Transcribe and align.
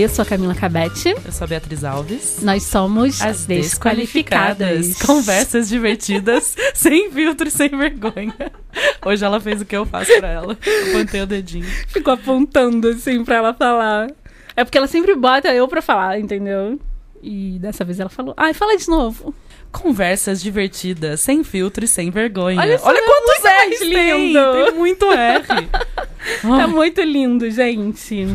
Eu 0.00 0.08
sou 0.08 0.22
a 0.22 0.26
Camila 0.26 0.54
Cabete. 0.54 1.08
Eu 1.24 1.32
sou 1.32 1.44
a 1.44 1.48
Beatriz 1.48 1.82
Alves. 1.82 2.38
Nós 2.40 2.62
somos 2.62 3.20
As 3.20 3.44
Desqualificadas. 3.46 4.96
Conversas 5.02 5.68
divertidas, 5.68 6.54
sem 6.72 7.10
filtro 7.10 7.48
e 7.48 7.50
sem 7.50 7.68
vergonha. 7.68 8.52
Hoje 9.04 9.24
ela 9.24 9.40
fez 9.40 9.60
o 9.60 9.64
que 9.64 9.76
eu 9.76 9.84
faço 9.84 10.16
pra 10.20 10.28
ela. 10.28 10.56
Apontei 10.90 11.22
o 11.22 11.26
dedinho. 11.26 11.66
Ficou 11.88 12.14
apontando 12.14 12.88
assim 12.90 13.24
pra 13.24 13.36
ela 13.36 13.52
falar. 13.52 14.08
É 14.54 14.62
porque 14.62 14.78
ela 14.78 14.86
sempre 14.86 15.16
bota 15.16 15.52
eu 15.52 15.66
pra 15.66 15.82
falar, 15.82 16.20
entendeu? 16.20 16.78
E 17.20 17.58
dessa 17.58 17.84
vez 17.84 17.98
ela 17.98 18.08
falou, 18.08 18.34
ai, 18.36 18.54
fala 18.54 18.76
de 18.76 18.88
novo. 18.88 19.34
Conversas 19.72 20.40
divertidas, 20.40 21.20
sem 21.20 21.42
filtro 21.42 21.84
e 21.84 21.88
sem 21.88 22.08
vergonha. 22.10 22.60
Olha 22.60 22.78
Olha 22.84 22.98
é 22.98 23.02
quantos 23.02 23.44
R's 23.72 23.78
tem. 23.80 24.28
lindo. 24.28 24.52
Tem 24.52 24.74
muito 24.74 25.10
R. 25.10 25.68
É 26.62 26.66
muito 26.66 27.00
lindo, 27.00 27.50
gente. 27.50 28.26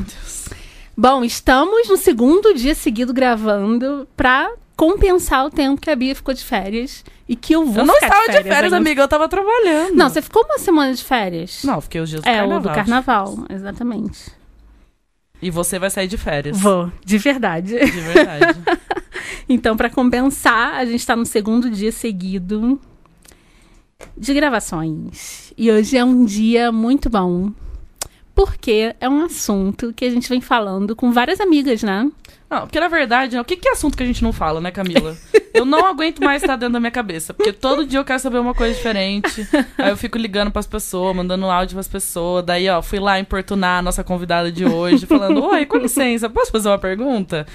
Bom, 0.96 1.24
estamos 1.24 1.88
no 1.90 1.98
segundo 1.98 2.54
dia 2.54 2.76
seguido 2.76 3.14
gravando 3.14 4.08
pra 4.16 4.52
compensar 4.76 5.46
o 5.46 5.50
tempo 5.50 5.82
que 5.82 5.90
a 5.90 5.96
Bia 5.96 6.16
ficou 6.16 6.34
de 6.34 6.44
férias 6.44 7.04
e 7.28 7.36
que 7.36 7.54
eu 7.54 7.66
vou 7.66 7.82
Eu 7.82 7.86
não 7.86 7.94
ficar 7.96 8.08
estava 8.08 8.26
de 8.28 8.32
férias, 8.34 8.56
férias, 8.56 8.74
amiga, 8.74 9.02
eu 9.02 9.08
tava 9.08 9.28
trabalhando. 9.28 9.96
Não, 9.96 10.10
você 10.10 10.22
ficou 10.22 10.44
uma 10.46 10.60
semana 10.60 10.94
de 10.94 11.04
férias? 11.04 11.64
Não, 11.64 11.82
fiquei 11.82 12.02
os 12.02 12.10
dias 12.10 12.22
do 12.22 12.28
É, 12.30 12.38
carnaval. 12.38 12.58
o 12.60 12.62
do 12.62 12.70
carnaval, 12.70 13.38
exatamente. 13.50 14.32
E 15.42 15.50
você 15.50 15.78
vai 15.80 15.90
sair 15.90 16.08
de 16.08 16.18
férias. 16.18 16.60
Vou, 16.60 16.92
de 17.04 17.18
verdade. 17.18 17.78
De 17.80 18.02
verdade. 18.02 18.60
Então, 19.50 19.76
pra 19.76 19.90
compensar, 19.90 20.76
a 20.76 20.86
gente 20.86 21.05
tá 21.05 21.18
no 21.18 21.26
segundo 21.26 21.70
dia 21.70 21.91
seguido 21.91 22.80
de 24.18 24.34
gravações. 24.34 25.52
E 25.57 25.70
hoje 25.70 25.98
é 25.98 26.04
um 26.04 26.24
dia 26.24 26.72
muito 26.72 27.10
bom. 27.10 27.52
Porque 28.35 28.95
é 28.99 29.07
um 29.07 29.23
assunto 29.23 29.93
que 29.93 30.05
a 30.05 30.09
gente 30.09 30.27
vem 30.27 30.41
falando 30.41 30.95
com 30.95 31.12
várias 31.12 31.39
amigas, 31.39 31.84
né? 31.84 32.09
Não, 32.49 32.62
porque 32.62 32.79
na 32.79 32.87
verdade, 32.87 33.37
o 33.37 33.43
que, 33.43 33.55
que 33.55 33.67
é 33.67 33.71
assunto 33.71 33.98
que 33.98 34.03
a 34.03 34.05
gente 34.05 34.23
não 34.23 34.31
fala, 34.31 34.62
né, 34.62 34.70
Camila? 34.70 35.17
Eu 35.53 35.65
não 35.65 35.85
aguento 35.85 36.23
mais 36.23 36.41
estar 36.41 36.55
dentro 36.55 36.73
da 36.73 36.79
minha 36.79 36.91
cabeça. 36.91 37.34
Porque 37.34 37.54
todo 37.54 37.85
dia 37.85 37.99
eu 37.99 38.04
quero 38.04 38.20
saber 38.20 38.39
uma 38.39 38.55
coisa 38.55 38.73
diferente. 38.73 39.48
Aí 39.77 39.91
eu 39.91 39.95
fico 39.95 40.17
ligando 40.17 40.49
pras 40.49 40.65
pessoas, 40.65 41.15
mandando 41.15 41.45
áudio 41.45 41.76
pras 41.76 41.87
pessoas. 41.87 42.43
Daí, 42.43 42.67
ó, 42.67 42.81
fui 42.81 42.99
lá 42.99 43.20
importunar 43.20 43.77
a 43.77 43.81
nossa 43.84 44.04
convidada 44.04 44.51
de 44.51 44.65
hoje, 44.65 45.05
falando: 45.05 45.43
Oi, 45.45 45.67
com 45.67 45.77
licença, 45.77 46.27
posso 46.27 46.51
fazer 46.51 46.70
uma 46.70 46.79
pergunta? 46.79 47.45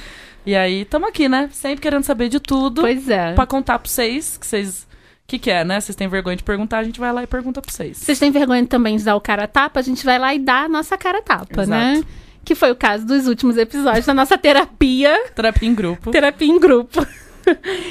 E 0.47 0.55
aí, 0.55 0.85
tamo 0.85 1.07
aqui, 1.07 1.29
né? 1.29 1.51
Sempre 1.53 1.83
querendo 1.83 2.05
saber 2.05 2.29
de 2.29 2.39
tudo. 2.39 2.83
Pois 2.83 3.09
é. 3.11 3.35
Pra 3.35 3.47
contar 3.47 3.81
pra 3.81 3.91
vocês, 3.91 4.39
que 4.39 4.47
vocês. 4.47 4.88
O 5.29 5.31
que, 5.31 5.39
que 5.39 5.51
é, 5.51 5.63
né? 5.63 5.79
Vocês 5.79 5.95
têm 5.95 6.09
vergonha 6.09 6.37
de 6.37 6.43
perguntar, 6.43 6.79
a 6.79 6.85
gente 6.85 6.99
vai 6.99 7.13
lá 7.13 7.23
e 7.23 7.27
pergunta 7.27 7.61
pra 7.61 7.71
vocês. 7.71 7.99
Vocês 7.99 8.19
têm 8.19 8.31
vergonha 8.31 8.65
também 8.67 8.97
de 8.97 9.05
dar 9.05 9.15
o 9.15 9.21
cara 9.21 9.45
a 9.45 9.47
tapa? 9.47 9.79
A 9.79 9.83
gente 9.83 10.03
vai 10.03 10.19
lá 10.19 10.35
e 10.35 10.39
dá 10.39 10.63
a 10.63 10.69
nossa 10.71 10.97
cara 10.97 11.21
tapa, 11.21 11.65
Exato. 11.65 11.69
né? 11.69 12.03
Que 12.43 12.55
foi 12.55 12.71
o 12.71 12.75
caso 12.75 13.05
dos 13.05 13.27
últimos 13.27 13.59
episódios 13.59 14.07
da 14.07 14.15
nossa 14.15 14.39
terapia. 14.39 15.15
Terapia 15.35 15.69
em 15.69 15.75
grupo. 15.75 16.11
Terapia 16.11 16.49
em 16.49 16.59
grupo. 16.59 17.07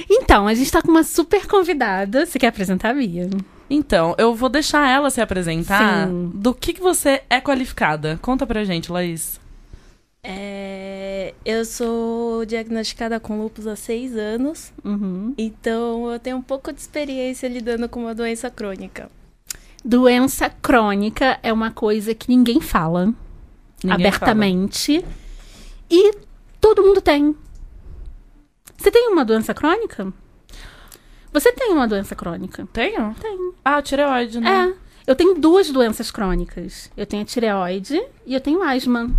Então, 0.07 0.47
a 0.47 0.53
gente 0.53 0.71
tá 0.71 0.83
com 0.83 0.91
uma 0.91 1.03
super 1.03 1.47
convidada. 1.47 2.27
Você 2.27 2.37
quer 2.37 2.47
apresentar 2.47 2.91
a 2.91 2.93
Bia? 2.93 3.27
Então, 3.67 4.13
eu 4.19 4.35
vou 4.35 4.49
deixar 4.49 4.87
ela 4.87 5.09
se 5.09 5.19
apresentar. 5.19 6.07
Sim. 6.07 6.31
Do 6.35 6.53
que, 6.53 6.73
que 6.73 6.81
você 6.81 7.23
é 7.27 7.41
qualificada. 7.41 8.19
Conta 8.21 8.45
pra 8.45 8.63
gente, 8.63 8.91
Laís. 8.91 9.39
É, 10.29 11.33
eu 11.45 11.63
sou 11.63 12.43
diagnosticada 12.45 13.17
com 13.17 13.41
lupus 13.41 13.65
há 13.65 13.77
seis 13.77 14.13
anos, 14.17 14.73
Uhum. 14.83 15.33
então 15.37 16.11
eu 16.11 16.19
tenho 16.19 16.35
um 16.35 16.41
pouco 16.41 16.73
de 16.73 16.81
experiência 16.81 17.47
lidando 17.47 17.87
com 17.87 18.01
uma 18.01 18.13
doença 18.13 18.49
crônica. 18.51 19.09
Doença 19.85 20.49
crônica 20.49 21.39
é 21.41 21.53
uma 21.53 21.71
coisa 21.71 22.13
que 22.13 22.27
ninguém 22.27 22.59
fala 22.59 23.05
Ninguém 23.81 23.93
abertamente. 24.07 25.05
E 25.89 26.13
todo 26.59 26.83
mundo 26.83 26.99
tem. 26.99 27.33
Você 28.77 28.91
tem 28.91 29.07
uma 29.07 29.23
doença 29.23 29.53
crônica? 29.53 30.11
Você 31.31 31.53
tem 31.53 31.71
uma 31.71 31.87
doença 31.87 32.15
crônica? 32.15 32.67
Tenho? 32.73 33.15
Tenho. 33.21 33.55
Ah, 33.63 33.81
tireoide, 33.81 34.41
né? 34.41 34.73
É. 34.73 34.87
Eu 35.11 35.15
tenho 35.15 35.35
duas 35.35 35.69
doenças 35.69 36.11
crônicas. 36.11 36.91
Eu 36.97 37.05
tenho 37.05 37.23
a 37.23 37.25
tireoide 37.25 38.03
e 38.25 38.33
eu 38.33 38.41
tenho 38.41 38.61
asma. 38.61 39.09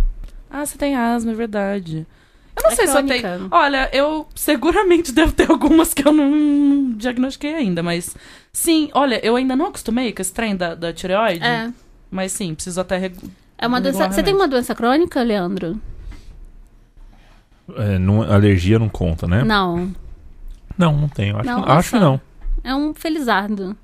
Ah, 0.49 0.65
você 0.65 0.77
tem 0.77 0.95
asma, 0.95 1.31
é 1.31 1.35
verdade. 1.35 2.07
Eu 2.55 2.63
não 2.63 2.71
É 2.71 2.75
sei 2.75 2.87
se 2.87 2.91
eu 2.97 3.03
crônica. 3.03 3.37
tenho. 3.37 3.47
Olha, 3.51 3.89
eu 3.93 4.27
seguramente 4.35 5.11
devo 5.13 5.31
ter 5.31 5.49
algumas 5.49 5.93
que 5.93 6.07
eu 6.07 6.11
não 6.11 6.91
diagnostiquei 6.97 7.53
ainda, 7.53 7.81
mas. 7.83 8.15
Sim, 8.51 8.89
olha, 8.93 9.23
eu 9.25 9.35
ainda 9.35 9.55
não 9.55 9.67
acostumei 9.67 10.11
com 10.11 10.21
esse 10.21 10.33
trem 10.33 10.55
da, 10.55 10.73
da 10.75 10.91
tireoide. 10.91 11.45
É. 11.45 11.71
Mas 12.11 12.31
sim, 12.31 12.53
preciso 12.55 12.81
até. 12.81 12.97
regu- 12.97 13.29
É 13.57 13.67
uma 13.67 13.77
regular 13.77 14.07
doença. 14.07 14.15
Você 14.15 14.23
tem 14.23 14.33
uma 14.33 14.47
doença 14.47 14.73
crônica, 14.73 15.21
Leandro? 15.21 15.79
É, 17.75 17.97
não- 17.99 18.23
alergia 18.23 18.79
não 18.79 18.89
conta, 18.89 19.27
né? 19.27 19.43
Não. 19.43 19.93
Não, 20.77 20.93
não 20.93 21.07
tenho. 21.09 21.37
Acho, 21.37 21.45
Não, 21.49 21.63
que- 21.63 21.71
acho 21.71 21.89
que 21.91 21.99
não. 21.99 22.19
É 22.63 22.73
um 22.73 22.93
felizardo. 22.93 23.77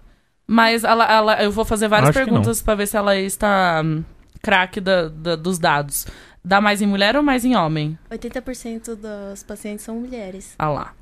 Mas 0.48 0.84
ela, 0.84 1.06
ela- 1.12 1.44
eu 1.44 1.52
vou 1.52 1.66
fazer 1.66 1.88
várias 1.88 2.10
Acho 2.10 2.20
perguntas 2.20 2.62
pra 2.62 2.76
ver 2.76 2.88
se 2.88 2.98
ela 2.98 3.16
está 3.16 3.82
hum, 3.84 4.04
craque 4.42 4.80
da- 4.82 5.08
da- 5.10 5.36
dos 5.36 5.60
dados. 5.60 6.08
Dá 6.46 6.62
mais 6.62 6.80
em 6.80 6.86
mulher 6.86 7.16
ou 7.16 7.24
mais 7.24 7.44
em 7.44 7.56
homem? 7.56 7.98
80% 8.12 8.96
dos 8.96 9.42
pacientes 9.42 9.84
são 9.84 10.00
mulheres. 10.00 10.54
Ah 10.60 10.70
lá. 10.70 10.94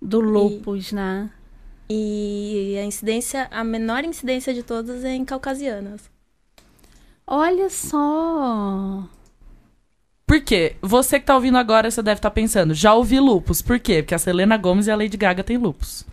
Do 0.00 0.18
lupus, 0.18 0.92
né? 0.92 1.28
E 1.90 2.74
a 2.80 2.84
incidência, 2.84 3.48
a 3.50 3.62
menor 3.62 4.02
incidência 4.02 4.54
de 4.54 4.62
todas 4.62 5.04
é 5.04 5.14
em 5.14 5.26
caucasianas. 5.26 6.10
Olha 7.26 7.68
só. 7.68 9.06
Por 10.26 10.40
quê? 10.40 10.76
Você 10.80 11.20
que 11.20 11.26
tá 11.26 11.34
ouvindo 11.34 11.58
agora, 11.58 11.90
você 11.90 12.02
deve 12.02 12.18
estar 12.18 12.30
pensando, 12.30 12.72
já 12.72 12.94
ouvi 12.94 13.20
lupus. 13.20 13.60
Por 13.60 13.78
quê? 13.78 14.02
Porque 14.02 14.14
a 14.14 14.18
Selena 14.18 14.56
Gomes 14.56 14.86
e 14.86 14.90
a 14.90 14.96
Lady 14.96 15.18
Gaga 15.18 15.44
têm 15.44 15.58
lupus. 15.58 16.06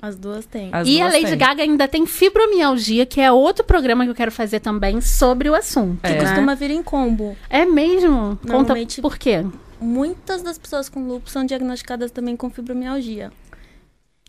As 0.00 0.16
duas 0.16 0.46
têm. 0.46 0.70
As 0.72 0.86
e 0.86 1.00
a 1.00 1.08
duas 1.08 1.14
Lady 1.14 1.30
têm. 1.30 1.38
Gaga 1.38 1.62
ainda 1.62 1.88
tem 1.88 2.06
fibromialgia, 2.06 3.04
que 3.04 3.20
é 3.20 3.30
outro 3.32 3.64
programa 3.64 4.04
que 4.04 4.10
eu 4.10 4.14
quero 4.14 4.30
fazer 4.32 4.60
também 4.60 5.00
sobre 5.00 5.48
o 5.50 5.54
assunto. 5.54 6.04
É. 6.04 6.10
né? 6.10 6.20
Costuma 6.20 6.54
vir 6.54 6.70
em 6.70 6.82
combo. 6.82 7.36
É 7.50 7.64
mesmo? 7.64 8.38
Conta 8.42 8.52
Normalmente- 8.52 9.00
por 9.02 9.18
quê? 9.18 9.44
Muitas 9.80 10.42
das 10.42 10.58
pessoas 10.58 10.88
com 10.88 11.06
lupus 11.06 11.32
são 11.32 11.44
diagnosticadas 11.44 12.10
também 12.10 12.36
com 12.36 12.50
fibromialgia. 12.50 13.30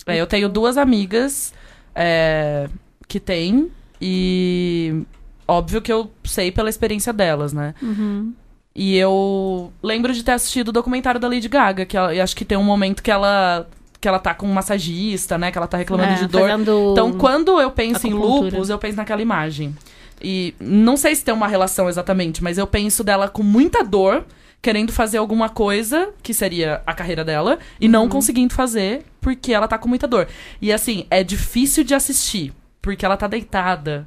É, 0.06 0.18
eu 0.18 0.28
tenho 0.28 0.48
duas 0.50 0.78
amigas 0.78 1.54
é, 1.96 2.68
que 3.08 3.20
têm, 3.20 3.72
e 4.02 5.04
óbvio 5.48 5.82
que 5.82 5.92
eu 5.92 6.10
sei 6.24 6.52
pela 6.52 6.70
experiência 6.70 7.12
delas, 7.12 7.52
né? 7.54 7.74
Uhum. 7.82 8.34
E 8.76 8.96
eu 8.96 9.74
lembro 9.84 10.14
de 10.14 10.24
ter 10.24 10.32
assistido 10.32 10.70
o 10.70 10.72
documentário 10.72 11.20
da 11.20 11.28
Lady 11.28 11.48
Gaga, 11.50 11.86
que 11.86 11.98
ela, 11.98 12.14
e 12.14 12.22
acho 12.22 12.36
que 12.36 12.46
tem 12.46 12.58
um 12.58 12.64
momento 12.64 13.04
que 13.04 13.12
ela 13.12 13.68
que 14.02 14.08
ela 14.08 14.20
tá 14.20 14.34
com 14.34 14.48
um 14.48 14.54
massagista, 14.54 15.38
né? 15.38 15.52
Que 15.52 15.58
ela 15.58 15.68
tá 15.68 15.78
reclamando 15.78 16.12
É, 16.14 16.16
de 16.16 16.28
dor. 16.28 16.50
Então, 16.94 17.14
quando 17.14 17.60
eu 17.60 17.70
penso 17.72 18.08
em 18.08 18.14
lupus, 18.14 18.70
eu 18.70 18.78
penso 18.78 18.96
naquela 18.98 19.22
imagem. 19.22 19.76
E 20.22 20.54
não 20.60 20.96
sei 20.98 21.16
se 21.16 21.24
tem 21.24 21.34
uma 21.34 21.48
relação 21.48 21.88
exatamente, 21.90 22.44
mas 22.44 22.58
eu 22.58 22.68
penso 22.68 23.04
dela 23.04 23.28
com 23.30 23.44
muita 23.44 23.84
dor, 23.84 24.26
querendo 24.62 24.92
fazer 24.92 25.18
alguma 25.18 25.48
coisa, 25.50 26.10
que 26.22 26.34
seria 26.34 26.82
a 26.86 26.94
carreira 26.94 27.24
dela, 27.24 27.60
e 27.80 27.88
não 27.88 28.04
Uhum. 28.04 28.10
conseguindo 28.10 28.54
fazer, 28.54 29.06
porque 29.22 29.54
ela 29.54 29.68
tá 29.68 29.78
com 29.78 29.88
muita 29.88 30.08
dor. 30.08 30.28
E 30.62 30.72
assim, 30.74 31.06
é 31.10 31.24
difícil 31.24 31.84
de 31.86 31.94
assistir, 31.94 32.52
porque 32.82 33.06
ela 33.06 33.16
tá 33.16 33.28
deitada, 33.28 34.06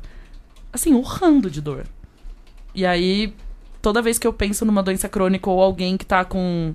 assim, 0.73 0.93
urrando 0.95 1.51
de 1.51 1.61
dor. 1.63 1.85
E 2.75 2.85
aí, 2.85 3.35
toda 3.81 4.03
vez 4.03 4.19
que 4.19 4.27
eu 4.27 4.33
penso 4.33 4.65
numa 4.67 4.83
doença 4.83 5.09
crônica 5.09 5.49
ou 5.51 5.63
alguém 5.63 5.97
que 5.97 6.05
tá 6.07 6.25
com. 6.25 6.75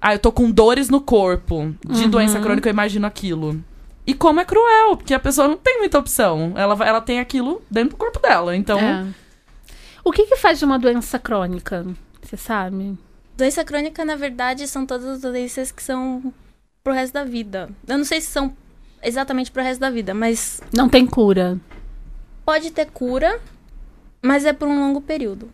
Ah, 0.00 0.14
eu 0.14 0.18
tô 0.18 0.32
com 0.32 0.50
dores 0.50 0.88
no 0.88 1.00
corpo 1.00 1.74
de 1.86 2.04
Uhum. 2.04 2.10
doença 2.10 2.40
crônica, 2.40 2.68
eu 2.68 2.72
imagino 2.72 3.06
aquilo. 3.06 3.62
E 4.06 4.14
como 4.14 4.40
é 4.40 4.44
cruel, 4.44 4.96
porque 4.96 5.12
a 5.14 5.20
pessoa 5.20 5.46
não 5.46 5.56
tem 5.56 5.78
muita 5.78 5.98
opção. 5.98 6.52
Ela, 6.56 6.74
ela 6.86 7.00
tem 7.00 7.20
aquilo 7.20 7.62
dentro 7.70 7.90
do 7.90 7.96
corpo 7.96 8.18
dela. 8.20 8.56
Então, 8.56 8.78
É. 8.78 9.06
O 10.02 10.10
que 10.10 10.24
que 10.24 10.36
faz 10.36 10.58
de 10.58 10.64
uma 10.64 10.78
doença 10.78 11.18
crônica? 11.18 11.86
Você 12.22 12.36
sabe? 12.36 12.98
Doença 13.36 13.62
crônica, 13.62 14.02
na 14.04 14.16
verdade, 14.16 14.66
são 14.66 14.86
todas 14.86 15.06
as 15.06 15.20
doenças 15.20 15.70
que 15.70 15.82
são 15.82 16.32
pro 16.82 16.94
resto 16.94 17.12
da 17.12 17.22
vida. 17.24 17.68
Eu 17.86 17.98
não 17.98 18.04
sei 18.04 18.20
se 18.22 18.28
são 18.28 18.56
exatamente 19.02 19.50
pro 19.52 19.62
resto 19.62 19.80
da 19.80 19.90
vida, 19.90 20.14
mas 20.14 20.60
Não 20.74 20.88
tem 20.88 21.06
cura. 21.06 21.58
pode 22.46 22.70
ter 22.70 22.86
cura, 22.86 23.38
mas 24.22 24.46
é 24.46 24.52
por 24.54 24.66
um 24.66 24.78
longo 24.80 25.02
período. 25.02 25.50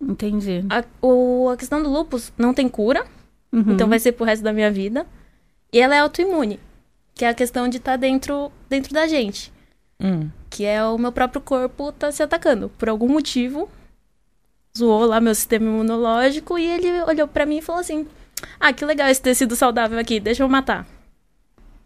Entendi. 0.00 0.64
A, 0.70 0.82
o- 1.06 1.48
a 1.50 1.56
questão 1.56 1.82
do 1.82 1.90
lupus 1.90 2.32
não 2.36 2.52
tem 2.54 2.68
cura, 2.68 3.04
Uhum. 3.52 3.72
então 3.74 3.88
vai 3.88 3.98
ser 3.98 4.12
pro 4.12 4.24
resto 4.24 4.42
da 4.42 4.52
minha 4.52 4.70
vida. 4.70 5.06
E 5.72 5.78
ela 5.78 5.94
é 5.94 5.98
autoimune, 5.98 6.58
que 7.14 7.24
é 7.24 7.28
a 7.28 7.34
questão 7.34 7.68
de 7.68 7.76
estar 7.78 7.96
dentro, 7.96 8.50
dentro 8.68 8.92
da 8.94 9.06
gente. 9.06 9.52
hum, 10.00 10.28
Que 10.50 10.64
é 10.64 10.84
o 10.84 10.96
meu 10.98 11.12
próprio 11.12 11.40
corpo 11.40 11.92
tá 11.92 12.10
se 12.12 12.22
atacando. 12.22 12.68
Por 12.78 12.88
algum 12.88 13.08
motivo, 13.08 13.68
zoou 14.76 15.04
lá 15.06 15.20
meu 15.20 15.34
sistema 15.34 15.66
imunológico 15.66 16.58
e 16.58 16.66
ele 16.66 17.02
olhou 17.02 17.28
pra 17.28 17.46
mim 17.46 17.58
e 17.58 17.62
falou 17.62 17.80
assim: 17.80 18.06
Ah, 18.60 18.72
que 18.72 18.84
legal 18.84 19.08
esse 19.08 19.20
tecido 19.22 19.54
saudável 19.56 19.98
aqui, 19.98 20.18
deixa 20.20 20.42
eu 20.42 20.48
matar. 20.48 20.86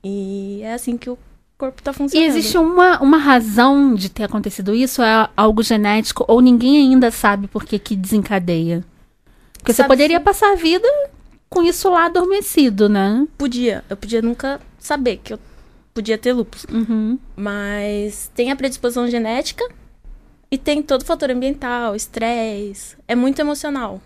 E 0.05 0.61
é 0.63 0.73
assim 0.75 0.97
que 0.97 1.11
o 1.11 1.19
corpo 1.59 1.83
tá 1.83 1.91
E 1.91 1.95
funcionando. 1.95 2.27
existe 2.29 2.57
uma, 2.59 3.01
uma 3.01 3.19
razão 3.19 3.95
de 3.95 4.09
ter 4.09 4.25
acontecido 4.25 4.75
isso? 4.75 5.03
É 5.03 5.29
algo 5.37 5.63
genético 5.63 6.25
ou 6.29 6.41
ninguém 6.41 6.79
ainda 6.79 7.11
sabe 7.11 7.49
por 7.49 7.65
que 7.65 7.79
que 7.79 7.97
desencadeia? 7.97 8.85
Porque 9.55 9.73
você 9.73 9.79
Sabe 9.79 9.89
poderia 9.89 10.19
se- 10.19 10.25
passar 10.25 10.53
a 10.53 10.57
vida 10.57 10.87
com 11.57 11.63
isso 11.63 11.89
lá 11.91 12.05
adormecido, 12.07 12.89
né? 12.89 13.27
Podia. 13.39 13.83
Eu 13.89 13.97
podia 13.97 14.21
nunca 14.21 14.61
saber 14.79 15.17
que 15.25 15.33
eu 15.33 15.39
podia 15.95 16.19
ter 16.19 16.33
lupus. 16.35 16.65
Uhum. 16.71 17.19
Mas 17.35 18.31
tem 18.35 18.51
a 18.53 18.57
predisposição 18.57 19.09
genética 19.09 19.65
e 20.51 20.59
tem 20.59 20.83
todo 20.83 21.01
o 21.03 21.05
fator 21.07 21.31
ambiental, 21.31 21.95
estresse. 21.97 22.97
É 23.09 23.15
muito 23.15 23.39
emocional. 23.41 24.01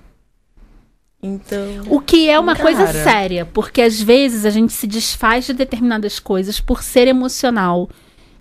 Então. 1.23 1.83
O 1.91 2.01
que 2.01 2.31
é 2.31 2.39
uma 2.39 2.55
Cara. 2.57 2.65
coisa 2.65 2.87
séria, 3.03 3.45
porque 3.45 3.83
às 3.83 4.01
vezes 4.01 4.47
a 4.47 4.51
gente 4.51 4.73
se 4.73 4.87
desfaz 4.87 5.45
de 5.45 5.53
determinadas 5.53 6.19
coisas 6.19 6.61
por 6.61 6.83
ser 6.83 7.09
emocional. 7.09 7.91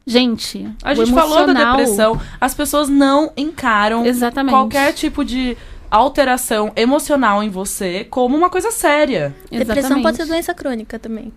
Gente, 0.06 0.66
A 0.82 0.94
o 0.94 0.96
gente 0.96 1.12
falou 1.14 1.36
da 1.38 1.44
emocional- 1.52 1.78
depressão. 1.78 2.22
As 2.40 2.54
pessoas 2.56 2.88
não 2.90 3.32
encaram 3.36 4.06
Exatamente. 4.06 4.54
qualquer 4.54 4.94
tipo 4.94 5.26
de 5.26 5.58
alteração 5.92 6.72
emocional 6.76 7.42
em 7.44 7.50
você 7.50 8.04
como 8.06 8.36
uma 8.38 8.50
coisa 8.50 8.72
séria. 8.72 9.36
Depressão 9.52 9.76
Exatamente. 9.78 10.04
pode 10.04 10.18
ser 10.18 10.26
doença 10.26 10.54
crônica 10.54 11.00
também. 11.00 11.32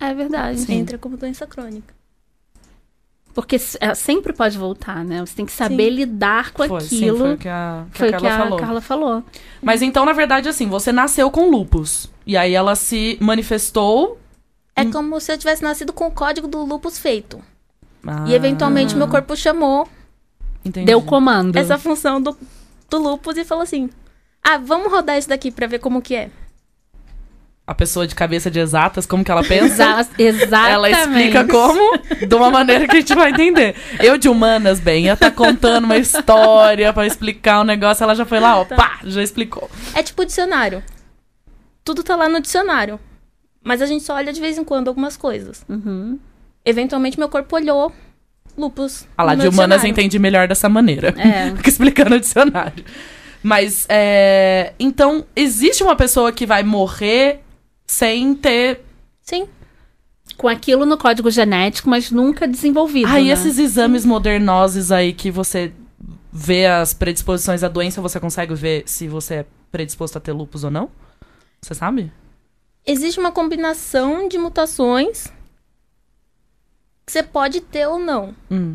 É 0.00 0.12
verdade. 0.14 0.70
Entra 0.72 0.98
como 0.98 1.16
doença 1.16 1.46
crônica. 1.46 1.94
Porque 3.34 3.58
ela 3.80 3.94
sempre 3.94 4.32
pode 4.32 4.56
voltar, 4.56 5.04
né? 5.04 5.20
Você 5.20 5.34
tem 5.36 5.44
que 5.44 5.52
saber 5.52 5.90
Sim. 5.90 5.96
lidar 5.96 6.52
com 6.52 6.66
Foi, 6.66 6.80
sim, 6.80 6.96
aquilo. 6.96 7.18
foi 7.18 7.34
o 7.34 7.38
que 7.38 7.48
a, 7.48 7.84
que 7.92 7.98
Foi 7.98 8.08
a 8.08 8.12
Carla 8.12 8.20
que 8.28 8.34
a 8.34 8.38
falou. 8.38 8.58
Carla 8.58 8.80
falou. 8.80 9.24
Mas 9.62 9.82
então, 9.82 10.06
na 10.06 10.14
verdade, 10.14 10.48
assim, 10.48 10.66
você 10.68 10.90
nasceu 10.90 11.30
com 11.30 11.50
lupus. 11.50 12.10
E 12.26 12.34
aí 12.34 12.54
ela 12.54 12.74
se 12.74 13.18
manifestou. 13.20 14.18
É 14.74 14.82
Hum. 14.82 14.90
como 14.90 15.20
se 15.20 15.30
eu 15.32 15.36
tivesse 15.38 15.62
nascido 15.62 15.92
com 15.92 16.06
o 16.06 16.10
código 16.10 16.48
do 16.48 16.64
lupus 16.64 16.98
feito. 16.98 17.38
Ah, 18.06 18.24
E 18.26 18.34
eventualmente 18.34 18.96
meu 18.96 19.08
corpo 19.08 19.36
chamou 19.36 19.86
entendi. 20.64 20.86
Deu 20.86 21.02
comando. 21.02 21.56
essa 21.56 21.76
função 21.76 22.20
do, 22.22 22.36
do 22.88 22.98
lupus 22.98 23.36
e 23.36 23.44
falou 23.44 23.62
assim: 23.62 23.90
Ah, 24.42 24.58
vamos 24.58 24.90
rodar 24.90 25.18
isso 25.18 25.28
daqui 25.28 25.50
pra 25.50 25.66
ver 25.66 25.78
como 25.78 26.02
que 26.02 26.14
é. 26.14 26.30
A 27.66 27.74
pessoa 27.74 28.06
de 28.06 28.14
cabeça 28.14 28.48
de 28.48 28.60
exatas, 28.60 29.06
como 29.06 29.24
que 29.24 29.30
ela 29.30 29.42
pensa? 29.42 29.98
Exa 30.16 30.44
exatamente. 30.46 30.72
Ela 30.72 30.90
explica 30.90 31.44
como, 31.46 31.98
de 32.24 32.32
uma 32.32 32.48
maneira 32.48 32.86
que 32.86 32.96
a 32.96 33.00
gente 33.00 33.14
vai 33.14 33.30
entender. 33.30 33.74
Eu 33.98 34.16
de 34.16 34.28
humanas, 34.28 34.78
bem, 34.78 35.06
ia 35.06 35.16
tá 35.16 35.32
contando 35.32 35.84
uma 35.84 35.96
história 35.96 36.92
pra 36.92 37.06
explicar 37.06 37.62
um 37.62 37.64
negócio, 37.64 38.04
ela 38.04 38.14
já 38.14 38.24
foi 38.24 38.38
lá, 38.38 38.60
ó, 38.60 38.64
pá, 38.64 39.00
já 39.02 39.20
explicou. 39.20 39.68
É 39.94 40.02
tipo 40.02 40.24
dicionário. 40.24 40.80
Tudo 41.82 42.04
tá 42.04 42.14
lá 42.14 42.28
no 42.28 42.40
dicionário. 42.40 43.00
Mas 43.64 43.82
a 43.82 43.86
gente 43.86 44.04
só 44.04 44.14
olha 44.14 44.32
de 44.32 44.40
vez 44.40 44.56
em 44.56 44.62
quando 44.62 44.86
algumas 44.86 45.16
coisas. 45.16 45.64
Uhum. 45.68 46.20
Eventualmente 46.64 47.18
meu 47.18 47.28
corpo 47.28 47.56
olhou 47.56 47.92
lupus. 48.56 49.06
A 49.16 49.22
lá 49.22 49.36
no 49.36 49.42
de 49.42 49.48
humanas 49.48 49.84
entende 49.84 50.18
melhor 50.18 50.48
dessa 50.48 50.68
maneira. 50.68 51.14
É. 51.18 51.52
que 51.62 51.68
explicando 51.68 52.14
o 52.16 52.20
dicionário. 52.20 52.84
Mas, 53.42 53.86
é... 53.88 54.72
Então, 54.78 55.24
existe 55.34 55.82
uma 55.82 55.94
pessoa 55.94 56.32
que 56.32 56.46
vai 56.46 56.62
morrer 56.62 57.40
sem 57.86 58.34
ter... 58.34 58.80
Sim. 59.22 59.46
Com 60.36 60.48
aquilo 60.48 60.84
no 60.84 60.98
código 60.98 61.30
genético, 61.30 61.88
mas 61.88 62.10
nunca 62.10 62.48
desenvolvido. 62.48 63.08
Ah, 63.08 63.20
e 63.20 63.26
né? 63.26 63.32
esses 63.32 63.58
exames 63.58 64.04
modernosos 64.04 64.90
aí 64.90 65.12
que 65.12 65.30
você 65.30 65.72
vê 66.32 66.66
as 66.66 66.92
predisposições 66.92 67.62
à 67.62 67.68
doença, 67.68 68.00
você 68.02 68.20
consegue 68.20 68.54
ver 68.54 68.82
se 68.86 69.08
você 69.08 69.34
é 69.34 69.46
predisposto 69.72 70.18
a 70.18 70.20
ter 70.20 70.32
lupus 70.32 70.64
ou 70.64 70.70
não? 70.70 70.90
Você 71.62 71.74
sabe? 71.74 72.12
Existe 72.86 73.18
uma 73.18 73.32
combinação 73.32 74.28
de 74.28 74.38
mutações 74.38 75.32
que 77.06 77.12
você 77.12 77.22
pode 77.22 77.60
ter 77.60 77.86
ou 77.86 77.98
não. 77.98 78.34
Hum. 78.50 78.74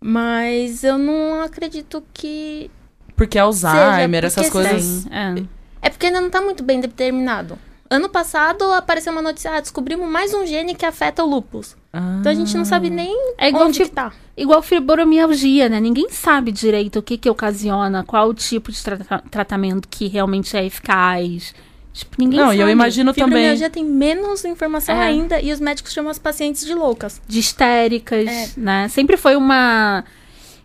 Mas 0.00 0.84
eu 0.84 0.96
não 0.96 1.42
acredito 1.42 2.02
que. 2.14 2.70
Porque 3.16 3.36
Alzheimer, 3.38 4.22
porque 4.22 4.26
essas 4.40 4.48
coisas... 4.50 5.06
É. 5.08 5.42
É 5.82 5.90
porque 5.90 6.06
ainda 6.06 6.20
não 6.20 6.30
tá 6.30 6.40
muito 6.40 6.62
bem 6.62 6.80
determinado. 6.80 7.58
Ano 7.90 8.08
passado 8.08 8.62
apareceu 8.72 9.12
uma 9.12 9.22
notícia, 9.22 9.50
ah, 9.52 9.60
descobrimos 9.60 10.08
mais 10.08 10.32
um 10.34 10.46
gene 10.46 10.74
que 10.74 10.84
afeta 10.86 11.24
o 11.24 11.28
lupus. 11.28 11.76
Então 12.20 12.30
a 12.30 12.34
gente 12.34 12.54
não 12.56 12.64
sabe 12.64 12.90
nem 12.90 13.12
É 13.38 13.48
igual, 13.48 13.66
onde 13.66 13.78
fi- 13.78 13.86
que 13.88 13.90
tá. 13.94 14.12
igual 14.36 14.60
fibromialgia, 14.62 15.68
né? 15.68 15.80
Ninguém 15.80 16.08
sabe 16.10 16.52
direito 16.52 16.98
o 16.98 17.02
que 17.02 17.16
que 17.16 17.30
ocasiona, 17.30 18.04
qual 18.04 18.28
o 18.28 18.34
tipo 18.34 18.70
de 18.70 18.80
trata- 18.84 19.22
tratamento 19.30 19.88
que 19.88 20.06
realmente 20.06 20.56
é 20.56 20.64
eficaz. 20.64 21.54
Tipo, 21.98 22.14
ninguém 22.18 22.38
Não, 22.38 22.46
sabe. 22.46 22.58
e 22.58 22.60
eu 22.60 22.68
imagino 22.68 23.12
também... 23.12 23.24
Fibromialgia 23.26 23.70
tem 23.70 23.84
menos 23.84 24.44
informação 24.44 24.94
É. 24.94 25.06
ainda 25.06 25.40
e 25.40 25.52
os 25.52 25.58
médicos 25.60 25.92
chamam 25.92 26.10
as 26.10 26.18
pacientes 26.18 26.64
de 26.64 26.72
loucas. 26.74 27.20
De 27.26 27.38
histéricas, 27.38 28.26
É. 28.28 28.48
né? 28.56 28.88
Sempre 28.88 29.16
foi 29.16 29.36
uma... 29.36 30.04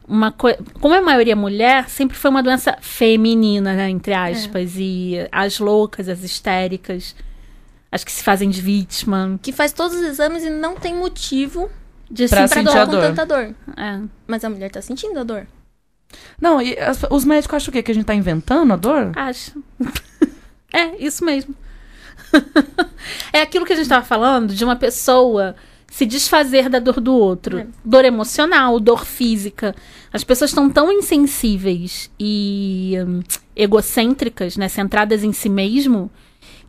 Uma 0.08 0.32
Como 0.34 0.94
é 0.94 0.98
a 0.98 1.02
maioria 1.02 1.36
mulher, 1.36 1.90
sempre 1.90 2.18
foi 2.18 2.30
uma 2.30 2.44
doença 2.44 2.78
feminina, 2.82 3.74
né? 3.74 3.90
Entre 3.90 4.14
aspas. 4.14 4.74
E 4.76 5.16
as 5.32 5.60
loucas, 5.60 6.10
as 6.10 6.22
histéricas, 6.24 7.16
as 7.90 8.04
que 8.04 8.12
se 8.12 8.22
fazem 8.22 8.50
de 8.50 8.60
vítima. 8.62 9.40
Que 9.42 9.54
faz 9.54 9.72
todos 9.72 9.96
os 9.96 10.04
exames 10.04 10.44
e 10.44 10.50
não 10.50 10.76
tem 10.76 10.94
motivo 10.94 11.70
De 12.12 12.28
Pra 12.28 12.48
sentir 12.48 12.70
pra 12.70 12.82
a 12.82 12.86
dor 12.86 12.92
dor. 12.92 13.02
com 13.10 13.16
tanta 13.16 13.26
dor. 13.26 13.56
É. 13.78 14.00
Mas 14.28 14.44
a 14.44 14.50
mulher 14.50 14.70
tá 14.70 14.82
sentindo 14.82 15.18
a 15.20 15.24
dor. 15.24 15.48
Não, 16.40 16.62
e 16.62 16.78
as- 16.78 17.06
os 17.10 17.24
médicos 17.26 17.56
acham 17.56 17.70
o 17.70 17.72
quê? 17.72 17.82
Que 17.82 17.92
a 17.92 17.96
gente 17.96 18.06
tá 18.06 18.14
inventando 18.14 18.72
a 18.74 18.76
dor? 18.76 19.14
Acho. 19.16 19.54
É, 20.74 20.96
isso 20.98 21.24
mesmo. 21.24 21.56
é 23.32 23.42
aquilo 23.42 23.66
que 23.66 23.74
a 23.74 23.76
gente 23.76 23.86
estava 23.86 24.06
falando 24.06 24.54
de 24.54 24.64
uma 24.64 24.76
pessoa 24.76 25.56
se 25.94 26.08
desfazer 26.08 26.70
da 26.70 26.80
dor 26.80 27.00
do 27.00 27.14
outro. 27.14 27.60
É. 27.60 27.68
Dor 27.86 28.04
emocional, 28.04 28.80
dor 28.80 29.06
física. 29.06 29.76
As 30.12 30.24
pessoas 30.24 30.50
estão 30.50 30.68
tão 30.68 30.92
insensíveis 30.92 32.10
e 32.20 32.96
hum, 33.06 33.22
egocêntricas, 33.56 34.58
né, 34.58 34.68
centradas 34.68 35.24
em 35.24 35.32
si 35.32 35.50
mesmo, 35.50 36.10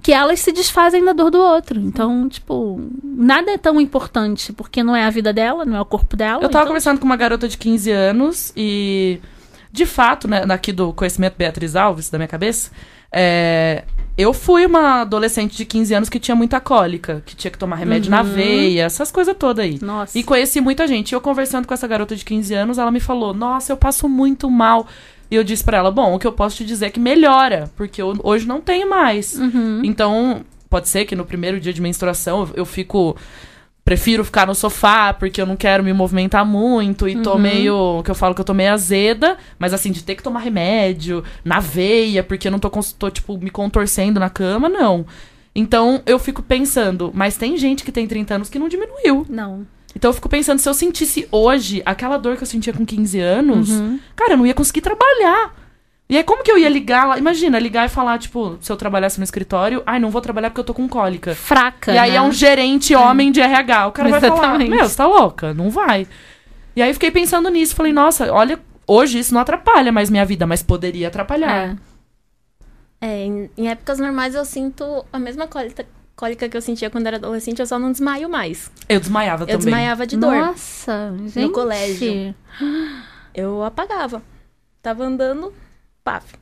que 0.03 0.13
elas 0.13 0.41
se 0.41 0.53
desfazem 0.53 1.03
da 1.03 1.15
dor 1.15 1.31
do 1.31 1.39
outro. 1.39 1.81
Então, 1.81 2.29
tipo, 2.29 2.79
nada 3.03 3.53
é 3.53 3.57
tão 3.57 3.81
importante, 3.81 4.53
porque 4.53 4.83
não 4.83 4.95
é 4.95 5.05
a 5.05 5.11
vida 5.11 5.33
dela, 5.33 5.65
não 5.65 5.77
é 5.77 5.81
o 5.81 5.87
corpo 5.87 6.15
dela. 6.15 6.43
Eu 6.43 6.51
tava 6.51 6.65
então, 6.65 6.67
conversando 6.67 6.99
com 6.99 7.07
uma 7.07 7.17
garota 7.17 7.49
de 7.49 7.57
15 7.57 7.91
anos 7.91 8.53
e, 8.55 9.19
de 9.73 9.87
fato, 9.87 10.29
né, 10.29 10.45
daqui 10.45 10.71
do 10.71 10.93
conhecimento 10.93 11.37
Beatriz 11.39 11.75
Alves, 11.75 12.11
da 12.11 12.19
minha 12.19 12.29
cabeça, 12.29 12.71
é, 13.15 13.85
eu 14.19 14.33
fui 14.33 14.67
uma 14.67 15.01
adolescente 15.03 15.57
de 15.57 15.65
15 15.65 15.95
anos 15.95 16.09
que 16.09 16.19
tinha 16.21 16.35
muita 16.35 16.61
cólica, 16.61 17.23
que 17.25 17.35
tinha 17.35 17.51
que 17.51 17.59
tomar 17.59 17.77
remédio 17.77 18.11
na 18.11 18.23
Uhum. 18.23 18.29
veia, 18.29 18.83
essas 18.85 19.11
coisas 19.11 19.35
todas 19.39 19.65
aí. 19.65 19.79
Nossa. 19.81 20.19
E 20.19 20.23
conheci 20.23 20.61
muita 20.61 20.87
gente. 20.87 21.13
E 21.13 21.15
eu 21.15 21.21
conversando 21.21 21.67
com 21.67 21.75
essa 21.75 21.87
garota 21.87 22.15
de 22.15 22.25
15 22.25 22.53
anos, 22.55 22.79
ela 22.79 22.91
me 22.91 23.01
falou: 23.01 23.33
Nossa, 23.33 23.73
eu 23.73 23.77
passo 23.77 24.09
muito 24.09 24.51
mal. 24.51 24.87
E 25.31 25.37
eu 25.37 25.43
disse 25.45 25.65
pra 25.65 25.79
ela: 25.79 25.91
Bom, 25.91 26.15
o 26.15 26.19
que 26.19 26.27
eu 26.27 26.33
posso 26.33 26.57
te 26.57 26.65
dizer 26.65 26.87
é 26.87 26.91
que 26.91 27.01
melhora, 27.01 27.71
porque 27.77 28.03
eu 28.03 28.15
hoje 28.23 28.47
não 28.47 28.61
tenho 28.61 28.89
mais. 28.91 29.35
Uhum. 29.39 29.81
Então, 29.85 30.43
pode 30.69 30.89
ser 30.89 31.05
que 31.05 31.17
no 31.17 31.25
primeiro 31.25 31.59
dia 31.61 31.73
de 31.73 31.81
menstruação 31.81 32.41
eu, 32.43 32.51
eu 32.59 32.65
fico. 32.67 33.17
Prefiro 33.85 34.25
ficar 34.25 34.47
no 34.47 34.55
sofá 34.55 35.13
porque 35.13 35.41
eu 35.41 35.45
não 35.47 35.57
quero 35.57 35.85
me 35.85 35.93
movimentar 35.93 36.45
muito 36.47 37.07
e 37.07 37.17
tô 37.21 37.33
Uhum. 37.35 37.39
meio. 37.39 38.03
que 38.03 38.11
eu 38.11 38.15
falo 38.15 38.35
que 38.35 38.41
eu 38.41 38.45
tô 38.45 38.55
meio 38.55 38.73
azeda, 38.73 39.37
mas 39.59 39.75
assim, 39.75 39.91
de 39.93 40.03
ter 40.03 40.15
que 40.15 40.23
tomar 40.23 40.41
remédio 40.41 41.23
na 41.45 41.61
veia 41.61 42.23
porque 42.23 42.49
eu 42.49 42.53
não 42.53 42.59
tô, 42.59 42.71
tô 42.99 43.11
tipo, 43.11 43.37
me 43.37 43.51
contorcendo 43.51 44.19
na 44.19 44.31
cama, 44.31 44.69
não. 44.71 45.05
Então 45.55 46.03
eu 46.07 46.19
fico 46.19 46.43
pensando, 46.43 47.11
mas 47.15 47.37
tem 47.37 47.57
gente 47.59 47.85
que 47.85 47.93
tem 47.93 48.07
30 48.07 48.35
anos 48.37 48.49
que 48.49 48.59
não 48.59 48.69
diminuiu. 48.69 49.27
Não. 49.29 49.67
Então 49.95 50.09
eu 50.09 50.15
fico 50.15 50.29
pensando, 50.29 50.59
se 50.59 50.69
eu 50.69 50.75
sentisse 50.75 51.29
hoje 51.31 51.83
aquela 51.85 52.17
dor 52.17 52.37
que 52.37 52.43
eu 52.43 52.47
sentia 52.47 52.73
com 52.73 52.85
15 52.87 53.21
anos, 53.21 53.69
Uhum. 53.71 54.01
cara, 54.17 54.33
eu 54.33 54.37
não 54.39 54.47
ia 54.47 54.55
conseguir 54.55 54.81
trabalhar. 54.81 55.55
E 56.09 56.17
aí, 56.19 56.25
como 56.25 56.43
que 56.43 56.53
eu 56.53 56.59
ia 56.59 56.69
ligar 56.69 57.07
lá? 57.07 57.19
Imagina, 57.19 57.59
ligar 57.59 57.87
e 57.87 57.89
falar, 57.89 58.19
tipo, 58.19 58.59
se 58.61 58.71
eu 58.71 58.77
trabalhasse 58.77 59.19
no 59.19 59.25
escritório, 59.25 59.83
ai, 59.87 59.99
não 59.99 60.11
vou 60.11 60.21
trabalhar 60.21 60.51
porque 60.51 60.61
eu 60.61 60.65
tô 60.65 60.75
com 60.75 60.87
cólica. 60.87 61.35
Fraca. 61.35 61.93
e 61.93 61.99
aí 61.99 62.11
né? 62.11 62.17
é 62.17 62.23
um 62.23 62.31
gerente 62.31 62.95
homem 62.95 63.33
de 63.33 63.41
RH. 63.41 63.87
O 63.89 63.93
cara 63.93 64.11
vai 64.11 64.21
falar, 64.21 64.35
Exatamente. 64.35 64.71
meu, 64.71 64.89
você 64.89 64.97
tá 64.97 65.07
louca? 65.07 65.55
Não 65.55 65.71
vai. 65.71 66.07
E 66.77 66.83
aí 66.83 66.93
fiquei 66.93 67.11
pensando 67.11 67.49
nisso. 67.49 67.75
Falei, 67.75 67.93
nossa, 67.93 68.31
olha, 68.31 68.61
hoje 68.87 69.19
isso 69.19 69.33
não 69.33 69.41
atrapalha 69.41 69.91
mais 69.91 70.11
minha 70.11 70.27
vida, 70.27 70.47
mas 70.47 70.63
poderia 70.63 71.09
atrapalhar. 71.09 71.71
É. 71.71 71.95
É, 73.01 73.25
em, 73.25 73.51
em 73.57 73.69
épocas 73.69 73.99
normais 73.99 74.35
eu 74.35 74.45
sinto 74.45 75.05
a 75.13 75.19
mesma 75.19 75.47
cólica, 75.47 75.85
cólica 76.17 76.49
que 76.49 76.57
eu 76.57 76.63
sentia 76.63 76.89
quando 76.89 77.07
era 77.07 77.17
adolescente, 77.17 77.61
eu 77.61 77.67
só 77.67 77.79
não 77.79 77.93
desmaio 77.93 78.29
mais. 78.29 78.71
Eu 78.89 79.01
desmaiava 79.01 79.43
Eu 79.45 79.47
também. 79.47 79.59
desmaiava 79.59 80.07
de 80.07 80.17
dor. 80.17 80.35
Nossa, 80.35 81.15
gente. 81.27 81.53
colégio. 81.53 82.35
Eu 83.35 83.63
apagava. 83.63 84.23
Tava 84.81 85.05
andando, 85.05 85.53
paf. 86.05 86.35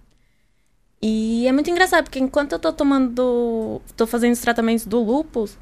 E 1.01 1.47
é 1.47 1.53
muito 1.53 1.71
engraçado, 1.71 2.05
porque 2.05 2.19
enquanto 2.19 2.53
eu 2.53 2.59
tô 2.59 2.73
tomando. 2.73 3.81
tô 3.97 4.07
fazendo 4.07 4.33
os 4.33 4.41
tratamentos 4.41 4.85
do 4.87 5.03
lupus, 5.03 5.57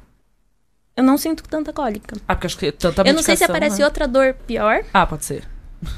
eu 0.95 1.03
não 1.03 1.17
sinto 1.17 1.43
tanta 1.43 1.71
cólica. 1.73 2.15
Ah, 2.27 2.35
porque 2.35 2.47
acho 2.47 2.57
que 2.57 2.71
tanta 2.71 3.01
eu 3.07 3.13
não 3.13 3.23
sei 3.23 3.35
se 3.35 3.43
aparece 3.43 3.79
né? 3.79 3.85
outra 3.85 4.07
dor 4.07 4.35
pior, 4.45 4.83
Ah, 4.93 5.05
pode 5.05 5.25
ser. 5.25 5.47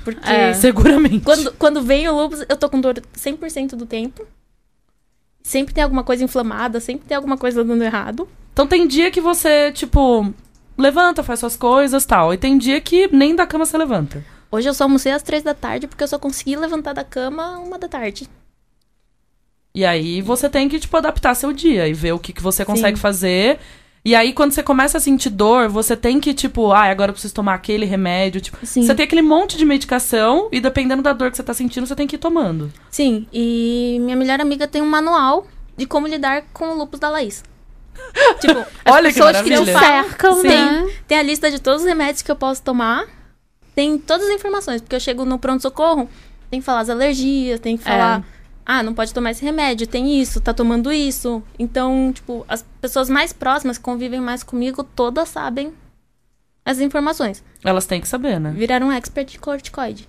porque 0.03 0.21
É. 0.29 0.53
Seguramente. 0.53 1.25
quando, 1.25 1.51
quando 1.53 1.81
vem 1.81 2.07
o 2.07 2.15
lupus, 2.15 2.45
eu 2.47 2.55
tô 2.55 2.69
com 2.69 2.79
dor 2.79 3.01
100% 3.17 3.71
do 3.75 3.85
tempo. 3.85 4.25
Sempre 5.41 5.73
tem 5.73 5.83
alguma 5.83 6.03
coisa 6.05 6.23
inflamada, 6.23 6.79
sempre 6.79 7.05
tem 7.05 7.17
alguma 7.17 7.37
coisa 7.37 7.65
dando 7.65 7.83
errado. 7.83 8.29
Então 8.53 8.65
tem 8.65 8.87
dia 8.87 9.11
que 9.11 9.19
você, 9.19 9.73
tipo, 9.73 10.33
levanta, 10.77 11.21
faz 11.21 11.41
suas 11.41 11.57
coisas 11.57 12.05
tal. 12.05 12.33
E 12.33 12.37
tem 12.37 12.57
dia 12.57 12.79
que 12.79 13.13
nem 13.13 13.35
da 13.35 13.45
cama 13.45 13.65
você 13.65 13.77
levanta. 13.77 14.23
Hoje 14.53 14.69
eu 14.69 14.73
só 14.75 14.83
almocei 14.83 15.11
às 15.11 15.23
três 15.23 15.41
da 15.41 15.55
tarde 15.55 15.87
porque 15.87 16.03
eu 16.03 16.07
só 16.07 16.19
consegui 16.19 16.55
levantar 16.55 16.93
da 16.93 17.03
cama 17.03 17.57
uma 17.57 17.79
da 17.79 17.87
tarde. 17.87 18.29
E 19.73 19.83
aí 19.83 20.21
você 20.21 20.47
tem 20.47 20.69
que, 20.69 20.79
tipo, 20.79 20.95
adaptar 20.95 21.33
seu 21.33 21.51
dia 21.51 21.87
e 21.87 21.93
ver 21.95 22.11
o 22.11 22.19
que, 22.19 22.31
que 22.31 22.43
você 22.43 22.63
consegue 22.63 22.99
fazer. 22.99 23.57
E 24.05 24.13
aí, 24.13 24.31
quando 24.31 24.51
você 24.51 24.61
começa 24.61 24.99
a 24.99 25.01
sentir 25.01 25.31
dor, 25.31 25.69
você 25.69 25.97
tem 25.97 26.19
que, 26.19 26.35
tipo, 26.35 26.71
ah, 26.71 26.83
agora 26.83 27.09
eu 27.09 27.13
preciso 27.13 27.33
tomar 27.33 27.55
aquele 27.55 27.83
remédio. 27.87 28.41
Tipo, 28.41 28.63
Sim. 28.63 28.83
você 28.83 28.93
tem 28.93 29.05
aquele 29.05 29.23
monte 29.23 29.57
de 29.57 29.65
medicação 29.65 30.49
e 30.51 30.61
dependendo 30.61 31.01
da 31.01 31.13
dor 31.13 31.31
que 31.31 31.37
você 31.37 31.41
tá 31.41 31.55
sentindo, 31.55 31.87
você 31.87 31.95
tem 31.95 32.05
que 32.05 32.15
ir 32.15 32.19
tomando. 32.19 32.71
Sim, 32.91 33.25
e 33.33 33.97
minha 34.01 34.15
melhor 34.15 34.39
amiga 34.39 34.67
tem 34.67 34.83
um 34.83 34.85
manual 34.85 35.47
de 35.75 35.87
como 35.87 36.05
lidar 36.05 36.43
com 36.53 36.73
o 36.73 36.77
lupus 36.77 36.99
da 36.99 37.09
Laís. 37.09 37.43
tipo, 38.39 38.59
as 38.85 38.93
Olha 38.93 39.07
que 39.11 39.15
pessoas 39.15 39.41
que 39.41 39.49
não 39.49 39.65
maravilha. 39.65 39.79
falam, 39.79 40.03
cercam, 40.03 40.41
Sim. 40.41 40.47
né? 40.47 40.95
tem 41.07 41.17
a 41.17 41.23
lista 41.23 41.49
de 41.49 41.57
todos 41.59 41.81
os 41.81 41.87
remédios 41.87 42.21
que 42.21 42.29
eu 42.29 42.35
posso 42.35 42.61
tomar. 42.61 43.22
Tem 43.75 43.97
todas 43.97 44.27
as 44.27 44.33
informações, 44.33 44.81
porque 44.81 44.95
eu 44.95 44.99
chego 44.99 45.25
no 45.25 45.39
pronto-socorro, 45.39 46.09
tem 46.49 46.59
que 46.59 46.65
falar 46.65 46.81
as 46.81 46.89
alergias, 46.89 47.59
tem 47.59 47.75
que 47.75 47.83
falar, 47.83 48.23
ah, 48.65 48.83
não 48.83 48.93
pode 48.93 49.13
tomar 49.13 49.31
esse 49.31 49.43
remédio, 49.43 49.87
tem 49.87 50.19
isso, 50.19 50.39
tá 50.39 50.53
tomando 50.53 50.91
isso. 50.91 51.43
Então, 51.57 52.11
tipo, 52.13 52.45
as 52.47 52.63
pessoas 52.79 53.09
mais 53.09 53.33
próximas 53.33 53.77
que 53.77 53.83
convivem 53.83 54.21
mais 54.21 54.43
comigo, 54.43 54.83
todas 54.83 55.29
sabem 55.29 55.73
as 56.65 56.79
informações. 56.79 57.43
Elas 57.63 57.85
têm 57.85 57.99
que 57.99 58.07
saber, 58.07 58.39
né? 58.39 58.51
Viraram 58.51 58.91
expert 58.91 59.31
de 59.31 59.39
corticoide. 59.39 60.07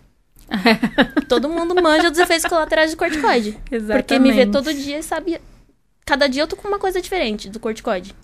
Todo 1.28 1.48
mundo 1.48 1.74
manja 1.82 2.10
dos 2.10 2.20
efeitos 2.20 2.46
colaterais 2.46 2.90
de 2.90 2.96
corticoide. 2.96 3.58
Porque 3.96 4.18
me 4.18 4.30
vê 4.30 4.46
todo 4.46 4.72
dia 4.74 4.98
e 4.98 5.02
sabe. 5.02 5.40
Cada 6.04 6.28
dia 6.28 6.42
eu 6.42 6.46
tô 6.46 6.54
com 6.54 6.68
uma 6.68 6.78
coisa 6.78 7.00
diferente 7.00 7.48
do 7.48 7.58
corticoide. 7.58 8.14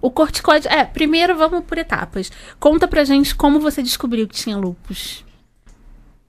O 0.00 0.10
corticoide. 0.10 0.68
É, 0.68 0.84
primeiro 0.84 1.36
vamos 1.36 1.64
por 1.64 1.78
etapas. 1.78 2.30
Conta 2.58 2.86
pra 2.86 3.04
gente 3.04 3.34
como 3.34 3.60
você 3.60 3.82
descobriu 3.82 4.26
que 4.28 4.34
tinha 4.34 4.56
lupus. 4.56 5.24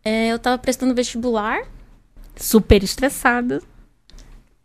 É, 0.03 0.27
eu 0.27 0.39
tava 0.39 0.57
prestando 0.57 0.95
vestibular, 0.95 1.61
Super 2.35 2.83
estressada. 2.83 3.61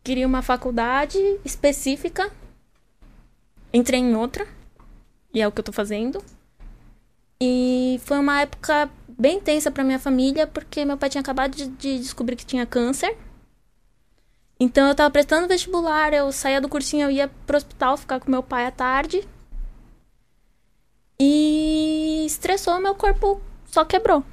queria 0.03 0.27
uma 0.27 0.43
faculdade 0.43 1.19
específica. 1.45 2.31
Entrei 3.73 4.01
em 4.01 4.15
outra. 4.15 4.47
E 5.33 5.41
é 5.41 5.49
o 5.49 5.51
que 5.51 5.59
eu 5.59 5.65
tô 5.65 5.73
fazendo. 5.73 6.23
E 7.41 8.01
foi 8.05 8.19
uma 8.19 8.41
época 8.41 8.89
bem 9.09 9.41
tensa 9.41 9.71
pra 9.71 9.83
minha 9.83 9.99
família, 9.99 10.47
porque 10.47 10.85
meu 10.85 10.97
pai 10.97 11.11
tinha 11.11 11.21
acabado 11.21 11.57
de, 11.57 11.67
de 11.67 11.99
descobrir 11.99 12.37
que 12.37 12.47
tinha 12.47 12.65
câncer. 12.65 13.17
Então 14.59 14.89
eu 14.89 14.95
tava 14.95 15.11
prestando 15.11 15.49
vestibular, 15.49 16.13
eu 16.13 16.31
saía 16.33 16.61
do 16.61 16.69
cursinho, 16.69 17.07
eu 17.07 17.11
ia 17.11 17.29
pro 17.47 17.57
hospital 17.57 17.97
ficar 17.97 18.21
com 18.21 18.31
meu 18.31 18.43
pai 18.43 18.67
à 18.67 18.71
tarde. 18.71 19.27
E 21.19 22.25
estressou, 22.27 22.81
meu 22.81 22.95
corpo 22.95 23.41
só 23.67 23.85
quebrou. 23.85 24.25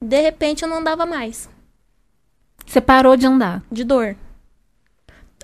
De 0.00 0.20
repente 0.20 0.62
eu 0.62 0.68
não 0.68 0.78
andava 0.78 1.04
mais 1.04 1.48
Você 2.64 2.80
parou 2.80 3.16
de 3.16 3.26
andar. 3.26 3.62
de 3.70 3.82
dor. 3.84 4.16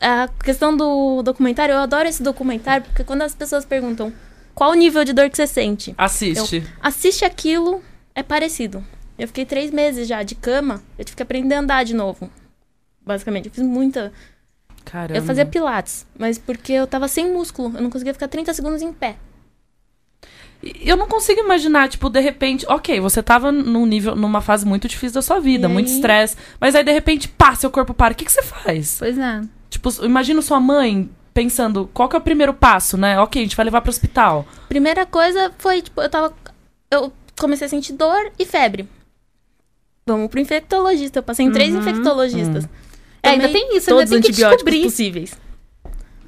A 0.00 0.28
questão 0.42 0.76
do 0.76 1.22
documentário, 1.22 1.72
eu 1.72 1.78
adoro 1.78 2.08
esse 2.08 2.22
documentário, 2.22 2.84
porque 2.84 3.04
quando 3.04 3.22
as 3.22 3.34
pessoas 3.34 3.64
perguntam 3.64 4.12
qual 4.54 4.70
o 4.70 4.74
nível 4.74 5.04
de 5.04 5.12
dor 5.12 5.30
que 5.30 5.36
você 5.36 5.46
sente, 5.46 5.94
Assiste. 5.96 6.64
assiste 6.80 7.24
aquilo, 7.24 7.82
é 8.14 8.22
parecido. 8.22 8.84
Eu 9.18 9.26
fiquei 9.28 9.46
três 9.46 9.70
meses 9.70 10.06
já 10.06 10.22
de 10.22 10.34
cama, 10.34 10.82
eu 10.98 11.04
tive 11.04 11.16
que 11.16 11.22
aprender 11.22 11.54
a 11.54 11.60
andar 11.60 11.84
de 11.84 11.94
novo. 11.94 12.28
Basicamente, 13.04 13.46
eu 13.48 13.52
fiz 13.52 13.62
muita. 13.64 14.12
Caramba. 14.84 15.18
Eu 15.18 15.22
fazia 15.22 15.46
pilates, 15.46 16.06
mas 16.18 16.38
porque 16.38 16.72
eu 16.72 16.86
tava 16.86 17.08
sem 17.08 17.32
músculo, 17.32 17.72
eu 17.76 17.82
não 17.82 17.90
conseguia 17.90 18.12
ficar 18.12 18.28
30 18.28 18.52
segundos 18.54 18.82
em 18.82 18.92
pé. 18.92 19.16
Eu 20.62 20.96
não 20.96 21.06
consigo 21.06 21.40
imaginar, 21.40 21.88
tipo, 21.88 22.08
de 22.08 22.20
repente, 22.20 22.64
ok, 22.68 22.98
você 23.00 23.22
tava 23.22 23.52
num 23.52 23.84
nível, 23.84 24.16
numa 24.16 24.40
fase 24.40 24.64
muito 24.64 24.88
difícil 24.88 25.14
da 25.14 25.22
sua 25.22 25.38
vida, 25.38 25.68
E 25.68 25.70
muito 25.70 25.88
aí? 25.88 25.94
estresse, 25.94 26.36
mas 26.58 26.74
aí 26.74 26.82
de 26.82 26.92
repente, 26.92 27.28
pá, 27.28 27.54
seu 27.54 27.70
corpo 27.70 27.92
para. 27.92 28.12
O 28.12 28.16
que, 28.16 28.24
que 28.24 28.32
você 28.32 28.42
faz? 28.42 28.96
Pois 28.98 29.18
é. 29.18 29.42
Tipo, 29.68 29.90
imagina 30.04 30.40
sua 30.40 30.60
mãe 30.60 31.10
pensando, 31.34 31.90
qual 31.92 32.08
que 32.08 32.16
é 32.16 32.18
o 32.18 32.22
primeiro 32.22 32.54
passo, 32.54 32.96
né? 32.96 33.18
Ok, 33.20 33.42
a 33.42 33.44
gente 33.44 33.56
vai 33.56 33.64
levar 33.64 33.82
pro 33.82 33.90
hospital. 33.90 34.46
Primeira 34.68 35.04
coisa 35.04 35.52
foi, 35.58 35.82
tipo, 35.82 36.00
eu 36.00 36.08
tava. 36.08 36.32
Eu 36.90 37.12
comecei 37.38 37.66
a 37.66 37.70
sentir 37.70 37.92
dor 37.92 38.32
e 38.38 38.46
febre. 38.46 38.88
Vamos 40.06 40.28
pro 40.28 40.40
infectologista. 40.40 41.18
Eu 41.18 41.22
passei 41.22 41.44
em 41.44 41.52
três 41.52 41.74
Uhum. 41.74 41.80
É, 43.24 43.30
ainda 43.30 43.48
tem 43.48 43.76
isso, 43.76 43.88
todos 43.88 44.02
ainda 44.02 44.10
tem 44.10 44.18
os 44.20 44.24
que 44.26 44.32
antibióticos 44.32 44.64
descobrir. 44.64 44.82
possíveis. 44.82 45.38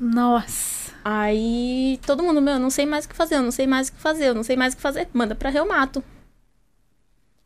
Nossa. 0.01 0.93
Aí 1.05 2.01
todo 2.05 2.23
mundo, 2.23 2.43
meu, 2.43 2.55
eu 2.55 2.61
não 2.61 2.71
sei 2.71 2.85
mais 2.85 3.05
o 3.05 3.09
que 3.09 3.15
fazer, 3.15 3.37
eu 3.37 3.43
não 3.43 3.53
sei 3.53 3.67
mais 3.67 3.89
o 3.89 3.93
que 3.93 4.01
fazer, 4.01 4.27
eu 4.27 4.35
não 4.35 4.43
sei 4.43 4.57
mais 4.57 4.75
o 4.75 4.77
que 4.77 4.83
fazer. 4.83 5.09
Manda 5.13 5.35
pra 5.35 5.51
reumato. 5.51 6.03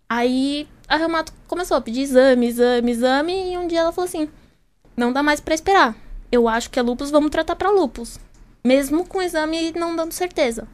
Aí 0.09 0.67
a 0.89 0.97
reumato 0.97 1.33
começou 1.47 1.77
a 1.77 1.81
pedir 1.81 2.01
exame, 2.01 2.49
exame, 2.49 2.91
exame, 2.91 3.53
e 3.53 3.59
um 3.59 3.67
dia 3.67 3.81
ela 3.81 3.93
falou 3.93 4.09
assim: 4.09 4.29
não 4.97 5.13
dá 5.13 5.23
mais 5.23 5.41
pra 5.41 5.55
esperar. 5.55 5.95
Eu 6.33 6.49
acho 6.49 6.71
que 6.71 6.79
é 6.79 6.83
lupus, 6.83 7.11
vamos 7.11 7.31
tratar 7.31 7.55
pra 7.57 7.71
lupus. 7.71 8.19
Mesmo 8.65 9.07
com 9.07 9.19
o 9.19 9.23
exame 9.23 9.73
não 9.73 9.95
dando 9.95 10.13
certeza. 10.13 10.67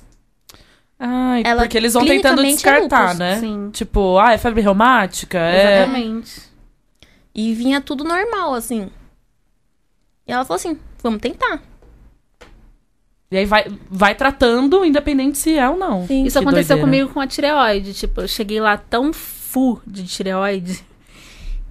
Ai, 0.98 1.42
Ela 1.44 1.62
porque 1.62 1.76
eles 1.76 1.92
vão 1.92 2.06
tentando 2.06 2.42
é 2.42 2.46
descartar, 2.46 3.02
lúpus, 3.04 3.18
né? 3.18 3.38
sim. 3.40 3.70
Tipo, 3.70 4.18
ah, 4.18 4.32
é 4.32 4.38
febre 4.38 4.62
reumática? 4.62 5.38
É. 5.38 5.86
E 7.38 7.52
vinha 7.54 7.80
tudo 7.82 8.02
normal, 8.02 8.54
assim. 8.54 8.88
E 10.26 10.32
ela 10.32 10.44
falou 10.44 10.56
assim: 10.56 10.78
vamos 11.02 11.20
tentar. 11.20 11.62
E 13.30 13.36
aí 13.36 13.44
vai, 13.44 13.66
vai 13.90 14.14
tratando, 14.14 14.84
independente 14.84 15.36
se 15.36 15.54
é 15.58 15.68
ou 15.68 15.76
não. 15.76 16.06
Sim. 16.06 16.24
Isso 16.24 16.38
Que 16.38 16.44
aconteceu 16.44 16.76
doideira. 16.76 16.80
comigo 17.02 17.12
com 17.14 17.20
a 17.20 17.26
tireoide. 17.26 17.92
Tipo, 17.92 18.22
eu 18.22 18.28
cheguei 18.28 18.60
lá 18.60 18.76
tão 18.76 19.12
full 19.12 19.82
de 19.86 20.04
tireoide 20.06 20.82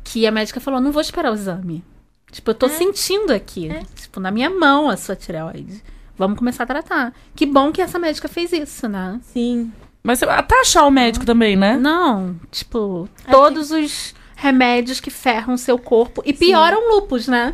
que 0.03 0.27
a 0.27 0.31
médica 0.31 0.59
falou: 0.59 0.79
não 0.79 0.91
vou 0.91 1.01
esperar 1.01 1.31
o 1.31 1.35
exame. 1.35 1.83
Tipo, 2.31 2.51
eu 2.51 2.55
tô 2.55 2.65
É. 2.67 2.69
sentindo 2.69 3.31
aqui. 3.33 3.69
É. 3.71 3.81
Tipo, 3.95 4.19
na 4.19 4.29
minha 4.31 4.49
mão 4.49 4.89
a 4.89 4.97
sua 4.97 5.15
tireoide. 5.15 5.81
Vamos 6.17 6.37
começar 6.37 6.63
a 6.63 6.67
tratar. 6.67 7.13
Que 7.35 7.45
bom 7.45 7.71
que 7.71 7.81
essa 7.81 7.97
médica 7.99 8.27
fez 8.27 8.51
isso, 8.53 8.87
né? 8.87 9.19
Sim. 9.23 9.71
Mas 10.03 10.21
até 10.21 10.59
achar 10.61 10.85
o 10.85 10.91
médico 10.91 11.25
também, 11.25 11.55
né? 11.55 11.75
Não, 11.77 12.39
tipo, 12.51 13.09
Aí 13.25 13.31
todos 13.31 13.71
os 13.71 14.13
remédios 14.35 14.99
que 14.99 15.09
ferram 15.09 15.57
seu 15.57 15.77
corpo 15.77 16.21
e 16.25 16.33
pioram 16.33 16.91
lupus, 16.95 17.27
né? 17.27 17.53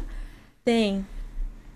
Tem. 0.66 1.06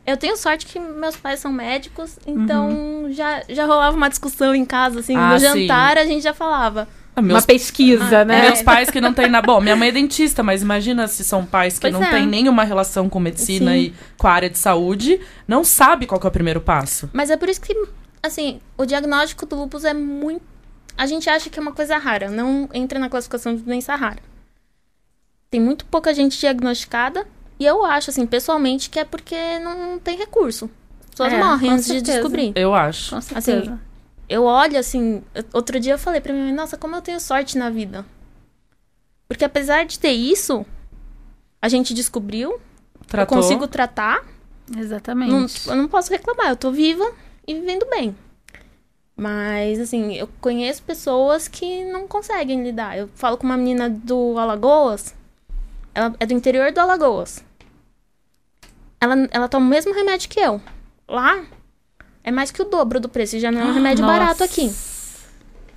Eu 0.05 0.17
tenho 0.17 0.38
sorte 0.38 0.65
que 0.67 0.79
meus 0.79 1.15
pais 1.15 1.39
são 1.39 1.51
médicos, 1.51 2.19
então 2.27 3.07
já, 3.09 3.41
já 3.50 3.65
rolava 3.65 3.97
uma 3.97 4.07
discussão 4.09 4.53
em 4.53 4.63
casa, 4.65 5.00
assim, 5.00 5.15
Ah, 5.15 5.31
no 5.33 5.39
sim. 5.39 5.45
jantar 5.67 5.97
a 5.97 6.05
gente 6.05 6.21
já 6.24 6.33
falava. 6.33 6.88
Ah, 7.15 7.21
Meus, 7.21 7.39
Uma 7.39 7.47
pesquisa, 7.47 8.19
Ah, 8.19 8.25
né? 8.25 8.41
meus 8.41 8.62
pais 8.62 8.89
que 8.91 9.00
não 9.00 9.13
têm 9.13 9.29
na. 9.29 9.41
Bom, 9.41 9.62
minha 9.62 9.75
mãe 9.75 9.88
é 9.88 9.91
dentista, 9.93 10.43
mas 10.43 10.62
imagina 10.62 11.07
se 11.07 11.24
são 11.24 11.45
pais 11.45 11.75
que 11.75 11.81
Pois 11.81 11.93
não 11.93 12.03
é. 12.03 12.12
têm 12.12 12.27
nenhuma 12.27 12.63
relação 12.65 13.07
com 13.09 13.19
medicina 13.21 13.71
Sim. 13.71 13.77
e 13.77 13.93
com 14.17 14.27
a 14.27 14.31
área 14.31 14.50
de 14.50 14.57
saúde, 14.57 15.19
não 15.47 15.63
sabe 15.63 16.05
qual 16.05 16.19
que 16.19 16.27
é 16.27 16.29
o 16.29 16.31
primeiro 16.31 16.59
passo. 16.59 17.09
Mas 17.13 17.29
é 17.31 17.38
por 17.38 17.47
isso 17.50 17.62
que, 17.62 17.74
assim, 18.21 18.59
o 18.77 18.85
diagnóstico 18.85 19.45
do 19.45 19.55
lúpus 19.55 19.85
é 19.85 19.93
muito. 19.93 20.43
A 20.97 21.05
gente 21.07 21.29
acha 21.29 21.50
que 21.50 21.57
é 21.57 21.62
uma 21.62 21.71
coisa 21.71 21.97
rara, 21.97 22.29
não 22.29 22.69
entra 22.74 23.00
na 23.00 23.09
classificação 23.09 23.55
de 23.55 23.62
doença 23.63 23.95
rara. 23.95 24.19
Tem 25.55 25.62
muito 25.62 25.85
pouca 25.85 26.13
gente 26.13 26.38
diagnosticada, 26.38 27.25
e 27.57 27.63
eu 27.65 27.85
acho, 27.85 28.09
assim, 28.09 28.25
pessoalmente, 28.25 28.89
que 28.89 29.00
é 29.00 29.05
porque 29.05 29.57
não 29.59 29.97
tem 29.97 30.17
recurso. 30.17 30.69
As 31.05 31.09
pessoas 31.12 31.31
É, 31.31 31.38
morrem 31.41 31.71
antes 31.71 31.85
de 31.85 31.93
certeza. 31.93 32.17
descobrir. 32.17 32.51
Eu 32.57 32.75
acho. 32.75 33.15
Com 33.15 33.21
certeza. 33.21 33.62
Assim, 33.71 33.79
eu 34.27 34.43
olho 34.43 34.77
assim, 34.77 35.24
outro 35.53 35.79
dia 35.79 35.93
eu 35.93 35.97
falei 35.97 36.19
pra 36.19 36.33
mãe, 36.33 36.51
nossa, 36.51 36.75
como 36.77 36.93
eu 36.93 37.01
tenho 37.01 37.21
sorte 37.21 37.57
na 37.57 37.69
vida. 37.69 38.05
Porque 39.29 39.45
apesar 39.45 39.85
de 39.85 39.97
ter 39.97 40.12
isso, 40.12 40.65
a 41.62 41.69
gente 41.69 41.93
descobriu, 41.93 42.59
Tratou. 43.07 43.38
eu 43.38 43.41
consigo 43.41 43.65
tratar, 43.65 44.25
Exatamente. 44.77 45.31
não, 45.31 45.74
eu 45.74 45.81
não 45.83 45.88
posso 45.88 46.12
reclamar, 46.12 46.50
eu 46.50 46.57
tô 46.57 46.69
viva 46.69 47.09
e 47.47 47.53
vivendo 47.53 47.85
bem. 47.89 48.13
Mas, 49.15 49.79
assim, 49.79 50.15
eu 50.15 50.27
conheço 50.41 50.83
pessoas 50.83 51.47
que 51.47 51.85
não 51.85 52.05
conseguem 52.09 52.62
lidar. 52.62 52.97
Eu 52.97 53.09
falo 53.15 53.38
com 53.38 53.45
uma 53.45 53.55
menina 53.55 53.89
do 53.89 54.38
Alagoas, 54.38 55.15
ela 55.95 56.13
é 56.19 56.25
do 56.25 56.33
interior 56.33 56.71
do 56.71 56.79
Alagoas. 56.79 57.43
Ela, 58.99 59.27
ela 59.31 59.47
toma 59.47 59.65
o 59.65 59.69
mesmo 59.69 59.93
remédio 59.93 60.29
que 60.29 60.39
eu. 60.39 60.61
Lá, 61.07 61.43
é 62.23 62.31
mais 62.31 62.51
que 62.51 62.61
o 62.61 62.65
dobro 62.65 62.99
do 62.99 63.09
preço, 63.09 63.39
já 63.39 63.51
não 63.51 63.61
é 63.61 63.65
um 63.65 63.73
remédio 63.73 64.05
Nossa. 64.05 64.19
barato 64.19 64.43
aqui. 64.43 64.71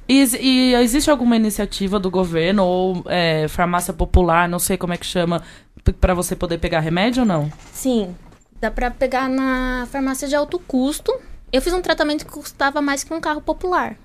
E, 0.09 0.23
e 0.41 0.75
existe 0.75 1.11
alguma 1.11 1.37
iniciativa 1.37 1.99
do 1.99 2.11
governo 2.11 2.65
ou 2.65 3.05
é, 3.07 3.47
farmácia 3.49 3.93
popular, 3.93 4.49
não 4.49 4.59
sei 4.59 4.79
como 4.79 4.95
é 4.95 4.97
que 4.97 5.05
chama, 5.05 5.43
p- 5.85 5.93
pra 5.93 6.15
você 6.15 6.35
poder 6.35 6.57
pegar 6.59 6.81
remédio 6.81 7.23
ou 7.23 7.27
não? 7.27 7.53
Sim, 7.73 8.17
dá 8.59 8.71
pra 8.71 8.91
pegar 8.91 9.29
na 9.29 9.87
farmácia 9.93 10.27
de 10.27 10.35
alto 10.35 10.59
custo. 10.59 11.15
Eu 11.53 11.61
fiz 11.61 11.73
um 11.75 11.83
tratamento 11.83 12.25
que 12.25 12.33
custava 12.33 12.81
mais 12.81 13.05
que 13.05 13.13
um 13.13 13.21
carro 13.21 13.43
popular. 13.43 13.97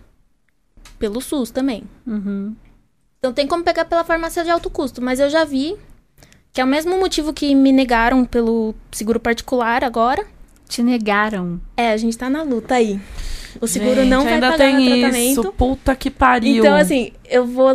Pelo 0.99 1.21
SUS 1.21 1.51
também. 1.51 1.83
Uhum. 2.05 2.53
Então 3.19 3.31
tem 3.31 3.47
como 3.47 3.63
pegar 3.63 3.85
pela 3.85 4.03
farmácia 4.03 4.43
de 4.43 4.49
alto 4.49 4.69
custo, 4.69 5.01
mas 5.01 5.21
eu 5.21 5.29
já 5.29 5.45
vi 5.45 5.77
que 6.53 6.61
é 6.61 6.63
o 6.63 6.67
mesmo 6.67 6.97
motivo 6.99 7.33
que 7.33 7.53
me 7.55 7.71
negaram 7.71 8.23
pelo 8.23 8.75
seguro 8.91 9.19
particular 9.19 9.83
agora. 9.83 10.25
Te 10.69 10.81
negaram. 10.83 11.59
É, 11.75 11.91
a 11.91 11.97
gente 11.97 12.17
tá 12.17 12.29
na 12.29 12.43
luta 12.43 12.75
aí. 12.75 13.01
O 13.59 13.67
seguro 13.67 13.95
Gente, 14.01 14.09
não 14.09 14.23
vai 14.23 14.33
ainda 14.33 14.51
pagar 14.51 14.65
tem 14.65 14.75
meu 14.75 14.95
isso. 14.95 14.99
tratamento. 15.41 15.53
Puta 15.53 15.95
que 15.95 16.09
pariu. 16.09 16.57
Então, 16.63 16.75
assim, 16.75 17.11
eu 17.25 17.45
vou 17.45 17.73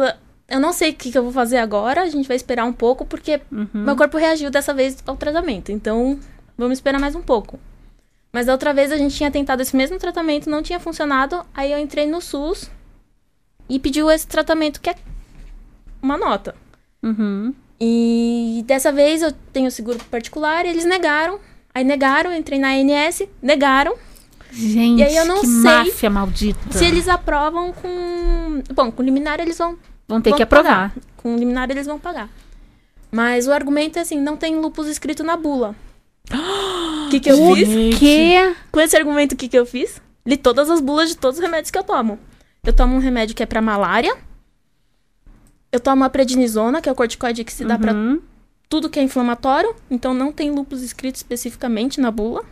eu 0.49 0.58
não 0.58 0.73
sei 0.73 0.90
o 0.90 0.94
que, 0.94 1.12
que 1.12 1.18
eu 1.18 1.23
vou 1.23 1.32
fazer 1.32 1.58
agora, 1.58 2.00
a 2.02 2.08
gente 2.08 2.26
vai 2.26 2.37
esperar 2.37 2.64
um 2.64 2.73
pouco, 2.73 3.04
porque 3.04 3.40
Uhum. 3.52 3.68
meu 3.75 3.94
corpo 3.94 4.16
reagiu 4.16 4.50
dessa 4.50 4.73
vez 4.73 4.97
ao 5.06 5.14
tratamento. 5.16 5.70
Então, 5.70 6.18
vamos 6.56 6.78
esperar 6.78 6.99
mais 6.99 7.14
um 7.14 7.20
pouco. 7.20 7.61
Mas 8.32 8.47
da 8.47 8.52
outra 8.52 8.73
vez 8.73 8.90
a 8.90 8.97
gente 8.97 9.14
tinha 9.14 9.30
tentado 9.30 9.61
esse 9.61 9.76
mesmo 9.76 9.99
tratamento, 9.99 10.49
não 10.49 10.62
tinha 10.62 10.80
funcionado. 10.80 11.44
Aí 11.54 11.70
eu 11.73 11.78
entrei 11.78 12.06
no 12.06 12.20
SUS 12.20 12.70
e 13.68 13.78
pediu 13.78 14.11
esse 14.11 14.26
tratamento 14.26 14.80
que 14.80 14.88
é 14.90 14.94
uma 16.00 16.16
nota. 16.16 16.54
Uhum. 17.02 17.54
E 17.80 18.64
dessa 18.66 18.90
vez 18.90 19.23
eu 19.23 19.32
tenho 19.52 19.70
seguro 19.70 19.99
particular 20.11 20.66
e 20.66 20.68
eles 20.68 20.85
negaram. 20.85 21.38
Aí 21.75 21.85
negaram, 21.85 22.35
entrei 22.35 22.58
na 22.58 22.70
ANS, 22.70 23.23
negaram. 23.40 23.94
Gente, 24.50 25.00
E 25.00 25.04
aí 25.04 25.16
eu 25.16 25.26
não 25.26 25.40
que 25.40 25.47
sei 25.47 25.62
máfia 25.62 26.11
maldita. 26.11 26.73
Se 26.78 26.85
eles 26.85 27.08
aprovam 27.08 27.73
com. 27.73 28.62
Bom, 28.75 28.90
com 28.90 29.02
liminar 29.02 29.38
eles 29.40 29.58
vão. 29.58 29.76
Vão 30.08 30.20
ter 30.20 30.30
vão 30.30 30.37
que 30.38 30.42
aprovar. 30.42 30.90
pagar. 30.90 30.94
Com 31.16 31.37
liminar 31.37 31.70
eles 31.70 31.87
vão 31.87 31.99
pagar. 31.99 32.28
Mas 33.12 33.47
o 33.47 33.52
argumento 33.52 33.99
é 33.99 34.02
assim: 34.02 34.20
não 34.20 34.37
tem 34.37 34.56
lupus 34.58 34.87
escrito 34.88 35.23
na 35.23 35.37
bula. 35.37 35.76
O 37.06 37.08
que, 37.11 37.20
que 37.20 37.30
eu 37.30 37.54
fiz? 37.54 37.99
Que? 37.99 38.56
Com 38.73 38.80
esse 38.80 38.97
argumento, 38.97 39.32
o 39.32 39.37
que, 39.37 39.49
que 39.49 39.58
eu 39.58 39.66
fiz? 39.66 40.00
Li 40.26 40.37
todas 40.37 40.68
as 40.68 40.80
bulas 40.80 41.08
de 41.11 41.16
todos 41.16 41.38
os 41.38 41.42
remédios 41.42 41.70
que 41.70 41.78
eu 41.78 41.85
tomo. 41.85 42.18
Eu 42.64 42.73
tomo 42.73 42.97
um 42.97 42.99
remédio 42.99 43.35
que 43.37 43.42
é 43.42 43.47
pra 43.47 43.62
malária. 43.62 44.14
Eu 45.71 45.81
tomo 45.81 46.05
a 46.05 46.11
prednisona, 46.11 46.81
que 46.81 46.89
é 46.89 46.93
o 46.93 46.95
corticoide 46.95 47.45
que 47.45 47.53
se 47.53 47.65
dá 47.65 47.79
pra 47.79 47.93
Uhum. 47.93 48.21
tudo 48.69 48.89
que 48.89 48.99
é 48.99 49.03
inflamatório. 49.03 49.75
Então 49.91 50.15
não 50.15 50.33
tem 50.33 50.51
lupus 50.51 50.83
escrito 50.83 51.17
especificamente 51.17 52.01
na 52.01 52.11
bula. 52.11 52.45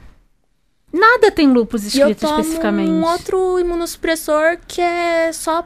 Nada 0.93 1.31
tem 1.31 1.51
lupus 1.51 1.83
E 1.95 2.01
eu 2.01 2.09
escrito 2.11 2.21
tomo 2.29 2.41
especificamente. 2.41 2.91
um 2.91 3.05
outro 3.05 3.59
imunossupressor 3.59 4.59
que 4.67 4.81
é 4.81 5.33
só... 5.33 5.65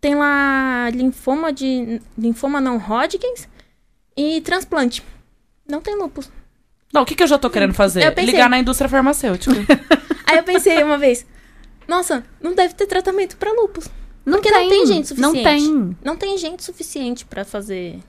Tem 0.00 0.14
lá 0.14 0.90
linfoma 0.90 1.52
de... 1.52 2.00
Linfoma 2.18 2.60
não 2.60 2.76
Hodgkins 2.76 3.48
e 4.16 4.40
transplante. 4.42 5.02
Não 5.68 5.80
tem 5.80 5.96
lupus. 5.96 6.30
Não, 6.92 7.02
o 7.02 7.06
que, 7.06 7.14
que 7.14 7.22
eu 7.22 7.26
já 7.26 7.38
tô 7.38 7.50
querendo 7.50 7.74
fazer? 7.74 8.10
Pensei- 8.14 8.32
Ligar 8.32 8.48
na 8.48 8.58
indústria 8.58 8.88
farmacêutica. 8.88 9.54
Aí 10.26 10.38
eu 10.38 10.42
pensei 10.44 10.82
uma 10.82 10.96
vez... 10.98 11.26
Nossa, 11.88 12.24
não 12.40 12.52
deve 12.54 12.74
ter 12.74 12.86
tratamento 12.86 13.36
pra 13.36 13.52
lupus. 13.52 13.88
Não 14.26 14.38
Porque 14.40 14.50
não 14.50 14.68
tem 14.68 14.86
gente 14.86 15.14
Não 15.20 15.30
suficiente. 15.30 15.64
tem. 15.64 15.96
Não 16.04 16.16
tem 16.16 16.36
gente 16.36 16.64
suficiente 16.64 17.24
pra 17.24 17.44
fazer. 17.44 18.00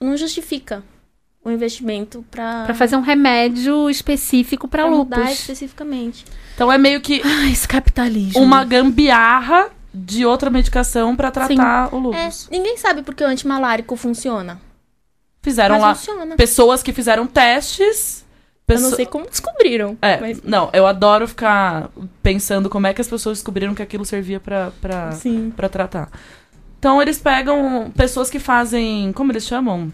Não 0.00 0.16
justifica 0.16 0.82
o 1.44 1.50
investimento 1.50 2.24
pra, 2.30 2.64
Pra 2.64 2.74
fazer 2.74 2.96
um 2.96 3.00
remédio 3.00 3.88
específico 3.88 4.66
pra 4.66 4.82
pra 4.82 4.90
mudar 4.90 5.18
lupus. 5.18 5.32
especificamente. 5.38 6.24
Então 6.56 6.70
é 6.72 6.76
meio 6.76 7.00
que 7.00 7.22
Ai, 7.24 7.52
esse 7.52 7.68
capitalismo. 7.68 8.42
uma 8.42 8.64
gambiarra 8.64 9.70
de 9.94 10.26
outra 10.26 10.50
medicação 10.50 11.14
pra 11.14 11.30
tratar 11.30 11.94
o 11.94 11.96
É, 11.96 12.00
lúpus. 12.00 12.48
ninguém 12.50 12.76
sabe 12.76 13.02
porque 13.02 13.22
o 13.22 13.26
antimalárico 13.28 13.94
funciona. 13.96 14.60
Fizeram 15.40 15.76
mas 15.76 15.82
lá 15.82 15.94
funciona. 15.94 16.34
pessoas 16.34 16.82
que 16.82 16.92
fizeram 16.92 17.24
testes. 17.24 18.25
Eu 18.68 18.74
pesso- 18.74 18.88
não 18.90 18.96
sei 18.96 19.06
como 19.06 19.26
descobriram. 19.28 19.96
É, 20.02 20.18
mas 20.20 20.42
não, 20.42 20.68
eu 20.72 20.86
adoro 20.86 21.28
ficar 21.28 21.88
pensando 22.22 22.68
como 22.68 22.86
é 22.86 22.92
que 22.92 23.00
as 23.00 23.06
pessoas 23.08 23.38
descobriram 23.38 23.74
que 23.74 23.82
aquilo 23.82 24.04
servia 24.04 24.40
pra, 24.40 24.72
pra, 24.80 25.12
sim. 25.12 25.52
pra 25.56 25.68
tratar. 25.68 26.08
Então 26.78 27.00
eles 27.00 27.18
pegam 27.18 27.90
pessoas 27.96 28.28
que 28.28 28.38
fazem. 28.40 29.12
Como 29.12 29.30
eles 29.32 29.46
chamam? 29.46 29.92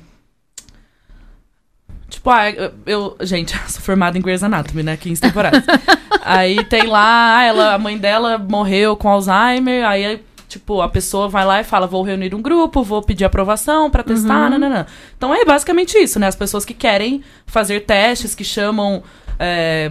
Tipo, 2.09 2.31
ah, 2.31 2.51
eu, 2.51 2.73
eu- 2.87 3.17
Gente, 3.23 3.57
sou 3.71 3.81
formada 3.83 4.17
em 4.19 4.21
Grey's 4.23 4.43
Anatomy, 4.43 4.83
né? 4.83 4.97
15 4.97 5.21
temporadas. 5.21 5.65
aí 6.25 6.65
tem 6.65 6.87
lá, 6.87 7.39
ah, 7.39 7.43
ela, 7.45 7.75
a 7.75 7.79
mãe 7.79 7.97
dela 7.99 8.39
morreu 8.39 8.97
com 8.97 9.09
Alzheimer, 9.09 9.87
aí, 9.87 10.23
tipo, 10.53 10.81
a 10.81 10.89
pessoa 10.89 11.29
vai 11.29 11.45
lá 11.45 11.61
e 11.61 11.65
fala: 11.65 11.87
vou 11.87 12.03
reunir 12.03 12.35
um 12.35 12.43
grupo, 12.43 12.83
vou 12.83 13.03
pedir 13.03 13.25
aprovação 13.25 13.91
pra 13.91 14.03
testar, 14.03 14.49
nananã. 14.51 14.87
Então 15.17 15.35
é 15.35 15.45
basicamente 15.45 15.97
isso, 15.99 16.19
né? 16.19 16.27
As 16.27 16.37
pessoas 16.37 16.65
que 16.65 16.75
querem 16.75 17.23
fazer 17.47 17.81
testes, 17.81 18.35
que 18.35 18.45
chamam. 18.45 19.03
é, 19.39 19.91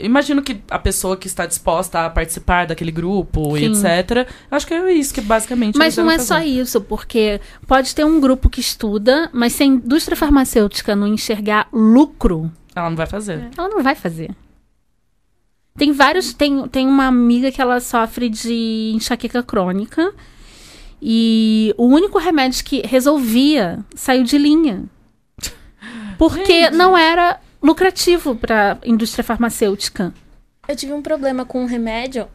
Imagino 0.00 0.42
que 0.42 0.60
a 0.70 0.78
pessoa 0.78 1.16
que 1.16 1.26
está 1.26 1.44
disposta 1.44 2.06
a 2.06 2.10
participar 2.10 2.66
daquele 2.68 2.92
grupo 2.92 3.56
e 3.56 3.74
Sim. 3.74 3.84
etc. 3.84 4.28
Eu 4.48 4.56
acho 4.56 4.64
que 4.64 4.72
é 4.74 4.92
isso 4.92 5.12
que 5.12 5.20
basicamente. 5.20 5.76
Mas 5.76 5.96
não 5.96 6.04
é 6.04 6.10
devem 6.12 6.24
só 6.26 6.34
fazer. 6.36 6.46
isso, 6.46 6.80
porque 6.82 7.40
pode 7.66 7.92
ter 7.96 8.04
um 8.04 8.20
grupo 8.20 8.48
que 8.48 8.60
estuda, 8.60 9.28
mas 9.32 9.54
se 9.54 9.64
a 9.64 9.66
indústria 9.66 10.16
farmacêutica 10.16 10.94
não 10.94 11.08
enxergar 11.08 11.66
lucro, 11.72 12.48
Ela 12.76 12.88
não 12.90 12.96
vai 12.96 13.06
fazer. 13.06 13.48
ela 13.56 13.68
não 13.68 13.82
vai 13.82 13.96
fazer. 13.96 14.30
Tem 15.78 15.92
vários. 15.92 16.34
Tem, 16.34 16.68
tem 16.68 16.86
uma 16.86 17.06
amiga 17.06 17.52
que 17.52 17.60
ela 17.60 17.80
sofre 17.80 18.28
de 18.28 18.92
enxaqueca 18.94 19.42
crônica. 19.42 20.12
E 21.00 21.72
o 21.78 21.86
único 21.86 22.18
remédio 22.18 22.64
que 22.64 22.82
resolvia 22.84 23.84
saiu 23.94 24.24
de 24.24 24.36
linha. 24.36 24.84
Porque 26.18 26.64
Gente. 26.64 26.74
não 26.74 26.98
era 26.98 27.40
lucrativo 27.62 28.34
para 28.34 28.78
indústria 28.84 29.22
farmacêutica. 29.22 30.12
Eu 30.66 30.74
tive 30.74 30.92
um 30.92 31.00
problema 31.00 31.44
com 31.44 31.62
um 31.62 31.66
remédio. 31.66 32.26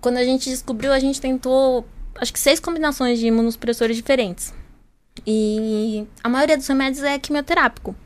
Quando 0.00 0.18
a 0.18 0.24
gente 0.24 0.50
descobriu, 0.50 0.92
a 0.92 0.98
gente 0.98 1.20
tentou, 1.20 1.86
acho 2.20 2.32
que 2.32 2.38
seis 2.38 2.60
combinações 2.60 3.18
de 3.18 3.26
imunossupressores 3.26 3.96
diferentes. 3.96 4.54
E 5.26 6.06
a 6.22 6.28
maioria 6.28 6.56
dos 6.56 6.66
remédios 6.68 7.02
é 7.02 7.18
quimioterápico. 7.18 7.96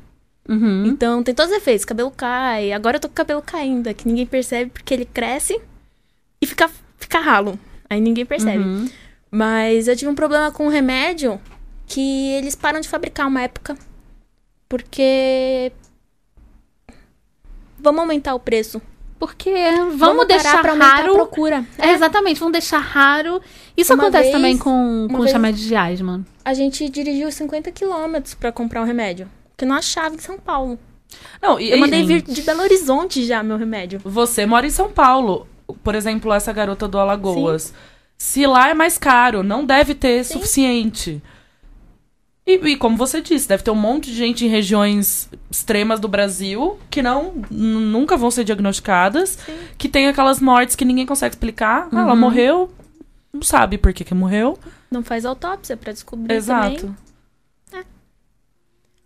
Uhum. 0.49 0.87
Então 0.87 1.23
tem 1.23 1.35
todos 1.35 1.53
os 1.53 1.59
efeitos, 1.59 1.85
cabelo 1.85 2.11
cai. 2.11 2.73
Agora 2.73 2.97
eu 2.97 3.01
tô 3.01 3.09
com 3.09 3.13
o 3.13 3.17
cabelo 3.17 3.43
caindo, 3.43 3.93
que 3.95 4.07
ninguém 4.09 4.27
percebe 4.27 4.71
porque 4.71 4.93
ele 4.93 5.05
cresce 5.05 5.61
e 6.41 6.47
fica, 6.47 6.69
fica 6.99 7.21
ralo. 7.21 7.59
Aí 7.89 8.01
ninguém 8.01 8.27
percebe. 8.27 8.63
Uhum. 8.65 8.89
Mas 9.31 9.87
eu 9.89 9.97
tive 9.97 10.11
um 10.11 10.15
problema 10.15 10.51
com 10.51 10.67
um 10.67 10.71
remédio 10.71 11.41
que 11.87 12.31
eles 12.33 12.55
param 12.55 12.81
de 12.81 12.89
fabricar 12.89 13.27
uma 13.29 13.43
época. 13.43 13.77
Porque. 14.69 15.71
Vamos 17.79 18.01
aumentar 18.01 18.35
o 18.35 18.41
preço. 18.41 18.81
Porque 19.19 19.53
vamos, 19.97 20.27
deixar 20.27 20.51
parar 20.51 20.63
pra 20.63 20.71
aumentar 20.73 20.93
a 20.95 20.97
raro. 21.03 21.15
procura. 21.15 21.65
É, 21.79 21.93
exatamente, 21.93 22.41
vamos 22.41 22.53
deixar 22.53 22.79
raro. 22.79 23.41
Isso 23.77 23.95
Uma 23.95 24.05
acontece 24.05 24.25
vez- 24.25 24.35
também 24.35 24.59
com, 24.59 25.07
com 25.09 25.15
os 25.19 25.23
vez- 25.23 25.33
remédios 25.33 25.65
de 25.65 25.77
asma. 25.77 26.25
A 26.45 26.53
gente 26.55 26.89
dirigiu 26.89 27.31
50 27.31 27.71
quilômetros 27.71 28.35
pra 28.35 28.51
comprar 28.51 28.83
um 28.83 28.85
remédio. 28.85 29.29
Que 29.63 29.67
não 29.67 29.77
achava 29.77 30.13
em 30.13 30.19
São 30.19 30.37
Paulo. 30.39 30.77
Não, 31.41 31.61
e, 31.61 31.71
Eu 31.71 31.79
mandei 31.79 32.05
vir 32.05 32.21
de 32.21 32.43
Belo 32.43 32.63
Horizonte 32.63 33.25
já 33.25 33.45
meu 33.45 33.57
remédio. 33.57 34.01
Você 34.03 34.45
mora 34.45 34.67
em 34.67 34.71
São 34.71 34.91
Paulo. 34.91 35.47
Por 35.85 35.95
exemplo, 35.95 36.33
essa 36.33 36.53
garota 36.53 36.89
do 36.89 36.99
Alagoas. 36.99 37.73
Se 38.19 38.45
lá 38.45 38.71
é 38.71 38.75
mais 38.75 38.99
caro, 38.99 39.45
não 39.45 39.65
deve 39.65 39.95
ter 39.95 40.25
Sim. 40.25 40.33
suficiente. 40.33 41.23
E, 42.45 42.55
e 42.55 42.77
como 42.77 42.97
você 42.97 43.21
disse, 43.21 43.47
deve 43.47 43.63
ter 43.63 43.71
um 43.71 43.77
monte 43.77 44.07
de 44.11 44.17
gente 44.17 44.45
em 44.45 44.49
regiões 44.49 45.29
extremas 45.49 46.01
do 46.01 46.09
Brasil 46.09 46.77
que 46.91 47.01
não 47.01 47.33
nunca 47.49 48.17
vão 48.17 48.33
ser 48.33 48.43
diagnosticadas, 48.43 49.39
Sim. 49.47 49.53
que 49.79 49.89
tem 49.89 50.09
aquelas 50.09 50.41
mortes 50.41 50.75
que 50.75 50.85
ninguém 50.85 51.07
consegue 51.07 51.37
explicar. 51.37 51.87
Ah, 51.93 52.01
ela 52.01 52.15
Uhum. 52.15 52.19
morreu, 52.19 52.69
não 53.33 53.43
sabe 53.43 53.79
por 53.79 53.93
que, 53.93 54.03
que 54.03 54.13
morreu. 54.13 54.59
Não 54.91 55.05
faz 55.05 55.25
autópsia 55.25 55.77
pra 55.77 55.93
descobrir 55.93 56.35
Exato. 56.35 56.81
também. 56.81 56.97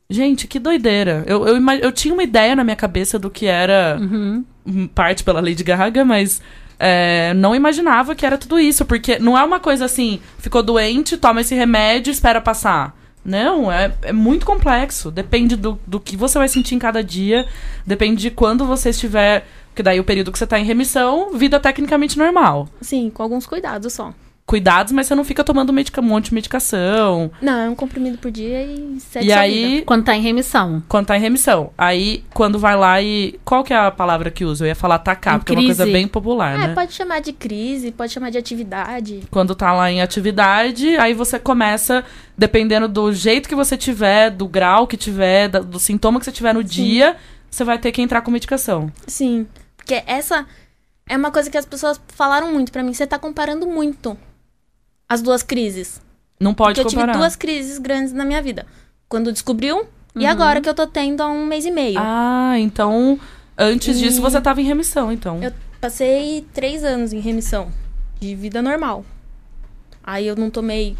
Gente, 0.08 0.46
que 0.46 0.58
doideira. 0.58 1.24
Eu, 1.26 1.46
eu, 1.46 1.56
eu 1.82 1.92
tinha 1.92 2.14
uma 2.14 2.22
ideia 2.22 2.54
na 2.54 2.62
minha 2.62 2.76
cabeça 2.76 3.18
do 3.18 3.28
que 3.30 3.46
era 3.46 3.98
Uhum. 4.00 4.44
em 4.64 4.86
parte 4.86 5.24
pela 5.24 5.40
Lady 5.40 5.64
Gaga, 5.64 6.04
mas 6.04 6.40
é, 6.78 7.34
não 7.34 7.54
imaginava 7.54 8.14
que 8.14 8.24
era 8.24 8.38
tudo 8.38 8.58
isso, 8.60 8.84
porque 8.84 9.18
não 9.18 9.36
é 9.36 9.42
uma 9.42 9.58
coisa 9.58 9.84
assim, 9.84 10.20
ficou 10.38 10.62
doente, 10.62 11.16
toma 11.16 11.40
esse 11.40 11.54
remédio, 11.54 12.10
espera 12.10 12.40
passar. 12.40 12.96
Não, 13.24 13.72
é, 13.72 13.92
é 14.02 14.12
muito 14.12 14.46
complexo. 14.46 15.10
Depende 15.10 15.56
do, 15.56 15.76
do 15.84 15.98
que 15.98 16.16
você 16.16 16.38
vai 16.38 16.48
sentir 16.48 16.76
em 16.76 16.78
cada 16.78 17.02
dia, 17.02 17.44
depende 17.84 18.22
de 18.22 18.30
quando 18.30 18.64
você 18.64 18.90
estiver. 18.90 19.44
Porque 19.70 19.82
daí 19.82 19.98
o 19.98 20.04
período 20.04 20.30
que 20.32 20.38
você 20.38 20.46
tá 20.46 20.58
em 20.58 20.64
remissão, 20.64 21.32
vida 21.32 21.58
tecnicamente 21.58 22.16
normal. 22.16 22.68
Sim, 22.80 23.10
com 23.12 23.22
alguns 23.22 23.44
cuidados 23.46 23.92
só. 23.92 24.14
Cuidados, 24.46 24.92
mas 24.92 25.08
você 25.08 25.14
não 25.16 25.24
fica 25.24 25.42
tomando 25.42 25.72
medica, 25.72 26.00
um 26.00 26.04
monte 26.04 26.26
de 26.26 26.34
medicação. 26.34 27.32
Não, 27.42 27.58
é 27.58 27.68
um 27.68 27.74
comprimido 27.74 28.16
por 28.18 28.30
dia 28.30 28.62
e 28.62 29.00
segue 29.00 29.26
e 29.26 29.32
aí, 29.32 29.68
vida. 29.74 29.86
Quando 29.86 30.04
tá 30.04 30.14
em 30.16 30.20
remissão. 30.22 30.80
quando 30.88 31.06
tá 31.06 31.16
em 31.16 31.20
remissão. 31.20 31.72
Aí, 31.76 32.22
quando 32.32 32.56
vai 32.56 32.76
lá 32.76 33.02
e. 33.02 33.40
Qual 33.44 33.64
que 33.64 33.72
é 33.74 33.76
a 33.76 33.90
palavra 33.90 34.30
que 34.30 34.44
usa? 34.44 34.64
Eu 34.64 34.68
ia 34.68 34.76
falar 34.76 34.94
atacar, 34.94 35.34
Em 35.34 35.38
porque 35.40 35.52
é 35.52 35.56
uma 35.56 35.64
coisa 35.64 35.82
crise. 35.82 35.92
bem 35.98 36.06
popular, 36.06 36.54
É, 36.54 36.68
né? 36.68 36.74
pode 36.74 36.92
chamar 36.92 37.20
de 37.20 37.32
crise, 37.32 37.90
pode 37.90 38.12
chamar 38.12 38.30
de 38.30 38.38
atividade. 38.38 39.24
quando 39.32 39.52
tá 39.52 39.72
lá 39.72 39.90
em 39.90 40.00
atividade, 40.00 40.96
aí 40.96 41.12
você 41.12 41.40
começa, 41.40 42.04
dependendo 42.38 42.86
do 42.86 43.12
jeito 43.12 43.48
que 43.48 43.54
você 43.56 43.76
tiver, 43.76 44.30
do 44.30 44.46
grau 44.46 44.86
que 44.86 44.96
tiver, 44.96 45.48
do 45.48 45.80
sintoma 45.80 46.20
que 46.20 46.24
você 46.24 46.30
tiver 46.30 46.54
no 46.54 46.62
dia, 46.62 47.16
você 47.50 47.64
vai 47.64 47.78
ter 47.78 47.90
que 47.90 48.00
entrar 48.00 48.20
com 48.20 48.30
medicação. 48.30 48.92
Sim, 49.08 49.44
porque 49.76 50.04
essa 50.06 50.46
é 51.08 51.16
uma 51.16 51.32
coisa 51.32 51.50
que 51.50 51.58
as 51.58 51.66
pessoas 51.66 52.00
falaram 52.14 52.52
muito 52.52 52.70
pra 52.70 52.84
mim. 52.84 52.92
Você 52.94 53.06
tá 53.08 53.18
comparando 53.18 53.66
muito 53.66 54.16
as 55.08 55.22
duas 55.22 55.42
crises. 55.42 56.00
Não 56.38 56.52
pode 56.54 56.74
porque 56.80 56.86
eu 56.88 56.90
comparar. 56.90 57.12
tive 57.12 57.22
duas 57.22 57.36
crises 57.36 57.78
grandes 57.78 58.12
na 58.12 58.24
minha 58.24 58.42
vida. 58.42 58.66
Quando 59.08 59.32
descobriu 59.32 59.86
e 60.14 60.26
agora 60.26 60.60
que 60.60 60.68
eu 60.68 60.74
tô 60.74 60.86
tendo 60.86 61.22
há 61.22 61.28
um 61.28 61.46
mês 61.46 61.64
e 61.64 61.70
meio. 61.70 61.98
Ah, 62.00 62.58
então 62.58 63.18
antes 63.56 63.96
E- 63.96 64.00
disso 64.00 64.20
você 64.20 64.40
tava 64.40 64.60
em 64.60 64.64
remissão, 64.64 65.10
então. 65.12 65.42
Eu 65.42 65.52
passei 65.80 66.46
três 66.52 66.82
anos 66.84 67.12
em 67.12 67.20
remissão 67.20 67.70
de 68.20 68.34
vida 68.34 68.60
normal. 68.60 69.04
Aí 70.02 70.26
eu 70.26 70.36
não 70.36 70.50
tomei 70.50 70.96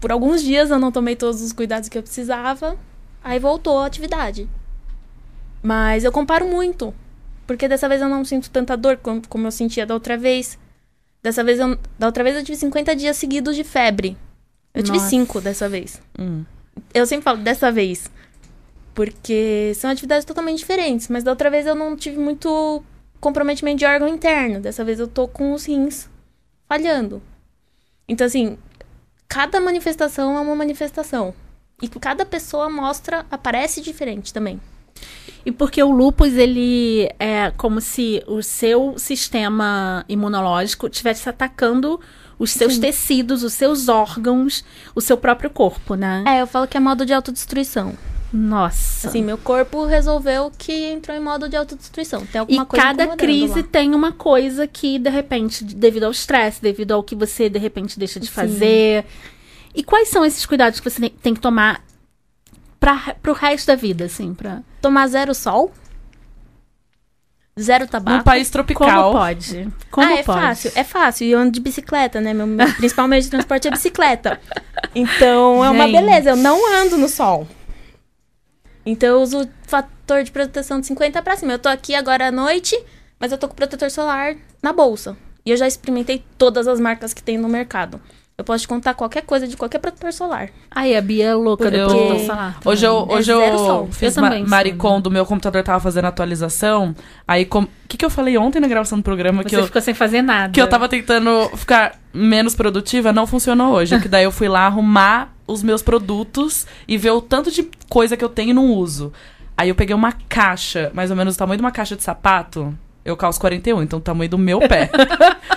por 0.00 0.10
alguns 0.10 0.42
dias 0.42 0.70
eu 0.70 0.80
não 0.80 0.90
tomei 0.90 1.14
todos 1.14 1.40
os 1.40 1.52
cuidados 1.52 1.88
que 1.88 1.96
eu 1.96 2.02
precisava, 2.02 2.76
aí 3.22 3.38
voltou 3.38 3.78
a 3.78 3.86
atividade. 3.86 4.48
Mas 5.62 6.02
eu 6.02 6.10
comparo 6.10 6.44
muito, 6.46 6.92
porque 7.46 7.68
dessa 7.68 7.88
vez 7.88 8.00
eu 8.02 8.08
não 8.08 8.24
sinto 8.24 8.50
tanta 8.50 8.76
dor 8.76 8.96
como, 8.96 9.22
como 9.28 9.46
eu 9.46 9.52
sentia 9.52 9.86
da 9.86 9.94
outra 9.94 10.16
vez. 10.18 10.58
Dessa 11.22 11.44
vez 11.44 11.58
eu, 11.58 11.78
da 11.98 12.06
outra 12.06 12.24
vez 12.24 12.36
eu 12.36 12.44
tive 12.44 12.58
50 12.58 12.96
dias 12.96 13.16
seguidos 13.16 13.54
de 13.54 13.62
febre. 13.62 14.16
Eu 14.74 14.82
tive 14.82 14.98
Nossa. 14.98 15.10
5 15.10 15.40
dessa 15.40 15.68
vez. 15.68 16.00
Hum. 16.18 16.44
Eu 16.92 17.06
sempre 17.06 17.24
falo 17.24 17.38
dessa 17.38 17.70
vez. 17.70 18.10
Porque 18.94 19.72
são 19.76 19.90
atividades 19.90 20.24
totalmente 20.24 20.58
diferentes. 20.58 21.08
Mas 21.08 21.22
da 21.22 21.30
outra 21.30 21.48
vez 21.50 21.66
eu 21.66 21.74
não 21.74 21.94
tive 21.94 22.18
muito 22.18 22.82
comprometimento 23.20 23.78
de 23.78 23.86
órgão 23.86 24.08
interno. 24.08 24.60
Dessa 24.60 24.84
vez 24.84 24.98
eu 24.98 25.06
tô 25.06 25.28
com 25.28 25.52
os 25.52 25.64
rins 25.66 26.08
falhando. 26.68 27.22
Então, 28.08 28.26
assim, 28.26 28.58
cada 29.28 29.60
manifestação 29.60 30.36
é 30.36 30.40
uma 30.40 30.56
manifestação. 30.56 31.34
E 31.80 31.88
cada 31.88 32.26
pessoa 32.26 32.68
mostra, 32.68 33.24
aparece 33.30 33.80
diferente 33.80 34.32
também. 34.32 34.60
E 35.44 35.50
porque 35.50 35.82
o 35.82 35.90
lúpus, 35.90 36.34
ele 36.34 37.08
é 37.18 37.52
como 37.56 37.80
se 37.80 38.22
o 38.26 38.42
seu 38.42 38.94
sistema 38.96 40.04
imunológico 40.08 40.86
estivesse 40.86 41.28
atacando 41.28 42.00
os 42.38 42.50
seus 42.50 42.74
Sim. 42.74 42.80
tecidos, 42.80 43.42
os 43.42 43.52
seus 43.52 43.88
órgãos, 43.88 44.64
o 44.94 45.00
seu 45.00 45.16
próprio 45.16 45.50
corpo, 45.50 45.94
né? 45.94 46.24
É, 46.26 46.40
eu 46.40 46.46
falo 46.46 46.66
que 46.66 46.76
é 46.76 46.80
modo 46.80 47.04
de 47.04 47.12
autodestruição. 47.12 47.96
Nossa. 48.32 49.08
Assim, 49.08 49.22
meu 49.22 49.36
corpo 49.36 49.84
resolveu 49.84 50.50
que 50.56 50.72
entrou 50.72 51.16
em 51.16 51.20
modo 51.20 51.48
de 51.48 51.56
autodestruição. 51.56 52.24
Tem 52.24 52.38
e 52.38 52.38
alguma 52.38 52.64
coisa 52.64 52.84
cada 52.84 53.08
crise 53.16 53.60
lá. 53.60 53.68
tem 53.70 53.94
uma 53.94 54.10
coisa 54.10 54.66
que, 54.66 54.98
de 54.98 55.10
repente, 55.10 55.62
devido 55.62 56.04
ao 56.04 56.10
estresse, 56.10 56.62
devido 56.62 56.92
ao 56.92 57.02
que 57.02 57.14
você, 57.14 57.50
de 57.50 57.58
repente, 57.58 57.98
deixa 57.98 58.18
de 58.18 58.26
Sim. 58.26 58.32
fazer. 58.32 59.04
E 59.74 59.84
quais 59.84 60.08
são 60.08 60.24
esses 60.24 60.46
cuidados 60.46 60.80
que 60.80 60.88
você 60.88 61.10
tem 61.10 61.34
que 61.34 61.40
tomar 61.40 61.84
para 62.82 63.14
pro 63.22 63.32
resto 63.32 63.68
da 63.68 63.76
vida, 63.76 64.06
assim? 64.06 64.34
Pra... 64.34 64.60
Tomar 64.80 65.06
zero 65.06 65.32
sol. 65.32 65.72
Zero 67.58 67.86
tabaco. 67.86 68.16
Num 68.16 68.22
país 68.24 68.50
Como 68.50 68.64
tropical. 68.64 69.12
pode? 69.12 69.68
Como 69.88 70.08
ah, 70.08 70.14
é 70.14 70.22
pode? 70.24 70.40
fácil, 70.40 70.72
é 70.74 70.82
fácil. 70.82 71.26
E 71.26 71.30
eu 71.30 71.38
ando 71.38 71.52
de 71.52 71.60
bicicleta, 71.60 72.20
né? 72.20 72.34
Meu, 72.34 72.46
meu 72.46 72.74
principal 72.74 73.06
meio 73.06 73.22
de 73.22 73.30
transporte 73.30 73.68
é 73.68 73.70
bicicleta. 73.70 74.40
Então 74.94 75.64
é 75.64 75.70
uma 75.70 75.86
beleza. 75.86 76.30
Eu 76.30 76.36
não 76.36 76.74
ando 76.74 76.96
no 76.98 77.08
sol. 77.08 77.46
Então 78.84 79.10
eu 79.10 79.22
uso 79.22 79.48
fator 79.62 80.24
de 80.24 80.32
proteção 80.32 80.80
de 80.80 80.86
50 80.86 81.22
pra 81.22 81.36
cima. 81.36 81.52
Eu 81.52 81.58
tô 81.58 81.68
aqui 81.68 81.94
agora 81.94 82.28
à 82.28 82.32
noite, 82.32 82.76
mas 83.20 83.30
eu 83.30 83.38
tô 83.38 83.46
com 83.46 83.54
protetor 83.54 83.90
solar 83.90 84.34
na 84.60 84.72
bolsa. 84.72 85.16
E 85.46 85.50
eu 85.50 85.56
já 85.56 85.68
experimentei 85.68 86.24
todas 86.36 86.66
as 86.66 86.80
marcas 86.80 87.14
que 87.14 87.22
tem 87.22 87.38
no 87.38 87.48
mercado. 87.48 88.00
Eu 88.42 88.44
posso 88.44 88.62
te 88.62 88.68
contar 88.68 88.94
qualquer 88.94 89.22
coisa 89.22 89.46
de 89.46 89.56
qualquer 89.56 89.78
protetor 89.78 90.12
solar. 90.12 90.48
Ai, 90.68 90.96
a 90.96 91.00
Bia 91.00 91.26
é 91.26 91.34
louca 91.34 91.70
do 91.70 91.76
Eu- 91.76 91.86
protetor 91.88 92.18
solar. 92.26 92.58
Hoje 92.64 92.84
eu, 92.84 93.06
É 93.08 93.14
hoje 93.14 93.26
zero 93.26 93.56
eu 93.56 93.88
fiz 93.92 94.16
Eu 94.16 94.20
ma 94.20 94.30
também 94.30 94.44
maricon 94.44 95.00
do 95.00 95.12
meu 95.12 95.24
computador, 95.24 95.62
tava 95.62 95.78
fazendo 95.78 96.06
atualização. 96.06 96.92
Aí, 97.26 97.48
o 97.48 97.68
que, 97.86 97.96
que 97.96 98.04
eu 98.04 98.10
falei 98.10 98.36
ontem 98.36 98.58
na 98.58 98.66
gravação 98.66 98.98
do 98.98 99.04
programa? 99.04 99.44
Você 99.44 99.50
que 99.50 99.54
eu, 99.56 99.64
ficou 99.64 99.80
sem 99.80 99.94
fazer 99.94 100.22
nada. 100.22 100.52
que 100.52 100.60
eu 100.60 100.68
tava 100.68 100.88
tentando 100.88 101.56
ficar 101.56 102.00
menos 102.12 102.56
produtiva, 102.56 103.12
não 103.12 103.28
funcionou 103.28 103.74
hoje. 103.74 103.96
Que 104.00 104.08
daí 104.08 104.24
eu 104.24 104.32
fui 104.32 104.48
lá 104.48 104.66
arrumar 104.66 105.32
os 105.46 105.62
meus 105.62 105.80
produtos 105.80 106.66
e 106.88 106.98
ver 106.98 107.12
o 107.12 107.20
tanto 107.20 107.48
de 107.48 107.70
coisa 107.88 108.16
que 108.16 108.24
eu 108.24 108.28
tenho 108.28 108.50
e 108.50 108.54
não 108.54 108.72
uso. 108.72 109.12
Aí 109.56 109.68
eu 109.68 109.74
peguei 109.76 109.94
uma 109.94 110.10
caixa, 110.28 110.90
mais 110.92 111.12
ou 111.12 111.16
menos 111.16 111.36
o 111.36 111.38
tamanho 111.38 111.58
de 111.58 111.62
uma 111.62 111.70
caixa 111.70 111.94
de 111.94 112.02
sapato. 112.02 112.76
Eu 113.04 113.16
calço 113.16 113.38
41, 113.38 113.84
então 113.84 114.00
o 114.00 114.02
tamanho 114.02 114.30
do 114.30 114.38
meu 114.38 114.58
pé. 114.58 114.90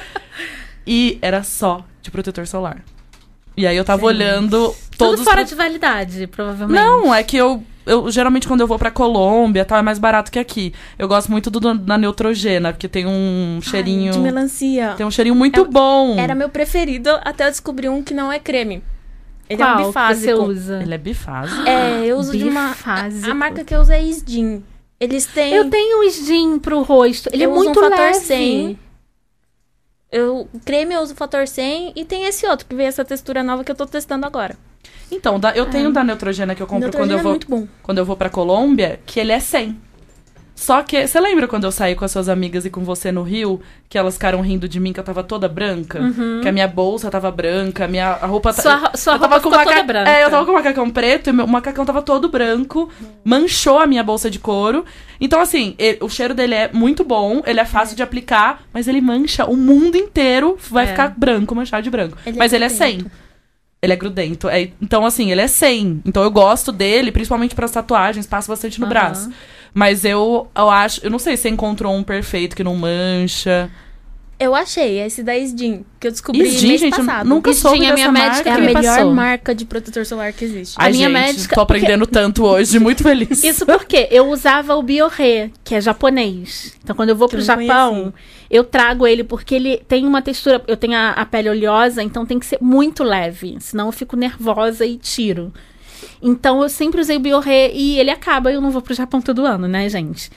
e 0.86 1.18
era 1.20 1.42
só 1.42 1.84
de 2.06 2.12
protetor 2.12 2.48
solar. 2.48 2.84
E 3.58 3.66
aí 3.66 3.76
eu 3.76 3.84
tava 3.86 4.02
Gente. 4.02 4.08
olhando 4.10 4.50
Tudo 4.70 4.76
todos 4.98 5.20
os 5.22 5.26
fora 5.26 5.38
pro- 5.42 5.46
de 5.50 5.56
validade, 5.56 6.28
provavelmente. 6.28 6.78
não, 6.82 7.14
é 7.14 7.24
que 7.24 7.38
eu, 7.38 7.64
eu 7.86 8.12
geralmente 8.12 8.48
quando 8.48 8.60
eu 8.62 8.68
vou 8.68 8.78
pra 8.78 8.92
Colômbia, 8.92 9.64
tal, 9.64 9.80
é 9.80 9.82
mais 9.82 9.98
barato 9.98 10.30
que 10.32 10.38
aqui. 10.40 10.74
Eu 11.00 11.08
gosto 11.08 11.32
muito 11.32 11.50
do 11.50 11.60
da 11.74 11.98
Neutrogena, 11.98 12.74
porque 12.74 12.88
tem 12.90 13.06
um 13.08 13.60
cheirinho, 13.62 14.08
Ai, 14.12 14.18
de 14.18 14.20
melancia. 14.20 14.94
tem 14.98 15.06
um 15.06 15.12
cheirinho 15.12 15.36
muito 15.36 15.62
É- 15.62 15.66
bom. 15.66 16.18
Era 16.20 16.36
meu 16.36 16.50
preferido 16.50 17.10
até 17.24 17.48
eu 17.48 17.50
descobrir 17.52 17.88
um 17.90 18.04
que 18.04 18.14
não 18.14 18.30
é 18.32 18.40
creme. 18.40 18.84
Ele 19.50 19.58
Qual 19.62 19.70
é 19.70 19.74
um 19.74 19.78
que 19.78 19.84
você 19.84 19.88
bifásico. 19.90 20.44
usa? 20.44 20.82
Ele 20.82 20.94
é 20.94 20.98
bifásico. 20.98 21.62
É, 21.70 22.06
eu 22.06 22.18
uso 22.18 22.38
de 22.38 22.44
uma. 22.44 22.70
Bifásico. 22.70 23.28
A, 23.28 23.32
a 23.32 23.36
marca 23.36 23.64
que 23.64 23.74
eu 23.76 23.80
uso 23.80 23.92
é 23.92 24.04
Isdin. 24.04 24.64
Eles 25.00 25.26
têm. 25.28 25.54
Eu 25.54 25.70
tenho 25.70 26.00
o 26.00 26.04
Skin 26.04 26.58
pro 26.60 26.82
rosto. 26.82 27.30
Ele 27.32 27.46
eu 27.46 27.52
é 27.52 27.54
muito 27.54 27.72
um 27.80 27.84
fator 27.84 27.92
leve. 28.00 28.16
100. 28.20 28.80
Eu, 30.12 30.48
creme 30.64 30.94
eu 30.94 31.02
uso 31.02 31.14
o 31.14 31.16
fator 31.16 31.48
100 31.48 31.94
e 31.96 32.06
tem 32.06 32.26
esse 32.26 32.46
outro, 32.48 32.66
que 32.66 32.76
veio 32.76 32.88
essa 32.88 33.04
textura 33.04 33.44
nova 33.44 33.64
que 33.64 33.72
eu 33.72 33.76
tô 33.76 33.86
testando 33.86 34.26
agora. 34.26 34.56
Então, 35.12 35.40
da- 35.40 35.52
eu 35.56 35.66
tenho 35.68 35.92
da 35.92 36.04
Neutrogena 36.04 36.56
que 36.56 36.62
eu 36.62 36.68
compro 36.68 36.92
quando 36.92 37.12
eu 37.12 37.20
é 37.20 37.22
vou 37.22 37.40
bom. 37.48 37.68
quando 37.84 37.98
eu 37.98 38.06
vou 38.06 38.16
para 38.16 38.30
Colômbia, 38.30 39.00
que 39.06 39.20
ele 39.20 39.32
é 39.32 39.40
100. 39.40 39.80
Só 40.58 40.82
que, 40.82 41.06
você 41.06 41.20
lembra 41.20 41.50
quando 41.50 41.66
eu 41.66 41.72
saí 41.72 41.96
com 41.96 42.06
as 42.06 42.12
suas 42.12 42.30
amigas 42.30 42.64
e 42.66 42.70
com 42.70 42.82
você 42.86 43.12
no 43.12 43.24
Rio, 43.24 43.60
que 43.90 43.98
elas 43.98 44.14
ficaram 44.14 44.40
rindo 44.40 44.70
de 44.70 44.80
mim 44.80 44.94
que 44.94 45.00
eu 45.00 45.04
tava 45.04 45.22
toda 45.22 45.50
branca? 45.50 46.00
Que 46.42 46.48
a 46.48 46.52
minha 46.52 46.68
bolsa 46.68 47.12
tava 47.12 47.30
branca, 47.30 47.84
a 47.84 47.88
minha 47.90 48.08
a 48.12 48.26
roupa... 48.26 48.54
Sua, 48.54 48.92
sua 48.96 49.14
eu 49.16 49.20
roupa 49.20 49.28
tava 49.36 49.42
com 49.42 49.50
maca- 49.50 49.66
toda 49.66 49.84
branca. 49.84 50.10
É, 50.10 50.24
eu 50.24 50.30
tava 50.30 50.46
com 50.46 50.52
o 50.52 50.56
macacão 50.56 50.90
preto 50.90 51.30
e 51.30 51.34
meu- 51.34 51.44
o 51.46 51.50
macacão 51.50 51.86
tava 51.86 52.02
todo 52.02 52.30
branco, 52.30 52.90
manchou 53.24 53.80
a 53.80 53.86
minha 53.86 54.02
bolsa 54.02 54.30
de 54.30 54.40
couro. 54.40 54.86
Então, 55.20 55.42
assim, 55.42 55.76
e- 55.78 55.98
o 56.00 56.08
cheiro 56.08 56.34
dele 56.34 56.56
é 56.56 56.70
muito 56.72 57.04
bom, 57.04 57.42
ele 57.46 57.60
é 57.60 57.66
fácil 57.66 57.96
de 57.98 58.02
aplicar, 58.02 58.64
mas 58.74 58.88
ele 58.88 59.02
mancha 59.02 59.44
o 59.46 59.58
mundo 59.58 59.98
inteiro, 59.98 60.58
vai 60.70 60.86
É. 60.86 60.88
ficar 60.88 61.14
branco, 61.18 61.54
manchado 61.54 61.84
de 61.84 61.90
branco. 61.90 62.18
Ele 62.26 62.38
é 62.38 62.40
mas 62.40 62.54
ele 62.54 62.64
é. 62.64 62.70
100. 62.70 63.06
Ele 63.82 63.92
é 63.94 63.96
grudento. 63.98 64.48
É, 64.48 64.70
então, 64.82 65.06
assim, 65.06 65.32
ele 65.32 65.42
é 65.42 65.48
100. 65.48 66.02
Então, 66.06 66.24
eu 66.24 66.32
gosto 66.32 66.72
dele, 66.72 67.12
principalmente 67.12 67.54
pras 67.54 67.72
tatuagens, 67.72 68.26
passo 68.26 68.48
bastante 68.48 68.80
no 68.80 68.86
Aham. 68.86 68.90
braço. 68.94 69.30
Mas 69.78 70.06
eu, 70.06 70.48
eu 70.56 70.70
acho... 70.70 71.02
Eu 71.06 71.12
não 71.12 71.20
sei 71.20 71.36
se 71.36 71.44
você 71.44 71.50
encontrou 71.50 71.94
um 71.94 72.02
perfeito 72.02 72.56
que 72.56 72.64
não 72.64 72.76
mancha. 72.76 73.70
Eu 74.40 74.54
achei, 74.54 75.00
esse 75.00 75.22
da 75.24 75.38
Isdin, 75.38 75.86
que 75.98 76.08
eu 76.08 76.12
descobri 76.12 76.42
Isdin, 76.44 76.68
mês 76.68 76.82
gente, 76.82 77.00
eu 77.00 77.06
passado. 77.06 77.26
nunca 77.28 77.50
Isdin 77.52 77.62
soube 77.62 77.86
é 77.86 77.90
a 77.90 77.94
minha 77.94 78.12
dessa 78.12 78.12
médica 78.12 78.50
É 78.50 78.52
a 78.52 78.56
marca. 78.58 78.68
me 78.68 78.74
melhor 78.74 78.96
passou. 78.98 79.14
marca 79.14 79.56
de 79.56 79.66
protetor 79.66 80.06
solar 80.06 80.34
que 80.34 80.44
existe. 80.44 80.76
Ai, 80.78 80.90
A 80.90 80.92
minha 80.92 81.08
gente, 81.10 81.14
médica- 81.14 81.56
tô 81.56 81.66
porque- 81.66 81.80
aprendendo 81.86 82.06
tanto 82.08 82.44
hoje, 82.46 82.78
muito 82.80 83.02
feliz. 83.04 83.44
Isso 83.44 83.66
porque 83.66 84.10
eu 84.12 84.28
usava 84.30 84.76
o 84.76 84.82
Bioré, 84.84 85.52
que 85.64 85.76
é 85.76 85.80
japonês. 85.80 86.74
Então, 86.84 86.94
quando 86.96 87.10
eu 87.10 87.16
vou 87.16 87.28
Que 87.30 87.36
pro 87.36 87.42
eu 87.42 87.46
Japão, 87.46 87.94
conheci. 88.12 88.14
eu 88.50 88.64
trago 88.66 89.08
ele 89.08 89.24
porque 89.24 89.56
ele 89.56 89.78
tem 89.88 90.06
uma 90.06 90.22
textura. 90.22 90.62
Eu 90.68 90.76
tenho 90.76 90.96
a, 90.96 91.12
a 91.12 91.26
pele 91.26 91.50
oleosa, 91.50 92.04
então 92.04 92.26
tem 92.26 92.38
que 92.38 92.46
ser 92.46 92.58
muito 92.62 93.04
leve. 93.06 93.56
Senão 93.62 93.86
eu 93.88 93.92
fico 93.94 94.18
nervosa 94.18 94.86
e 94.86 94.98
tiro. 94.98 95.54
Então 96.22 96.62
eu 96.64 96.70
sempre 96.70 97.00
usei 97.02 97.18
o 97.18 97.20
Bioré 97.20 97.72
e 97.74 98.00
ele 98.00 98.10
acaba. 98.12 98.52
Eu 98.52 98.62
não 98.62 98.72
vou 98.72 98.82
pro 98.82 98.94
Japão 98.94 99.22
todo 99.22 99.46
ano, 99.46 99.68
né, 99.68 99.88
gente? 99.90 100.30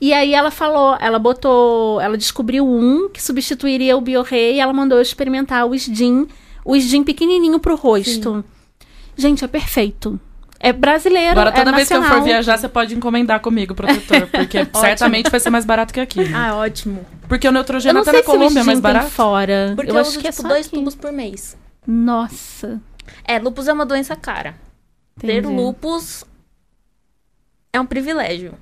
E 0.00 0.12
aí 0.12 0.34
ela 0.34 0.50
falou, 0.50 0.96
ela 1.00 1.18
botou, 1.18 2.00
ela 2.00 2.16
descobriu 2.18 2.66
um 2.66 3.08
que 3.08 3.22
substituiria 3.22 3.96
o 3.96 4.00
Bioré 4.00 4.52
e 4.52 4.60
ela 4.60 4.72
mandou 4.72 4.98
eu 4.98 5.02
experimentar 5.02 5.64
o 5.64 5.74
Sdin, 5.74 6.26
o 6.64 6.74
Sdin 6.74 7.04
pequenininho 7.04 7.60
pro 7.60 7.76
rosto. 7.76 8.44
Gente, 9.16 9.44
é 9.44 9.48
perfeito. 9.48 10.18
É 10.58 10.72
brasileiro, 10.72 11.32
Agora, 11.32 11.50
é 11.50 11.52
toda 11.52 11.72
vez 11.72 11.88
que 11.88 11.94
eu 11.94 11.98
for 11.98 12.02
nacional. 12.02 12.24
viajar, 12.24 12.56
você 12.56 12.68
pode 12.68 12.94
encomendar 12.94 13.40
comigo 13.40 13.72
o 13.72 13.76
protetor, 13.76 14.28
porque 14.28 14.64
certamente 14.78 15.28
vai 15.28 15.40
ser 15.40 15.50
mais 15.50 15.64
barato 15.64 15.92
que 15.92 15.98
aqui. 15.98 16.20
né? 16.22 16.30
Ah, 16.36 16.54
ótimo. 16.56 17.04
Porque 17.28 17.46
o 17.46 17.50
Eu 17.50 17.52
Neutrogena 17.52 17.94
não 17.94 18.02
até 18.02 18.12
sei 18.12 18.20
na 18.20 18.26
Colômbia 18.26 18.60
é 18.60 18.62
mais 18.62 18.78
barato. 18.78 19.10
fora. 19.10 19.72
Porque 19.74 19.90
eu, 19.90 19.94
eu, 19.96 20.00
acho 20.00 20.10
uso, 20.10 20.20
que 20.20 20.28
é 20.28 20.30
tipo, 20.30 20.42
só 20.42 20.48
dois 20.48 20.66
aqui. 20.66 20.76
tubos 20.76 20.94
por 20.94 21.10
mês. 21.12 21.56
Nossa. 21.84 22.80
É, 23.24 23.38
lupus 23.40 23.66
é 23.66 23.72
uma 23.72 23.84
doença 23.84 24.14
cara. 24.14 24.54
Ter 25.18 25.38
entendi. 25.38 25.54
lupus 25.54 26.24
é 27.72 27.80
um 27.80 27.86
privilégio. 27.86 28.54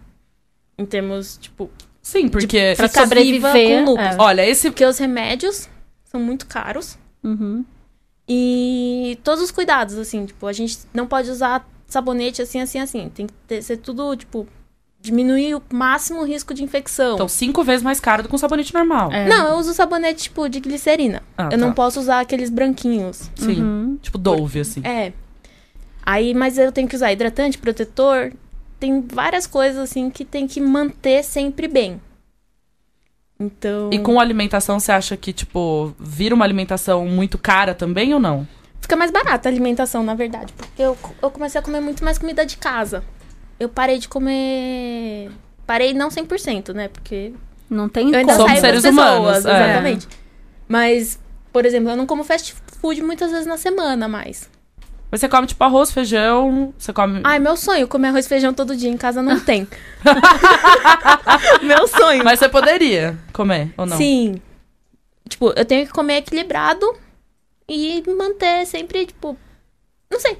Em 0.78 0.84
termos, 0.84 1.36
tipo, 1.36 1.70
Sim, 2.02 2.28
porque... 2.28 2.74
Pra 2.76 2.88
ficar 2.88 3.04
viva 3.04 3.48
sobreviver, 3.48 3.84
com 3.84 3.90
lupus. 3.90 4.04
é. 4.04 4.16
Olha, 4.18 4.48
esse... 4.48 4.70
Porque 4.70 4.84
os 4.84 4.98
remédios 4.98 5.68
são 6.04 6.20
muito 6.20 6.46
caros. 6.46 6.98
Uhum. 7.22 7.64
E 8.28 9.18
todos 9.22 9.42
os 9.42 9.50
cuidados, 9.50 9.98
assim, 9.98 10.24
tipo, 10.24 10.46
a 10.46 10.52
gente 10.52 10.78
não 10.94 11.06
pode 11.06 11.30
usar 11.30 11.68
sabonete 11.86 12.40
assim, 12.40 12.60
assim, 12.60 12.78
assim. 12.78 13.10
Tem 13.12 13.26
que 13.26 13.32
ter, 13.46 13.60
ser 13.60 13.78
tudo, 13.78 14.14
tipo, 14.16 14.46
diminuir 15.00 15.56
o 15.56 15.62
máximo 15.72 16.20
o 16.20 16.24
risco 16.24 16.54
de 16.54 16.62
infecção. 16.62 17.14
Então, 17.14 17.28
cinco 17.28 17.64
vezes 17.64 17.82
mais 17.82 17.98
caro 17.98 18.22
do 18.22 18.28
que 18.28 18.34
um 18.34 18.38
sabonete 18.38 18.72
normal. 18.72 19.10
É. 19.12 19.28
Não, 19.28 19.48
eu 19.48 19.56
uso 19.56 19.74
sabonete, 19.74 20.24
tipo, 20.24 20.48
de 20.48 20.60
glicerina. 20.60 21.22
Ah, 21.36 21.44
eu 21.44 21.50
tá. 21.50 21.56
não 21.56 21.72
posso 21.72 21.98
usar 22.00 22.20
aqueles 22.20 22.50
branquinhos. 22.50 23.30
Sim. 23.34 23.62
Uhum. 23.62 23.98
Tipo 24.00 24.16
Dove, 24.16 24.60
assim. 24.60 24.80
É. 24.84 25.12
Aí, 26.02 26.34
mas 26.34 26.58
eu 26.58 26.72
tenho 26.72 26.88
que 26.88 26.96
usar 26.96 27.12
hidratante, 27.12 27.58
protetor. 27.58 28.32
Tem 28.78 29.00
várias 29.00 29.46
coisas, 29.46 29.78
assim, 29.78 30.10
que 30.10 30.24
tem 30.24 30.46
que 30.46 30.60
manter 30.60 31.22
sempre 31.22 31.68
bem. 31.68 32.00
Então. 33.38 33.90
E 33.92 33.98
com 33.98 34.20
alimentação, 34.20 34.78
você 34.78 34.92
acha 34.92 35.16
que, 35.16 35.32
tipo, 35.32 35.94
vira 35.98 36.34
uma 36.34 36.44
alimentação 36.44 37.06
muito 37.06 37.38
cara 37.38 37.74
também 37.74 38.12
ou 38.12 38.20
não? 38.20 38.46
Fica 38.80 38.96
mais 38.96 39.10
barata 39.10 39.48
a 39.48 39.52
alimentação, 39.52 40.02
na 40.02 40.14
verdade. 40.14 40.52
Porque 40.52 40.82
eu, 40.82 40.96
eu 41.22 41.30
comecei 41.30 41.58
a 41.58 41.62
comer 41.62 41.80
muito 41.80 42.04
mais 42.04 42.18
comida 42.18 42.44
de 42.44 42.56
casa. 42.56 43.02
Eu 43.58 43.68
parei 43.68 43.98
de 43.98 44.08
comer. 44.08 45.30
Parei 45.66 45.94
não 45.94 46.08
100%, 46.08 46.74
né? 46.74 46.88
Porque 46.88 47.32
Não 47.68 47.88
tem 47.88 48.10
eu 48.10 48.18
ainda 48.18 48.34
como. 48.36 48.48
Somos 48.48 48.60
seres 48.60 48.82
pessoas, 48.82 49.44
humanos, 49.44 49.46
é. 49.46 49.64
exatamente. 49.64 50.08
Mas, 50.66 51.18
por 51.52 51.64
exemplo, 51.64 51.90
eu 51.90 51.96
não 51.96 52.06
como 52.06 52.24
fast 52.24 52.54
food 52.80 53.02
muitas 53.02 53.30
vezes 53.30 53.46
na 53.46 53.56
semana 53.56 54.08
mais. 54.08 54.48
Mas 55.10 55.20
você 55.20 55.28
come, 55.28 55.46
tipo, 55.46 55.62
arroz, 55.64 55.90
feijão, 55.90 56.72
você 56.78 56.92
come... 56.92 57.20
Ai, 57.24 57.40
meu 57.40 57.56
sonho, 57.56 57.88
comer 57.88 58.08
arroz 58.08 58.26
e 58.26 58.28
feijão 58.28 58.54
todo 58.54 58.76
dia 58.76 58.88
em 58.88 58.96
casa 58.96 59.20
não 59.20 59.40
tem. 59.40 59.66
meu 61.62 61.88
sonho. 61.88 62.22
Mas 62.24 62.38
você 62.38 62.48
poderia 62.48 63.18
comer, 63.32 63.74
ou 63.76 63.86
não? 63.86 63.96
Sim. 63.96 64.40
Tipo, 65.28 65.52
eu 65.56 65.64
tenho 65.64 65.86
que 65.86 65.92
comer 65.92 66.18
equilibrado 66.18 66.86
e 67.68 68.02
manter 68.16 68.66
sempre, 68.66 69.06
tipo. 69.06 69.36
Não 70.12 70.20
sei. 70.20 70.36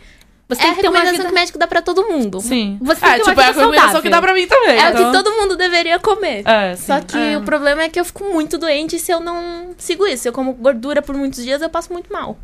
Você 0.49 0.63
é 0.63 0.65
tem 0.65 0.73
a 0.73 0.75
que 0.75 0.81
ter 0.81 0.89
uma 0.89 0.99
recomendação 0.99 1.13
vida... 1.13 1.29
que 1.29 1.33
o 1.33 1.35
médico 1.35 1.59
dá 1.59 1.67
pra 1.69 1.81
todo 1.81 2.09
mundo. 2.09 2.41
Sim. 2.41 2.77
Você 2.83 3.01
tem 3.01 3.11
é, 3.11 3.19
que 3.19 3.23
ter 3.23 3.29
uma 3.29 3.31
tipo, 3.31 3.41
é 3.41 3.45
a 3.45 3.53
vida 3.53 3.65
combinação 3.65 3.93
saudável. 3.93 4.03
que 4.03 4.11
dá 4.11 4.21
pra 4.21 4.35
mim 4.35 4.47
também. 4.49 4.79
É 4.79 4.87
o 4.87 4.91
então... 4.91 5.13
que 5.13 5.17
todo 5.17 5.37
mundo 5.37 5.57
deveria 5.57 5.99
comer. 6.01 6.43
É, 6.47 6.75
sim. 6.75 6.87
Só 6.87 7.01
que 7.01 7.17
É. 7.17 7.39
o 7.39 7.43
problema 7.43 7.83
é 7.83 7.89
que 7.89 8.01
eu 8.01 8.05
fico 8.05 8.25
muito 8.25 8.59
doente 8.59 8.99
se 8.99 9.13
eu 9.13 9.21
não 9.21 9.75
sigo 9.79 10.07
isso. 10.07 10.25
Se 10.25 10.29
eu 10.29 10.33
como 10.33 10.53
gordura 10.55 11.03
por 11.03 11.15
muitos 11.15 11.45
dias, 11.45 11.63
eu 11.63 11.71
passo 11.71 11.93
muito 11.93 12.13
mal. 12.13 12.37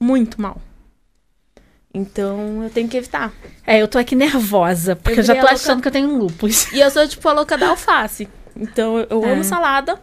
Muito 0.00 0.40
mal. 0.40 0.60
Então 1.94 2.62
eu 2.64 2.70
tenho 2.70 2.88
que 2.88 2.96
evitar. 2.96 3.32
É, 3.66 3.80
eu 3.80 3.86
tô 3.86 3.98
aqui 3.98 4.16
nervosa, 4.16 4.96
porque 4.96 5.20
Eu 5.20 5.22
eu, 5.22 5.26
já 5.26 5.34
tô 5.34 5.40
virei 5.40 5.52
a 5.52 5.54
achando 5.54 5.80
que 5.80 5.88
eu 5.88 5.92
tenho 5.92 6.16
lupus. 6.18 6.70
E 6.72 6.80
eu 6.80 6.90
sou 6.90 7.06
tipo 7.06 7.26
a 7.28 7.32
louca 7.32 7.56
da 7.56 7.68
alface. 7.68 8.28
Então 8.56 8.98
eu, 8.98 9.06
eu 9.10 9.24
É. 9.24 9.32
amo 9.32 9.44
salada. 9.44 9.98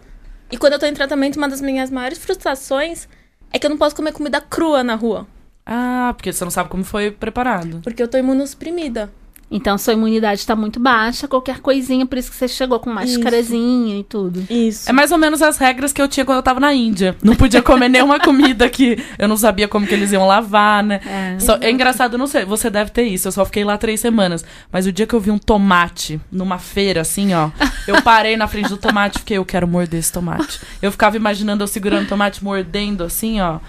E 0.49 0.58
quando 0.58 0.73
eu 0.73 0.80
tô 0.80 0.86
em 0.86 0.93
tratamento, 0.93 1.36
uma 1.38 1.47
das 1.49 1.62
minhas 1.62 1.89
maiores 1.91 2.17
frustrações 2.17 3.08
é 3.54 3.60
que 3.60 3.65
eu 3.65 3.69
não 3.69 3.77
posso 3.77 3.95
comer 3.95 4.13
comida 4.13 4.39
crua 4.41 4.84
na 4.84 4.95
rua. 4.95 5.27
Ah, 5.65 6.13
porque 6.15 6.32
você 6.34 6.43
não 6.43 6.51
sabe 6.51 6.69
como 6.69 6.84
foi 6.84 7.12
preparado. 7.12 7.82
Porque 7.84 8.01
eu 8.01 8.08
tô 8.08 8.17
imunossuprimida. 8.17 9.12
Então 9.54 9.78
sua 9.78 9.92
imunidade 9.94 10.46
tá 10.48 10.56
muito 10.56 10.80
baixa, 10.80 11.28
qualquer 11.28 11.60
coisinha, 11.60 12.06
por 12.06 12.18
isso 12.18 12.32
que 12.32 12.38
você 12.38 12.48
chegou 12.48 12.80
com 12.80 12.90
máscarazinha 12.90 14.00
e 14.00 14.04
tudo. 14.04 14.46
Isso. 14.50 14.90
É 14.90 14.94
mais 14.94 15.12
ou 15.12 15.18
menos 15.18 15.42
as 15.42 15.58
regras 15.58 15.92
que 15.92 16.02
eu 16.02 16.08
tinha 16.08 16.26
quando 16.26 16.38
eu 16.38 16.44
tava 16.44 16.60
na 16.60 16.74
Índia. 16.74 17.18
Não 17.22 17.36
podia 17.36 17.62
comer 17.62 17.90
nenhuma 17.90 18.18
comida 18.22 18.70
que 18.70 18.98
eu 19.20 19.28
não 19.28 19.36
sabia 19.36 19.68
como 19.68 19.86
que 19.86 19.94
eles 19.94 20.12
iam 20.14 20.26
lavar, 20.26 20.82
né? 20.84 21.02
É. 21.06 21.40
Só- 21.40 21.58
é 21.60 21.70
engraçado, 21.70 22.18
não 22.18 22.28
sei, 22.28 22.46
você 22.46 22.70
deve 22.70 22.92
ter 22.92 23.04
isso. 23.04 23.28
Eu 23.28 23.32
só 23.34 23.44
fiquei 23.44 23.64
lá 23.66 23.78
três 23.78 24.00
semanas. 24.00 24.46
Mas 24.72 24.88
o 24.88 24.92
dia 24.92 25.06
que 25.06 25.14
eu 25.14 25.20
vi 25.20 25.32
um 25.32 25.38
tomate 25.38 26.20
numa 26.32 26.58
feira, 26.58 27.02
assim, 27.02 27.34
ó, 27.34 27.50
eu 27.88 28.02
parei 28.02 28.38
na 28.38 28.48
frente 28.48 28.70
do 28.70 28.78
tomate 28.78 29.18
e 29.18 29.20
fiquei, 29.20 29.38
eu 29.38 29.46
quero 29.46 29.68
morder 29.68 30.00
esse 30.00 30.12
tomate. 30.14 30.60
Eu 30.82 30.92
ficava 30.92 31.18
imaginando 31.18 31.64
eu 31.64 31.68
segurando 31.68 32.06
o 32.06 32.08
tomate, 32.08 32.44
mordendo, 32.44 33.04
assim, 33.04 33.42
ó. 33.42 33.60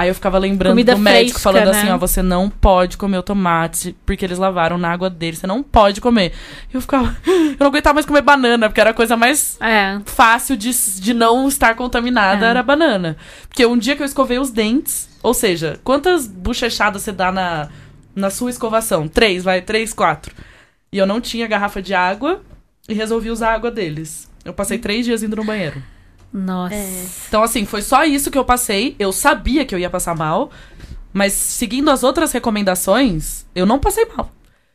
Aí 0.00 0.08
eu 0.08 0.14
ficava 0.14 0.38
lembrando 0.38 0.72
Comida 0.72 0.94
do 0.94 0.98
médico 0.98 1.38
fresca, 1.38 1.40
falando 1.40 1.70
né? 1.72 1.78
assim, 1.78 1.90
ó, 1.90 1.98
você 1.98 2.22
não 2.22 2.48
pode 2.48 2.96
comer 2.96 3.18
o 3.18 3.22
tomate, 3.22 3.94
porque 4.06 4.24
eles 4.24 4.38
lavaram 4.38 4.78
na 4.78 4.90
água 4.90 5.10
dele, 5.10 5.36
você 5.36 5.46
não 5.46 5.62
pode 5.62 6.00
comer. 6.00 6.32
E 6.72 6.74
eu 6.74 6.80
ficava, 6.80 7.14
eu 7.28 7.56
não 7.60 7.66
aguentava 7.66 7.92
mais 7.94 8.06
comer 8.06 8.22
banana, 8.22 8.68
porque 8.70 8.80
era 8.80 8.90
a 8.90 8.94
coisa 8.94 9.14
mais 9.14 9.58
É. 9.60 10.00
fácil 10.06 10.56
de, 10.56 10.70
de 11.00 11.12
não 11.12 11.46
estar 11.48 11.74
contaminada 11.74 12.46
É. 12.46 12.48
era 12.48 12.60
a 12.60 12.62
banana. 12.62 13.14
Porque 13.46 13.66
um 13.66 13.76
dia 13.76 13.94
que 13.94 14.02
eu 14.02 14.06
escovei 14.06 14.38
os 14.38 14.50
dentes, 14.50 15.06
ou 15.22 15.34
seja, 15.34 15.78
quantas 15.84 16.26
bochechadas 16.26 17.02
você 17.02 17.12
dá 17.12 17.30
na, 17.30 17.68
na 18.16 18.30
sua 18.30 18.48
escovação? 18.48 19.06
Três, 19.06 19.44
vai, 19.44 19.60
três, 19.60 19.92
quatro. 19.92 20.34
E 20.90 20.96
eu 20.96 21.06
não 21.06 21.20
tinha 21.20 21.46
garrafa 21.46 21.82
de 21.82 21.92
água 21.92 22.40
e 22.88 22.94
resolvi 22.94 23.30
usar 23.30 23.50
a 23.50 23.54
água 23.54 23.70
deles. 23.70 24.30
Eu 24.46 24.54
passei 24.54 24.78
três 24.78 25.04
dias 25.04 25.22
indo 25.22 25.36
no 25.36 25.44
banheiro. 25.44 25.82
Nossa. 26.32 26.74
É. 26.74 27.04
Então, 27.28 27.42
assim, 27.42 27.64
foi 27.64 27.82
só 27.82 28.04
isso 28.04 28.30
que 28.30 28.38
eu 28.38 28.44
passei. 28.44 28.94
Eu 28.98 29.12
sabia 29.12 29.64
que 29.64 29.74
eu 29.74 29.78
ia 29.78 29.90
passar 29.90 30.14
mal, 30.14 30.50
mas 31.12 31.32
seguindo 31.32 31.90
as 31.90 32.02
outras 32.04 32.32
recomendações, 32.32 33.44
eu 33.54 33.66
não 33.66 33.78
passei 33.78 34.06
mal. 34.16 34.30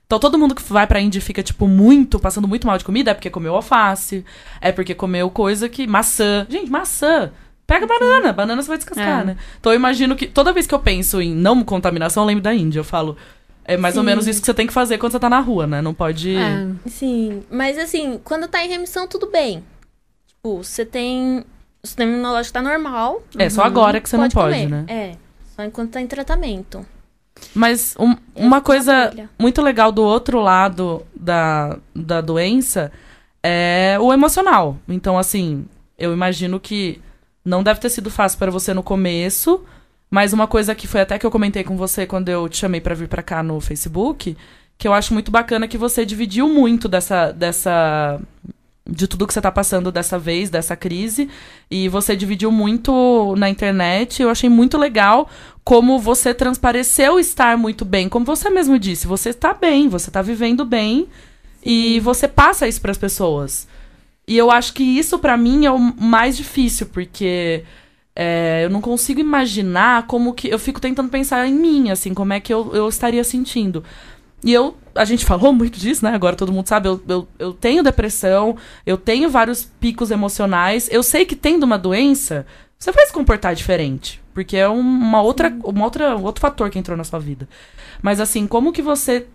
Então, 0.05 0.19
todo 0.19 0.37
mundo 0.37 0.53
que 0.53 0.61
vai 0.71 0.85
pra 0.85 0.99
Índia 0.99 1.17
e 1.17 1.21
fica, 1.21 1.41
tipo, 1.41 1.67
muito, 1.67 2.19
passando 2.19 2.47
muito 2.47 2.67
mal 2.67 2.77
de 2.77 2.85
comida, 2.85 3.11
é 3.11 3.13
porque 3.13 3.29
comeu 3.29 3.55
alface, 3.55 4.23
é 4.61 4.71
porque 4.71 4.93
comeu 4.93 5.29
coisa 5.31 5.67
que. 5.67 5.87
maçã. 5.87 6.45
Gente, 6.49 6.69
maçã. 6.69 7.31
Pega 7.65 7.87
banana, 7.87 8.31
banana 8.31 8.61
você 8.61 8.67
vai 8.67 8.77
descascar, 8.77 9.21
É. 9.21 9.23
né? 9.23 9.37
Então, 9.59 9.71
eu 9.71 9.75
imagino 9.75 10.15
que 10.15 10.27
toda 10.27 10.53
vez 10.53 10.67
que 10.67 10.75
eu 10.75 10.79
penso 10.79 11.19
em 11.19 11.33
não 11.33 11.63
contaminação, 11.63 12.21
eu 12.21 12.27
lembro 12.27 12.43
da 12.43 12.53
Índia. 12.53 12.79
Eu 12.79 12.83
falo. 12.83 13.17
É 13.67 13.75
mais 13.75 13.97
ou 13.97 14.03
Sim. 14.03 14.05
menos 14.05 14.27
isso 14.27 14.39
que 14.39 14.45
você 14.45 14.53
tem 14.53 14.67
que 14.67 14.73
fazer 14.73 14.99
quando 14.99 15.13
você 15.13 15.19
tá 15.19 15.27
na 15.27 15.39
rua, 15.39 15.65
né? 15.65 15.81
Não 15.81 15.91
pode. 15.91 16.35
É. 16.35 16.67
Sim, 16.85 17.41
mas 17.49 17.79
assim, 17.79 18.19
quando 18.23 18.47
tá 18.47 18.63
em 18.63 18.69
remissão, 18.69 19.07
tudo 19.07 19.31
bem. 19.31 19.63
Tipo, 20.45 20.63
você 20.63 20.85
tem. 20.85 21.43
O 21.83 21.87
sistema 21.87 22.11
imunológico 22.11 22.53
tá 22.53 22.61
normal. 22.61 23.23
É, 23.37 23.49
só 23.49 23.63
agora 23.63 23.99
que 23.99 24.07
você 24.07 24.15
não 24.15 24.29
pode, 24.29 24.53
comer. 24.55 24.69
né? 24.69 24.85
É. 24.87 25.11
Só 25.55 25.63
enquanto 25.63 25.91
tá 25.93 26.01
em 26.01 26.05
tratamento. 26.07 26.85
Mas 27.53 27.95
um- 27.99 28.15
uma 28.35 28.57
fico 28.57 28.65
coisa 28.67 29.07
bolha. 29.09 29.29
muito 29.39 29.61
legal 29.61 29.91
do 29.91 30.03
outro 30.03 30.39
lado 30.39 31.03
da, 31.15 31.77
da 31.95 32.21
doença 32.21 32.91
é 33.43 33.97
o 33.99 34.13
emocional. 34.13 34.77
Então, 34.87 35.17
assim, 35.17 35.65
eu 35.97 36.13
imagino 36.13 36.59
que 36.59 37.01
não 37.43 37.63
deve 37.63 37.79
ter 37.79 37.89
sido 37.89 38.11
fácil 38.11 38.37
para 38.37 38.51
você 38.51 38.71
no 38.73 38.83
começo, 38.83 39.63
mas 40.11 40.31
uma 40.31 40.47
coisa 40.47 40.75
que 40.75 40.87
foi 40.87 41.01
até 41.01 41.17
que 41.17 41.25
eu 41.25 41.31
comentei 41.31 41.63
com 41.63 41.75
você 41.75 42.05
quando 42.05 42.29
eu 42.29 42.47
te 42.47 42.57
chamei 42.57 42.79
para 42.81 42.93
vir 42.95 43.07
para 43.07 43.23
cá 43.23 43.41
no 43.43 43.59
Facebook, 43.59 44.37
que 44.77 44.87
eu 44.87 44.93
acho 44.93 45.13
muito 45.13 45.31
bacana 45.31 45.67
que 45.67 45.77
você 45.77 46.05
dividiu 46.05 46.47
muito 46.47 46.87
dessa 46.87 47.31
dessa 47.31 48.19
de 48.87 49.07
tudo 49.07 49.25
que 49.25 49.33
você 49.33 49.41
tá 49.41 49.51
passando 49.51 49.91
dessa 49.91 50.19
vez, 50.19 50.49
dessa 50.49 50.75
crise, 50.75 51.27
e 51.69 51.89
você 51.89 52.15
dividiu 52.15 52.51
muito 52.51 53.33
na 53.37 53.49
internet. 53.49 54.21
Eu 54.21 54.29
achei 54.29 54.49
muito 54.49 54.77
legal 54.77 55.29
como 55.63 55.97
você 55.97 56.33
transpareceu 56.33 57.19
estar 57.19 57.57
muito 57.57 57.83
bem, 57.83 58.07
como 58.07 58.25
você 58.25 58.49
mesmo 58.49 58.77
disse, 58.77 59.07
você 59.07 59.29
está 59.29 59.53
bem, 59.53 59.87
você 59.89 60.09
está 60.09 60.21
vivendo 60.21 60.63
bem 60.63 61.07
e 61.63 61.99
você 62.01 62.27
passa 62.27 62.67
isso 62.67 62.79
para 62.79 62.91
as 62.91 62.97
pessoas. 62.97 63.67
E 64.27 64.37
eu 64.37 64.51
acho 64.51 64.73
que 64.73 64.83
isso 64.83 65.17
pra 65.17 65.35
mim 65.35 65.65
é 65.65 65.71
o 65.71 65.79
mais 65.79 66.37
difícil, 66.37 66.87
porque 66.87 67.63
é, 68.15 68.61
eu 68.63 68.69
não 68.69 68.81
consigo 68.81 69.19
imaginar 69.19 70.07
como 70.07 70.33
que 70.33 70.47
eu 70.47 70.57
fico 70.57 70.79
tentando 70.79 71.09
pensar 71.09 71.47
em 71.47 71.53
mim, 71.53 71.89
assim, 71.89 72.13
como 72.13 72.33
é 72.33 72.39
que 72.39 72.53
eu, 72.53 72.71
eu 72.73 72.87
estaria 72.87 73.23
sentindo. 73.23 73.83
E 74.45 74.53
eu, 74.53 74.77
a 74.93 75.03
gente 75.03 75.25
falou 75.25 75.51
muito 75.51 75.79
disso, 75.79 76.05
né? 76.05 76.11
Agora 76.13 76.35
todo 76.35 76.53
mundo 76.53 76.67
sabe, 76.67 76.87
eu, 76.87 77.01
eu, 77.07 77.27
eu 77.39 77.51
tenho 77.53 77.81
depressão, 77.81 78.55
eu 78.85 78.95
tenho 78.95 79.27
vários 79.29 79.65
picos 79.65 80.11
emocionais. 80.11 80.87
Eu 80.91 81.01
sei 81.01 81.25
que 81.25 81.35
tendo 81.35 81.63
uma 81.63 81.79
doença, 81.79 82.45
você 82.77 82.91
vai 82.91 83.05
se 83.07 83.11
comportar 83.11 83.55
diferente. 83.55 84.21
Porque 84.35 84.55
é 84.55 84.69
um- 84.69 84.79
uma 84.79 85.21
outra, 85.21 85.49
uma 85.63 85.83
outra, 85.83 86.15
um 86.15 86.23
outro 86.23 86.41
fator 86.41 86.69
que 86.69 86.77
entrou 86.77 86.95
na 86.95 87.03
sua 87.03 87.17
vida. 87.19 87.49
Mas 88.03 88.19
assim, 88.19 88.45
como 88.45 88.71
que 88.71 88.83
você 88.83 89.25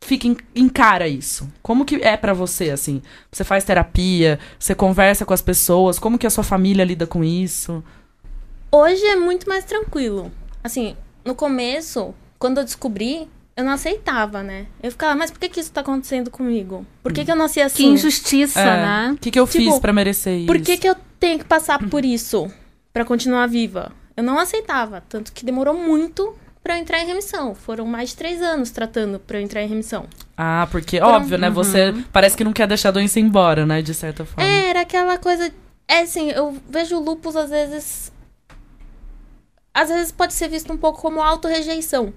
fica 0.00 0.28
en- 0.28 0.36
encara 0.54 1.08
isso? 1.08 1.50
Como 1.62 1.84
que 1.84 1.96
é 1.96 2.16
pra 2.16 2.32
você, 2.32 2.70
assim? 2.70 3.02
Você 3.32 3.42
faz 3.42 3.64
terapia, 3.64 4.38
você 4.58 4.74
conversa 4.74 5.24
com 5.24 5.34
as 5.34 5.42
pessoas, 5.42 5.98
como 5.98 6.18
que 6.18 6.26
a 6.26 6.30
sua 6.30 6.44
família 6.44 6.84
lida 6.84 7.06
com 7.06 7.24
isso? 7.24 7.82
Hoje 8.70 9.04
é 9.06 9.16
muito 9.16 9.48
mais 9.48 9.64
tranquilo. 9.64 10.30
Assim, 10.62 10.96
no 11.24 11.34
começo, 11.34 12.14
quando 12.38 12.58
eu 12.58 12.64
descobri, 12.64 13.28
eu 13.56 13.64
não 13.64 13.72
aceitava, 13.72 14.42
né? 14.42 14.66
Eu 14.82 14.90
ficava, 14.90 15.14
mas 15.14 15.30
por 15.30 15.38
que, 15.38 15.48
que 15.48 15.60
isso 15.60 15.72
tá 15.72 15.80
acontecendo 15.80 16.30
comigo? 16.30 16.84
Por 17.02 17.12
que, 17.12 17.24
que 17.24 17.30
eu 17.30 17.36
nasci 17.36 17.54
Que 17.54 17.60
assim? 17.62 17.92
injustiça, 17.92 18.60
É, 18.60 18.64
né? 18.64 19.12
O 19.12 19.16
que, 19.18 19.30
que 19.30 19.38
eu 19.38 19.46
Tipo, 19.46 19.64
fiz 19.72 19.78
pra 19.78 19.92
merecer 19.92 20.36
isso? 20.38 20.46
Por 20.46 20.60
que, 20.60 20.76
que 20.76 20.88
eu 20.88 20.96
tenho 21.20 21.38
que 21.38 21.44
passar 21.44 21.78
por 21.88 22.04
isso 22.04 22.50
pra 22.92 23.04
continuar 23.04 23.46
viva? 23.46 23.92
Eu 24.16 24.22
não 24.24 24.38
aceitava, 24.38 25.02
tanto 25.08 25.32
que 25.32 25.44
demorou 25.44 25.74
muito 25.74 26.34
pra 26.62 26.76
eu 26.76 26.80
entrar 26.80 27.00
em 27.00 27.06
remissão. 27.06 27.54
Foram 27.54 27.84
mais 27.86 28.10
de 28.10 28.16
três 28.16 28.40
anos 28.40 28.70
tratando 28.70 29.18
pra 29.18 29.38
eu 29.38 29.42
entrar 29.42 29.62
em 29.62 29.68
remissão. 29.68 30.06
Ah, 30.36 30.66
porque, 30.70 30.98
Foram- 30.98 31.14
óbvio, 31.14 31.36
né? 31.38 31.50
Você 31.50 31.94
parece 32.12 32.36
que 32.36 32.42
não 32.44 32.52
quer 32.52 32.66
deixar 32.66 32.88
a 32.88 32.92
doença 32.92 33.20
embora, 33.20 33.64
né? 33.66 33.82
De 33.82 33.92
certa 33.94 34.24
forma. 34.24 34.48
É, 34.48 34.68
era 34.70 34.80
aquela 34.80 35.18
coisa. 35.18 35.52
É 35.86 36.00
assim, 36.00 36.30
eu 36.30 36.56
vejo 36.68 36.96
o 36.96 37.00
lupus 37.04 37.36
às 37.36 37.50
vezes. 37.50 38.12
Às 39.72 39.88
vezes 39.88 40.12
pode 40.12 40.32
ser 40.32 40.48
visto 40.48 40.72
um 40.72 40.76
pouco 40.76 41.00
como 41.00 41.20
autorrejeição. 41.20 42.12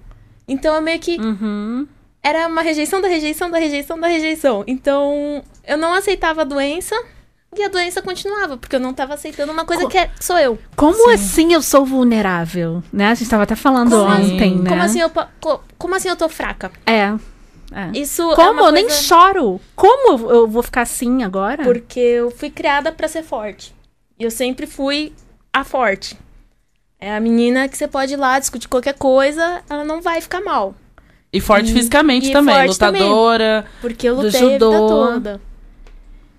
Então 0.48 0.74
eu 0.74 0.82
meio 0.82 0.98
que. 0.98 1.20
Uhum. 1.20 1.86
Era 2.22 2.48
uma 2.48 2.62
rejeição 2.62 3.00
da 3.00 3.06
rejeição 3.08 3.48
da 3.50 3.58
rejeição 3.58 3.98
da 4.00 4.08
rejeição. 4.08 4.64
Então 4.66 5.42
eu 5.66 5.76
não 5.78 5.92
aceitava 5.94 6.40
a 6.40 6.44
doença 6.44 6.94
e 7.56 7.62
a 7.62 7.68
doença 7.68 8.02
continuava, 8.02 8.56
porque 8.56 8.74
eu 8.76 8.80
não 8.80 8.92
tava 8.92 9.14
aceitando 9.14 9.52
uma 9.52 9.64
coisa 9.64 9.84
Co- 9.84 9.88
que 9.88 9.96
é, 9.98 10.10
sou 10.20 10.36
eu. 10.38 10.58
Como 10.76 10.94
Sim. 10.96 11.12
assim 11.12 11.52
eu 11.52 11.62
sou 11.62 11.84
vulnerável? 11.86 12.82
Né? 12.92 13.06
A 13.08 13.14
gente 13.14 13.30
tava 13.30 13.44
até 13.44 13.54
falando 13.54 13.90
Como 13.90 14.10
assim? 14.10 14.34
ontem, 14.34 14.56
né? 14.58 14.68
Como 14.70 14.82
assim 14.82 15.00
eu, 15.00 15.10
como 15.78 15.94
assim 15.94 16.08
eu 16.08 16.16
tô 16.16 16.28
fraca? 16.28 16.72
É. 16.84 17.14
é. 17.72 17.90
Isso 17.94 18.32
é 18.32 18.34
Como? 18.34 18.60
uma 18.60 18.68
Eu 18.68 18.72
nem 18.72 18.84
coisa- 18.86 19.00
choro. 19.02 19.60
Como 19.76 20.28
eu- 20.30 20.48
vou 20.48 20.62
ficar 20.62 20.82
assim 20.82 21.22
agora? 21.22 21.62
Porque 21.62 22.00
eu 22.00 22.30
fui 22.32 22.50
criada 22.50 22.90
pra 22.92 23.06
ser 23.08 23.22
forte. 23.22 23.74
E 24.18 24.24
eu 24.24 24.30
sempre 24.30 24.66
fui 24.66 25.12
a 25.52 25.62
forte. 25.64 26.18
É 27.00 27.14
a 27.14 27.20
menina 27.20 27.68
que 27.68 27.76
você 27.76 27.86
pode 27.86 28.14
ir 28.14 28.16
lá 28.16 28.38
discutir 28.38 28.68
qualquer 28.68 28.94
coisa, 28.94 29.62
ela 29.70 29.84
não 29.84 30.00
vai 30.02 30.20
ficar 30.20 30.40
mal. 30.40 30.74
E 31.32 31.40
forte 31.40 31.70
E- 31.70 31.74
fisicamente 31.74 32.28
e 32.30 32.32
também, 32.32 32.54
forte 32.54 32.78
também. 32.78 33.02
lutadora. 33.02 33.64
Porque 33.80 34.08
eu 34.08 34.14
lutei 34.16 34.28
a 34.40 34.44
vida 34.48 34.64
judô. 34.66 34.86
toda. 34.88 35.40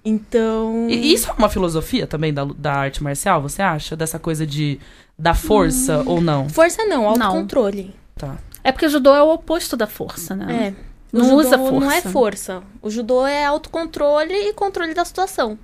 Então. 0.03 0.87
E 0.89 1.13
isso 1.13 1.29
é 1.29 1.33
uma 1.33 1.49
filosofia 1.49 2.07
também 2.07 2.33
da, 2.33 2.45
da 2.45 2.73
arte 2.73 3.03
marcial, 3.03 3.41
você 3.41 3.61
acha? 3.61 3.95
Dessa 3.95 4.17
coisa 4.17 4.45
de 4.45 4.79
da 5.17 5.33
força 5.33 6.01
ou 6.05 6.21
não? 6.21 6.47
Força 6.49 6.83
não, 6.85 7.03
Não. 7.03 7.09
autocontrole. 7.09 7.93
Tá. 8.15 8.37
É 8.63 8.71
porque 8.71 8.85
o 8.85 8.89
judô 8.89 9.13
é 9.13 9.21
o 9.21 9.29
oposto 9.33 9.75
da 9.77 9.85
força, 9.87 10.35
né? 10.35 10.73
É. 10.75 10.89
O 11.15 11.19
Não 11.19 11.25
judô 11.25 11.37
usa 11.37 11.57
Não 11.57 11.91
é 11.91 12.01
força. 12.01 12.09
força. 12.09 12.63
O 12.81 12.89
judô 12.89 13.25
é 13.25 13.43
autocontrole 13.45 14.33
e 14.33 14.53
controle 14.53 14.93
da 14.93 15.03
situação. 15.03 15.57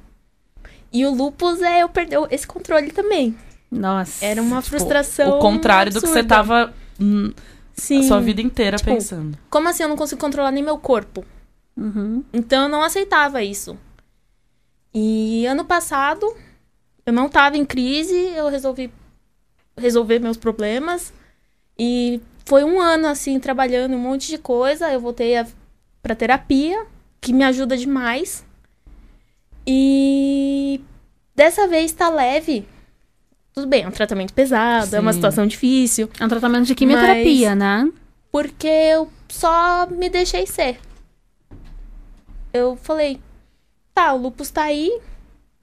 E 0.91 1.05
o 1.05 1.13
lupus 1.13 1.61
é 1.61 1.81
eu 1.83 1.89
perder 1.89 2.19
esse 2.31 2.45
controle 2.47 2.91
também. 2.91 3.35
Nossa. 3.75 4.23
Era 4.25 4.41
uma 4.41 4.61
Tipo, 4.61 4.69
frustração. 4.77 5.37
o 5.37 5.39
contrário 5.39 5.91
do 5.91 5.99
que 6.01 6.07
você 6.07 6.19
absurda. 6.19 6.35
tava 6.35 6.73
hum, 6.99 7.31
Sim. 7.73 7.99
A 7.99 8.03
sua 8.03 8.21
vida 8.21 8.41
inteira 8.41 8.77
Tipo, 8.77 8.91
pensando. 8.91 9.37
Como 9.49 9.67
assim 9.67 9.83
eu 9.83 9.89
não 9.89 9.97
consigo 9.97 10.19
controlar 10.21 10.51
nem 10.51 10.63
meu 10.63 10.77
corpo? 10.77 11.25
Uhum. 11.75 12.23
Então 12.33 12.63
eu 12.63 12.69
não 12.69 12.81
aceitava 12.81 13.43
isso. 13.43 13.77
E 14.93 15.45
ano 15.45 15.65
passado, 15.65 16.25
eu 17.05 17.11
não 17.11 17.27
tava 17.27 17.57
em 17.57 17.65
crise, 17.65 18.15
eu 18.35 18.47
resolvi 18.47 18.89
resolver 19.77 20.19
meus 20.19 20.37
problemas. 20.37 21.11
E 21.77 22.21
foi 22.45 22.63
um 22.63 22.79
ano 22.79 23.07
assim, 23.07 23.37
trabalhando 23.41 23.93
um 23.95 23.99
monte 23.99 24.27
de 24.29 24.37
coisa. 24.37 24.89
Eu 24.93 25.01
voltei 25.01 25.35
a, 25.35 25.45
pra 26.01 26.15
terapia, 26.15 26.85
que 27.19 27.33
me 27.33 27.43
ajuda 27.43 27.75
demais. 27.75 28.45
E 29.67 30.79
dessa 31.35 31.67
vez 31.67 31.91
tá 31.91 32.07
leve. 32.09 32.65
Tudo 33.57 33.67
bem, 33.67 33.83
é 33.83 33.87
um 33.87 33.91
tratamento 33.91 34.33
pesado, 34.33 34.95
é 34.95 34.99
uma 34.99 35.13
Sim. 35.13 35.17
situação 35.17 35.47
difícil. 35.47 36.09
É 36.19 36.25
um 36.25 36.27
tratamento 36.27 36.65
de 36.65 36.75
quimioterapia, 36.75 37.55
né? 37.55 37.89
Porque 38.29 38.67
eu 38.67 39.09
só 39.29 39.87
me 39.87 40.09
deixei 40.09 40.45
ser. 40.45 40.77
Eu 42.53 42.75
falei, 42.75 43.19
tá, 43.93 44.13
o 44.13 44.17
lupus 44.17 44.49
tá 44.49 44.63
aí, 44.63 44.99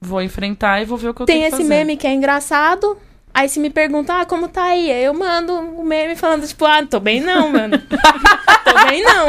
Vou 0.01 0.21
enfrentar 0.21 0.81
e 0.81 0.85
vou 0.85 0.97
ver 0.97 1.09
o 1.09 1.13
que 1.13 1.21
eu 1.21 1.25
tem 1.25 1.37
tenho 1.37 1.49
que 1.49 1.55
esse 1.55 1.63
fazer. 1.63 1.69
meme 1.69 1.95
que 1.95 2.05
é 2.05 2.13
engraçado. 2.13 2.97
Aí 3.33 3.49
se 3.49 3.59
me 3.59 3.69
perguntam, 3.71 4.15
ah, 4.15 4.25
como 4.25 4.47
tá 4.47 4.63
aí? 4.63 4.91
Aí 4.91 5.03
eu 5.03 5.13
mando 5.13 5.53
um 5.53 5.83
meme 5.83 6.15
falando, 6.15 6.47
tipo, 6.47 6.65
ah, 6.65 6.85
tô 6.85 6.99
bem 6.99 7.19
não, 7.19 7.49
mano. 7.49 7.77
tô 8.63 8.85
bem 8.87 9.01
não. 9.01 9.27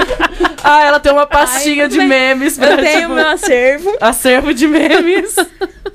Ah, 0.62 0.85
ela 0.85 1.01
tem 1.01 1.11
uma 1.11 1.27
pastinha 1.27 1.85
Ai, 1.85 1.88
de 1.88 1.99
bem, 1.99 2.09
memes 2.09 2.59
pra, 2.59 2.73
Eu 2.73 2.77
tenho 2.77 3.01
tipo, 3.01 3.14
meu 3.14 3.29
acervo. 3.29 3.97
acervo 4.01 4.53
de 4.53 4.67
memes. 4.67 5.35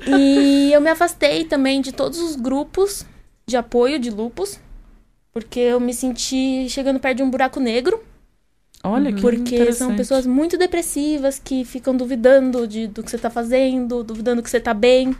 E 0.06 0.72
eu 0.72 0.80
me 0.80 0.90
afastei 0.90 1.44
também 1.44 1.80
de 1.80 1.92
todos 1.92 2.18
os 2.18 2.34
grupos 2.34 3.06
de 3.46 3.56
apoio 3.56 3.98
de 3.98 4.10
lupus. 4.10 4.58
Porque 5.32 5.60
eu 5.60 5.78
me 5.78 5.94
senti 5.94 6.68
chegando 6.68 6.98
perto 6.98 7.18
de 7.18 7.22
um 7.22 7.30
buraco 7.30 7.60
negro. 7.60 8.02
Olha 8.82 9.12
que 9.12 9.20
Porque 9.20 9.72
são 9.72 9.94
pessoas 9.94 10.26
muito 10.26 10.56
depressivas 10.56 11.38
que 11.38 11.64
ficam 11.64 11.94
duvidando 11.94 12.66
de, 12.66 12.86
do 12.86 13.02
que 13.02 13.10
você 13.10 13.18
tá 13.18 13.30
fazendo, 13.30 14.02
duvidando 14.02 14.42
que 14.42 14.50
você 14.50 14.58
tá 14.58 14.74
bem. 14.74 15.14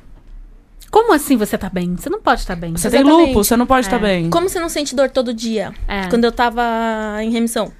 Como 0.90 1.12
assim 1.12 1.36
você 1.36 1.56
tá 1.56 1.68
bem? 1.70 1.96
Você 1.96 2.10
não 2.10 2.20
pode 2.20 2.40
estar 2.40 2.56
bem. 2.56 2.76
Você 2.76 2.90
tem 2.90 3.00
Exatamente. 3.00 3.28
lupus, 3.28 3.46
você 3.46 3.56
não 3.56 3.66
pode 3.66 3.86
É. 3.86 3.88
estar 3.88 3.98
bem. 3.98 4.28
Como 4.30 4.48
você 4.48 4.58
não 4.58 4.68
sente 4.68 4.94
dor 4.94 5.08
todo 5.10 5.32
dia? 5.32 5.72
É, 5.86 6.08
Quando 6.08 6.24
eu 6.24 6.32
tava 6.32 6.62
em 7.22 7.30
remissão. 7.30 7.72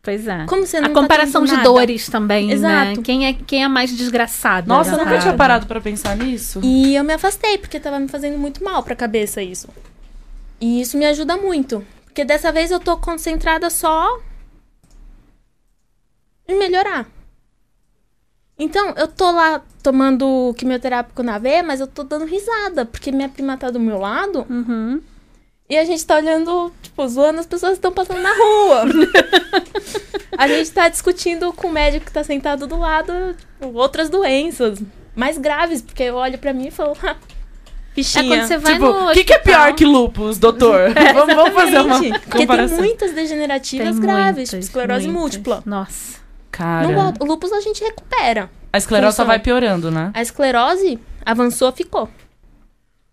pois 0.00 0.28
é. 0.28 0.46
Como 0.46 0.64
você 0.64 0.80
não 0.80 0.90
A 0.90 0.92
tá 0.92 1.00
comparação 1.00 1.40
tendo 1.42 1.50
de 1.50 1.56
nada? 1.56 1.68
dores 1.68 2.08
também, 2.08 2.46
né? 2.46 2.54
Exato. 2.54 3.02
Quem 3.02 3.26
é, 3.26 3.32
quem 3.32 3.64
é 3.64 3.68
mais 3.68 3.90
desgraçado? 3.96 4.68
Nossa, 4.68 4.92
eu 4.92 4.98
né? 4.98 5.04
nunca 5.04 5.18
tinha 5.18 5.34
parado 5.34 5.66
pra 5.66 5.80
pensar 5.80 6.16
nisso. 6.16 6.60
E 6.62 6.94
eu 6.94 7.02
me 7.02 7.12
afastei, 7.14 7.58
porque 7.58 7.80
tava 7.80 7.98
me 7.98 8.06
fazendo 8.06 8.38
muito 8.38 8.62
mal 8.62 8.80
pra 8.84 8.94
cabeça 8.94 9.42
isso. 9.42 9.68
E 10.60 10.80
isso 10.80 10.96
me 10.96 11.04
ajuda 11.06 11.36
muito. 11.36 11.84
Porque 12.04 12.24
dessa 12.24 12.52
vez 12.52 12.70
eu 12.70 12.78
tô 12.78 12.96
concentrada 12.96 13.68
só 13.68 14.20
em 16.48 16.56
melhorar. 16.56 17.06
Então, 18.58 18.94
eu 18.96 19.06
tô 19.06 19.30
lá 19.30 19.60
tomando 19.82 20.54
quimioterápico 20.56 21.22
na 21.22 21.38
veia, 21.38 21.62
mas 21.62 21.80
eu 21.80 21.86
tô 21.86 22.02
dando 22.02 22.24
risada, 22.24 22.84
porque 22.86 23.12
minha 23.12 23.28
prima 23.28 23.56
tá 23.56 23.70
do 23.70 23.78
meu 23.78 23.98
lado 23.98 24.46
Uhum. 24.48 25.00
e 25.68 25.76
a 25.76 25.84
gente 25.84 26.04
tá 26.06 26.16
olhando, 26.16 26.72
tipo, 26.82 27.06
zoando 27.06 27.38
as 27.40 27.46
pessoas 27.46 27.72
que 27.72 27.78
estão 27.78 27.92
passando 27.92 28.20
na 28.22 28.32
rua. 28.32 28.84
a 30.38 30.48
gente 30.48 30.70
tá 30.72 30.88
discutindo 30.88 31.52
com 31.52 31.68
o 31.68 31.72
médico 31.72 32.06
que 32.06 32.12
tá 32.12 32.24
sentado 32.24 32.66
do 32.66 32.78
lado 32.78 33.12
tipo, 33.38 33.72
outras 33.78 34.08
doenças 34.08 34.78
mais 35.14 35.36
graves, 35.38 35.82
porque 35.82 36.04
eu 36.04 36.14
olho 36.16 36.38
pra 36.38 36.52
mim 36.52 36.68
e 36.68 36.70
falo, 36.70 36.96
ah, 37.02 37.16
É 37.96 38.22
quando 38.22 38.46
você 38.46 38.56
vai 38.58 38.72
tipo, 38.74 38.86
no 38.86 39.10
o 39.10 39.12
que, 39.12 39.24
que 39.24 39.32
é 39.34 39.38
pior 39.38 39.74
que 39.74 39.84
lupus, 39.84 40.38
doutor? 40.38 40.92
vamos, 41.14 41.34
vamos 41.34 41.52
fazer 41.54 41.78
uma 41.80 41.94
Exatamente. 41.96 42.18
Porque 42.20 42.38
tem 42.38 42.46
comparação. 42.46 42.78
muitas 42.78 43.12
degenerativas 43.12 43.90
Tem 43.92 44.00
graves, 44.00 44.34
muitas, 44.36 44.48
tipo 44.50 44.60
esclerose 44.62 45.06
muitas. 45.08 45.22
múltipla. 45.22 45.62
Nossa. 45.66 46.24
Cara, 46.56 46.88
Não 46.88 46.94
volta. 46.94 47.22
O 47.22 47.26
lúpus 47.26 47.52
a 47.52 47.60
gente 47.60 47.84
recupera. 47.84 48.50
a 48.72 48.78
esclerose 48.78 49.14
só 49.14 49.24
vai 49.24 49.38
piorando, 49.38 49.90
né? 49.90 50.10
A 50.14 50.22
esclerose 50.22 50.98
avançou, 51.24 51.70
ficou. 51.70 52.08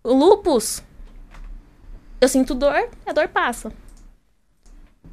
O 0.01 0.13
lúpus, 0.13 0.81
eu 2.21 2.29
sinto 2.29 2.55
dor, 2.55 2.87
a 3.05 3.11
dor 3.11 3.27
passa. 3.27 3.69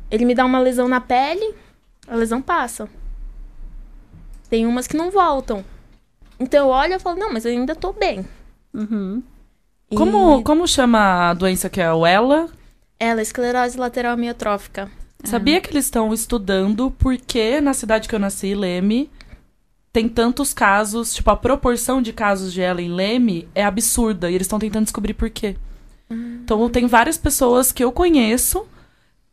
Ele 0.09 0.25
me 0.25 0.33
dá 0.35 0.45
uma 0.45 0.61
lesão 0.61 0.87
na 0.87 1.01
pele, 1.01 1.57
a 2.07 2.15
lesão 2.15 2.41
passa. 2.41 2.89
Tem 4.49 4.65
umas 4.65 4.87
que 4.87 4.97
não 4.97 5.11
voltam. 5.11 5.65
Então 6.39 6.67
eu 6.67 6.73
olho 6.73 6.95
e 6.95 6.99
falo, 7.01 7.19
não, 7.19 7.33
mas 7.33 7.45
eu 7.45 7.51
ainda 7.51 7.75
tô 7.75 7.93
bem. 7.93 8.25
Uhum. 8.73 9.23
E 9.91 9.97
Como, 9.97 10.43
como 10.45 10.69
chama 10.69 11.31
a 11.31 11.35
doença 11.35 11.69
que 11.69 11.81
é 11.81 11.93
o 11.93 12.07
ELA? 12.07 12.49
Ela, 12.99 13.23
esclerose 13.23 13.77
lateral 13.77 14.13
amiotrófica. 14.13 14.89
Sabia 15.25 15.61
que 15.61 15.71
eles 15.71 15.85
estão 15.85 16.13
estudando 16.13 16.91
porque 16.99 17.61
na 17.61 17.75
cidade 17.75 18.09
que 18.09 18.15
eu 18.15 18.19
nasci, 18.19 18.55
Leme, 18.55 19.11
tem 19.93 20.09
tantos 20.09 20.55
casos, 20.55 21.15
tipo, 21.15 21.31
a 21.31 21.37
proporção 21.37 22.01
de 22.01 22.13
casos 22.13 22.53
de 22.53 22.61
ela 22.61 22.81
em 22.81 22.93
Leme 22.93 23.49
é 23.55 23.65
absurda 23.65 24.31
e 24.31 24.35
eles 24.35 24.47
estão 24.47 24.59
tentando 24.59 24.85
descobrir 24.85 25.15
por 25.15 25.29
quê. 25.31 25.57
Então 26.11 26.69
tem 26.69 26.87
várias 26.87 27.17
pessoas 27.17 27.71
que 27.71 27.83
eu 27.83 27.93
conheço. 27.93 28.67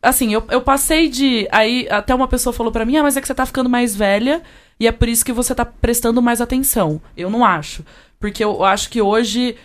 Assim, 0.01 0.33
eu, 0.33 0.45
eu 0.49 0.61
passei 0.61 1.09
de. 1.09 1.47
Aí 1.51 1.87
até 1.89 2.13
uma 2.13 2.27
pessoa 2.27 2.53
falou 2.53 2.71
pra 2.71 2.85
mim: 2.85 2.97
ah, 2.97 3.03
mas 3.03 3.17
é 3.17 3.21
que 3.21 3.27
você 3.27 3.33
tá 3.33 3.45
ficando 3.45 3.69
mais 3.69 3.95
velha 3.95 4.43
e 4.79 4.87
é 4.87 4.91
por 4.91 5.07
isso 5.07 5.25
que 5.25 5.33
você 5.33 5.55
tá 5.55 5.65
prestando 5.65 6.21
mais 6.21 6.39
atenção. 6.39 7.01
Eu 7.15 7.29
não 7.29 7.43
acho. 7.43 7.83
Porque 8.19 8.43
eu 8.43 8.63
acho 8.63 8.89
que 8.89 9.01
hoje 9.01 9.55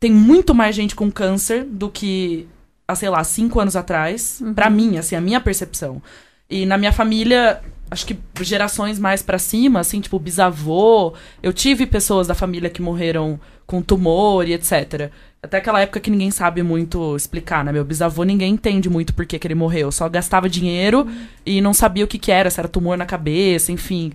tem 0.00 0.10
muito 0.10 0.54
mais 0.54 0.74
gente 0.74 0.96
com 0.96 1.10
câncer 1.10 1.64
do 1.64 1.90
que, 1.90 2.48
há, 2.92 2.96
sei 2.96 3.08
lá, 3.08 3.24
cinco 3.24 3.58
anos 3.58 3.76
atrás. 3.76 4.42
Pra 4.54 4.70
mim, 4.70 4.98
assim, 4.98 5.16
a 5.16 5.20
minha 5.20 5.40
percepção. 5.40 6.02
E 6.48 6.66
na 6.66 6.76
minha 6.76 6.92
família, 6.92 7.60
acho 7.90 8.06
que 8.06 8.18
gerações 8.40 8.98
mais 8.98 9.22
pra 9.22 9.38
cima, 9.38 9.80
assim, 9.80 10.00
tipo, 10.00 10.18
bisavô. 10.18 11.14
Eu 11.42 11.52
tive 11.52 11.86
pessoas 11.86 12.26
da 12.26 12.34
família 12.34 12.70
que 12.70 12.82
morreram 12.82 13.40
com 13.66 13.82
tumor 13.82 14.46
e 14.46 14.52
etc. 14.52 15.10
Até 15.44 15.56
aquela 15.56 15.80
época 15.80 15.98
que 15.98 16.08
ninguém 16.08 16.30
sabe 16.30 16.62
muito 16.62 17.16
explicar, 17.16 17.64
né? 17.64 17.72
Meu 17.72 17.84
bisavô, 17.84 18.22
ninguém 18.22 18.54
entende 18.54 18.88
muito 18.88 19.12
por 19.12 19.26
que, 19.26 19.40
que 19.40 19.46
ele 19.46 19.56
morreu. 19.56 19.90
Só 19.90 20.08
gastava 20.08 20.48
dinheiro 20.48 21.04
e 21.44 21.60
não 21.60 21.74
sabia 21.74 22.04
o 22.04 22.06
que, 22.06 22.16
que 22.16 22.30
era, 22.30 22.48
se 22.48 22.60
era 22.60 22.68
tumor 22.68 22.96
na 22.96 23.04
cabeça, 23.04 23.72
enfim. 23.72 24.12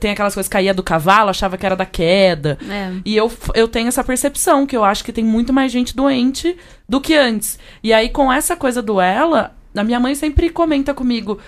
Tem 0.00 0.12
aquelas 0.12 0.32
coisas 0.32 0.48
que 0.48 0.54
caía 0.54 0.72
do 0.72 0.82
cavalo, 0.82 1.28
achava 1.28 1.58
que 1.58 1.66
era 1.66 1.76
da 1.76 1.84
queda. 1.84 2.56
É. 2.66 2.94
E 3.04 3.14
eu, 3.14 3.30
eu 3.54 3.68
tenho 3.68 3.88
essa 3.88 4.02
percepção, 4.02 4.66
que 4.66 4.74
eu 4.74 4.82
acho 4.82 5.04
que 5.04 5.12
tem 5.12 5.22
muito 5.22 5.52
mais 5.52 5.70
gente 5.70 5.94
doente 5.94 6.56
do 6.88 6.98
que 6.98 7.14
antes. 7.14 7.58
E 7.82 7.92
aí, 7.92 8.08
com 8.08 8.32
essa 8.32 8.56
coisa 8.56 8.80
do 8.80 9.02
ela, 9.02 9.54
a 9.76 9.84
minha 9.84 10.00
mãe 10.00 10.14
sempre 10.14 10.48
comenta 10.48 10.94
comigo 10.94 11.38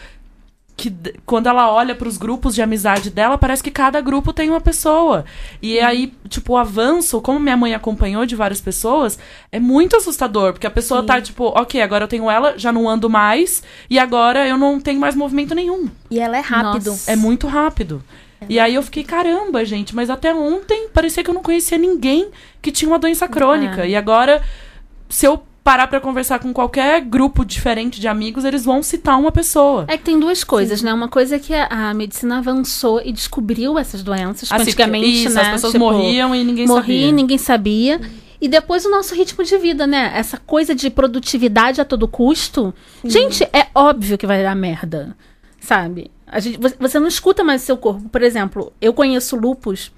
que 0.77 0.93
quando 1.27 1.47
ela 1.47 1.71
olha 1.71 1.95
pros 1.95 2.17
grupos 2.17 2.55
de 2.55 2.63
amizade 2.63 3.11
dela, 3.11 3.37
parece 3.37 3.63
que 3.63 3.71
cada 3.71 4.01
grupo 4.01 4.33
tem 4.33 4.51
uma 4.51 4.61
pessoa. 4.61 5.25
E 5.61 5.79
aí, 5.79 6.13
tipo, 6.29 6.55
o 6.55 6.57
avanço, 6.57 7.21
como 7.21 7.39
minha 7.39 7.57
mãe 7.57 7.75
acompanhou 7.75 8.25
de 8.27 8.35
várias 8.35 8.61
pessoas, 8.61 9.19
é 9.51 9.61
muito 9.61 9.97
assustador, 9.97 10.53
porque 10.53 10.67
a 10.67 10.71
pessoa 10.71 11.01
Sim. 11.01 11.07
tá 11.07 11.21
tipo, 11.21 11.45
ok, 11.45 11.81
agora 11.81 12.05
eu 12.05 12.09
tenho 12.09 12.31
ela, 12.31 12.59
já 12.59 12.73
não 12.73 12.89
ando 12.89 13.09
mais, 13.09 13.63
e 13.89 13.99
agora 13.99 14.47
eu 14.47 14.57
não 14.57 14.81
tenho 14.81 14.99
mais 14.99 15.15
movimento 15.15 15.55
nenhum. 15.55 15.89
E 16.11 16.19
ela 16.19 16.37
é 16.37 16.41
rápido. 16.41 16.91
Nossa. 16.91 17.11
É 17.11 17.17
muito 17.17 17.47
rápido. 17.47 18.03
E 18.49 18.59
aí 18.59 18.75
eu 18.75 18.83
fiquei, 18.83 19.05
caramba, 19.05 19.65
gente, 19.65 19.95
mas 19.95 20.11
até 20.11 20.35
ontem 20.35 20.89
parecia 20.93 21.23
que 21.23 21.31
eu 21.31 21.35
não 21.35 21.43
conhecia 21.43 21.79
ninguém 21.79 22.29
que 22.61 22.73
tinha 22.73 22.89
uma 22.89 22.99
doença 22.99 23.29
crônica. 23.29 23.85
É. 23.85 23.91
E 23.91 23.97
agora, 23.97 24.43
se 25.09 25.27
eu 25.27 25.45
parar 25.65 25.87
pra 25.87 26.01
conversar 26.01 26.39
com 26.41 26.53
qualquer 26.53 27.01
grupo 27.03 27.45
diferente 27.45 28.01
de 28.01 28.09
amigos, 28.09 28.45
eles 28.45 28.65
vão 28.65 28.83
citar 28.83 29.19
uma 29.19 29.31
pessoa. 29.31 29.85
É 29.89 29.97
que 29.97 30.05
tem 30.05 30.19
duas 30.19 30.43
coisas, 30.43 30.83
né? 30.83 30.93
Uma 30.93 31.09
coisa 31.09 31.37
é 31.37 31.39
que 31.39 31.55
a, 31.55 31.67
a 31.91 31.95
medicina 31.95 32.39
avançou 32.39 33.01
e 33.05 33.13
descobriu 33.13 33.79
essas 33.79 34.03
doenças. 34.03 34.51
Assim, 34.51 34.63
antigamente, 34.63 35.25
isso, 35.25 35.35
né? 35.35 35.43
as 35.43 35.49
pessoas 35.53 35.73
tipo, 35.73 35.85
morriam 35.85 36.35
e 36.35 36.43
ninguém 36.45 36.67
morria, 36.67 36.83
sabia. 37.07 37.13
ninguém 37.13 37.39
sabia. 37.39 38.01
E 38.41 38.49
depois 38.49 38.85
o 38.85 38.91
nosso 38.91 39.15
ritmo 39.15 39.45
de 39.45 39.57
vida, 39.57 39.87
né? 39.87 40.11
Essa 40.17 40.37
coisa 40.37 40.75
de 40.75 40.91
produtividade 40.91 41.81
a 41.81 41.85
todo 41.85 42.09
custo. 42.09 42.75
Gente, 43.05 43.45
é 43.53 43.69
óbvio 43.73 44.19
que 44.19 44.27
vai 44.27 44.43
dar 44.43 44.57
merda. 44.57 45.17
Sabe? 45.61 46.11
A 46.27 46.41
gente, 46.41 46.59
você- 46.59 46.75
você 46.77 46.99
não 46.99 47.07
escuta 47.07 47.45
mais 47.45 47.63
o 47.63 47.67
seu 47.67 47.77
corpo. 47.77 48.09
Por 48.09 48.21
exemplo, 48.21 48.73
eu 48.81 48.93
conheço 48.93 49.37
lupus 49.37 49.93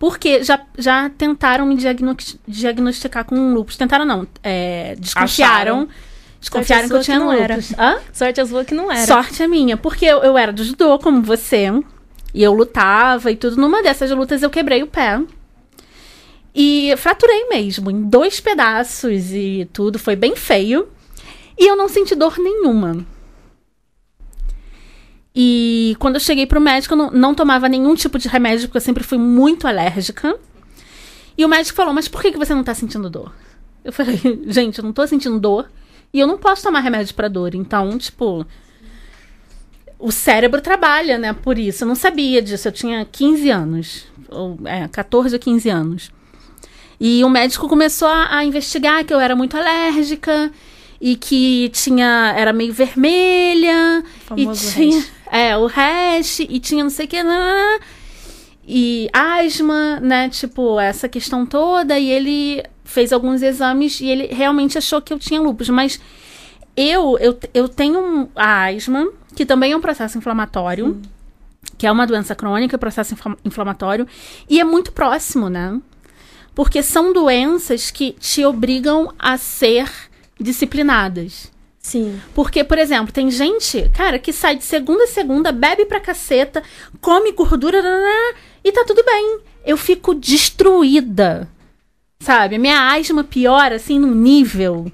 porque 0.00 0.42
já, 0.42 0.58
já 0.78 1.10
tentaram 1.10 1.66
me 1.66 1.76
diagno- 1.76 2.16
diagnosticar 2.48 3.22
com 3.22 3.52
lupus. 3.52 3.76
Tentaram 3.76 4.06
não. 4.06 4.26
é, 4.42 4.96
desconfiaram. 4.98 5.82
Acharam. 5.82 5.88
Desconfiaram 6.40 6.88
que 6.88 6.94
eu 6.94 7.00
tinha 7.02 7.18
que 7.18 7.22
não 7.22 7.30
era. 7.30 7.58
Hã? 7.78 7.98
Sorte 8.10 8.40
as 8.40 8.48
sua 8.48 8.64
que 8.64 8.74
não 8.74 8.90
era. 8.90 9.06
Sorte 9.06 9.42
a 9.42 9.46
minha, 9.46 9.76
porque 9.76 10.06
eu, 10.06 10.20
eu 10.20 10.38
era 10.38 10.54
do 10.54 10.64
judô, 10.64 10.98
como 10.98 11.20
você, 11.20 11.66
e 12.32 12.42
eu 12.42 12.54
lutava 12.54 13.30
e 13.30 13.36
tudo. 13.36 13.60
Numa 13.60 13.82
dessas 13.82 14.10
lutas 14.10 14.42
eu 14.42 14.48
quebrei 14.48 14.82
o 14.82 14.86
pé. 14.86 15.20
E 16.54 16.94
fraturei 16.96 17.48
mesmo, 17.50 17.90
em 17.90 18.02
dois 18.08 18.40
pedaços 18.40 19.32
e 19.32 19.68
tudo. 19.70 19.98
Foi 19.98 20.16
bem 20.16 20.34
feio. 20.34 20.88
E 21.58 21.66
eu 21.68 21.76
não 21.76 21.90
senti 21.90 22.14
dor 22.14 22.38
nenhuma. 22.38 23.04
E 25.34 25.96
quando 25.98 26.16
eu 26.16 26.20
cheguei 26.20 26.46
pro 26.46 26.60
médico, 26.60 26.94
eu 26.94 26.98
não, 26.98 27.10
não 27.10 27.34
tomava 27.34 27.68
nenhum 27.68 27.94
tipo 27.94 28.18
de 28.18 28.28
remédio, 28.28 28.66
porque 28.66 28.78
eu 28.78 28.82
sempre 28.82 29.04
fui 29.04 29.18
muito 29.18 29.66
alérgica. 29.66 30.36
E 31.38 31.44
o 31.44 31.48
médico 31.48 31.76
falou: 31.76 31.94
Mas 31.94 32.08
por 32.08 32.20
que, 32.20 32.32
que 32.32 32.38
você 32.38 32.54
não 32.54 32.64
tá 32.64 32.74
sentindo 32.74 33.08
dor? 33.08 33.32
Eu 33.84 33.92
falei: 33.92 34.20
Gente, 34.48 34.78
eu 34.78 34.84
não 34.84 34.92
tô 34.92 35.06
sentindo 35.06 35.38
dor. 35.38 35.70
E 36.12 36.18
eu 36.18 36.26
não 36.26 36.36
posso 36.36 36.62
tomar 36.62 36.80
remédio 36.80 37.14
pra 37.14 37.28
dor. 37.28 37.54
Então, 37.54 37.96
tipo. 37.96 38.46
O 39.98 40.10
cérebro 40.10 40.62
trabalha, 40.62 41.18
né? 41.18 41.32
Por 41.32 41.58
isso. 41.58 41.84
Eu 41.84 41.88
não 41.88 41.94
sabia 41.94 42.40
disso. 42.42 42.66
Eu 42.66 42.72
tinha 42.72 43.04
15 43.04 43.50
anos. 43.50 44.06
Ou, 44.30 44.58
é, 44.64 44.88
14 44.88 45.34
ou 45.34 45.40
15 45.40 45.68
anos. 45.68 46.10
E 46.98 47.22
o 47.22 47.28
médico 47.28 47.68
começou 47.68 48.08
a, 48.08 48.36
a 48.36 48.44
investigar 48.44 49.04
que 49.04 49.12
eu 49.12 49.20
era 49.20 49.36
muito 49.36 49.56
alérgica 49.56 50.50
e 51.00 51.16
que 51.16 51.70
tinha. 51.72 52.34
Era 52.36 52.52
meio 52.52 52.72
vermelha. 52.72 54.02
E 54.36 54.46
tinha. 54.52 55.04
É, 55.30 55.56
o 55.56 55.66
hash, 55.66 56.40
e 56.40 56.58
tinha 56.58 56.82
não 56.82 56.90
sei 56.90 57.06
o 57.06 57.08
que. 57.08 57.16
E 58.66 59.08
asma, 59.12 60.00
né? 60.00 60.28
Tipo, 60.28 60.78
essa 60.80 61.08
questão 61.08 61.46
toda. 61.46 61.98
E 61.98 62.10
ele 62.10 62.62
fez 62.84 63.12
alguns 63.12 63.40
exames 63.42 64.00
e 64.00 64.06
ele 64.06 64.26
realmente 64.26 64.76
achou 64.76 65.00
que 65.00 65.12
eu 65.12 65.18
tinha 65.18 65.40
lúpus. 65.40 65.68
Mas 65.68 66.00
eu, 66.76 67.18
eu, 67.18 67.38
eu 67.54 67.68
tenho 67.68 68.28
a 68.34 68.66
asma, 68.66 69.08
que 69.34 69.46
também 69.46 69.72
é 69.72 69.76
um 69.76 69.80
processo 69.80 70.18
inflamatório, 70.18 71.00
que 71.78 71.86
é 71.86 71.92
uma 71.92 72.06
doença 72.06 72.34
crônica, 72.34 72.76
processo 72.78 73.14
infla- 73.14 73.36
inflamatório, 73.44 74.06
e 74.48 74.60
é 74.60 74.64
muito 74.64 74.92
próximo, 74.92 75.48
né? 75.48 75.80
Porque 76.54 76.82
são 76.82 77.12
doenças 77.12 77.90
que 77.90 78.12
te 78.12 78.44
obrigam 78.44 79.12
a 79.18 79.36
ser 79.38 79.90
disciplinadas. 80.38 81.50
Sim. 81.80 82.20
Porque, 82.34 82.62
por 82.62 82.78
exemplo, 82.78 83.12
tem 83.12 83.30
gente, 83.30 83.90
cara, 83.94 84.18
que 84.18 84.32
sai 84.32 84.54
de 84.54 84.64
segunda 84.64 85.04
a 85.04 85.08
segunda, 85.08 85.50
bebe 85.50 85.86
pra 85.86 85.98
caceta, 85.98 86.62
come 87.00 87.32
gordura 87.32 87.82
e 88.62 88.70
tá 88.70 88.84
tudo 88.86 89.02
bem. 89.02 89.40
Eu 89.64 89.76
fico 89.76 90.14
destruída. 90.14 91.48
Sabe? 92.20 92.56
A 92.56 92.58
minha 92.58 92.92
asma 92.92 93.24
piora, 93.24 93.76
assim, 93.76 93.98
num 93.98 94.14
nível. 94.14 94.92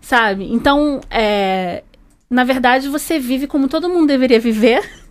Sabe? 0.00 0.44
Então, 0.52 1.00
é. 1.10 1.82
Na 2.28 2.44
verdade, 2.44 2.88
você 2.88 3.18
vive 3.18 3.46
como 3.46 3.66
todo 3.66 3.88
mundo 3.88 4.08
deveria 4.08 4.38
viver. 4.38 4.82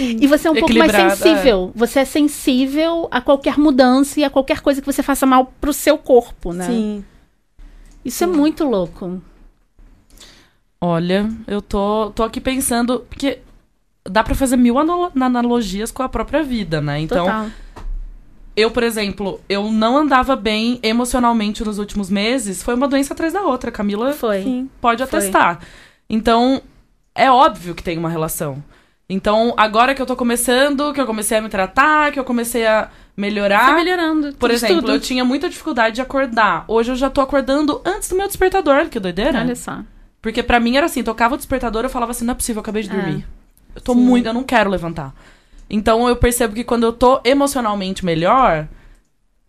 E 0.00 0.26
você 0.28 0.46
é 0.46 0.50
um 0.50 0.54
pouco 0.54 0.72
mais 0.74 0.92
sensível. 0.92 1.72
Você 1.74 1.98
é 1.98 2.04
sensível 2.04 3.08
a 3.10 3.20
qualquer 3.20 3.58
mudança 3.58 4.20
e 4.20 4.24
a 4.24 4.30
qualquer 4.30 4.60
coisa 4.60 4.80
que 4.80 4.86
você 4.86 5.02
faça 5.02 5.26
mal 5.26 5.52
pro 5.60 5.72
seu 5.72 5.98
corpo, 5.98 6.52
né? 6.52 6.66
Sim. 6.66 7.04
Isso 8.04 8.22
é 8.22 8.26
muito 8.28 8.64
louco. 8.64 9.20
Olha, 10.80 11.28
eu 11.46 11.62
tô, 11.62 12.10
tô 12.14 12.22
aqui 12.22 12.40
pensando, 12.40 13.00
porque 13.08 13.38
dá 14.04 14.22
pra 14.22 14.34
fazer 14.34 14.56
mil 14.56 14.78
analo- 14.78 15.10
analogias 15.20 15.90
com 15.90 16.02
a 16.02 16.08
própria 16.08 16.42
vida, 16.42 16.80
né? 16.80 17.00
Então, 17.00 17.24
Total. 17.26 17.46
eu, 18.54 18.70
por 18.70 18.82
exemplo, 18.82 19.40
eu 19.48 19.70
não 19.72 19.96
andava 19.96 20.36
bem 20.36 20.78
emocionalmente 20.82 21.64
nos 21.64 21.78
últimos 21.78 22.10
meses, 22.10 22.62
foi 22.62 22.74
uma 22.74 22.86
doença 22.86 23.14
atrás 23.14 23.32
da 23.32 23.42
outra. 23.42 23.70
Camila 23.72 24.12
Foi. 24.12 24.42
Sim. 24.42 24.70
pode 24.80 25.04
Foi. 25.06 25.18
atestar. 25.18 25.60
Então, 26.08 26.62
é 27.14 27.30
óbvio 27.30 27.74
que 27.74 27.82
tem 27.82 27.98
uma 27.98 28.10
relação. 28.10 28.62
Então, 29.08 29.54
agora 29.56 29.94
que 29.94 30.02
eu 30.02 30.06
tô 30.06 30.16
começando, 30.16 30.92
que 30.92 31.00
eu 31.00 31.06
comecei 31.06 31.38
a 31.38 31.40
me 31.40 31.48
tratar, 31.48 32.10
que 32.12 32.18
eu 32.18 32.24
comecei 32.24 32.66
a 32.66 32.90
melhorar. 33.16 33.66
Tá 33.68 33.74
melhorando. 33.74 34.34
Por 34.34 34.50
exemplo, 34.50 34.76
tudo. 34.82 34.92
eu 34.92 35.00
tinha 35.00 35.24
muita 35.24 35.48
dificuldade 35.48 35.94
de 35.96 36.00
acordar. 36.02 36.64
Hoje 36.68 36.90
eu 36.92 36.96
já 36.96 37.08
tô 37.08 37.20
acordando 37.20 37.80
antes 37.84 38.08
do 38.08 38.16
meu 38.16 38.26
despertador, 38.26 38.88
que 38.88 38.98
doideira. 39.00 39.38
Olha 39.40 39.54
só. 39.56 39.78
Porque 40.26 40.42
pra 40.42 40.58
mim 40.58 40.76
era 40.76 40.86
assim, 40.86 41.04
tocava 41.04 41.34
o 41.34 41.36
despertador, 41.36 41.84
eu 41.84 41.88
falava 41.88 42.10
assim, 42.10 42.24
não 42.24 42.32
é 42.32 42.34
possível, 42.34 42.58
eu 42.58 42.62
acabei 42.62 42.82
de 42.82 42.90
É. 42.90 42.92
dormir. 42.92 43.24
Eu 43.76 43.80
tô 43.80 43.94
Sim. 43.94 44.00
muito, 44.00 44.26
eu 44.26 44.34
não 44.34 44.42
quero 44.42 44.68
levantar. 44.68 45.14
Então 45.70 46.08
eu 46.08 46.16
percebo 46.16 46.52
que 46.52 46.64
quando 46.64 46.82
eu 46.82 46.92
tô 46.92 47.20
emocionalmente 47.24 48.04
melhor, 48.04 48.66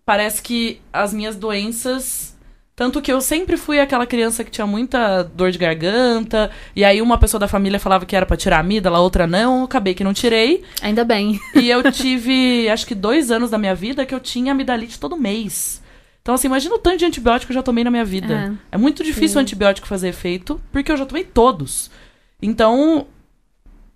parece 0.05 0.39
que 0.39 0.79
as 0.93 1.11
minhas 1.11 1.35
doenças. 1.35 2.37
Tanto 2.75 3.01
que 3.01 3.11
eu 3.11 3.19
sempre 3.21 3.57
fui 3.57 3.79
aquela 3.79 4.05
criança 4.05 4.43
que 4.43 4.51
tinha 4.51 4.67
muita 4.67 5.23
dor 5.23 5.49
de 5.49 5.57
garganta, 5.57 6.51
e 6.75 6.85
aí 6.85 7.01
uma 7.01 7.17
pessoa 7.17 7.39
da 7.39 7.47
família 7.47 7.79
falava 7.79 8.05
que 8.05 8.15
era 8.15 8.23
pra 8.27 8.37
tirar 8.37 8.57
a 8.57 8.59
amígdala, 8.59 8.99
a 8.99 9.01
outra 9.01 9.25
não, 9.25 9.63
acabei 9.63 9.95
que 9.95 10.03
não 10.03 10.13
tirei. 10.13 10.63
Ainda 10.79 11.03
bem. 11.03 11.39
E 11.55 11.71
eu 11.71 11.91
tive, 11.91 12.69
acho 12.69 12.85
que 12.85 12.93
dois 12.93 13.31
anos 13.31 13.49
da 13.49 13.57
minha 13.57 13.73
vida 13.73 14.05
que 14.05 14.13
eu 14.13 14.19
tinha 14.19 14.51
amidalite 14.51 14.99
todo 14.99 15.17
mês. 15.17 15.81
Então, 16.27 16.35
assim, 16.35 16.47
imagina 16.47 16.75
o 16.75 16.77
tanto 16.77 16.97
de 16.97 17.05
antibiótico 17.05 17.47
que 17.47 17.53
eu 17.53 17.61
já 17.61 17.63
tomei 17.63 17.85
na 17.85 17.89
minha 17.89 18.03
vida. 18.03 18.53
É, 18.69 18.77
muito 18.77 19.01
difícil 19.01 19.37
o 19.37 19.41
antibiótico 19.41 19.87
fazer 19.87 20.09
efeito, 20.09 20.59
porque 20.73 20.91
eu 20.91 20.97
já 20.97 21.05
tomei 21.05 21.23
todos. 21.23 21.89
Então, 22.41 23.07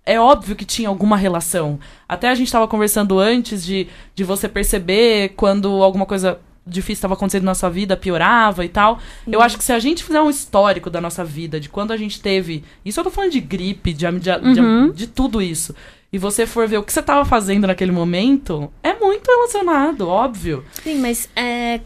é 0.06 0.18
óbvio 0.18 0.56
que 0.56 0.64
tinha 0.64 0.88
alguma 0.88 1.14
relação. 1.14 1.78
Até 2.08 2.30
a 2.30 2.34
gente 2.34 2.46
estava 2.46 2.66
conversando 2.66 3.18
antes 3.18 3.62
de, 3.62 3.86
de 4.14 4.24
você 4.24 4.48
perceber 4.48 5.34
quando 5.36 5.68
alguma 5.82 6.06
coisa 6.06 6.38
difícil 6.66 6.94
estava 6.94 7.12
acontecendo 7.12 7.44
na 7.44 7.54
sua 7.54 7.68
vida, 7.68 7.98
piorava 7.98 8.64
e 8.64 8.68
tal. 8.70 8.98
Eu 9.30 9.42
acho 9.42 9.58
que 9.58 9.64
se 9.64 9.72
a 9.74 9.78
gente 9.78 10.02
fizer 10.02 10.22
um 10.22 10.30
histórico 10.30 10.88
da 10.88 11.02
nossa 11.02 11.22
vida, 11.22 11.60
de 11.60 11.68
quando 11.68 11.92
a 11.92 11.98
gente 11.98 12.18
teve. 12.22 12.64
Isso 12.82 12.98
eu 12.98 13.04
tô 13.04 13.10
falando 13.10 13.32
de 13.32 13.40
gripe, 13.40 13.92
de, 13.92 14.06
de, 14.10 14.20
de- 14.54 14.60
Uhum. 14.62 14.90
de 14.90 15.06
tudo 15.06 15.42
isso. 15.42 15.74
E 16.10 16.16
você 16.16 16.46
for 16.46 16.66
ver 16.66 16.78
o 16.78 16.82
que 16.82 16.94
você 16.94 17.02
tava 17.02 17.26
fazendo 17.26 17.66
naquele 17.66 17.92
momento, 17.92 18.72
é 18.82 18.94
muito 18.94 19.26
relacionado, 19.30 20.08
óbvio. 20.08 20.64
Sim, 20.82 20.96
mas 20.98 21.28
é, 21.36 21.80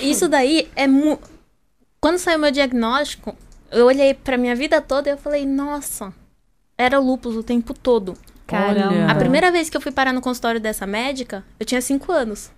isso 0.00 0.28
daí 0.28 0.70
é 0.74 0.86
mu... 0.86 1.18
Quando 2.00 2.18
saiu 2.18 2.38
meu 2.38 2.50
diagnóstico, 2.50 3.36
eu 3.70 3.86
olhei 3.86 4.14
pra 4.14 4.36
minha 4.36 4.56
vida 4.56 4.80
toda 4.80 5.08
e 5.08 5.12
eu 5.12 5.18
falei, 5.18 5.46
nossa, 5.46 6.12
era 6.76 6.98
lúpus 6.98 7.36
o 7.36 7.42
tempo 7.42 7.74
todo. 7.74 8.14
Caramba. 8.46 9.10
A 9.10 9.14
primeira 9.14 9.50
vez 9.50 9.70
que 9.70 9.76
eu 9.76 9.80
fui 9.80 9.92
parar 9.92 10.12
no 10.12 10.20
consultório 10.20 10.60
dessa 10.60 10.86
médica, 10.86 11.44
eu 11.58 11.64
tinha 11.64 11.80
5 11.80 12.10
anos. 12.12 12.50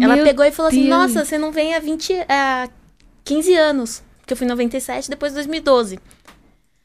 Ela 0.00 0.16
Meu 0.16 0.24
pegou 0.24 0.44
e 0.44 0.52
falou 0.52 0.70
assim: 0.70 0.84
Deus. 0.84 0.90
Nossa, 0.90 1.24
você 1.24 1.36
não 1.36 1.50
vem 1.50 1.74
há 1.74 1.80
20, 1.80 2.14
há 2.28 2.68
15 3.24 3.54
anos. 3.56 4.02
Porque 4.20 4.32
eu 4.32 4.36
fui 4.36 4.46
em 4.46 4.50
97, 4.50 5.10
depois 5.10 5.34
2012. 5.34 5.98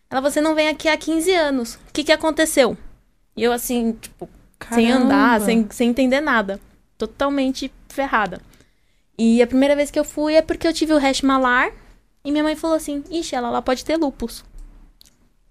Ela, 0.09 0.21
você 0.21 0.41
não 0.41 0.55
vem 0.55 0.67
aqui 0.67 0.87
há 0.87 0.97
15 0.97 1.31
anos. 1.33 1.75
O 1.75 1.93
que, 1.93 2.03
que 2.03 2.11
aconteceu? 2.11 2.77
E 3.37 3.43
eu, 3.43 3.51
assim, 3.51 3.93
tipo, 4.01 4.27
sem 4.71 4.91
andar, 4.91 5.39
Caramba. 5.39 5.45
sem, 5.45 5.67
sem 5.69 5.89
entender 5.89 6.21
nada. 6.21 6.59
Totalmente 6.97 7.71
ferrada. 7.89 8.41
E 9.17 9.41
a 9.41 9.47
primeira 9.47 9.75
vez 9.75 9.89
que 9.91 9.99
eu 9.99 10.03
fui 10.03 10.35
é 10.35 10.41
porque 10.41 10.67
eu 10.67 10.73
tive 10.73 10.93
o 10.93 10.97
hash 10.99 11.21
malar. 11.21 11.71
E 12.23 12.31
minha 12.31 12.43
mãe 12.43 12.55
falou 12.55 12.75
assim: 12.75 13.03
Ixi, 13.09 13.35
ela 13.35 13.49
lá 13.49 13.61
pode 13.61 13.85
ter 13.85 13.97
lupus. 13.97 14.43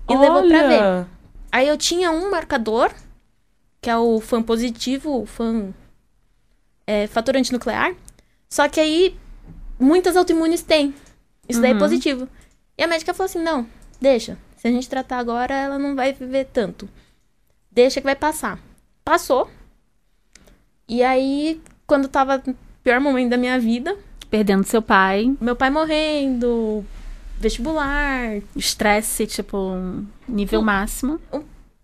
E 0.08 0.16
levou 0.16 0.46
pra 0.48 0.62
ver. 0.68 0.82
Olha! 0.82 1.08
Aí 1.50 1.68
eu 1.68 1.78
tinha 1.78 2.10
um 2.10 2.30
marcador, 2.30 2.92
que 3.80 3.88
é 3.88 3.96
o 3.96 4.20
FAM 4.20 4.42
positivo, 4.42 5.22
o 5.22 5.26
FAM 5.26 5.72
é, 6.86 7.06
fator 7.06 7.36
antinuclear. 7.36 7.94
Só 8.50 8.68
que 8.68 8.80
aí 8.80 9.16
muitas 9.78 10.16
autoimunes 10.16 10.62
têm. 10.62 10.94
Isso 11.48 11.60
daí 11.60 11.70
é 11.70 11.74
Uhum. 11.74 11.78
positivo. 11.80 12.28
E 12.76 12.82
a 12.82 12.86
médica 12.86 13.14
falou 13.14 13.26
assim: 13.26 13.38
não, 13.42 13.66
deixa. 14.00 14.36
Se 14.56 14.68
a 14.68 14.70
gente 14.70 14.88
tratar 14.88 15.18
agora, 15.18 15.54
ela 15.54 15.78
não 15.78 15.94
vai 15.94 16.12
viver 16.12 16.46
tanto. 16.52 16.88
Deixa 17.70 18.00
que 18.00 18.04
vai 18.06 18.16
passar. 18.16 18.58
Passou. 19.04 19.50
E 20.88 21.02
aí, 21.02 21.62
quando 21.86 22.08
tava 22.08 22.42
pior 22.84 23.00
momento 23.00 23.30
da 23.30 23.36
minha 23.36 23.58
vida, 23.58 23.96
Perdendo 24.34 24.64
seu 24.64 24.82
pai, 24.82 25.32
meu 25.40 25.54
pai 25.54 25.70
morrendo, 25.70 26.84
vestibular, 27.38 28.40
estresse, 28.56 29.28
tipo, 29.28 29.76
nível 30.26 30.60
máximo. 30.60 31.20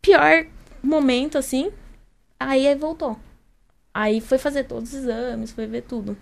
pior 0.02 0.46
momento, 0.82 1.38
assim. 1.38 1.70
Aí, 2.40 2.66
aí 2.66 2.74
voltou. 2.74 3.16
Aí 3.94 4.20
foi 4.20 4.36
fazer 4.36 4.64
todos 4.64 4.92
os 4.92 4.98
exames, 4.98 5.52
foi 5.52 5.68
ver 5.68 5.82
tudo. 5.82 6.16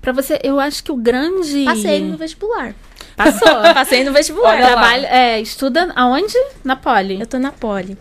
Pra 0.00 0.12
você, 0.12 0.38
eu 0.44 0.60
acho 0.60 0.84
que 0.84 0.92
o 0.92 0.96
grande. 0.96 1.64
Passei 1.64 2.00
no 2.00 2.16
vestibular. 2.16 2.72
Passou. 3.16 3.62
Passei 3.74 4.04
no 4.04 4.12
vestibular. 4.12 4.58
Trabalho, 4.58 5.06
é, 5.06 5.40
estuda 5.40 5.92
aonde? 5.96 6.36
Na 6.62 6.76
Poli. 6.76 7.18
Eu 7.18 7.26
tô 7.26 7.40
na 7.40 7.50
poli. 7.50 7.98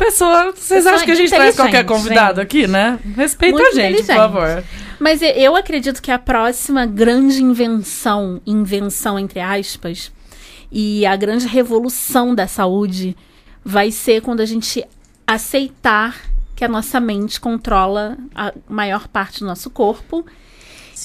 Pessoa, 0.00 0.52
vocês 0.52 0.82
Pessoa 0.82 0.94
acham 0.94 1.04
que 1.04 1.12
a 1.12 1.14
gente 1.14 1.28
traz 1.28 1.54
qualquer 1.54 1.84
convidado 1.84 2.40
aqui, 2.40 2.66
né? 2.66 2.98
Respeita 3.14 3.58
Muito 3.58 3.68
a 3.68 3.74
gente, 3.74 3.98
por 3.98 4.14
favor. 4.14 4.64
Mas 4.98 5.20
eu 5.20 5.54
acredito 5.54 6.00
que 6.00 6.10
a 6.10 6.18
próxima 6.18 6.86
grande 6.86 7.42
invenção, 7.42 8.40
invenção 8.46 9.18
entre 9.18 9.40
aspas, 9.40 10.10
e 10.72 11.04
a 11.04 11.14
grande 11.16 11.46
revolução 11.46 12.34
da 12.34 12.46
saúde 12.46 13.14
vai 13.62 13.90
ser 13.90 14.22
quando 14.22 14.40
a 14.40 14.46
gente 14.46 14.82
aceitar 15.26 16.18
que 16.56 16.64
a 16.64 16.68
nossa 16.68 16.98
mente 16.98 17.38
controla 17.38 18.16
a 18.34 18.54
maior 18.70 19.06
parte 19.06 19.40
do 19.40 19.46
nosso 19.46 19.68
corpo 19.68 20.24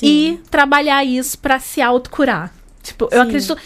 e 0.02 0.40
trabalhar 0.50 1.04
isso 1.04 1.38
pra 1.38 1.60
se 1.60 1.82
autocurar. 1.82 2.54
Tipo, 2.82 3.10
eu 3.12 3.24
Sim. 3.24 3.28
acredito. 3.28 3.58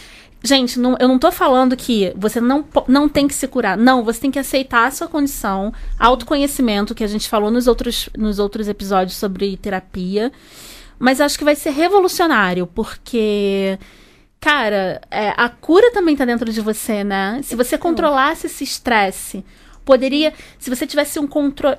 Gente, 0.42 0.80
não- 0.80 0.96
eu 1.00 1.08
não 1.08 1.20
tô 1.20 1.32
falando 1.32 1.76
que 1.76 2.14
você 2.16 2.40
não, 2.40 2.64
não 2.88 3.10
tem 3.10 3.28
que 3.28 3.34
se 3.34 3.46
curar. 3.48 3.78
Não, 3.78 4.04
você 4.04 4.22
tem 4.22 4.32
que 4.32 4.40
aceitar 4.40 4.88
a 4.88 4.92
sua 4.92 5.08
condição, 5.08 5.74
autoconhecimento, 6.00 6.96
que 6.96 7.04
a 7.04 7.08
gente 7.08 7.28
falou 7.28 7.52
nos 7.52 7.68
outros, 7.68 8.10
nos 8.18 8.40
outros 8.40 8.68
episódios 8.70 9.18
sobre 9.18 9.58
terapia. 9.58 10.32
Mas 10.98 11.20
acho 11.22 11.38
que 11.38 11.44
vai 11.46 11.56
ser 11.56 11.72
revolucionário, 11.72 12.68
porque. 12.68 13.78
Cara, 14.40 15.02
é, 15.12 15.34
a 15.36 15.50
cura 15.50 15.92
também 15.92 16.16
tá 16.16 16.24
dentro 16.24 16.52
de 16.52 16.62
você, 16.62 17.04
né? 17.04 17.42
Se 17.44 17.58
você 17.58 17.78
controlasse 17.78 18.48
esse 18.48 18.64
estresse, 18.64 19.44
poderia. 19.84 20.34
Se 20.58 20.70
você 20.70 20.88
tivesse 20.88 21.20
um 21.20 21.28
controle. 21.28 21.78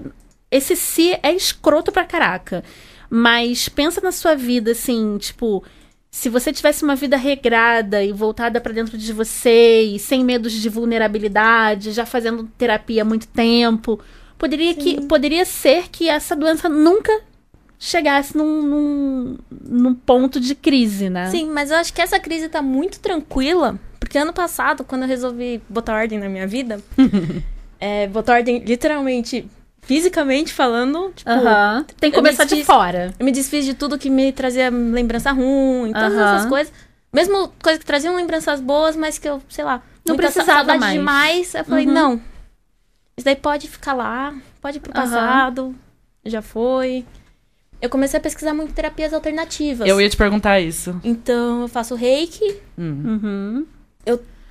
Esse 0.50 0.74
si 0.76 1.16
é 1.22 1.32
escroto 1.32 1.90
pra 1.92 2.04
caraca. 2.04 2.62
Mas 3.08 3.68
pensa 3.68 4.00
na 4.02 4.12
sua 4.12 4.34
vida, 4.34 4.72
assim, 4.72 5.16
tipo. 5.18 5.64
Se 6.10 6.28
você 6.28 6.52
tivesse 6.52 6.82
uma 6.82 6.96
vida 6.96 7.16
regrada 7.16 8.02
e 8.02 8.12
voltada 8.12 8.60
pra 8.60 8.72
dentro 8.72 8.98
de 8.98 9.12
você 9.12 9.82
e 9.82 9.98
sem 9.98 10.24
medos 10.24 10.52
de 10.52 10.68
vulnerabilidade, 10.68 11.92
já 11.92 12.04
fazendo 12.04 12.50
terapia 12.58 13.02
há 13.02 13.04
muito 13.04 13.28
tempo, 13.28 14.00
poderia, 14.36 14.74
que, 14.74 15.00
poderia 15.06 15.44
ser 15.44 15.88
que 15.88 16.08
essa 16.08 16.34
doença 16.34 16.68
nunca 16.68 17.12
chegasse 17.78 18.36
num, 18.36 18.60
num, 18.60 19.38
num 19.50 19.94
ponto 19.94 20.40
de 20.40 20.54
crise, 20.54 21.08
né? 21.08 21.30
Sim, 21.30 21.50
mas 21.50 21.70
eu 21.70 21.76
acho 21.76 21.92
que 21.94 22.02
essa 22.02 22.18
crise 22.18 22.48
tá 22.48 22.60
muito 22.60 22.98
tranquila, 22.98 23.78
porque 23.98 24.18
ano 24.18 24.32
passado, 24.32 24.82
quando 24.82 25.02
eu 25.02 25.08
resolvi 25.08 25.62
botar 25.68 25.94
ordem 25.94 26.18
na 26.18 26.28
minha 26.28 26.46
vida, 26.46 26.80
é, 27.78 28.08
botar 28.08 28.34
ordem 28.34 28.58
literalmente, 28.58 29.48
fisicamente 29.82 30.52
falando, 30.52 31.12
tipo. 31.14 31.30
Tem 31.98 32.10
que 32.10 32.16
eu 32.16 32.22
me 32.22 32.28
começar 32.28 32.44
de 32.44 32.50
desfiz- 32.50 32.66
fora. 32.66 33.12
eu 33.18 33.24
me 33.24 33.32
desfiz 33.32 33.64
de 33.64 33.74
tudo 33.74 33.98
que 33.98 34.08
me 34.10 34.32
trazia 34.32 34.70
lembrança 34.70 35.32
ruim, 35.32 35.92
todas 35.92 36.12
essas 36.14 36.46
coisas. 36.46 36.72
Mesmo 37.12 37.52
coisas 37.62 37.80
que 37.80 37.86
traziam 37.86 38.14
lembranças 38.14 38.60
boas, 38.60 38.94
mas 38.94 39.18
que 39.18 39.28
eu, 39.28 39.42
sei 39.48 39.64
lá, 39.64 39.82
Não 40.06 40.14
precisava 40.16 40.76
mais. 40.76 40.92
demais. 40.92 41.54
Eu 41.54 41.64
falei, 41.64 41.86
Uhum. 41.86 41.92
não. 41.92 42.12
Isso 43.16 43.24
daí 43.24 43.34
pode 43.36 43.68
ficar 43.68 43.92
lá, 43.94 44.32
pode 44.60 44.76
ir 44.78 44.80
pro 44.80 44.92
passado, 44.92 45.74
já 46.24 46.40
foi. 46.40 47.04
Eu 47.82 47.88
comecei 47.90 48.18
a 48.18 48.22
pesquisar 48.22 48.54
muito 48.54 48.72
terapias 48.74 49.12
alternativas. 49.12 49.88
Eu 49.88 50.00
ia 50.00 50.08
te 50.08 50.16
perguntar 50.16 50.60
isso. 50.60 50.98
Então, 51.02 51.62
eu 51.62 51.68
faço 51.68 51.94
reiki, 51.94 52.56
Hum. 52.78 53.64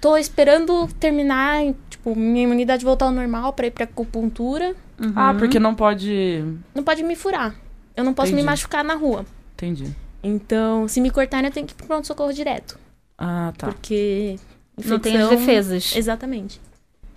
Tô 0.01 0.15
esperando 0.17 0.87
terminar, 0.99 1.61
tipo, 1.89 2.15
minha 2.15 2.43
imunidade 2.43 2.85
voltar 2.85 3.05
ao 3.05 3.11
normal 3.11 3.51
pra 3.53 3.67
ir 3.67 3.71
pra 3.71 3.83
acupuntura. 3.83 4.75
Uhum. 4.99 5.13
Ah, 5.15 5.33
porque 5.37 5.59
não 5.59 5.75
pode. 5.75 6.43
Não 6.73 6.83
pode 6.83 7.03
me 7.03 7.15
furar. 7.15 7.55
Eu 7.95 8.03
não 8.03 8.13
posso 8.13 8.29
Entendi. 8.29 8.41
me 8.43 8.49
machucar 8.49 8.83
na 8.83 8.95
rua. 8.95 9.25
Entendi. 9.53 9.93
Então, 10.23 10.87
se 10.87 11.01
me 11.01 11.09
cortarem, 11.11 11.47
eu 11.47 11.53
tenho 11.53 11.65
que 11.67 11.73
ir 11.73 11.75
pro 11.75 11.87
pronto-socorro 11.87 12.33
direto. 12.33 12.77
Ah, 13.17 13.53
tá. 13.57 13.67
Porque. 13.67 14.37
Não 14.85 14.97
tem 14.99 15.17
as 15.17 15.23
infecção- 15.25 15.37
defesas. 15.45 15.95
Exatamente. 15.95 16.61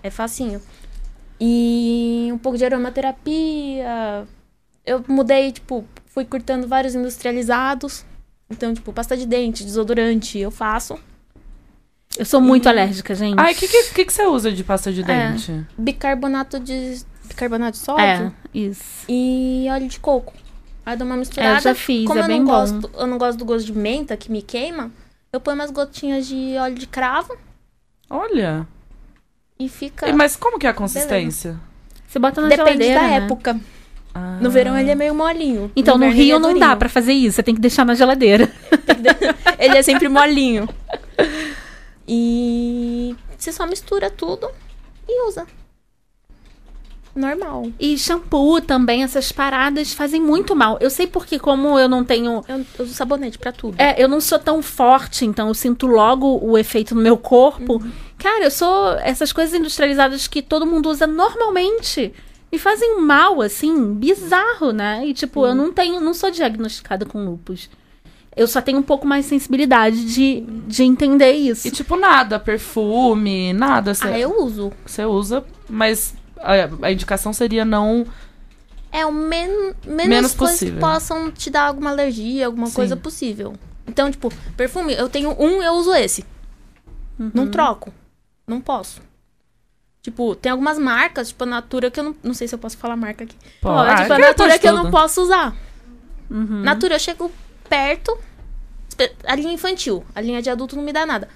É 0.03 0.11
facinho. 0.11 0.61
E 1.41 2.28
um 2.33 2.39
pouco 2.39 2.59
de 2.59 2.64
aromaterapia. 2.64 4.26
Eu 4.85 5.05
mudei, 5.09 5.53
tipo, 5.53 5.85
fui 6.07 6.24
cortando 6.24 6.66
vários 6.66 6.95
industrializados. 6.95 8.05
Então, 8.51 8.74
tipo, 8.74 8.93
pasta 8.93 9.16
de 9.16 9.26
dente, 9.26 9.64
desodorante, 9.64 10.39
eu 10.39 10.51
faço. 10.51 10.99
Eu 12.18 12.24
sou 12.24 12.40
muito 12.40 12.68
alérgica, 12.68 13.14
gente. 13.14 13.38
Ai, 13.38 13.52
o 13.52 13.56
que, 13.56 13.66
que, 13.66 13.82
que, 13.94 14.04
que 14.04 14.12
você 14.12 14.26
usa 14.26 14.52
de 14.52 14.62
pasta 14.62 14.92
de 14.92 15.00
É. 15.00 15.04
dente? 15.30 15.64
Bicarbonato 15.78 16.60
de. 16.60 17.00
Bicarbonato 17.24 17.78
de 17.78 17.84
sódio 17.84 18.04
É, 18.04 18.32
isso. 18.52 19.04
e 19.08 19.66
óleo 19.70 19.88
de 19.88 19.98
coco. 19.98 20.34
Aí 20.84 20.94
eu 20.94 20.98
dou 20.98 21.06
uma 21.06 21.14
É, 21.14 21.18
misturada. 21.18 21.56
eu 21.56 21.60
já 21.60 21.74
fiz, 21.74 22.06
Como 22.06 22.18
é 22.18 22.22
eu 22.22 22.26
bem 22.26 22.38
não 22.40 22.46
bom. 22.46 22.52
gosto, 22.52 22.90
eu 22.98 23.06
não 23.06 23.16
gosto 23.18 23.38
do 23.38 23.44
gosto 23.44 23.64
de 23.66 23.72
menta 23.72 24.16
que 24.16 24.30
me 24.30 24.42
queima, 24.42 24.90
eu 25.32 25.40
ponho 25.40 25.54
umas 25.54 25.70
gotinhas 25.70 26.26
de 26.26 26.56
óleo 26.58 26.74
de 26.74 26.86
cravo 26.86 27.34
Olha. 28.10 28.66
e 29.58 29.68
fica. 29.68 30.08
E, 30.08 30.12
Mas 30.12 30.36
como 30.36 30.58
que 30.58 30.66
é 30.66 30.70
a 30.70 30.74
consistência? 30.74 31.58
Você 32.06 32.18
bota 32.18 32.40
na 32.42 32.48
Depende 32.48 32.84
geladeira, 32.84 33.00
da 33.00 33.06
né? 33.08 33.16
época. 33.24 33.60
Ah. 34.14 34.38
No 34.42 34.50
verão 34.50 34.76
ele 34.76 34.90
é 34.90 34.94
meio 34.94 35.14
molinho. 35.14 35.70
Então, 35.74 35.96
no 35.96 36.04
ele 36.04 36.14
Rio 36.14 36.36
é 36.36 36.38
não 36.38 36.58
dá 36.58 36.76
pra 36.76 36.88
fazer 36.90 37.14
isso. 37.14 37.36
Você 37.36 37.42
tem 37.42 37.54
que 37.54 37.60
deixar 37.62 37.86
na 37.86 37.94
geladeira. 37.94 38.52
Ele 39.58 39.78
é 39.78 39.82
sempre 39.82 40.06
molinho. 40.08 40.68
E 42.07 43.14
você 43.38 43.53
só 43.53 43.66
mistura 43.66 44.11
tudo 44.11 44.48
e 45.09 45.26
usa. 45.28 45.46
Normal. 47.14 47.70
E 47.78 47.98
shampoo 47.98 48.61
também, 48.61 49.03
essas 49.03 49.30
paradas 49.30 49.92
fazem 49.92 50.20
muito 50.20 50.57
mal. 50.57 50.78
Eu 50.80 50.88
sei 50.88 51.07
porque, 51.07 51.38
como 51.38 51.78
eu 51.78 51.88
não 51.88 52.03
tenho. 52.03 52.42
Eu 52.48 52.64
uso 52.78 52.94
sabonete 52.94 53.38
pra 53.38 53.53
tudo. 53.53 53.78
É, 53.78 54.03
eu 54.03 54.09
não 54.09 54.20
sou 54.20 54.38
tão 54.38 54.62
forte, 54.62 55.26
então 55.26 55.48
eu 55.48 55.55
sinto 55.55 55.86
logo 55.86 56.38
o 56.42 56.57
efeito 56.57 56.94
no 56.94 57.03
meu 57.03 57.18
corpo. 57.18 57.74
Uhum. 57.74 57.92
Cara, 58.16 58.44
eu 58.44 58.50
sou. 58.50 58.92
Essas 59.00 59.30
coisas 59.32 59.55
industrializadas 59.55 60.26
que 60.26 60.40
todo 60.40 60.66
mundo 60.66 60.88
usa 60.88 61.07
normalmente 61.07 62.14
me 62.50 62.59
fazem 62.59 63.00
mal, 63.00 63.42
assim, 63.42 63.92
bizarro, 63.94 64.72
né? 64.72 65.07
E, 65.07 65.12
tipo, 65.12 65.46
eu 65.46 65.55
não 65.55 65.70
tenho. 65.70 66.00
Não 66.00 66.14
sou 66.14 66.30
diagnosticada 66.30 67.05
com 67.05 67.24
lupus. 67.24 67.68
Eu 68.35 68.47
só 68.49 68.62
tenho 68.62 68.78
um 68.78 68.83
pouco 68.83 69.07
mais 69.07 69.26
sensibilidade 69.26 70.07
de, 70.07 70.41
de 70.66 70.83
entender 70.85 71.33
isso. 71.33 71.68
E 71.68 71.70
tipo, 71.70 71.97
nada, 71.97 72.39
perfume, 72.41 73.53
nada. 73.53 73.93
Você 73.95 74.07
Ah, 74.09 74.18
eu 74.18 74.43
uso. 74.43 74.72
você 74.87 75.05
usa, 75.05 75.45
mas 75.68 76.14
a, 76.39 76.87
a 76.87 76.93
indicação 76.93 77.33
seria 77.33 77.64
não. 77.64 78.07
É 78.91 79.05
o 79.07 79.12
men 79.12 79.49
menos, 79.87 80.07
Menos 80.09 80.35
coisas 80.35 80.59
que 80.59 80.66
possível. 80.66 80.80
possam 80.80 81.30
te 81.30 81.51
dar 81.51 81.64
alguma 81.68 81.91
alergia, 81.91 82.47
alguma 82.47 82.66
Sim. 82.68 82.74
coisa 82.74 82.97
possível. 82.97 83.55
Então, 83.87 84.11
tipo, 84.11 84.33
perfume, 84.57 84.95
eu 84.95 85.09
tenho 85.09 85.30
um, 85.39 85.62
eu 85.62 85.72
uso 85.74 85.93
esse. 85.95 86.24
Não 87.18 87.49
troco. 87.49 87.93
Não 88.47 88.61
posso. 88.61 89.01
Tipo, 90.03 90.35
tem 90.35 90.51
algumas 90.51 90.78
marcas, 90.78 91.28
tipo 91.28 91.45
a 91.45 91.47
Natura, 91.47 91.91
que 91.91 92.01
eu 92.01 92.05
não, 92.05 92.16
não 92.22 92.35
sei 92.35 92.49
se 92.49 92.55
eu 92.55 92.59
posso 92.59 92.76
falar 92.76 92.97
marca 92.97 93.24
aqui. 93.24 93.37
Pô, 93.61 93.68
Tipo, 93.68 93.68
ah, 93.68 93.93
a 93.93 93.95
que 94.03 94.09
Natura 94.09 94.35
pode 94.35 94.59
que 94.59 94.68
eu 94.68 94.72
não 94.74 94.91
posso 94.91 95.22
usar. 95.22 95.55
Uhum. 96.30 96.62
Natura, 96.62 96.95
eu 96.97 96.99
chego 96.99 97.30
perto. 97.77 98.18
espe- 98.89 99.12
A 99.25 99.35
linha 99.35 99.53
infantil. 99.53 100.05
A 100.14 100.20
linha 100.20 100.43
de 100.43 100.51
adulto 100.51 100.77
não 100.77 100.83
me 100.83 100.93
dá 100.93 101.07
nada. 101.07 101.29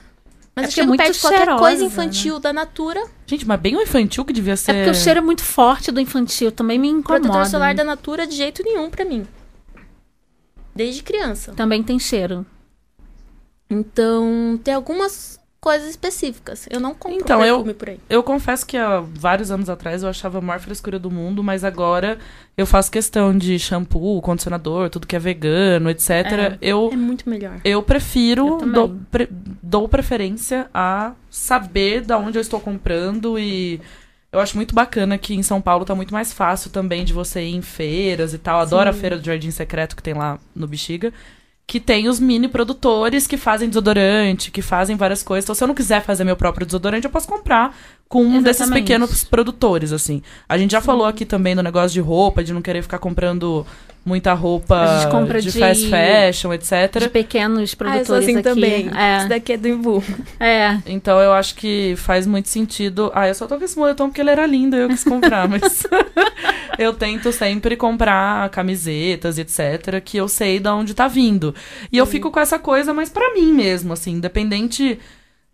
Mas 0.55 0.65
É 0.65 0.67
eu 0.67 0.69
é 0.69 0.71
chego 0.73 0.89
muito 0.89 1.01
perto 1.01 1.13
de 1.15 1.21
qualquer 1.21 1.39
cheirosa, 1.39 1.59
coisa 1.59 1.81
né? 1.83 1.87
infantil 1.87 2.39
da 2.41 2.53
Natura. 2.53 3.03
Gente, 3.27 3.47
mas 3.47 3.61
bem 3.61 3.77
o 3.77 3.83
infantil 3.83 4.25
que 4.25 4.33
devia 4.33 4.57
ser. 4.57 4.71
É 4.73 4.75
porque 4.85 4.91
o 4.91 4.95
cheiro 5.03 5.19
é 5.19 5.23
muito 5.23 5.43
forte 5.45 5.91
do 5.93 6.01
infantil, 6.01 6.51
também 6.53 6.79
me 6.79 6.89
incomoda. 6.89 7.21
Protetor 7.25 7.47
solar 7.47 7.75
da 7.75 7.85
Natura 7.85 8.27
de 8.27 8.35
jeito 8.37 8.63
nenhum 8.63 8.91
pra 8.91 9.05
mim. 9.05 9.27
Desde 10.75 11.03
criança. 11.03 11.53
Também 11.53 11.83
tem 11.83 11.99
cheiro. 11.99 12.45
Então, 13.69 14.59
tem 14.63 14.73
algumas 14.75 15.39
coisas 15.67 15.91
específicas. 15.91 16.69
Eu 16.71 16.79
não 16.79 16.95
compro 16.95 17.19
Então, 17.19 17.45
eu- 17.45 17.57
perfume 17.57 17.75
por 17.75 17.89
aí. 17.89 17.99
Eu 18.09 18.23
confesso 18.23 18.65
que 18.65 18.77
há 18.77 19.01
vários 19.01 19.51
anos 19.51 19.69
atrás 19.69 20.05
eu 20.05 20.09
achava 20.09 20.39
a 20.39 20.41
maior 20.41 20.61
frescura 20.61 20.97
do 20.97 21.11
mundo, 21.11 21.43
mas 21.43 21.65
agora 21.65 22.19
eu 22.57 22.65
faço 22.65 22.89
questão 22.89 23.37
de 23.37 23.59
shampoo, 23.59 24.23
condicionador, 24.23 24.89
tudo 24.91 25.09
que 25.09 25.17
é 25.17 25.19
vegano, 25.19 25.91
etc. 25.91 26.57
Eu, 26.63 26.91
É 26.93 26.97
muito 26.97 27.29
melhor. 27.29 27.61
eu 27.65 27.83
prefiro, 27.83 28.61
Eu 28.63 28.73
dou, 28.73 28.97
pre- 29.11 29.29
dou 29.61 29.89
preferência 29.89 30.69
a 30.73 31.15
saber 31.29 32.03
da 32.03 32.17
onde 32.17 32.39
eu 32.39 32.43
estou 32.43 32.61
comprando 32.61 33.37
e 33.37 33.81
eu 34.33 34.39
acho 34.39 34.55
muito 34.57 34.73
bacana 34.73 35.19
que 35.19 35.35
em 35.35 35.43
São 35.43 35.61
Paulo 35.61 35.85
tá 35.85 35.97
muito 35.97 36.15
mais 36.15 36.33
fácil 36.33 36.71
também 36.71 37.05
de 37.05 37.13
você 37.13 37.43
ir 37.43 37.57
em 37.57 37.63
feiras 37.63 38.33
e 38.33 38.39
tal. 38.39 38.61
Adoro 38.61 38.89
a 38.89 38.93
Sim. 38.93 39.01
feira 39.01 39.19
do 39.19 39.25
Jardim 39.25 39.51
Secreto 39.51 39.97
que 39.97 40.03
tem 40.03 40.15
lá 40.15 40.39
no 40.55 40.69
Bexiga. 40.69 41.13
Que 41.67 41.81
tem 41.81 42.09
os 42.09 42.21
mini 42.21 42.47
produtores 42.47 43.27
que 43.27 43.37
fazem 43.37 43.69
desodorante, 43.69 44.51
que 44.53 44.63
fazem 44.63 44.97
várias 44.97 45.23
coisas. 45.23 45.45
Então, 45.45 45.55
se 45.55 45.65
eu 45.65 45.69
não 45.69 45.75
quiser 45.75 46.03
fazer 46.03 46.23
meu 46.23 46.37
próprio 46.37 46.65
desodorante, 46.65 47.07
eu 47.07 47.11
posso 47.11 47.27
comprar 47.27 47.77
com 48.09 48.23
um 48.23 48.41
desses 48.43 48.63
Exatamente. 48.63 48.85
pequenos 48.85 49.25
produtores, 49.25 49.93
assim. 49.93 50.23
A 50.49 50.57
gente 50.57 50.71
já 50.73 50.81
falou 50.81 51.07
aqui 51.07 51.25
também 51.25 51.57
do 51.57 51.63
negócio 51.63 51.91
de 51.93 52.01
roupa, 52.01 52.45
de 52.45 52.53
não 52.53 52.63
querer 52.63 52.83
ficar 52.83 52.99
comprando 52.99 53.67
muita 54.05 54.33
roupa 54.35 54.77
A 54.83 54.99
gente 55.01 55.11
compra 55.11 55.41
de, 55.43 55.51
de- 55.51 55.59
fast 55.59 55.91
fashion, 55.91 56.53
etc. 56.53 57.01
De 57.01 57.09
pequenos 57.09 57.59
Ah, 57.59 57.63
eu 57.63 57.67
sou 57.67 57.77
produtores 57.79 58.25
assim 58.29 58.35
aqui. 58.37 58.43
também. 58.49 58.87
Isso 58.87 58.97
É, 58.97 59.27
daqui 59.27 59.53
é 59.55 59.57
do 59.57 59.67
Imbu. 59.69 60.05
é. 60.39 60.79
Então 60.87 61.19
eu 61.21 61.33
acho 61.33 61.57
que 61.57 61.95
faz 61.97 62.25
muito 62.29 62.49
sentido. 62.49 63.11
Ah, 63.13 63.27
eu 63.27 63.35
só 63.35 63.49
tô 63.49 63.59
com 63.59 63.65
esse 63.65 63.77
moletom 63.77 64.07
porque 64.09 64.21
ele 64.21 64.31
era 64.31 64.47
lindo, 64.47 64.77
eu 64.77 64.89
quis 64.89 65.03
comprar, 65.03 65.49
mas 65.49 65.85
eu 66.79 66.93
tento 66.95 67.33
sempre 67.33 67.75
comprar 67.77 68.49
camisetas, 68.51 69.39
etc, 69.39 70.01
que 70.05 70.17
eu 70.17 70.29
sei 70.29 70.61
de 70.61 70.69
onde 70.69 70.95
tá 70.95 71.09
vindo. 71.09 71.53
E 71.91 71.99
eu 71.99 72.07
fico 72.07 72.31
com 72.31 72.39
essa 72.39 72.61
coisa, 72.61 72.95
mas 72.95 73.09
pra 73.09 73.35
mim 73.35 73.53
mesmo, 73.53 73.93
assim, 73.93 74.13
independente 74.13 75.01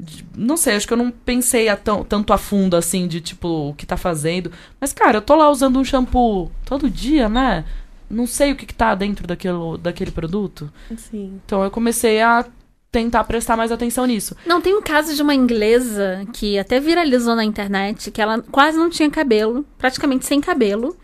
de- 0.03 0.25
não 0.37 0.57
sei, 0.57 0.75
acho 0.77 0.87
que 0.87 0.93
eu 0.93 0.97
não 0.99 1.11
pensei 1.11 1.69
a 1.69 1.77
tão- 1.77 2.03
tanto 2.05 2.33
a 2.33 2.39
fundo 2.39 2.77
assim 2.77 3.07
de 3.07 3.21
tipo 3.21 3.49
o 3.71 3.75
que 3.75 3.87
tá 3.87 3.97
fazendo. 3.97 4.51
Mas 4.81 4.93
cara, 4.93 5.19
eu 5.19 5.23
tô 5.23 5.35
lá 5.37 5.49
usando 5.49 5.79
um 5.79 5.85
shampoo 5.85 6.51
todo 6.65 6.91
dia, 6.91 7.29
né? 7.29 7.65
Não 8.11 8.27
sei 8.27 8.53
o 8.53 8.57
que, 8.57 8.67
que 8.67 8.75
tá 8.75 8.95
dentro 8.95 9.27
daquele, 9.27 9.79
daquele 9.81 10.11
produto. 10.11 10.71
Sim. 10.97 11.41
Então 11.47 11.63
eu 11.65 11.71
comecei 11.71 12.21
a 12.21 12.45
tentar 12.91 13.25
prestar 13.25 13.57
mais 13.57 13.73
atenção 13.73 14.05
nisso. 14.05 14.37
Não, 14.45 14.61
tem 14.61 14.77
um 14.77 14.83
caso 14.83 15.15
de 15.15 15.23
uma 15.23 15.35
inglesa 15.35 16.27
que 16.35 16.59
até 16.59 16.79
viralizou 16.79 17.35
na 17.35 17.43
internet, 17.45 18.11
que 18.11 18.21
ela 18.21 18.43
quase 18.51 18.77
não 18.77 18.91
tinha 18.91 19.09
cabelo, 19.09 19.65
praticamente 19.79 20.27
sem 20.27 20.43
cabelo, 20.43 20.95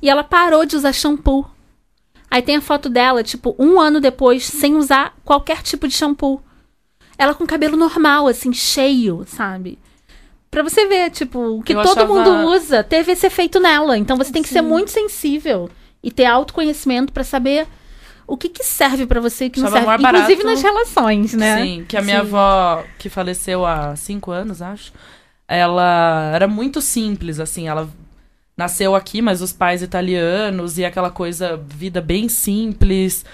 e 0.00 0.08
ela 0.08 0.24
parou 0.24 0.64
de 0.64 0.76
usar 0.76 0.94
shampoo. 0.94 1.44
Aí 2.30 2.40
tem 2.40 2.56
a 2.56 2.60
foto 2.62 2.88
dela, 2.88 3.22
tipo, 3.22 3.54
um 3.58 3.78
ano 3.78 4.00
depois, 4.00 4.44
sem 4.46 4.76
usar 4.76 5.14
qualquer 5.24 5.60
tipo 5.62 5.86
de 5.86 5.94
shampoo. 5.94 6.40
Ela 7.18 7.34
com 7.34 7.46
cabelo 7.46 7.76
normal, 7.76 8.26
assim, 8.28 8.52
cheio, 8.52 9.24
sabe? 9.26 9.78
Pra 10.50 10.62
você 10.62 10.86
ver, 10.86 11.10
tipo, 11.10 11.38
o 11.58 11.62
que 11.62 11.72
Eu 11.74 11.82
todo 11.82 11.98
achava- 11.98 12.12
mundo 12.14 12.30
usa 12.50 12.82
teve 12.84 13.12
esse 13.12 13.26
efeito 13.26 13.58
nela. 13.60 13.96
Então 13.98 14.16
você 14.16 14.32
tem 14.32 14.42
que 14.42 14.48
ser 14.48 14.60
Sim. 14.62 14.68
muito 14.68 14.90
sensível 14.90 15.68
e 16.02 16.10
ter 16.10 16.24
autoconhecimento 16.26 17.12
pra 17.12 17.24
saber 17.24 17.66
o 18.26 18.36
que, 18.36 18.48
que 18.48 18.64
serve 18.64 19.06
pra 19.06 19.20
você 19.20 19.44
e 19.44 19.48
o 19.48 19.50
que 19.50 19.60
não 19.60 19.68
Achava 19.68 19.84
serve. 19.86 20.02
mais 20.02 20.14
Inclusive 20.14 20.42
barato- 20.42 20.62
nas 20.62 20.62
relações, 20.72 21.32
né? 21.34 21.62
Sim, 21.62 21.84
que 21.88 21.96
a 21.96 22.02
minha 22.02 22.20
Sim. 22.20 22.26
avó, 22.26 22.84
que 22.98 23.08
faleceu 23.08 23.64
há 23.66 23.94
cinco 23.96 24.30
anos, 24.30 24.60
acho, 24.62 24.92
ela 25.48 26.30
era 26.34 26.48
muito 26.48 26.80
simples, 26.80 27.38
assim, 27.38 27.68
ela 27.68 27.88
nasceu 28.56 28.94
aqui, 28.94 29.20
mas 29.22 29.42
os 29.42 29.52
pais 29.52 29.82
italianos 29.82 30.78
e 30.78 30.84
aquela 30.84 31.10
coisa, 31.10 31.56
vida 31.68 32.00
bem 32.00 32.28
simples. 32.28 33.24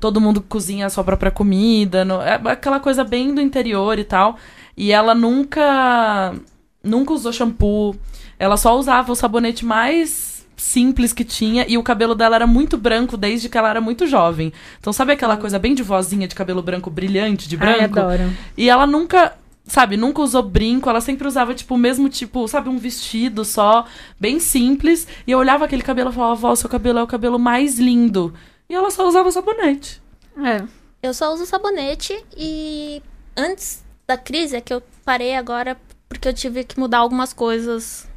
Todo 0.00 0.20
mundo 0.20 0.40
cozinha 0.40 0.86
a 0.86 0.90
sua 0.90 1.04
própria 1.04 1.30
comida, 1.30 2.04
no- 2.04 2.20
é 2.22 2.40
aquela 2.46 2.80
coisa 2.80 3.04
bem 3.04 3.34
do 3.34 3.40
interior 3.40 3.98
e 3.98 4.04
tal. 4.04 4.36
E 4.76 4.90
ela 4.92 5.14
nunca 5.14 6.34
nunca 6.82 7.12
usou 7.12 7.32
shampoo. 7.32 7.94
Ela 8.38 8.56
só 8.56 8.78
usava 8.78 9.12
o 9.12 9.14
sabonete 9.16 9.64
mais 9.64 10.46
simples 10.56 11.12
que 11.12 11.24
tinha 11.24 11.64
e 11.68 11.76
o 11.78 11.82
cabelo 11.82 12.14
dela 12.14 12.36
era 12.36 12.46
muito 12.46 12.76
branco 12.76 13.16
desde 13.16 13.48
que 13.48 13.56
ela 13.56 13.68
era 13.70 13.80
muito 13.80 14.06
jovem. 14.06 14.52
Então 14.78 14.92
sabe 14.92 15.12
aquela 15.12 15.36
coisa 15.36 15.58
bem 15.58 15.74
de 15.74 15.82
vozinha 15.82 16.26
de 16.28 16.34
cabelo 16.34 16.62
branco 16.62 16.90
brilhante 16.90 17.48
de 17.48 17.56
Ai, 17.56 17.60
branco? 17.86 17.98
adoro. 18.00 18.30
E 18.56 18.68
ela 18.68 18.86
nunca, 18.86 19.34
sabe, 19.64 19.96
nunca 19.96 20.20
usou 20.22 20.42
brinco, 20.42 20.88
ela 20.90 21.00
sempre 21.00 21.26
usava, 21.26 21.54
tipo, 21.54 21.74
o 21.74 21.78
mesmo 21.78 22.08
tipo, 22.10 22.46
sabe, 22.46 22.68
um 22.68 22.76
vestido 22.78 23.42
só, 23.44 23.86
bem 24.18 24.38
simples. 24.38 25.06
E 25.26 25.30
eu 25.30 25.38
olhava 25.38 25.64
aquele 25.64 25.82
cabelo 25.82 26.10
e 26.10 26.14
falava, 26.14 26.34
vó, 26.34 26.54
seu 26.54 26.68
cabelo 26.68 26.98
é 26.98 27.02
o 27.02 27.06
cabelo 27.06 27.38
mais 27.38 27.78
lindo. 27.78 28.32
E 28.70 28.74
ela 28.74 28.88
só 28.88 29.08
usava 29.08 29.32
sabonete. 29.32 30.00
É. 30.36 30.64
Eu 31.02 31.12
só 31.12 31.34
uso 31.34 31.44
sabonete 31.44 32.24
e 32.36 33.02
antes 33.36 33.84
da 34.06 34.16
crise 34.16 34.54
é 34.54 34.60
que 34.60 34.72
eu 34.72 34.80
parei 35.04 35.34
agora 35.34 35.76
porque 36.08 36.28
eu 36.28 36.32
tive 36.32 36.62
que 36.62 36.78
mudar 36.78 36.98
algumas 36.98 37.32
coisas 37.32 38.08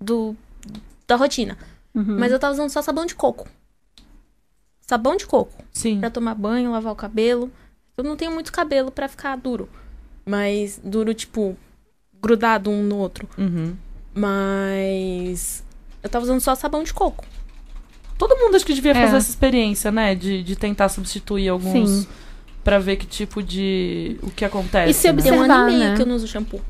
do 0.00 0.36
da 1.04 1.16
rotina. 1.16 1.58
Uhum. 1.92 2.16
Mas 2.16 2.30
eu 2.30 2.38
tava 2.38 2.52
usando 2.52 2.70
só 2.70 2.80
sabão 2.80 3.06
de 3.06 3.16
coco. 3.16 3.48
Sabão 4.80 5.16
de 5.16 5.26
coco 5.26 5.64
Sim. 5.72 5.98
Pra 5.98 6.10
tomar 6.10 6.34
banho, 6.36 6.70
lavar 6.70 6.92
o 6.92 6.96
cabelo. 6.96 7.50
Eu 7.96 8.04
não 8.04 8.16
tenho 8.16 8.30
muito 8.30 8.52
cabelo 8.52 8.92
pra 8.92 9.08
ficar 9.08 9.36
duro, 9.36 9.68
mas 10.24 10.80
duro 10.84 11.12
tipo 11.12 11.56
grudado 12.22 12.70
um 12.70 12.84
no 12.84 12.98
outro. 12.98 13.28
Uhum. 13.36 13.76
Mas 14.14 15.64
eu 16.04 16.08
tava 16.08 16.24
usando 16.24 16.40
só 16.40 16.54
sabão 16.54 16.84
de 16.84 16.94
coco. 16.94 17.24
Todo 18.18 18.36
mundo 18.36 18.56
acho 18.56 18.66
que 18.66 18.74
devia 18.74 18.90
É. 18.90 18.94
fazer 18.94 19.16
essa 19.16 19.30
experiência, 19.30 19.90
né? 19.92 20.14
De, 20.14 20.42
de 20.42 20.56
tentar 20.56 20.88
substituir 20.88 21.48
alguns. 21.48 21.88
Sim. 21.90 22.06
Pra 22.64 22.78
ver 22.78 22.96
que 22.96 23.06
tipo 23.06 23.42
de. 23.42 24.18
o 24.22 24.30
que 24.30 24.44
acontece. 24.44 24.90
E 24.90 24.94
se 24.94 25.10
né? 25.12 25.22
Tem 25.22 25.32
um 25.32 25.36
ano 25.36 25.44
Observar, 25.54 25.70
e 25.70 25.72
meio 25.76 25.90
né? 25.90 25.96
que 25.96 26.02
eu 26.02 26.06
não 26.06 26.16
uso 26.16 26.26
shampoo. 26.28 26.60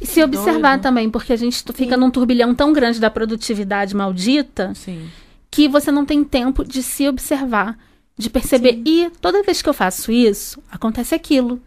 E 0.00 0.06
se 0.06 0.22
observar 0.22 0.70
Doido. 0.76 0.82
também, 0.82 1.10
porque 1.10 1.32
a 1.32 1.36
gente 1.36 1.62
fica 1.74 1.94
Sim. 1.94 2.00
num 2.00 2.10
turbilhão 2.10 2.54
tão 2.54 2.72
grande 2.72 3.00
da 3.00 3.10
produtividade 3.10 3.94
maldita 3.96 4.72
Sim. 4.74 5.08
que 5.50 5.68
você 5.68 5.90
não 5.90 6.04
tem 6.04 6.22
tempo 6.22 6.64
de 6.64 6.82
se 6.82 7.08
observar, 7.08 7.78
de 8.16 8.28
perceber. 8.30 8.74
Sim. 8.74 8.82
E 8.86 9.10
toda 9.20 9.42
vez 9.42 9.60
que 9.62 9.68
eu 9.68 9.74
faço 9.74 10.12
isso, 10.12 10.62
acontece 10.70 11.14
aquilo. 11.14 11.60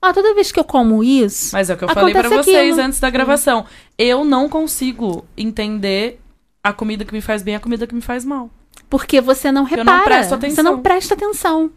Ah, 0.00 0.12
toda 0.12 0.34
vez 0.34 0.50
que 0.52 0.58
eu 0.60 0.64
como 0.64 1.02
isso. 1.02 1.50
Mas 1.52 1.70
é 1.70 1.74
o 1.74 1.76
que 1.76 1.84
eu 1.84 1.88
falei 1.88 2.12
pra 2.12 2.22
Acontece 2.26 2.44
vocês 2.50 2.72
aquilo. 2.72 2.86
antes 2.86 3.00
da 3.00 3.08
gravação. 3.08 3.64
Eu 3.96 4.24
não 4.24 4.48
consigo 4.48 5.24
entender 5.36 6.20
a 6.64 6.72
comida 6.72 7.04
que 7.04 7.12
me 7.12 7.20
faz 7.20 7.42
bem 7.42 7.54
e 7.54 7.56
a 7.56 7.60
comida 7.60 7.86
que 7.86 7.94
me 7.94 8.00
faz 8.00 8.24
mal. 8.24 8.50
Porque 8.88 9.20
você 9.20 9.50
não 9.50 9.62
Eu 9.62 9.68
repara. 9.68 9.84
não 9.98 10.04
presto 10.04 10.28
Você 10.30 10.34
atenção. 10.34 10.64
não 10.64 10.78
presta 10.80 11.14
atenção. 11.14 11.70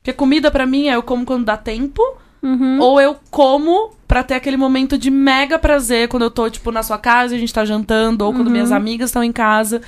Porque 0.00 0.12
comida 0.12 0.50
pra 0.50 0.66
mim 0.66 0.88
é 0.88 0.96
eu 0.96 1.02
como 1.02 1.24
quando 1.24 1.44
dá 1.44 1.56
tempo, 1.56 2.02
Uhum. 2.42 2.80
ou 2.80 3.00
eu 3.00 3.16
como 3.30 3.90
pra 4.08 4.24
ter 4.24 4.34
aquele 4.34 4.56
momento 4.56 4.98
de 4.98 5.10
mega 5.12 5.58
prazer 5.60 6.08
quando 6.08 6.24
eu 6.24 6.30
tô, 6.30 6.50
tipo, 6.50 6.72
na 6.72 6.82
sua 6.82 6.98
casa 6.98 7.34
e 7.34 7.36
a 7.36 7.40
gente 7.40 7.54
tá 7.54 7.64
jantando, 7.64 8.24
ou 8.24 8.32
quando 8.32 8.46
Uhum. 8.46 8.52
minhas 8.52 8.72
amigas 8.72 9.10
estão 9.10 9.22
em 9.22 9.30
casa. 9.32 9.80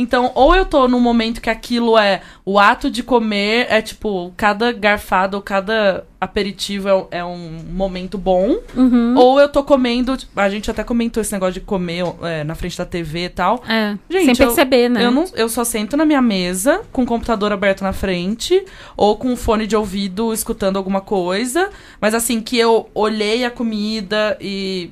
Então, 0.00 0.30
ou 0.36 0.54
eu 0.54 0.64
tô 0.64 0.86
num 0.86 1.00
momento 1.00 1.40
que 1.40 1.50
aquilo 1.50 1.98
é 1.98 2.22
o 2.44 2.56
ato 2.58 2.88
de 2.88 3.02
comer, 3.02 3.66
é 3.68 3.82
tipo, 3.82 4.32
cada 4.36 4.70
garfada 4.70 5.36
ou 5.36 5.42
cada 5.42 6.06
aperitivo 6.20 6.88
é, 6.88 7.18
é 7.18 7.24
um 7.24 7.58
momento 7.70 8.16
bom. 8.16 8.58
Uhum. 8.76 9.14
Ou 9.16 9.40
eu 9.40 9.48
tô 9.48 9.64
comendo. 9.64 10.16
tipo, 10.16 10.38
A 10.40 10.48
gente 10.48 10.70
até 10.70 10.84
comentou 10.84 11.20
esse 11.20 11.32
negócio 11.32 11.54
de 11.54 11.60
comer 11.60 12.04
é, 12.22 12.44
na 12.44 12.54
frente 12.54 12.78
da 12.78 12.84
TV 12.86 13.24
e 13.24 13.28
tal. 13.28 13.62
É, 13.68 13.96
Gente, 14.08 14.36
sem 14.36 14.44
eu- 14.44 14.46
perceber, 14.52 14.88
né? 14.88 15.04
Eu, 15.04 15.10
não, 15.10 15.24
eu 15.34 15.48
só 15.48 15.64
sento 15.64 15.96
na 15.96 16.04
minha 16.04 16.22
mesa, 16.22 16.80
com 16.92 17.02
o 17.02 17.06
computador 17.06 17.52
aberto 17.52 17.82
na 17.82 17.92
frente, 17.92 18.64
ou 18.96 19.16
com 19.16 19.32
um 19.32 19.36
fone 19.36 19.66
de 19.66 19.74
ouvido 19.76 20.32
escutando 20.32 20.76
alguma 20.76 21.00
coisa. 21.00 21.70
Mas 22.00 22.14
assim, 22.14 22.40
que 22.40 22.56
eu 22.56 22.88
olhei 22.94 23.44
a 23.44 23.50
comida 23.50 24.36
e, 24.40 24.90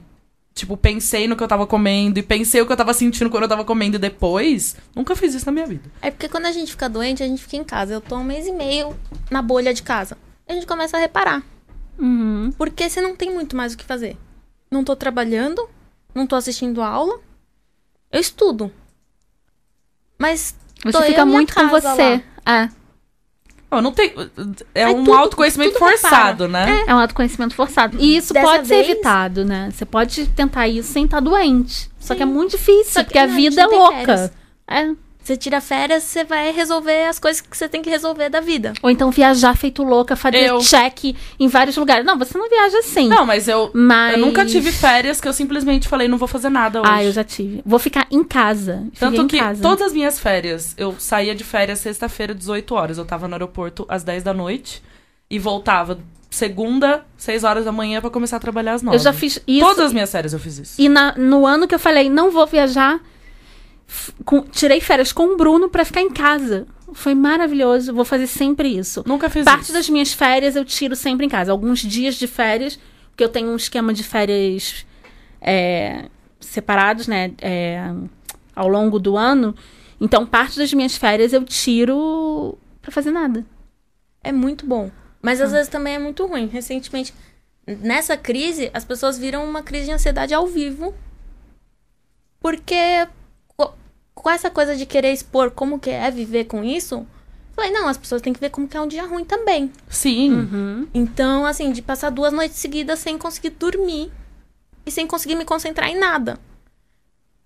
tipo, 0.56 0.74
pensei 0.74 1.28
no 1.28 1.36
que 1.36 1.42
eu 1.42 1.48
tava 1.48 1.66
comendo 1.66 2.18
e 2.18 2.22
pensei 2.22 2.62
o 2.62 2.66
que 2.66 2.72
eu 2.72 2.76
tava 2.76 2.94
sentindo 2.94 3.28
quando 3.28 3.42
eu 3.42 3.48
tava 3.48 3.62
comendo 3.62 3.98
depois. 3.98 4.74
Nunca 4.94 5.14
fiz 5.14 5.34
isso 5.34 5.44
na 5.44 5.52
minha 5.52 5.66
vida. 5.66 5.88
É 6.00 6.10
porque 6.10 6.30
quando 6.30 6.46
a 6.46 6.52
gente 6.52 6.70
fica 6.70 6.88
doente, 6.88 7.22
a 7.22 7.28
gente 7.28 7.42
fica 7.42 7.56
em 7.56 7.62
casa. 7.64 7.92
Eu 7.92 8.00
tô 8.00 8.16
um 8.16 8.24
mês 8.24 8.46
e 8.46 8.52
meio 8.52 8.98
na 9.30 9.42
bolha 9.42 9.74
de 9.74 9.82
casa. 9.82 10.16
A 10.48 10.54
gente 10.54 10.66
começa 10.66 10.96
a 10.96 11.00
reparar. 11.00 11.44
Uhum. 11.98 12.50
Porque 12.56 12.88
você 12.88 13.02
não 13.02 13.14
tem 13.14 13.30
muito 13.30 13.54
mais 13.54 13.74
o 13.74 13.76
que 13.76 13.84
fazer. 13.84 14.16
Não 14.70 14.82
tô 14.82 14.96
trabalhando, 14.96 15.68
não 16.14 16.26
tô 16.26 16.34
assistindo 16.34 16.80
aula. 16.80 17.20
Eu 18.10 18.20
estudo. 18.20 18.72
Mas 20.18 20.56
Você 20.82 20.92
Tô 20.92 20.98
eu 21.00 21.04
fica 21.04 21.26
minha 21.26 21.36
muito 21.36 21.54
com 21.54 21.60
casa 21.68 21.94
você. 21.94 22.24
É. 22.46 22.70
Eu 23.70 23.82
não 23.82 23.92
tenho. 23.92 24.12
É 24.74 24.84
Aí 24.84 24.94
um 24.94 25.04
tudo- 25.04 25.12
autoconhecimento 25.16 25.78
forçado, 25.78 26.46
né? 26.48 26.84
É 26.86 26.94
um 26.94 26.98
autoconhecimento 26.98 27.54
forçado. 27.54 27.96
E 28.00 28.16
isso 28.16 28.32
Dessa 28.32 28.46
pode 28.46 28.68
ser 28.68 28.74
vez- 28.76 28.88
evitado, 28.90 29.44
né? 29.44 29.70
Você 29.72 29.84
pode 29.84 30.26
tentar 30.28 30.68
isso 30.68 30.92
sem 30.92 31.04
estar 31.04 31.20
doente. 31.20 31.90
Só 31.98 32.14
que 32.14 32.22
é 32.22 32.26
muito 32.26 32.52
difícil, 32.52 32.92
Só 32.92 33.00
que 33.00 33.06
porque 33.06 33.18
a 33.18 33.26
não, 33.26 33.32
a 33.32 33.36
vida 33.36 33.60
é 33.60 33.64
não 33.64 33.70
tem 33.70 33.78
louca. 33.78 33.96
férias. 33.96 34.32
É. 34.68 35.05
você 35.26 35.36
tira 35.36 35.60
férias, 35.60 36.04
você 36.04 36.22
vai 36.24 36.52
resolver 36.52 37.06
as 37.06 37.18
coisas 37.18 37.40
que 37.40 37.56
você 37.56 37.68
tem 37.68 37.82
que 37.82 37.90
resolver 37.90 38.28
da 38.28 38.40
vida. 38.40 38.72
Ou 38.82 38.88
então 38.90 39.10
viajar 39.10 39.56
feito 39.56 39.82
louca, 39.82 40.14
fazer 40.14 40.38
Eu- 40.44 40.58
check 40.60 41.16
em 41.38 41.48
vários 41.48 41.76
lugares. 41.76 42.04
Não, 42.06 42.16
você 42.18 42.38
não 42.38 42.48
viaja 42.48 42.78
assim. 42.78 43.08
Não, 43.08 43.26
mas 43.26 43.48
eu. 43.48 43.70
Mas... 43.74 44.14
Eu 44.14 44.20
nunca 44.24 44.46
tive 44.46 44.70
férias 44.70 45.20
que 45.20 45.26
eu 45.26 45.32
simplesmente 45.32 45.88
falei, 45.88 46.06
não 46.06 46.16
vou 46.18 46.28
fazer 46.28 46.48
nada 46.48 46.80
hoje. 46.80 46.90
Ah, 46.92 47.04
eu 47.04 47.10
já 47.12 47.24
tive. 47.24 47.60
Vou 47.66 47.78
ficar 47.78 48.06
em 48.10 48.22
casa. 48.22 48.86
Tanto 48.98 49.22
em 49.22 49.26
que 49.26 49.38
casa. 49.38 49.60
todas 49.60 49.86
as 49.88 49.92
minhas 49.92 50.20
férias, 50.20 50.74
eu 50.78 50.94
saía 50.98 51.34
de 51.34 51.42
férias 51.44 51.80
sexta-feira, 51.80 52.34
18 52.34 52.74
horas. 52.74 52.98
Eu 52.98 53.04
tava 53.04 53.26
no 53.26 53.34
aeroporto 53.34 53.84
às 53.88 54.04
10 54.04 54.22
da 54.22 54.32
noite 54.32 54.82
e 55.28 55.38
voltava 55.38 55.98
segunda, 56.30 57.04
6 57.16 57.44
horas 57.44 57.64
da 57.64 57.72
manhã 57.72 58.00
pra 58.00 58.10
começar 58.10 58.36
a 58.36 58.40
trabalhar 58.40 58.74
às 58.74 58.82
9. 58.82 58.96
Eu 58.96 59.00
já 59.00 59.12
fiz 59.12 59.40
isso. 59.46 59.66
Todas 59.66 59.86
as 59.86 59.92
minhas 59.92 60.10
férias 60.12 60.32
eu 60.32 60.38
fiz 60.38 60.58
isso. 60.58 60.80
E 60.80 60.88
na- 60.88 61.14
no 61.16 61.46
ano 61.46 61.66
que 61.66 61.74
eu 61.74 61.78
falei, 61.78 62.10
não 62.10 62.30
vou 62.30 62.46
viajar, 62.46 63.00
com- 64.24 64.42
tirei 64.42 64.80
férias 64.80 65.12
com 65.12 65.34
o 65.34 65.36
Bruno 65.36 65.68
pra 65.68 65.84
ficar 65.84 66.00
em 66.02 66.10
casa. 66.10 66.66
Foi 66.92 67.14
maravilhoso. 67.14 67.92
Vou 67.94 68.04
fazer 68.04 68.26
sempre 68.26 68.68
isso. 68.68 69.02
Nunca 69.06 69.28
fiz 69.30 69.44
Parte 69.44 69.64
isso. 69.64 69.72
das 69.72 69.88
minhas 69.88 70.12
férias 70.12 70.56
eu 70.56 70.64
tiro 70.64 70.94
sempre 70.96 71.26
em 71.26 71.28
casa. 71.28 71.52
Alguns 71.52 71.80
dias 71.80 72.14
de 72.14 72.26
férias, 72.26 72.78
porque 73.10 73.24
eu 73.24 73.28
tenho 73.28 73.48
um 73.50 73.56
esquema 73.56 73.92
de 73.92 74.02
férias 74.04 74.86
é, 75.40 76.06
separados, 76.40 77.06
né? 77.06 77.32
é, 77.40 77.92
ao 78.54 78.68
longo 78.68 78.98
do 78.98 79.16
ano. 79.16 79.54
Então, 80.00 80.26
parte 80.26 80.58
das 80.58 80.72
minhas 80.72 80.96
férias 80.96 81.32
eu 81.32 81.44
tiro 81.44 82.56
pra 82.82 82.90
fazer 82.90 83.10
nada. 83.10 83.44
É 84.22 84.30
muito 84.32 84.66
bom. 84.66 84.90
Mas 85.22 85.40
às 85.40 85.52
vezes 85.52 85.68
também 85.68 85.94
é 85.94 85.98
muito 85.98 86.24
ruim. 86.26 86.46
Recentemente, 86.46 87.12
nessa 87.66 88.16
crise, 88.16 88.70
as 88.72 88.84
pessoas 88.84 89.18
viram 89.18 89.44
uma 89.44 89.62
crise 89.62 89.86
de 89.86 89.92
ansiedade 89.92 90.32
ao 90.34 90.46
vivo. 90.46 90.94
Porque 92.40 93.06
com 94.26 94.30
essa 94.30 94.50
coisa 94.50 94.74
de 94.74 94.84
querer 94.84 95.12
expor 95.12 95.52
como 95.52 95.78
que 95.78 95.88
é 95.88 96.10
viver 96.10 96.46
com 96.46 96.64
isso, 96.64 97.06
falei, 97.54 97.70
não, 97.70 97.86
as 97.86 97.96
pessoas 97.96 98.20
têm 98.20 98.32
que 98.32 98.40
ver 98.40 98.50
como 98.50 98.66
que 98.66 98.76
é 98.76 98.80
um 98.80 98.88
dia 98.88 99.06
ruim 99.06 99.24
também. 99.24 99.70
Sim. 99.88 100.32
Uhum. 100.32 100.88
Então, 100.92 101.46
assim, 101.46 101.70
de 101.70 101.80
passar 101.80 102.10
duas 102.10 102.32
noites 102.32 102.58
seguidas 102.58 102.98
sem 102.98 103.16
conseguir 103.16 103.50
dormir 103.50 104.10
e 104.84 104.90
sem 104.90 105.06
conseguir 105.06 105.36
me 105.36 105.44
concentrar 105.44 105.88
em 105.88 105.96
nada. 105.96 106.40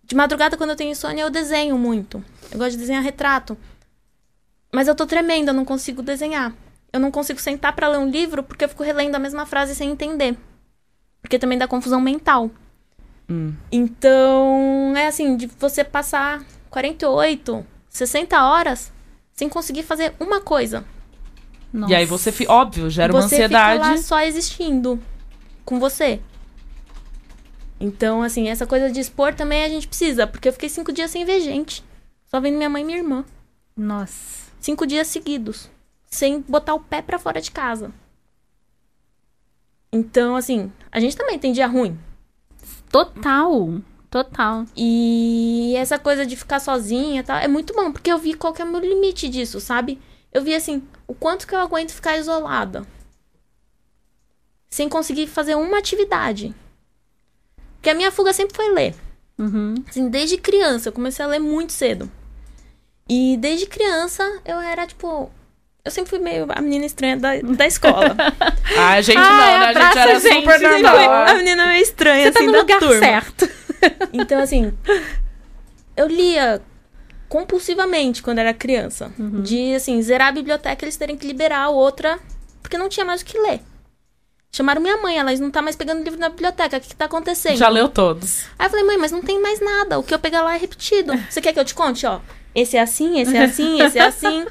De 0.03 0.17
madrugada, 0.17 0.57
quando 0.57 0.71
eu 0.71 0.77
tenho 0.77 0.93
insônia, 0.93 1.21
eu 1.21 1.29
desenho 1.29 1.77
muito. 1.77 2.25
Eu 2.51 2.57
gosto 2.57 2.71
de 2.71 2.79
desenhar 2.79 3.03
retrato. 3.03 3.59
Mas 4.73 4.89
eu 4.89 4.95
tô 4.95 5.05
tremenda, 5.05 5.51
eu 5.51 5.55
não 5.55 5.67
consigo 5.67 6.03
desenhar. 6.03 6.55
Eu 6.91 6.99
não 6.99 7.11
consigo 7.11 7.39
sentar 7.39 7.77
pra 7.77 7.89
ler 7.89 7.99
um 7.99 8.09
livro 8.09 8.43
porque 8.43 8.65
eu 8.65 8.71
fico 8.71 8.83
relendo 8.83 9.17
a 9.17 9.19
mesma 9.19 9.45
frase 9.45 9.75
sem 9.75 9.91
entender. 9.91 10.35
Porque 11.21 11.39
também 11.39 11.59
dá 11.59 11.69
confusão 11.69 12.01
mental. 12.01 12.51
Hum. 13.29 13.53
Então, 13.71 14.95
é 14.97 15.09
assim, 15.09 15.37
de 15.37 15.47
você 15.47 15.85
passar 15.85 16.43
48, 16.71 17.67
60 17.89 18.43
horas 18.43 18.93
sem 19.33 19.49
conseguir 19.49 19.83
fazer 19.83 20.15
uma 20.21 20.41
coisa. 20.41 20.85
E 21.89 21.95
aí 21.95 22.05
você, 22.05 22.33
óbvio, 22.49 22.91
gera 22.91 23.13
uma 23.13 23.23
você 23.23 23.37
ansiedade. 23.37 23.81
lá 23.81 23.97
só 23.99 24.21
existindo 24.21 25.01
com 25.65 25.79
você. 25.79 26.21
Então, 27.79 28.23
assim, 28.23 28.49
essa 28.49 28.67
coisa 28.67 28.91
de 28.91 29.01
expor 29.01 29.35
também 29.35 29.65
a 29.65 29.69
gente 29.69 29.89
precisa, 29.89 30.27
porque 30.27 30.49
eu 30.49 30.53
fiquei 30.53 30.69
cinco 30.69 30.93
dias 30.93 31.11
sem 31.11 31.25
ver 31.25 31.41
gente. 31.41 31.83
Só 32.27 32.41
vendo 32.41 32.57
minha 32.57 32.69
mãe 32.69 32.83
e 32.83 32.85
minha 32.85 32.99
irmã. 32.99 33.25
Nossa. 33.77 34.51
Cinco 34.61 34.87
dias 34.87 35.07
seguidos. 35.07 35.71
Sem 36.07 36.41
botar 36.41 36.75
o 36.75 36.81
pé 36.81 37.01
pra 37.01 37.19
fora 37.19 37.41
de 37.41 37.51
casa. 37.51 37.93
Então, 39.93 40.37
assim, 40.37 40.71
a 40.93 41.01
gente 41.01 41.17
também 41.17 41.39
tem 41.39 41.53
dia 41.53 41.67
ruim. 41.67 41.99
Total. 42.91 43.81
Total. 44.11 44.65
E 44.77 45.75
essa 45.77 45.99
coisa 45.99 46.27
de 46.27 46.35
ficar 46.37 46.59
sozinha 46.59 47.21
e 47.21 47.23
tal, 47.23 47.37
é 47.39 47.47
muito 47.47 47.73
bom, 47.73 47.93
porque 47.93 48.11
eu 48.11 48.19
vi 48.19 48.35
qual 48.35 48.53
que 48.53 48.61
é 48.61 48.65
o 48.65 48.69
meu 48.69 48.81
limite 48.81 49.29
disso, 49.29 49.61
sabe? 49.61 50.01
Eu 50.33 50.43
vi 50.43 50.55
assim, 50.55 50.83
o 51.07 51.15
quanto 51.15 51.47
que 51.47 51.55
eu 51.55 51.61
aguento 51.61 51.93
ficar 51.93 52.17
isolada. 52.19 52.85
Sem 54.69 54.89
conseguir 54.89 55.27
fazer 55.27 55.55
uma 55.55 55.79
atividade. 55.79 56.55
Porque 57.77 57.91
a 57.91 57.95
minha 57.95 58.11
fuga 58.13 58.33
sempre 58.33 58.55
foi 58.57 58.73
ler. 58.73 58.95
Uhum. 59.39 59.75
Assim, 59.89 60.09
desde 60.09 60.37
criança, 60.37 60.89
eu 60.89 60.93
comecei 60.93 61.25
a 61.25 61.29
ler 61.29 61.39
muito 61.41 61.73
cedo. 61.73 62.11
E 63.09 63.37
desde 63.39 63.67
criança 63.67 64.23
eu 64.45 64.61
era, 64.61 64.87
tipo, 64.87 65.31
Eu 65.85 65.91
sempre 65.91 66.11
fui 66.11 66.19
meio 66.19 66.47
a 66.51 66.61
menina 66.61 66.85
estranha 66.85 67.17
da, 67.17 67.41
da 67.41 67.67
escola. 67.67 68.15
Ah, 68.79 68.93
a 68.93 69.01
gente 69.03 69.19
Ai, 69.19 69.25
não, 69.25 69.37
né? 69.39 69.67
A 69.67 69.67
gente 69.73 69.77
abraça, 69.77 69.99
era 70.01 70.21
gente. 70.21 70.35
super 70.41 70.61
normal. 70.61 71.27
a 71.27 71.35
menina 71.35 71.67
meio 71.67 71.83
estranha, 71.83 72.27
Você 72.27 72.33
tá 72.33 72.39
assim, 72.39 72.47
no 72.47 72.53
da 72.53 72.59
lugar 72.61 72.79
turma. 72.79 72.99
certo. 73.01 73.49
Então, 74.13 74.41
assim, 74.41 74.73
eu 75.97 76.07
lia 76.07 76.63
compulsivamente 77.29 78.23
quando 78.23 78.39
era 78.39 78.53
criança. 78.53 79.13
Uhum. 79.19 79.43
De, 79.43 79.75
assim, 79.75 80.01
zerar 80.03 80.29
a 80.29 80.33
biblioteca, 80.33 80.85
eles 80.85 80.97
terem 80.97 81.17
que 81.17 81.27
liberar 81.27 81.61
a 81.61 81.71
outra, 81.71 82.19
porque 82.61 82.77
não 82.77 82.89
tinha 82.89 83.07
mais 83.07 83.23
o 83.23 83.25
que 83.25 83.39
ler. 83.39 83.61
Chamaram 84.53 84.83
minha 84.83 84.97
mãe, 84.97 85.17
ela 85.17 85.33
não 85.37 85.51
tá 85.51 85.63
mais 85.63 85.77
pegando 85.77 86.03
livro 86.03 86.19
na 86.19 86.29
biblioteca, 86.29 86.77
o 86.77 86.81
que, 86.81 86.89
que 86.89 86.97
tá 86.97 87.05
acontecendo? 87.05 87.57
Já 87.57 87.69
leu 87.69 87.89
todos. 87.89 88.47
Aí 88.59 88.67
eu 88.67 88.71
falei, 88.71 88.85
mãe, 88.85 88.99
mas 88.99 89.13
não 89.13 89.23
tem 89.23 89.41
mais 89.41 89.61
nada, 89.61 89.99
o 89.99 90.03
que 90.03 90.13
eu 90.13 90.19
pegar 90.19 90.43
lá 90.43 90.57
é 90.57 90.59
repetido. 90.59 91.13
Você 91.31 91.41
quer 91.41 91.53
que 91.53 91.61
eu 91.61 91.65
te 91.65 91.75
conte, 91.75 92.05
ó? 92.05 92.21
Esse 92.53 92.77
é 92.77 92.81
assim, 92.81 93.21
esse 93.21 93.37
é 93.37 93.45
assim, 93.45 93.81
esse 93.81 93.99
é 93.99 94.03
assim. 94.03 94.45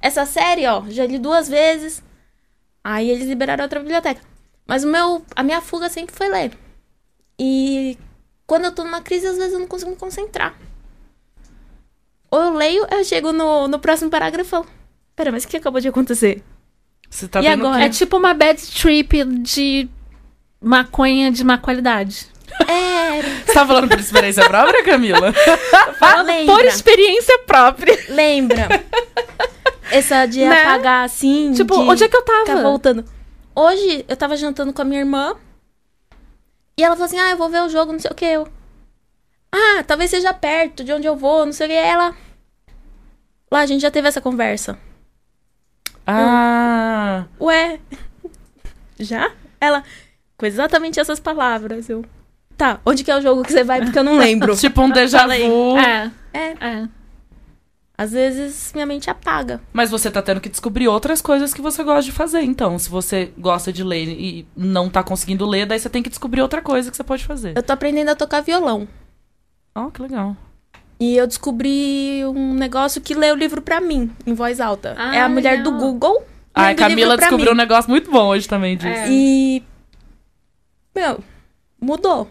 Essa 0.00 0.26
série, 0.26 0.66
ó, 0.66 0.84
já 0.88 1.06
li 1.06 1.18
duas 1.18 1.48
vezes. 1.48 2.02
Aí 2.84 3.10
eles 3.10 3.26
liberaram 3.26 3.64
outra 3.64 3.80
biblioteca. 3.80 4.20
Mas 4.66 4.84
o 4.84 4.88
meu, 4.88 5.24
a 5.34 5.42
minha 5.42 5.60
fuga 5.60 5.88
sempre 5.88 6.14
foi 6.14 6.28
ler. 6.28 6.52
E 7.38 7.98
quando 8.48 8.64
eu 8.64 8.72
tô 8.72 8.82
numa 8.82 9.02
crise, 9.02 9.26
às 9.26 9.36
vezes 9.36 9.52
eu 9.52 9.58
não 9.60 9.66
consigo 9.66 9.90
me 9.90 9.96
concentrar. 9.96 10.54
Ou 12.30 12.40
eu 12.44 12.54
leio, 12.54 12.86
eu 12.90 13.04
chego 13.04 13.30
no, 13.30 13.68
no 13.68 13.78
próximo 13.78 14.10
parágrafo 14.10 14.48
e 14.48 14.50
falo, 14.50 14.66
pera, 15.14 15.30
mas 15.30 15.44
o 15.44 15.48
que 15.48 15.58
acabou 15.58 15.80
de 15.82 15.88
acontecer? 15.88 16.42
Você 17.10 17.28
tá 17.28 17.42
E 17.42 17.46
agora? 17.46 17.84
É 17.84 17.90
tipo 17.90 18.16
uma 18.16 18.32
bad 18.32 18.58
trip 18.72 19.22
de 19.42 19.86
maconha 20.60 21.30
de 21.30 21.44
má 21.44 21.58
qualidade. 21.58 22.26
É, 22.66 23.22
Você 23.44 23.52
tá 23.52 23.64
falando 23.66 23.88
por 23.88 24.00
experiência 24.00 24.44
própria, 24.48 24.82
Camila? 24.82 25.32
lembra, 26.24 26.54
Por 26.54 26.64
experiência 26.64 27.38
própria. 27.46 27.96
lembra. 28.08 28.66
Essa 29.92 30.26
de 30.26 30.40
Né? 30.40 30.62
apagar 30.62 31.04
assim, 31.04 31.52
Tipo, 31.52 31.74
de... 31.74 31.80
onde 31.90 32.04
é 32.04 32.08
que 32.08 32.16
eu 32.16 32.22
tava? 32.22 32.62
voltando. 32.62 33.04
Hoje, 33.54 34.04
eu 34.08 34.16
tava 34.16 34.36
jantando 34.36 34.72
com 34.72 34.82
a 34.82 34.84
minha 34.84 35.00
irmã. 35.00 35.36
E 36.78 36.84
ela 36.84 36.94
falou 36.94 37.06
assim: 37.06 37.18
Ah, 37.18 37.30
eu 37.30 37.36
vou 37.36 37.48
ver 37.48 37.60
o 37.60 37.68
jogo, 37.68 37.92
não 37.92 37.98
sei 37.98 38.10
o 38.10 38.14
que. 38.14 38.24
Eu. 38.24 38.46
Ah, 39.50 39.82
talvez 39.84 40.10
seja 40.10 40.32
perto 40.32 40.84
de 40.84 40.92
onde 40.92 41.08
eu 41.08 41.16
vou, 41.16 41.44
não 41.44 41.52
sei 41.52 41.66
o 41.66 41.70
que. 41.70 41.76
Ela. 41.76 42.14
Lá, 43.50 43.60
a 43.60 43.66
gente 43.66 43.80
já 43.82 43.90
teve 43.90 44.06
essa 44.06 44.20
conversa. 44.20 44.78
Ah. 46.06 47.24
Ué. 47.40 47.80
Já? 49.00 49.32
Ela. 49.60 49.82
Com 50.36 50.46
exatamente 50.46 51.00
essas 51.00 51.18
palavras. 51.18 51.88
Eu. 51.88 52.04
Tá, 52.56 52.80
onde 52.86 53.04
que 53.04 53.10
é 53.10 53.16
o 53.16 53.20
jogo 53.22 53.42
que 53.42 53.52
você 53.52 53.64
vai? 53.64 53.80
Porque 53.80 53.98
eu 53.98 54.04
não 54.04 54.16
lembro. 54.16 54.54
Tipo 54.58 54.82
um 54.82 54.90
déjà 54.90 55.26
vu. 55.26 55.76
É, 55.78 56.10
é, 56.32 56.54
é. 56.60 56.88
Às 57.98 58.12
vezes 58.12 58.70
minha 58.72 58.86
mente 58.86 59.10
apaga. 59.10 59.60
Mas 59.72 59.90
você 59.90 60.08
tá 60.08 60.22
tendo 60.22 60.40
que 60.40 60.48
descobrir 60.48 60.86
outras 60.86 61.20
coisas 61.20 61.52
que 61.52 61.60
você 61.60 61.82
gosta 61.82 62.04
de 62.04 62.12
fazer. 62.12 62.42
Então, 62.42 62.78
se 62.78 62.88
você 62.88 63.32
gosta 63.36 63.72
de 63.72 63.82
ler 63.82 64.06
e 64.08 64.46
não 64.56 64.88
tá 64.88 65.02
conseguindo 65.02 65.44
ler, 65.44 65.66
daí 65.66 65.80
você 65.80 65.90
tem 65.90 66.00
que 66.00 66.08
descobrir 66.08 66.40
outra 66.40 66.62
coisa 66.62 66.92
que 66.92 66.96
você 66.96 67.02
pode 67.02 67.24
fazer. 67.24 67.56
Eu 67.56 67.62
tô 67.62 67.72
aprendendo 67.72 68.10
a 68.10 68.14
tocar 68.14 68.40
violão. 68.40 68.86
Oh, 69.74 69.90
que 69.90 70.00
legal. 70.00 70.36
E 71.00 71.16
eu 71.16 71.26
descobri 71.26 72.22
um 72.24 72.54
negócio 72.54 73.00
que 73.00 73.14
lê 73.14 73.32
o 73.32 73.36
livro 73.36 73.60
pra 73.60 73.80
mim, 73.80 74.12
em 74.24 74.32
voz 74.32 74.60
alta. 74.60 74.94
Ah, 74.96 75.16
é 75.16 75.20
a 75.20 75.28
mulher 75.28 75.58
legal. 75.58 75.72
do 75.72 75.78
Google. 75.78 76.22
O 76.56 76.60
livro 76.60 76.76
Camila 76.76 77.16
descobriu 77.16 77.50
um 77.50 77.54
mim. 77.54 77.60
negócio 77.60 77.90
muito 77.90 78.10
bom 78.10 78.28
hoje 78.28 78.48
também 78.48 78.76
disso. 78.76 78.88
É. 78.88 79.08
E. 79.10 79.62
Meu, 80.94 81.18
mudou. 81.80 82.30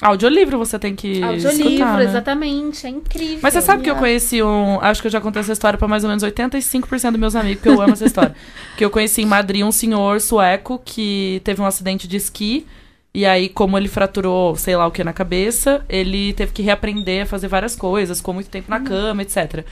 Audiolivro 0.00 0.58
você 0.58 0.78
tem 0.78 0.94
que 0.94 1.20
Audiolivro, 1.22 1.68
escutar, 1.70 1.96
né? 1.96 2.04
exatamente. 2.04 2.86
É 2.86 2.90
incrível. 2.90 3.40
Mas 3.42 3.52
você 3.52 3.60
sabe 3.60 3.82
que 3.82 3.90
eu 3.90 3.96
conheci 3.96 4.40
um. 4.40 4.80
Acho 4.80 5.00
que 5.00 5.08
eu 5.08 5.10
já 5.10 5.20
contei 5.20 5.40
essa 5.40 5.52
história 5.52 5.76
pra 5.76 5.88
mais 5.88 6.04
ou 6.04 6.08
menos 6.08 6.22
85% 6.22 7.10
dos 7.10 7.20
meus 7.20 7.34
amigos, 7.34 7.56
porque 7.56 7.68
eu 7.68 7.82
amo 7.82 7.94
essa 7.94 8.04
história. 8.04 8.34
que 8.78 8.84
eu 8.84 8.90
conheci 8.90 9.22
em 9.22 9.26
Madrid 9.26 9.64
um 9.64 9.72
senhor 9.72 10.20
sueco 10.20 10.80
que 10.84 11.40
teve 11.42 11.60
um 11.60 11.66
acidente 11.66 12.06
de 12.06 12.16
esqui. 12.16 12.64
E 13.12 13.26
aí, 13.26 13.48
como 13.48 13.76
ele 13.76 13.88
fraturou, 13.88 14.54
sei 14.54 14.76
lá 14.76 14.86
o 14.86 14.92
que 14.92 15.02
na 15.02 15.12
cabeça, 15.12 15.84
ele 15.88 16.32
teve 16.34 16.52
que 16.52 16.62
reaprender 16.62 17.24
a 17.24 17.26
fazer 17.26 17.48
várias 17.48 17.74
coisas, 17.74 18.18
ficou 18.18 18.34
muito 18.34 18.50
tempo 18.50 18.70
na 18.70 18.78
cama, 18.78 19.22
etc. 19.22 19.64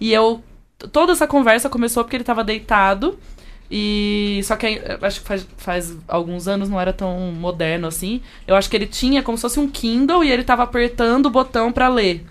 E 0.00 0.12
eu. 0.12 0.42
Toda 0.92 1.12
essa 1.12 1.26
conversa 1.26 1.68
começou 1.68 2.02
porque 2.02 2.16
ele 2.16 2.24
tava 2.24 2.42
deitado. 2.42 3.18
E. 3.70 4.40
Só 4.44 4.56
que 4.56 4.80
acho 5.02 5.20
que 5.20 5.26
faz, 5.26 5.46
faz 5.56 5.96
alguns 6.06 6.46
anos 6.48 6.68
não 6.68 6.80
era 6.80 6.92
tão 6.92 7.32
moderno 7.32 7.86
assim. 7.86 8.20
Eu 8.46 8.54
acho 8.56 8.68
que 8.70 8.76
ele 8.76 8.86
tinha 8.86 9.22
como 9.22 9.36
se 9.38 9.42
fosse 9.42 9.58
um 9.60 9.68
Kindle 9.68 10.22
e 10.24 10.30
ele 10.30 10.44
tava 10.44 10.62
apertando 10.62 11.26
o 11.26 11.30
botão 11.30 11.72
pra 11.72 11.88
ler. 11.88 12.24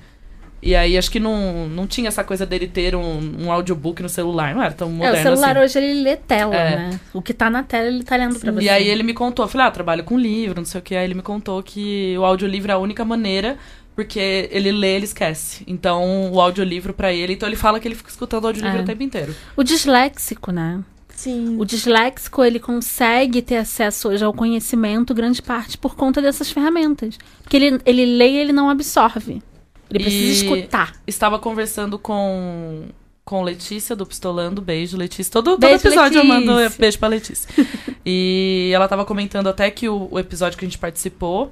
E 0.66 0.76
aí 0.78 0.98
acho 0.98 1.12
que 1.12 1.20
não, 1.20 1.68
não 1.68 1.86
tinha 1.86 2.08
essa 2.08 2.24
coisa 2.24 2.46
dele 2.46 2.68
ter 2.70 2.96
um, 2.96 3.36
um 3.46 3.52
audiobook 3.52 4.02
no 4.02 4.08
celular. 4.08 4.56
Não 4.56 4.64
era 4.64 4.72
tão 4.74 4.88
É, 4.88 4.92
moderno 4.92 5.20
o 5.20 5.24
celular 5.24 5.58
assim. 5.58 5.66
hoje 5.66 5.80
ele 5.86 6.02
lê 6.04 6.16
tela, 6.16 6.56
É. 6.56 6.76
né? 6.78 7.00
O 7.14 7.22
que 7.22 7.34
tá 7.34 7.50
na 7.50 7.64
tela 7.64 7.88
ele 7.88 8.04
tá 8.04 8.16
lendo 8.16 8.40
pra 8.40 8.50
você. 8.54 8.64
E 8.64 8.70
aí 8.70 8.88
ele 8.88 9.04
me 9.04 9.14
contou, 9.14 9.44
eu 9.44 9.50
falei, 9.50 9.68
ah, 9.68 9.70
eu 9.70 9.74
trabalho 9.74 10.04
com 10.06 10.18
livro, 10.18 10.62
não 10.62 10.66
sei 10.66 10.80
o 10.80 10.82
que. 10.82 10.96
Aí 10.96 11.04
ele 11.04 11.16
me 11.16 11.22
contou 11.22 11.62
que 11.62 12.16
o 12.18 12.24
audiolivro 12.24 12.72
é 12.72 12.76
a 12.76 12.78
única 12.78 13.04
maneira, 13.04 13.58
porque 13.94 14.48
ele 14.54 14.72
lê, 14.72 14.96
ele 14.96 15.04
esquece. 15.04 15.66
Então, 15.68 16.32
o 16.32 16.40
audiolivro 16.40 16.94
pra 16.94 17.12
ele, 17.12 17.34
então 17.34 17.50
ele 17.50 17.58
fala 17.58 17.78
que 17.78 17.86
ele 17.86 17.96
fica 17.96 18.10
escutando 18.10 18.46
o 18.46 18.48
audiolivro 18.48 18.80
É. 18.80 18.84
o 18.84 18.86
tempo 18.86 19.04
inteiro. 19.04 19.36
O 19.58 19.64
disléxico, 19.64 20.50
né? 20.54 20.80
Sim. 21.24 21.58
O 21.60 21.66
disléxico, 21.66 22.44
ele 22.44 22.60
consegue 22.60 23.42
ter 23.42 23.58
acesso 23.58 24.10
hoje 24.10 24.24
ao 24.24 24.34
conhecimento, 24.34 25.14
grande 25.14 25.42
parte, 25.42 25.78
por 25.78 25.96
conta 25.96 26.22
dessas 26.22 26.52
ferramentas. 26.52 27.18
Porque 27.42 27.56
ele, 27.58 27.80
ele 27.86 28.06
lê 28.06 28.32
e 28.32 28.38
ele 28.38 28.52
não 28.54 28.70
absorve. 28.70 29.42
Ele 29.90 30.04
precisa 30.04 30.44
E- 30.44 30.46
escutar. 30.48 30.94
Estava 31.06 31.38
conversando 31.40 31.98
com, 32.00 32.84
com 33.24 33.42
Letícia 33.44 33.96
do 33.96 34.06
Pistolando, 34.06 34.62
beijo, 34.62 34.98
Letícia. 34.98 35.32
Todo, 35.32 35.52
todo 35.52 35.60
Beijo, 35.60 35.76
episódio 35.88 36.20
eu 36.20 36.26
mando 36.26 36.54
Letícia. 36.56 36.80
beijo 36.80 37.00
pra 37.00 37.08
Letícia. 37.08 37.50
e 38.06 38.72
ela 38.74 38.88
tava 38.88 39.06
comentando 39.06 39.48
até 39.48 39.70
que 39.72 39.88
o, 39.88 40.08
o 40.12 40.20
episódio 40.20 40.58
que 40.58 40.66
a 40.66 40.68
gente 40.68 40.78
participou, 40.80 41.52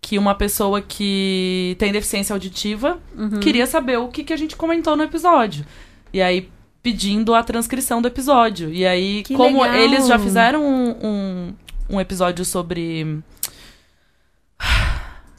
que 0.00 0.18
uma 0.18 0.34
pessoa 0.34 0.80
que 0.80 1.76
tem 1.78 1.92
deficiência 1.92 2.32
auditiva 2.32 2.98
Uhum. 3.16 3.40
queria 3.40 3.66
saber 3.66 3.98
o 3.98 4.08
que, 4.08 4.24
que 4.24 4.32
a 4.32 4.36
gente 4.36 4.56
comentou 4.56 4.96
no 4.96 5.02
episódio. 5.02 5.64
E 6.12 6.22
aí, 6.22 6.48
pedindo 6.86 7.34
a 7.34 7.42
transcrição 7.42 8.00
do 8.00 8.06
episódio. 8.06 8.72
E 8.72 8.86
aí, 8.86 9.24
Que 9.24 9.34
como 9.34 9.60
legal. 9.60 9.76
eles 9.76 10.06
já 10.06 10.16
fizeram 10.20 10.64
um, 10.64 10.90
um, 11.04 11.54
um 11.90 12.00
episódio 12.00 12.44
sobre. 12.44 13.18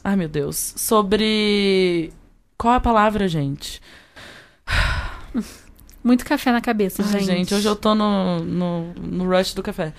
Ai, 0.04 0.14
meu 0.14 0.28
Deus. 0.28 0.74
Sobre. 0.76 2.12
Qual 2.58 2.74
é 2.74 2.76
a 2.76 2.80
palavra, 2.80 3.26
gente? 3.26 3.80
Muito 6.04 6.22
café 6.26 6.52
na 6.52 6.60
cabeça, 6.60 7.02
Ai, 7.02 7.12
gente. 7.12 7.24
gente, 7.24 7.54
hoje 7.54 7.66
eu 7.66 7.74
tô 7.74 7.94
no, 7.94 8.40
no, 8.40 8.92
no 8.92 9.24
rush 9.26 9.54
do 9.54 9.62
café. 9.62 9.94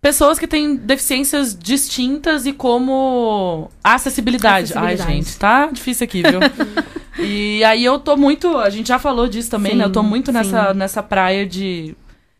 Pessoas 0.00 0.40
que 0.40 0.48
têm 0.48 0.74
deficiências 0.74 1.56
distintas 1.56 2.46
e 2.46 2.52
como 2.52 3.70
acessibilidade. 3.82 4.72
Acessibilidade. 4.72 5.02
Ai, 5.08 5.14
gente, 5.14 5.38
tá 5.38 5.66
difícil 5.68 6.04
aqui, 6.04 6.22
viu? 6.22 6.40
e 7.18 7.62
aí 7.64 7.84
eu 7.84 7.98
tô 7.98 8.16
muito. 8.16 8.56
A 8.58 8.70
gente 8.70 8.88
já 8.88 8.98
falou 8.98 9.28
disso 9.28 9.50
também, 9.50 9.72
Sim, 9.72 9.78
né? 9.78 9.84
Eu 9.84 9.92
tô 9.92 10.02
muito 10.02 10.32
nessa, 10.32 10.72
sim. 10.72 10.78
nessa 10.78 11.02
praia 11.02 11.46
de. 11.46 11.94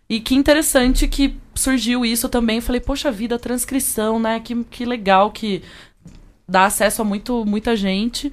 E 0.09 0.21
que 0.21 0.35
interessante 0.35 1.09
que 1.09 1.37
surgiu 1.55 2.05
isso 2.05 2.29
também. 2.29 2.61
Falei, 2.61 2.81
poxa 2.81 3.11
vida, 3.11 3.39
transcrição, 3.39 4.19
né? 4.19 4.41
Que, 4.41 4.65
que 4.65 4.85
legal 4.85 5.31
que 5.31 5.63
dá 6.49 6.67
acesso 6.67 7.03
a 7.03 7.05
muito, 7.05 7.45
muita 7.45 7.77
gente. 7.77 8.33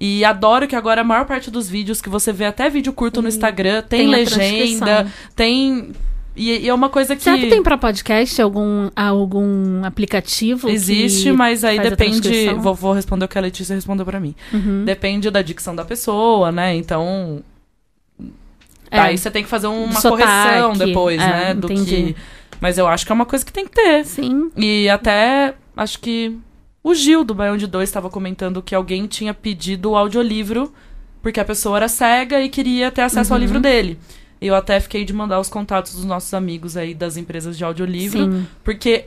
E 0.00 0.24
adoro 0.24 0.68
que 0.68 0.76
agora 0.76 1.00
a 1.00 1.04
maior 1.04 1.26
parte 1.26 1.50
dos 1.50 1.68
vídeos 1.68 2.00
que 2.00 2.08
você 2.08 2.32
vê, 2.32 2.44
até 2.44 2.70
vídeo 2.70 2.92
curto 2.92 3.20
no 3.20 3.28
Instagram, 3.28 3.82
tem, 3.82 4.00
Tem 4.00 4.08
legenda, 4.08 5.12
tem. 5.34 5.92
E, 6.38 6.60
e 6.60 6.68
é 6.68 6.72
uma 6.72 6.88
coisa 6.88 7.16
que. 7.16 7.22
Será 7.22 7.36
que 7.36 7.48
tem 7.48 7.62
pra 7.62 7.76
podcast 7.76 8.40
algum, 8.40 8.88
algum 8.94 9.84
aplicativo? 9.84 10.68
Existe, 10.70 11.32
mas 11.32 11.64
aí 11.64 11.78
depende. 11.80 12.48
Vou, 12.54 12.74
vou 12.74 12.92
responder 12.92 13.24
o 13.24 13.28
que 13.28 13.36
a 13.36 13.40
Letícia 13.40 13.74
respondeu 13.74 14.06
pra 14.06 14.20
mim. 14.20 14.34
Uhum. 14.52 14.84
Depende 14.84 15.30
da 15.30 15.42
dicção 15.42 15.74
da 15.74 15.84
pessoa, 15.84 16.52
né? 16.52 16.74
Então. 16.76 17.42
É. 18.90 19.00
Aí 19.00 19.18
você 19.18 19.30
tem 19.30 19.42
que 19.42 19.48
fazer 19.48 19.66
uma 19.66 20.00
Sotaque, 20.00 20.22
correção 20.22 20.72
depois, 20.72 21.20
é, 21.20 21.26
né? 21.26 21.54
Do 21.54 21.70
entendi. 21.70 22.14
que. 22.14 22.16
Mas 22.60 22.78
eu 22.78 22.86
acho 22.86 23.04
que 23.04 23.12
é 23.12 23.14
uma 23.14 23.26
coisa 23.26 23.44
que 23.44 23.52
tem 23.52 23.64
que 23.66 23.72
ter. 23.72 24.04
Sim. 24.06 24.50
E 24.56 24.88
até 24.88 25.54
acho 25.76 25.98
que 25.98 26.36
o 26.82 26.94
Gil 26.94 27.24
do 27.24 27.34
Baião 27.34 27.56
de 27.56 27.66
Dois 27.66 27.88
estava 27.88 28.08
comentando 28.08 28.62
que 28.62 28.74
alguém 28.74 29.06
tinha 29.06 29.34
pedido 29.34 29.90
o 29.90 29.96
audiolivro 29.96 30.72
porque 31.20 31.40
a 31.40 31.44
pessoa 31.44 31.76
era 31.76 31.88
cega 31.88 32.40
e 32.40 32.48
queria 32.48 32.90
ter 32.90 33.02
acesso 33.02 33.30
Uhum. 33.32 33.36
ao 33.36 33.40
livro 33.40 33.60
dele. 33.60 33.98
Eu 34.40 34.54
até 34.54 34.78
fiquei 34.80 35.04
de 35.04 35.12
mandar 35.12 35.40
os 35.40 35.48
contatos 35.48 35.94
dos 35.94 36.04
nossos 36.04 36.32
amigos 36.34 36.76
aí 36.76 36.94
das 36.94 37.16
empresas 37.16 37.56
de 37.58 37.64
audiolivro. 37.64 38.18
Sim. 38.32 38.46
Porque, 38.62 39.06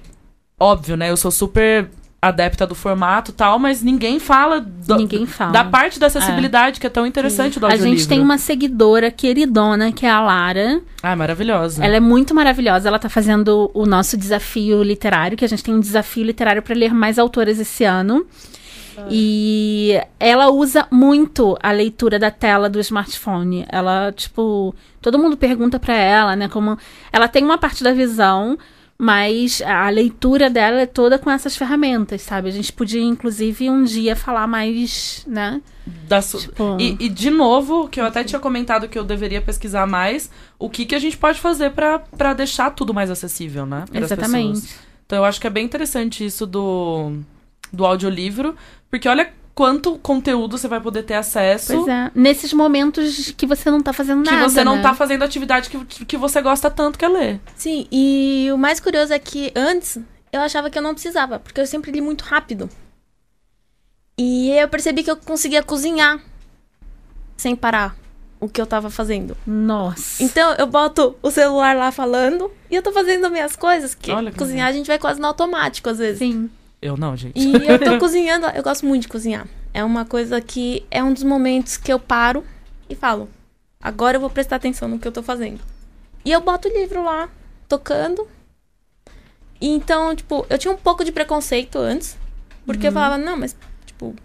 óbvio, 0.59 0.95
né? 0.97 1.09
Eu 1.09 1.17
sou 1.17 1.31
super 1.31 1.89
adepta 2.21 2.67
do 2.67 2.75
formato 2.75 3.31
e 3.31 3.33
tal, 3.33 3.57
mas 3.57 3.81
ninguém 3.81 4.19
fala, 4.19 4.59
do- 4.61 4.95
Ninguém 4.97 5.25
fala. 5.25 5.51
da 5.51 5.63
parte 5.63 5.99
da 5.99 6.05
acessibilidade 6.05 6.79
que 6.79 6.85
é 6.85 6.89
tão 6.89 7.03
interessante 7.07 7.59
do 7.59 7.65
A 7.65 7.69
audiolivro. 7.69 7.97
gente 7.97 8.07
tem 8.07 8.19
uma 8.19 8.37
seguidora 8.37 9.09
queridona, 9.09 9.91
que 9.91 10.05
é 10.05 10.09
a 10.11 10.21
Lara. 10.21 10.81
Ah, 11.01 11.15
maravilhosa. 11.15 11.83
Ela 11.83 11.95
é 11.95 11.99
muito 11.99 12.35
maravilhosa. 12.35 12.87
Ela 12.87 12.99
tá 12.99 13.09
fazendo 13.09 13.71
o 13.73 13.87
nosso 13.87 14.15
desafio 14.15 14.83
literário, 14.83 15.35
que 15.35 15.43
a 15.43 15.47
gente 15.47 15.63
tem 15.63 15.73
um 15.73 15.79
desafio 15.79 16.23
literário 16.23 16.61
para 16.61 16.75
ler 16.75 16.93
mais 16.93 17.17
autoras 17.17 17.59
esse 17.59 17.83
ano. 17.83 18.23
E 19.09 19.99
ela 20.19 20.49
usa 20.49 20.87
muito 20.91 21.57
a 21.61 21.71
leitura 21.71 22.17
da 22.19 22.31
tela 22.31 22.69
do 22.69 22.79
smartphone. 22.79 23.65
Ela, 23.69 24.11
tipo, 24.11 24.73
todo 25.01 25.19
mundo 25.19 25.37
pergunta 25.37 25.79
pra 25.79 25.95
ela, 25.95 26.35
né, 26.35 26.47
como 26.47 26.77
ela 27.11 27.27
tem 27.27 27.43
uma 27.43 27.57
parte 27.57 27.83
da 27.83 27.93
visão, 27.93 28.57
mas 28.97 29.61
a 29.65 29.89
leitura 29.89 30.49
dela 30.49 30.81
é 30.81 30.85
toda 30.85 31.17
com 31.17 31.29
essas 31.31 31.57
ferramentas, 31.57 32.21
sabe? 32.21 32.49
A 32.49 32.51
gente 32.51 32.71
podia 32.71 33.01
inclusive 33.01 33.67
um 33.69 33.83
dia 33.83 34.15
falar 34.15 34.45
mais, 34.47 35.23
né? 35.27 35.59
Da 36.07 36.21
su- 36.21 36.37
Tipo, 36.39 36.77
E, 36.79 36.95
e, 36.99 37.09
de 37.09 37.31
novo, 37.31 37.87
que 37.89 37.99
eu 37.99 38.05
até 38.05 38.23
tinha 38.23 38.39
comentado 38.39 38.87
que 38.87 38.99
eu 38.99 39.03
deveria 39.03 39.41
pesquisar 39.41 39.87
mais, 39.87 40.29
o 40.59 40.69
que, 40.69 40.85
que 40.85 40.93
a 40.93 40.99
gente 40.99 41.17
pode 41.17 41.39
fazer 41.39 41.71
pra 41.71 41.97
pra 41.97 42.33
deixar 42.33 42.69
tudo 42.71 42.93
mais 42.93 43.09
acessível, 43.09 43.65
né? 43.65 43.85
Exatamente. 43.91 44.53
pessoas. 44.61 44.75
Então 45.07 45.17
eu 45.17 45.25
acho 45.25 45.41
que 45.41 45.47
é 45.47 45.49
bem 45.49 45.65
interessante 45.65 46.23
isso 46.23 46.45
do, 46.45 47.11
do 47.73 47.83
audiolivro, 47.85 48.55
porque 48.91 49.07
olha 49.07 49.33
quanto 49.55 49.97
conteúdo 49.99 50.57
você 50.57 50.67
vai 50.67 50.79
poder 50.79 51.03
ter 51.03 51.13
acesso 51.13 51.73
Pois 51.73 51.87
é. 51.87 52.11
Nesses 52.13 52.53
momentos 52.53 53.31
que 53.31 53.45
você 53.45 53.71
não 53.71 53.81
tá 53.81 53.93
fazendo 53.93 54.23
que 54.23 54.31
nada. 54.31 54.49
você 54.49 54.63
não 54.63 54.75
né? 54.75 54.81
tá 54.81 54.93
fazendo 54.93 55.23
atividade 55.23 55.69
que, 55.69 56.05
que 56.05 56.17
você 56.17 56.41
gosta 56.41 56.69
tanto 56.69 56.99
que 56.99 57.05
é 57.05 57.09
ler. 57.09 57.41
Sim, 57.55 57.87
e 57.91 58.49
o 58.53 58.57
mais 58.57 58.79
curioso 58.79 59.13
é 59.13 59.19
que 59.19 59.51
antes 59.55 59.97
eu 60.31 60.41
achava 60.41 60.69
que 60.69 60.77
eu 60.77 60.81
não 60.81 60.93
precisava, 60.93 61.39
porque 61.39 61.59
eu 61.59 61.65
sempre 61.65 61.91
li 61.91 62.01
muito 62.01 62.23
rápido. 62.23 62.69
E 64.17 64.51
eu 64.51 64.67
percebi 64.67 65.03
que 65.03 65.11
eu 65.11 65.17
conseguia 65.17 65.63
cozinhar 65.63 66.21
sem 67.37 67.55
parar 67.55 67.95
o 68.39 68.47
que 68.47 68.59
eu 68.59 68.65
tava 68.65 68.89
fazendo. 68.89 69.37
Nossa. 69.45 70.23
Então 70.23 70.53
eu 70.55 70.67
boto 70.67 71.15
o 71.21 71.29
celular 71.29 71.75
lá 71.75 71.91
falando 71.91 72.51
e 72.69 72.75
eu 72.75 72.81
tô 72.81 72.91
fazendo 72.91 73.29
minhas 73.29 73.55
coisas, 73.55 73.93
que 73.93 74.11
Olha 74.11 74.31
que 74.31 74.37
cozinhar 74.37 74.67
a 74.67 74.71
gente 74.71 74.87
vai 74.87 74.97
quase 74.97 75.19
no 75.19 75.27
automático 75.27 75.89
às 75.89 75.99
vezes. 75.99 76.19
Sim. 76.19 76.49
Eu 76.81 76.97
não, 76.97 77.15
gente. 77.15 77.37
E 77.39 77.53
eu 77.53 77.77
tô 77.79 77.97
cozinhando, 77.99 78.47
eu 78.47 78.63
gosto 78.63 78.85
muito 78.85 79.03
de 79.03 79.07
cozinhar. 79.07 79.47
É 79.73 79.83
uma 79.83 80.03
coisa 80.03 80.41
que 80.41 80.83
é 80.89 81.03
um 81.03 81.13
dos 81.13 81.23
momentos 81.23 81.77
que 81.77 81.93
eu 81.93 81.99
paro 81.99 82.43
e 82.89 82.95
falo: 82.95 83.29
agora 83.81 84.17
eu 84.17 84.21
vou 84.21 84.29
prestar 84.29 84.55
atenção 84.55 84.87
no 84.87 84.97
que 84.99 85.07
eu 85.07 85.11
tô 85.11 85.21
fazendo. 85.21 85.59
E 86.25 86.31
eu 86.31 86.41
boto 86.41 86.67
o 86.67 86.71
livro 86.71 87.03
lá, 87.03 87.29
tocando. 87.67 88.27
E 89.59 89.67
então, 89.69 90.15
tipo, 90.15 90.45
eu 90.49 90.57
tinha 90.57 90.73
um 90.73 90.77
pouco 90.77 91.05
de 91.05 91.11
preconceito 91.11 91.77
antes, 91.77 92.17
porque 92.65 92.87
eu 92.87 92.91
falava: 92.91 93.17
não, 93.17 93.37
mas, 93.37 93.55
tipo, 93.85 94.15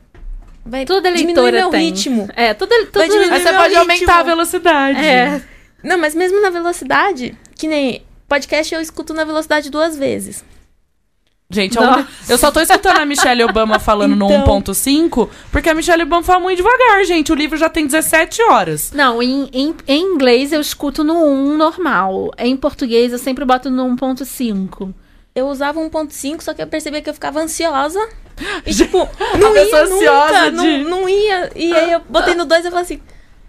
vai 0.64 0.86
Toda 0.86 1.12
diminuir 1.12 1.52
meu 1.52 1.70
tem. 1.70 1.90
ritmo. 1.90 2.28
É, 2.34 2.54
toda, 2.54 2.74
toda... 2.86 3.00
Vai 3.00 3.09
diminuir 3.09 3.32
Aí 3.34 3.40
você 3.40 3.50
meu 3.50 3.61
pode 3.61 3.74
ritmo. 3.74 3.92
aumentar 3.92 4.18
a 4.18 4.22
velocidade. 4.22 4.98
É. 4.98 5.42
Não, 5.82 5.98
mas 5.98 6.14
mesmo 6.14 6.40
na 6.40 6.50
velocidade, 6.50 7.36
que 7.54 7.68
nem 7.68 8.02
podcast 8.26 8.74
eu 8.74 8.80
escuto 8.80 9.12
na 9.14 9.24
velocidade 9.24 9.70
duas 9.70 9.96
vezes. 9.96 10.42
Gente, 11.49 11.78
única- 11.78 12.09
eu 12.28 12.36
só 12.36 12.51
tô 12.51 12.61
escutando 12.61 12.99
a 12.99 13.05
Michelle 13.07 13.44
Obama 13.44 13.78
falando 13.78 14.16
no 14.16 14.26
Então. 14.26 14.44
1.5, 14.61 15.28
porque 15.53 15.70
a 15.70 15.74
Michelle 15.74 16.03
Obama 16.03 16.22
fala 16.22 16.40
muito 16.40 16.57
devagar, 16.57 17.05
gente. 17.05 17.30
O 17.30 17.36
livro 17.36 17.57
já 17.57 17.68
tem 17.68 17.86
17 17.86 18.42
horas. 18.42 18.90
Não, 18.92 19.22
em, 19.22 19.49
em, 19.53 19.74
em 19.86 20.03
inglês 20.03 20.53
eu 20.53 20.61
escuto 20.61 21.05
no 21.05 21.14
1 21.24 21.57
normal. 21.57 22.32
Em 22.36 22.57
português 22.57 23.12
eu 23.12 23.18
sempre 23.18 23.44
boto 23.44 23.70
no 23.70 23.84
1.5. 23.97 24.92
Eu 25.36 25.47
usava 25.47 25.78
1.5, 25.78 26.42
só 26.42 26.53
que 26.53 26.61
eu 26.62 26.66
percebia 26.66 27.01
que 27.01 27.11
eu 27.11 27.14
ficava 27.14 27.40
ansiosa. 27.40 28.01
E, 28.66 28.74
tipo, 28.74 29.09
não 29.38 29.55
ia 29.55 29.62
ansiosa 29.62 30.51
nunca, 30.51 30.51
de- 30.51 30.78
não, 30.84 31.01
não 31.03 31.09
ia. 31.09 31.51
E 31.55 31.72
aí 31.72 31.92
eu 31.92 32.01
botei 32.09 32.34
no 32.34 32.44
2 32.44 32.64
e 32.64 32.66
eu 32.68 32.72
falei 32.72 32.84
assim, 32.84 33.01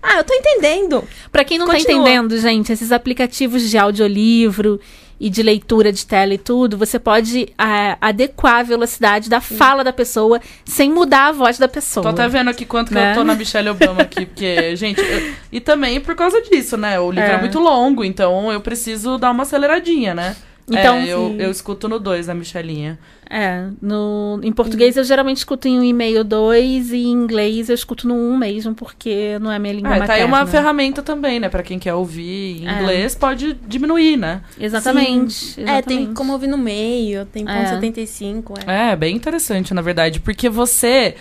ah, 0.02 0.18
eu 0.18 0.24
tô 0.24 0.34
entendendo. 0.34 1.04
Pra 1.32 1.43
quem 1.43 1.58
não 1.58 1.66
tá 1.68 1.74
Continua. 1.74 2.02
entendendo, 2.02 2.38
gente, 2.39 2.72
esses 2.72 2.91
aplicativos 2.91 3.70
de 3.70 3.78
audiolivro 3.78 4.80
e 5.20 5.30
de 5.32 5.41
leitura 5.41 5.91
de 5.91 6.06
tela 6.06 6.34
e 6.36 6.38
tudo, 6.38 6.78
você 6.78 7.00
pode 7.00 7.50
ah, 7.58 7.98
adequar 8.00 8.60
a 8.60 8.64
velocidade 8.64 9.30
da 9.30 9.41
fala 9.41 9.84
da 9.84 9.91
pessoa 9.91 10.39
sem 10.64 10.91
mudar 10.91 11.28
a 11.30 11.32
voz 11.32 11.58
da 11.58 11.68
pessoa. 11.68 12.04
Tô 12.04 12.10
até 12.10 12.28
vendo 12.28 12.50
aqui 12.52 12.66
quanto 12.66 12.89
que 12.89 12.93
Né? 12.93 13.12
eu 13.12 13.16
tô 13.16 13.24
na 13.24 13.34
Michelle 13.34 13.70
Obama 13.70 14.04
aqui, 14.04 14.28
porque, 14.28 14.76
gente, 14.78 15.02
eu- 15.02 15.34
e 15.52 15.60
também 15.60 16.00
por 16.00 16.14
causa 16.16 16.39
disso, 16.43 16.78
né? 16.78 17.00
O 17.00 17.10
livro 17.12 17.32
é. 17.32 17.34
É. 17.36 17.39
muito 17.39 17.58
longo, 17.60 18.04
então 18.06 18.52
eu 18.52 18.62
preciso 18.62 19.18
dar 19.18 19.32
uma 19.32 19.41
aceleradinha, 19.41 20.14
né? 20.14 20.36
Então, 20.70 20.97
é, 20.97 21.07
eu, 21.07 21.36
eu 21.39 21.49
escuto 21.49 21.88
no 21.88 21.97
2 21.97 22.28
a 22.28 22.34
Michelinha. 22.34 22.99
É, 23.30 23.68
no, 23.82 24.39
em 24.43 24.51
português 24.51 24.97
eu 24.97 25.03
geralmente 25.03 25.38
escuto 25.38 25.68
em 25.68 25.80
um 25.80 25.84
e-mail 25.84 26.24
dois 26.24 26.91
e 26.91 26.97
em 27.05 27.11
inglês 27.11 27.70
eu 27.70 27.76
escuto 27.76 28.07
no 28.07 28.13
um 28.15 28.38
mesmo, 28.38 28.74
porque 28.76 29.38
não 29.39 29.51
é 29.51 29.57
minha 29.59 29.74
língua 29.74 29.89
Ah, 29.89 29.93
tá 29.93 29.99
materna. 29.99 30.24
aí 30.24 30.28
uma 30.28 30.45
ferramenta 30.45 31.01
também, 31.01 31.39
né? 31.39 31.47
Pra 31.49 31.63
quem 31.63 31.80
quer 31.80 31.93
ouvir 31.93 32.63
em 32.63 32.68
É. 32.68 32.74
inglês, 32.82 33.15
pode 33.15 33.53
diminuir, 33.68 34.18
né? 34.18 34.41
Exatamente. 34.59 35.53
É, 35.61 35.63
tem 35.63 35.74
exatamente. 35.74 36.13
como 36.13 36.34
ouvir 36.34 36.47
no 36.47 36.57
meio, 36.57 37.26
tem 37.26 37.45
ponto 37.45 37.57
É. 37.57 37.68
75. 37.68 38.53
É. 38.68 38.91
É, 38.91 38.95
bem 38.95 39.15
interessante, 39.15 39.74
na 39.74 39.82
verdade, 39.82 40.20
porque 40.20 40.49
você. 40.49 41.15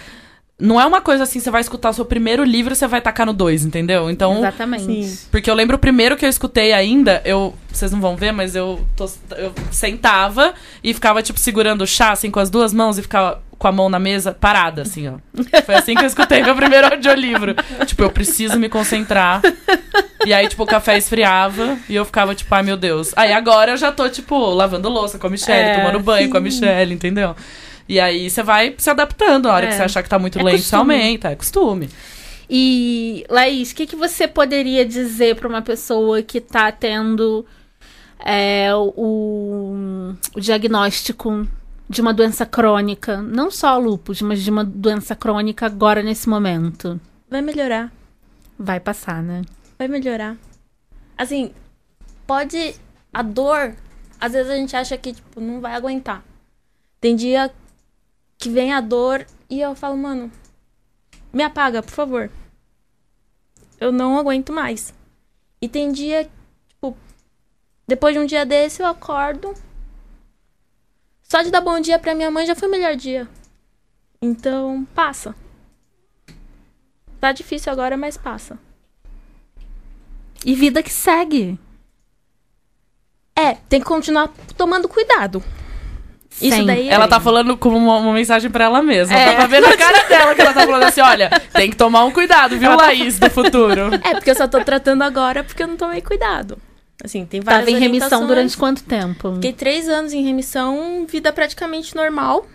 Não 0.58 0.80
é 0.80 0.86
uma 0.86 1.02
coisa 1.02 1.24
assim, 1.24 1.38
você 1.38 1.50
vai 1.50 1.60
escutar 1.60 1.90
o 1.90 1.92
seu 1.92 2.04
primeiro 2.06 2.42
livro 2.42 2.72
e 2.72 2.76
você 2.76 2.86
vai 2.86 3.00
tacar 3.02 3.26
no 3.26 3.34
2, 3.34 3.66
entendeu? 3.66 4.10
Então, 4.10 4.38
Exatamente. 4.38 4.84
Sim. 4.84 5.18
Porque 5.30 5.50
eu 5.50 5.54
lembro 5.54 5.76
o 5.76 5.78
primeiro 5.78 6.16
que 6.16 6.24
eu 6.24 6.30
escutei 6.30 6.72
ainda, 6.72 7.20
eu. 7.26 7.54
Vocês 7.70 7.92
não 7.92 8.00
vão 8.00 8.16
ver, 8.16 8.32
mas 8.32 8.56
eu, 8.56 8.80
tô- 8.96 9.10
eu 9.36 9.52
sentava 9.70 10.54
e 10.82 10.94
ficava, 10.94 11.22
tipo, 11.22 11.38
segurando 11.38 11.82
o 11.82 11.86
chá, 11.86 12.10
assim, 12.12 12.30
com 12.30 12.40
as 12.40 12.48
duas 12.48 12.72
mãos 12.72 12.96
e 12.96 13.02
ficava 13.02 13.42
com 13.58 13.68
a 13.68 13.72
mão 13.72 13.90
na 13.90 13.98
mesa, 13.98 14.32
parada, 14.32 14.80
assim, 14.82 15.08
ó. 15.08 15.14
Foi 15.64 15.74
assim 15.74 15.94
que 15.94 16.02
eu 16.02 16.06
escutei 16.06 16.42
meu 16.42 16.54
primeiro 16.54 16.86
audiolivro. 16.86 17.54
tipo, 17.86 18.02
eu 18.02 18.10
preciso 18.10 18.58
me 18.58 18.70
concentrar. 18.70 19.42
E 20.24 20.32
aí, 20.32 20.48
tipo, 20.48 20.62
o 20.62 20.66
café 20.66 20.96
esfriava 20.96 21.76
e 21.88 21.94
eu 21.94 22.04
ficava, 22.06 22.34
tipo, 22.34 22.54
ai 22.54 22.62
meu 22.62 22.76
Deus. 22.78 23.12
Aí 23.14 23.30
agora 23.32 23.72
eu 23.72 23.76
já 23.76 23.92
tô, 23.92 24.08
tipo, 24.08 24.38
lavando 24.54 24.88
louça 24.88 25.18
com 25.18 25.26
a 25.26 25.30
Michelle, 25.30 25.68
É, 25.70 25.78
tomando 25.78 26.00
banho 26.00 26.30
com 26.30 26.36
a 26.38 26.40
sim. 26.40 26.44
Michelle, 26.44 26.94
entendeu? 26.94 27.36
E 27.88 28.00
aí 28.00 28.28
você 28.28 28.42
vai 28.42 28.74
se 28.78 28.90
adaptando. 28.90 29.46
A 29.48 29.54
hora 29.54 29.66
É. 29.66 29.68
que 29.68 29.74
você 29.76 29.82
achar 29.82 30.02
que 30.02 30.08
tá 30.08 30.18
muito 30.18 30.38
É 30.38 30.42
lento, 30.42 30.58
você 30.58 30.62
costume. 30.76 30.94
aumenta. 30.94 31.28
É 31.30 31.36
costume. 31.36 31.88
E, 32.48 33.24
Laís, 33.28 33.72
o 33.72 33.74
que, 33.74 33.86
que 33.86 33.96
você 33.96 34.28
poderia 34.28 34.84
dizer 34.84 35.36
para 35.36 35.48
uma 35.48 35.62
pessoa 35.62 36.22
que 36.22 36.40
tá 36.40 36.70
tendo 36.70 37.44
é, 38.24 38.74
o, 38.74 40.14
o 40.34 40.40
diagnóstico 40.40 41.46
de 41.88 42.00
uma 42.00 42.12
doença 42.14 42.46
crônica? 42.46 43.20
Não 43.22 43.50
só 43.50 43.76
lúpus, 43.78 44.20
mas 44.22 44.42
de 44.42 44.50
uma 44.50 44.64
doença 44.64 45.14
crônica 45.16 45.66
agora 45.66 46.02
nesse 46.02 46.28
momento. 46.28 47.00
Vai 47.28 47.42
melhorar. 47.42 47.92
Vai 48.58 48.78
passar, 48.80 49.22
né? 49.22 49.42
Vai 49.78 49.88
melhorar. 49.88 50.36
Assim, 51.18 51.50
pode. 52.26 52.74
A 53.12 53.22
dor, 53.22 53.74
às 54.20 54.32
vezes 54.32 54.50
a 54.52 54.56
gente 54.56 54.76
acha 54.76 54.96
que, 54.96 55.12
tipo, 55.14 55.40
não 55.40 55.60
vai 55.60 55.74
aguentar. 55.74 56.22
Tem 57.00 57.16
dia 57.16 57.50
que 58.38 58.50
vem 58.50 58.72
a 58.72 58.80
dor 58.80 59.26
e 59.48 59.60
eu 59.60 59.74
falo, 59.74 59.96
mano, 59.96 60.30
me 61.32 61.42
apaga, 61.42 61.82
por 61.82 61.92
favor. 61.92 62.30
Eu 63.78 63.92
não 63.92 64.18
aguento 64.18 64.52
mais. 64.52 64.94
E 65.60 65.68
tem 65.68 65.92
dia, 65.92 66.30
tipo, 66.68 66.96
depois 67.86 68.14
de 68.14 68.20
um 68.20 68.26
dia 68.26 68.44
desse 68.44 68.82
eu 68.82 68.86
acordo. 68.86 69.54
Só 71.22 71.42
de 71.42 71.50
dar 71.50 71.60
bom 71.60 71.80
dia 71.80 71.98
pra 71.98 72.14
minha 72.14 72.30
mãe 72.30 72.46
já 72.46 72.54
foi 72.54 72.68
o 72.68 72.70
melhor 72.70 72.96
dia. 72.96 73.28
Então, 74.20 74.86
passa. 74.94 75.34
Tá 77.20 77.32
difícil 77.32 77.72
agora, 77.72 77.96
mas 77.96 78.16
passa. 78.16 78.58
E 80.44 80.54
vida 80.54 80.82
que 80.82 80.92
segue. 80.92 81.58
É, 83.34 83.54
tem 83.54 83.80
que 83.80 83.86
continuar 83.86 84.28
tomando 84.56 84.88
cuidado. 84.88 85.42
Isso 86.40 86.50
Sempre. 86.50 86.66
daí 86.66 86.88
é- 86.88 86.92
Ela 86.92 87.08
tá 87.08 87.18
falando 87.18 87.56
como 87.56 87.76
uma, 87.78 87.96
uma 87.96 88.12
mensagem 88.12 88.50
pra 88.50 88.64
ela 88.66 88.82
mesma. 88.82 89.16
É. 89.16 89.26
Dá 89.26 89.34
pra 89.36 89.46
ver 89.46 89.60
na 89.62 89.74
cara 89.76 90.02
dela 90.08 90.34
que 90.34 90.40
ela 90.42 90.52
tá 90.52 90.60
falando 90.66 90.82
assim: 90.82 91.00
olha, 91.00 91.30
tem 91.54 91.70
que 91.70 91.76
tomar 91.76 92.04
um 92.04 92.10
cuidado, 92.10 92.58
viu, 92.58 92.76
Laís, 92.76 93.18
do 93.18 93.30
futuro. 93.30 93.90
É, 94.04 94.14
porque 94.14 94.30
eu 94.30 94.34
só 94.34 94.46
tô 94.46 94.60
tratando 94.62 95.02
agora 95.02 95.42
porque 95.42 95.62
eu 95.62 95.66
não 95.66 95.76
tomei 95.76 96.00
cuidado. 96.02 96.58
Assim, 97.02 97.24
tem 97.26 97.40
várias 97.40 97.64
Tava 97.66 97.76
em 97.76 97.80
remissão 97.80 98.26
durante 98.26 98.56
quanto 98.56 98.82
tempo? 98.82 99.34
Fiquei 99.34 99.52
três 99.52 99.88
anos 99.88 100.12
em 100.12 100.22
remissão, 100.24 101.06
vida 101.08 101.32
praticamente 101.32 101.94
normal. 101.94 102.46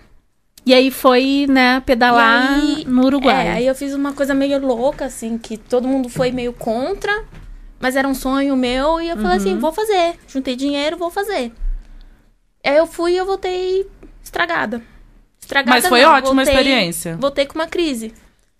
E 0.65 0.73
aí 0.75 0.91
foi, 0.91 1.47
né, 1.49 1.81
pedalar 1.85 2.53
aí- 2.53 2.85
no 2.85 3.05
Uruguai. 3.05 3.47
É, 3.47 3.51
aí 3.53 3.67
eu 3.67 3.73
fiz 3.73 3.93
uma 3.95 4.13
coisa 4.13 4.33
meio 4.33 4.59
louca, 4.63 5.05
assim, 5.05 5.37
que 5.37 5.57
todo 5.57 5.87
mundo 5.87 6.07
foi 6.07 6.31
meio 6.31 6.53
contra, 6.53 7.23
mas 7.79 7.95
era 7.95 8.07
um 8.07 8.13
sonho 8.13 8.55
meu, 8.55 9.01
e 9.01 9.09
eu 9.09 9.15
falei 9.17 9.31
Uhum. 9.31 9.35
assim, 9.37 9.57
vou 9.59 9.71
fazer. 9.71 10.15
Juntei 10.27 10.55
dinheiro, 10.55 10.97
vou 10.97 11.09
fazer. 11.09 11.51
Aí 12.65 12.77
eu 12.77 12.85
fui 12.87 13.13
e 13.13 13.17
eu 13.17 13.25
voltei 13.25 13.87
estragada. 14.23 14.81
Estragada 15.39 15.75
Mas 15.79 15.87
foi 15.87 16.01
não, 16.01 16.11
ótima 16.13 16.41
a 16.41 16.45
voltei- 16.45 16.53
experiência. 16.53 17.17
Voltei 17.17 17.45
com 17.45 17.55
uma 17.55 17.67
crise. 17.67 18.13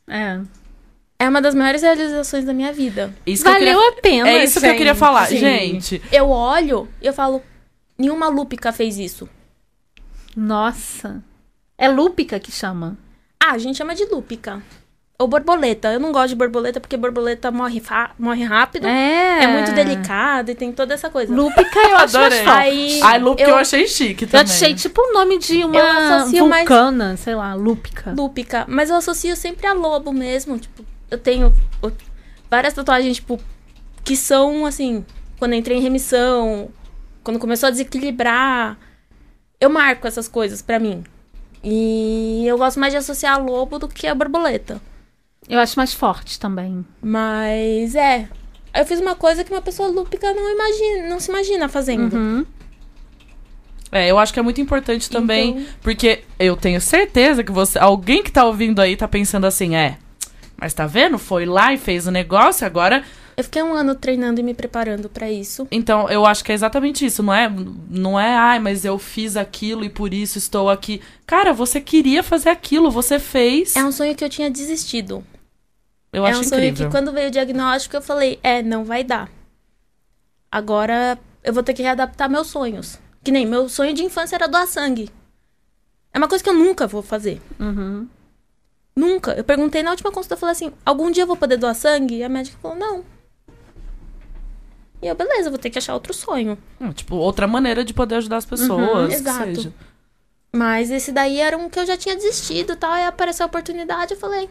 É. 0.08 0.40
É 1.20 1.30
uma 1.30 1.40
das 1.42 1.54
maiores 1.54 1.84
realizações 1.84 2.44
da 2.46 2.54
minha 2.54 2.74
vida. 2.74 3.14
Isso 3.26 3.44
Valeu 3.44 3.60
queria- 3.60 3.90
a 3.90 4.02
pena. 4.02 4.30
É 4.30 4.44
isso 4.44 4.60
que 4.60 4.66
eu 4.66 4.72
queria 4.72 4.94
gente. 4.94 5.00
falar. 5.00 5.28
Sim. 5.28 5.38
Gente, 5.38 6.02
Eu 6.12 6.30
olho 6.30 6.90
e 7.02 7.06
eu 7.06 7.14
falo, 7.14 7.44
nenhuma 7.98 8.28
lúpica 8.28 8.72
fez 8.74 8.98
isso. 8.98 9.30
Nossa. 10.36 11.24
É 11.78 11.88
lúpica 11.88 12.40
que 12.40 12.52
chama. 12.52 12.98
Ah, 13.40 13.52
a 13.52 13.58
gente 13.58 13.78
chama 13.78 13.94
de 13.96 14.06
lúpica. 14.06 14.62
Ou 15.22 15.28
borboleta. 15.28 15.90
Eu 15.94 16.00
não 16.00 16.12
gosto 16.12 16.30
de 16.30 16.36
borboleta 16.36 16.80
porque 16.80 16.98
borboleta 16.98 17.52
morre, 17.52 17.82
morre 18.18 18.44
rápido. 18.44 18.88
É. 18.88 19.44
É 19.44 19.48
muito 19.48 19.72
delicado 19.72 20.52
e 20.52 20.56
tem 20.56 20.72
toda 20.72 20.94
essa 20.94 21.10
coisa. 21.10 21.34
Lúpica 21.34 21.80
eu 21.80 21.98
Adorei. 22.02 22.46
Aí, 22.48 23.00
Ai, 23.04 23.20
Lupe, 23.20 23.42
eu... 23.42 23.50
eu- 23.50 23.56
achei 23.56 23.88
chique 23.88 24.24
Eu 24.26 24.30
também. 24.30 24.44
achei 24.46 24.74
tipo 24.76 25.02
o 25.02 25.14
nome 25.14 25.38
de 25.38 25.64
uma 25.64 25.78
Eu 25.80 25.86
associo 25.86 26.48
mais- 26.48 26.68
vulcana, 26.68 27.16
sei 27.18 27.36
lá, 27.36 27.54
lúpica. 27.54 28.14
Lúpica. 28.18 28.66
Mas 28.68 28.90
eu 28.90 28.96
associo 28.96 29.36
sempre 29.36 29.68
a 29.68 29.74
lobo 29.74 30.12
mesmo. 30.12 30.58
Tipo, 30.60 30.84
eu 31.10 31.18
tenho 31.18 31.54
várias 32.50 32.74
tatuagens, 32.74 33.18
tipo, 33.18 33.40
que 34.04 34.16
são 34.18 34.66
assim, 34.66 35.06
quando 35.40 35.54
eu 35.54 35.60
entrei 35.60 35.78
em 35.78 35.82
remissão, 35.82 36.70
quando 37.24 37.40
começou 37.40 37.68
a 37.68 37.70
desequilibrar. 37.72 38.78
Eu 39.60 39.70
marco 39.70 40.08
essas 40.08 40.28
coisas 40.28 40.62
pra 40.62 40.80
mim. 40.80 41.04
E 41.64 42.44
eu 42.48 42.58
gosto 42.58 42.80
mais 42.80 42.92
de 42.92 42.98
associar 42.98 43.36
a 43.36 43.38
lobo 43.38 43.78
do 43.78 43.88
que 43.88 44.08
a 44.08 44.16
borboleta. 44.16 44.82
Eu 45.50 45.60
acho 45.60 45.78
mais 45.78 45.94
forte 45.94 46.40
também. 46.40 46.86
Mas 47.02 47.96
é. 47.96 48.30
Eu 48.74 48.86
fiz 48.86 49.00
uma 49.02 49.16
coisa 49.16 49.44
que 49.44 49.52
uma 49.52 49.62
pessoa 49.62 49.90
lúpica 49.90 50.34
não 50.34 50.50
imagina, 50.54 51.10
não 51.10 51.20
se 51.20 51.30
imagina 51.30 51.68
fazendo. 51.68 52.14
Uhum. 52.16 52.46
É, 53.92 54.10
eu 54.10 54.18
acho 54.18 54.32
que 54.32 54.40
é 54.40 54.44
muito 54.44 54.62
importante 54.62 55.10
também, 55.10 55.50
Então- 55.50 55.66
porque 55.82 56.24
eu 56.40 56.56
tenho 56.56 56.80
certeza 56.80 57.44
que 57.44 57.52
você, 57.52 57.78
alguém 57.78 58.24
que 58.24 58.32
tá 58.32 58.46
ouvindo 58.46 58.80
aí 58.80 58.96
tá 58.96 59.06
pensando 59.06 59.46
assim, 59.46 59.76
é, 59.76 59.98
mas 60.56 60.74
tá 60.74 60.88
vendo? 60.88 61.18
Foi 61.20 61.46
lá 61.46 61.74
e 61.74 61.78
fez 61.78 62.08
o 62.08 62.12
negócio, 62.12 62.66
agora 62.66 63.04
Eu 63.36 63.44
fiquei 63.46 63.64
um 63.64 63.74
ano 63.74 63.96
treinando 63.96 64.40
e 64.40 64.44
me 64.44 64.54
preparando 64.54 65.10
pra 65.10 65.30
isso. 65.32 65.68
Então, 65.72 66.08
eu 66.10 66.26
acho 66.26 66.44
que 66.44 66.52
é 66.52 66.56
exatamente 66.56 67.06
isso, 67.06 67.24
não 67.24 67.34
é? 67.34 67.52
Não 67.90 68.20
é, 68.20 68.36
ai, 68.36 68.60
mas 68.60 68.86
eu 68.86 69.00
fiz 69.00 69.36
aquilo 69.36 69.84
e 69.84 69.90
por 69.90 70.14
isso 70.14 70.38
estou 70.38 70.70
aqui. 70.70 71.02
Cara, 71.26 71.52
você 71.52 71.82
queria 71.82 72.22
fazer 72.24 72.50
aquilo, 72.50 72.92
você 72.92 73.20
fez. 73.20 73.76
É 73.76 73.84
um 73.84 73.92
sonho 73.92 74.16
que 74.16 74.24
eu 74.24 74.30
tinha 74.30 74.50
desistido. 74.52 75.24
Eu 76.12 76.26
é 76.26 76.32
acho 76.32 76.42
um 76.42 76.44
sonho 76.44 76.66
incrível. 76.66 76.88
que 76.88 76.92
quando 76.92 77.12
veio 77.12 77.28
o 77.28 77.32
diagnóstico 77.32 77.96
eu 77.96 78.02
falei, 78.02 78.40
é, 78.44 78.62
não 78.62 78.84
vai 78.84 79.04
dar. 79.04 79.30
Agora 80.52 81.18
eu 81.44 81.54
vou 81.54 81.64
ter 81.64 81.74
que 81.74 81.82
readaptar 81.82 82.30
meus 82.30 82.48
sonhos. 82.48 83.00
Que 83.24 83.32
nem 83.32 83.46
meu 83.46 83.70
sonho 83.70 83.94
de 83.94 84.04
infância 84.04 84.36
era 84.36 84.48
doar 84.48 84.68
sangue. 84.68 85.10
É 86.14 86.18
uma 86.18 86.28
coisa 86.28 86.44
que 86.44 86.50
eu 86.50 86.54
nunca 86.54 86.88
vou 86.88 87.02
fazer. 87.02 87.42
Uhum. 87.60 88.08
Nunca. 88.96 89.34
Eu 89.34 89.44
perguntei 89.44 89.82
na 89.82 89.92
última 89.92 90.12
consulta, 90.12 90.34
eu 90.34 90.40
falei 90.40 90.52
assim, 90.52 90.74
algum 90.86 91.10
dia 91.10 91.24
eu 91.24 91.28
vou 91.28 91.38
poder 91.38 91.58
doar 91.58 91.74
sangue? 91.74 92.18
E 92.18 92.24
a 92.24 92.30
médica 92.30 92.58
falou, 92.62 92.78
não. 92.78 93.06
E 95.02 95.08
eu, 95.08 95.16
beleza, 95.16 95.50
vou 95.50 95.58
ter 95.58 95.70
que 95.70 95.78
achar 95.78 95.94
outro 95.94 96.14
sonho. 96.14 96.58
Hum, 96.80 96.92
tipo, 96.92 97.16
outra 97.16 97.48
maneira 97.48 97.84
de 97.84 97.94
poder 97.94 98.16
ajudar 98.16 98.38
as 98.38 98.46
pessoas. 98.46 99.10
Uhum, 99.10 99.12
exato. 99.12 99.56
seja. 99.56 99.74
Mas 100.54 100.92
esse 100.92 101.12
daí 101.12 101.40
era 101.40 101.58
um 101.58 101.70
que 101.70 101.80
eu 101.80 101.86
já 101.86 101.96
tinha 101.96 102.16
desistido 102.16 102.74
e 102.74 102.76
tal. 102.76 102.92
Aí 102.92 103.06
apareceu 103.06 103.46
a 103.46 103.48
oportunidade, 103.48 104.14
eu 104.14 104.20
falei. 104.20 104.50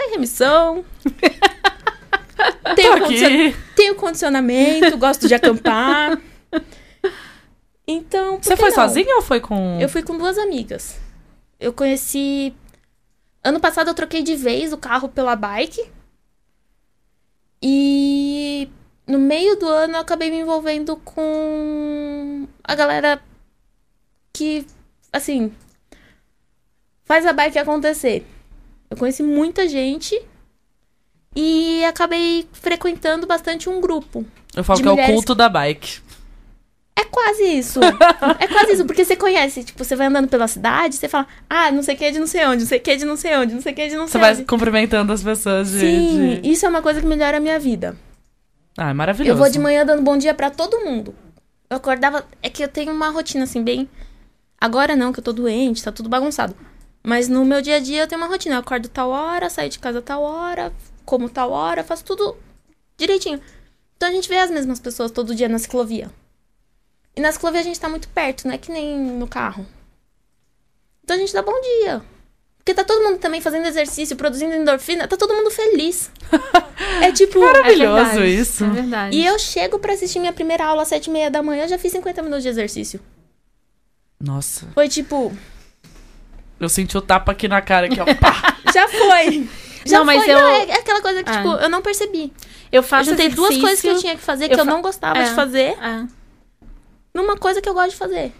Tô 0.00 0.06
em 0.06 0.10
remissão. 0.12 0.84
Tenho, 2.74 3.00
condicion- 3.00 3.52
tenho 3.76 3.94
condicionamento, 3.96 4.96
gosto 4.96 5.28
de 5.28 5.34
acampar. 5.34 6.18
Então. 7.86 8.38
Você 8.40 8.56
foi 8.56 8.70
não? 8.70 8.74
sozinha 8.74 9.16
ou 9.16 9.22
foi 9.22 9.40
com. 9.40 9.78
Eu 9.78 9.88
fui 9.90 10.02
com 10.02 10.16
duas 10.16 10.38
amigas. 10.38 10.98
Eu 11.58 11.72
conheci. 11.72 12.54
Ano 13.44 13.60
passado 13.60 13.88
eu 13.88 13.94
troquei 13.94 14.22
de 14.22 14.36
vez 14.36 14.72
o 14.72 14.78
carro 14.78 15.08
pela 15.08 15.36
bike. 15.36 15.86
E 17.62 18.70
no 19.06 19.18
meio 19.18 19.56
do 19.56 19.68
ano 19.68 19.96
eu 19.96 20.00
acabei 20.00 20.30
me 20.30 20.38
envolvendo 20.38 20.96
com 20.96 22.48
a 22.64 22.74
galera 22.74 23.20
que, 24.32 24.64
assim, 25.12 25.52
faz 27.04 27.26
a 27.26 27.32
bike 27.34 27.58
acontecer. 27.58 28.26
Eu 28.90 28.96
conheci 28.96 29.22
muita 29.22 29.68
gente 29.68 30.20
e 31.34 31.84
acabei 31.84 32.46
frequentando 32.52 33.26
bastante 33.26 33.68
um 33.68 33.80
grupo. 33.80 34.24
Eu 34.54 34.64
falo 34.64 34.82
que 34.82 34.88
é 34.88 34.92
o 34.92 35.06
culto 35.06 35.34
da 35.34 35.48
bike. 35.48 36.00
É 36.96 37.04
quase 37.04 37.44
isso. 37.44 37.80
é 38.38 38.46
quase 38.48 38.72
isso, 38.72 38.84
porque 38.84 39.04
você 39.04 39.14
conhece, 39.16 39.62
tipo, 39.64 39.82
você 39.82 39.94
vai 39.94 40.08
andando 40.08 40.28
pela 40.28 40.48
cidade, 40.48 40.96
você 40.96 41.08
fala, 41.08 41.26
ah, 41.48 41.70
não 41.70 41.82
sei 41.82 41.94
o 41.94 41.98
que 41.98 42.04
é 42.04 42.10
de 42.10 42.18
não 42.18 42.26
sei 42.26 42.44
onde, 42.46 42.62
não 42.62 42.68
sei 42.68 42.78
o 42.78 42.82
que 42.82 42.90
é 42.90 42.96
de 42.96 43.04
não 43.04 43.16
sei 43.16 43.36
onde, 43.36 43.54
não 43.54 43.62
sei 43.62 43.72
o 43.72 43.74
que 43.74 43.80
é 43.82 43.88
de 43.88 43.96
não 43.96 44.06
Você 44.06 44.12
sei 44.12 44.20
vai 44.20 44.34
onde. 44.34 44.44
cumprimentando 44.44 45.12
as 45.12 45.22
pessoas 45.22 45.70
de. 45.70 45.78
Sim, 45.80 46.40
de- 46.42 46.48
isso 46.50 46.66
é 46.66 46.68
uma 46.68 46.82
coisa 46.82 47.00
que 47.00 47.06
melhora 47.06 47.36
a 47.36 47.40
minha 47.40 47.58
vida. 47.58 47.96
Ah, 48.76 48.90
é 48.90 48.92
maravilhoso. 48.92 49.32
Eu 49.32 49.36
vou 49.36 49.48
de 49.50 49.58
manhã 49.58 49.86
dando 49.86 50.02
bom 50.02 50.16
dia 50.18 50.34
pra 50.34 50.50
todo 50.50 50.80
mundo. 50.84 51.14
Eu 51.70 51.76
acordava. 51.76 52.26
É 52.42 52.48
que 52.50 52.62
eu 52.62 52.68
tenho 52.68 52.92
uma 52.92 53.10
rotina 53.10 53.44
assim, 53.44 53.62
bem. 53.62 53.88
Agora 54.60 54.94
não, 54.96 55.12
que 55.12 55.20
eu 55.20 55.24
tô 55.24 55.32
doente, 55.32 55.82
tá 55.82 55.90
tudo 55.92 56.08
bagunçado. 56.08 56.54
Mas 57.02 57.28
no 57.28 57.44
meu 57.44 57.62
dia 57.62 57.76
a 57.76 57.80
dia 57.80 58.02
eu 58.02 58.06
tenho 58.06 58.20
uma 58.20 58.28
rotina. 58.28 58.56
Eu 58.56 58.60
acordo 58.60 58.88
tal 58.88 59.10
hora, 59.10 59.48
saio 59.48 59.70
de 59.70 59.78
casa 59.78 60.02
tal 60.02 60.22
hora, 60.22 60.72
como 61.04 61.28
tal 61.28 61.50
hora, 61.50 61.82
faço 61.82 62.04
tudo 62.04 62.36
direitinho. 62.96 63.40
Então 63.96 64.08
a 64.08 64.12
gente 64.12 64.28
vê 64.28 64.38
as 64.38 64.50
mesmas 64.50 64.78
pessoas 64.78 65.10
todo 65.10 65.34
dia 65.34 65.48
na 65.48 65.58
ciclovia. 65.58 66.10
E 67.16 67.20
na 67.20 67.32
ciclovia 67.32 67.60
a 67.60 67.64
gente 67.64 67.80
tá 67.80 67.88
muito 67.88 68.08
perto, 68.08 68.46
não 68.46 68.54
é 68.54 68.58
que 68.58 68.70
nem 68.70 68.98
no 68.98 69.26
carro. 69.26 69.66
Então 71.02 71.16
a 71.16 71.18
gente 71.18 71.32
dá 71.32 71.42
bom 71.42 71.58
dia. 71.60 72.02
Porque 72.58 72.74
tá 72.74 72.84
todo 72.84 73.02
mundo 73.02 73.18
também 73.18 73.40
fazendo 73.40 73.66
exercício, 73.66 74.16
produzindo 74.16 74.54
endorfina, 74.54 75.08
tá 75.08 75.16
todo 75.16 75.34
mundo 75.34 75.50
feliz. 75.50 76.10
é 77.02 77.10
tipo. 77.10 77.40
Maravilhoso 77.40 78.20
é 78.20 78.28
isso. 78.28 78.64
É 78.64 78.68
verdade. 78.68 79.16
E 79.16 79.26
eu 79.26 79.38
chego 79.38 79.78
pra 79.78 79.94
assistir 79.94 80.20
minha 80.20 80.32
primeira 80.32 80.66
aula 80.66 80.82
às 80.82 80.88
sete 80.88 81.06
e 81.06 81.10
meia 81.10 81.30
da 81.30 81.42
manhã, 81.42 81.66
já 81.66 81.78
fiz 81.78 81.90
50 81.92 82.22
minutos 82.22 82.42
de 82.42 82.50
exercício. 82.50 83.00
Nossa, 84.20 84.68
Foi 84.74 84.88
tipo, 84.88 85.32
eu 86.60 86.68
senti 86.68 86.96
o 86.96 87.00
tapa 87.00 87.32
aqui 87.32 87.48
na 87.48 87.60
cara, 87.60 87.86
aqui, 87.86 87.98
ó. 88.00 88.04
Pá. 88.14 88.56
já 88.72 88.86
foi. 88.86 89.48
Já 89.86 89.98
Não, 89.98 90.04
mas 90.04 90.22
foi. 90.24 90.32
eu- 90.34 90.38
Não, 90.38 90.48
é, 90.48 90.64
é 90.66 90.74
aquela 90.78 91.00
coisa 91.00 91.22
que, 91.24 91.30
Ah. 91.30 91.36
tipo, 91.38 91.48
eu 91.54 91.68
não 91.70 91.80
percebi. 91.82 92.32
Eu 92.70 92.78
Eu 92.78 92.82
faço 92.82 93.10
juntei 93.10 93.28
duas 93.30 93.56
coisas 93.56 93.80
que 93.80 93.88
eu 93.88 93.98
tinha 93.98 94.14
que 94.14 94.22
fazer, 94.22 94.46
que 94.48 94.54
eu 94.54 94.58
eu, 94.58 94.64
fa- 94.64 94.70
não 94.70 94.80
gostava 94.82 95.18
É. 95.18 95.24
de 95.24 95.30
fazer, 95.30 95.76
É. 95.82 96.04
numa 97.14 97.36
coisa 97.36 97.60
que 97.60 97.68
eu 97.68 97.74
gosto 97.74 97.90
de 97.90 97.96
fazer. 97.96 98.32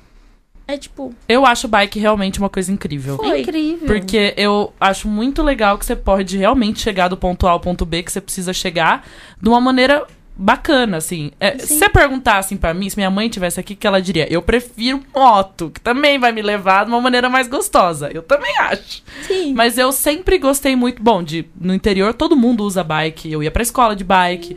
É 0.68 0.76
tipo, 0.78 1.12
Eu 1.28 1.44
acho 1.44 1.66
bike 1.66 1.98
realmente 1.98 2.38
uma 2.38 2.48
coisa 2.48 2.70
incrível. 2.70 3.16
Foi. 3.16 3.28
É 3.28 3.40
incrível. 3.40 3.86
Porque 3.88 4.32
eu 4.36 4.72
acho 4.78 5.08
muito 5.08 5.42
legal 5.42 5.76
que 5.76 5.84
você 5.84 5.96
pode 5.96 6.36
realmente 6.36 6.78
chegar 6.80 7.08
do 7.08 7.16
ponto 7.16 7.44
A 7.48 7.50
ao 7.50 7.58
ponto 7.58 7.84
B 7.84 8.04
que 8.04 8.12
você 8.12 8.20
precisa 8.20 8.52
chegar 8.52 9.04
de 9.40 9.48
uma 9.48 9.60
maneira 9.60 10.06
bacana, 10.41 10.97
assim. 10.97 11.30
É, 11.38 11.59
se 11.59 11.66
Sim. 11.66 11.78
você 11.78 11.88
perguntar 11.91 12.38
assim 12.38 12.57
pra 12.57 12.72
mim, 12.72 12.88
se 12.88 12.97
minha 12.97 13.11
mãe 13.11 13.28
tivesse 13.28 13.61
aqui, 13.61 13.76
que 13.76 13.86
ela 13.86 14.01
diria? 14.01 14.26
Eu 14.32 14.41
prefiro 14.41 15.03
moto, 15.14 15.70
que 15.70 15.80
também 15.80 16.18
vai 16.18 16.32
me 16.32 16.41
levar 16.41 16.84
de 16.84 16.91
uma 16.91 17.01
maneira 17.01 17.28
mais 17.28 17.47
gostosa. 17.47 18.11
Eu 18.12 18.22
também 18.22 18.57
acho. 18.59 19.03
sim. 19.26 19.53
Mas 19.53 19.76
eu 19.76 19.93
sempre 19.93 20.38
gostei 20.38 20.74
muito, 20.74 21.03
bom, 21.03 21.22
de 21.22 21.45
no 21.61 21.74
interior 21.74 22.14
todo 22.14 22.34
mundo 22.36 22.64
usa 22.64 22.82
bike. 22.82 23.30
Eu 23.30 23.43
ia 23.43 23.51
pra 23.51 23.62
escola 23.62 23.95
de 23.95 24.03
bike, 24.03 24.57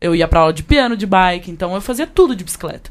eu 0.00 0.16
ia 0.16 0.26
pra 0.26 0.40
aula 0.40 0.52
de 0.52 0.64
piano 0.64 0.96
de 0.96 1.06
bike, 1.06 1.50
então 1.50 1.74
eu 1.74 1.80
fazia 1.80 2.06
tudo 2.06 2.34
de 2.34 2.42
bicicleta. 2.42 2.90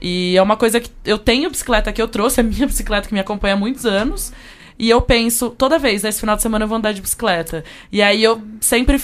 E 0.00 0.36
é 0.36 0.42
uma 0.42 0.56
coisa 0.56 0.80
que 0.80 0.90
eu 1.04 1.18
tenho 1.18 1.50
bicicleta 1.50 1.92
que 1.92 2.00
eu 2.00 2.08
trouxe, 2.08 2.40
a 2.40 2.44
minha 2.44 2.66
bicicleta 2.68 3.08
que 3.08 3.14
me 3.14 3.20
acompanha 3.20 3.54
há 3.54 3.58
muitos 3.58 3.84
anos. 3.84 4.32
E 4.78 4.88
eu 4.88 5.00
penso, 5.02 5.50
toda 5.50 5.78
vez, 5.78 6.04
esse 6.04 6.20
final 6.20 6.36
de 6.36 6.42
semana 6.42 6.64
eu 6.64 6.68
vou 6.68 6.78
andar 6.78 6.92
de 6.92 7.02
bicicleta. 7.02 7.64
E 7.92 8.00
aí 8.00 8.22
eu 8.22 8.40
sempre 8.60 8.98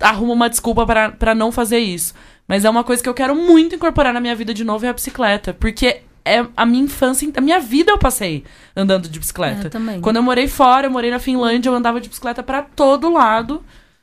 arrumo 0.00 0.32
uma 0.32 0.48
desculpa 0.48 0.86
pra 0.86 1.10
pra 1.10 1.34
não 1.34 1.52
fazer 1.52 1.78
isso. 1.78 2.14
Mas 2.46 2.64
é 2.64 2.70
uma 2.70 2.84
coisa 2.84 3.02
que 3.02 3.08
eu 3.08 3.14
quero 3.14 3.34
muito 3.34 3.74
incorporar 3.74 4.12
na 4.12 4.20
minha 4.20 4.34
vida 4.34 4.52
de 4.52 4.64
novo 4.64 4.84
é 4.84 4.88
a 4.88 4.92
bicicleta. 4.92 5.54
Porque 5.54 6.02
é 6.24 6.44
a 6.56 6.64
minha 6.64 6.84
infância, 6.84 7.30
a 7.36 7.40
minha 7.40 7.60
vida 7.60 7.92
eu 7.92 7.98
passei 7.98 8.44
andando 8.74 9.08
de 9.08 9.18
bicicleta. 9.18 9.66
É, 9.66 9.70
também. 9.70 10.00
Quando 10.00 10.16
eu 10.16 10.22
morei 10.22 10.48
fora, 10.48 10.86
eu 10.86 10.90
morei 10.90 11.10
na 11.10 11.18
Finlândia, 11.18 11.68
eu 11.68 11.74
andava 11.74 12.00
de 12.00 12.08
bicicleta 12.08 12.42
pra 12.42 12.62
todo 12.62 13.12
lado. 13.12 13.62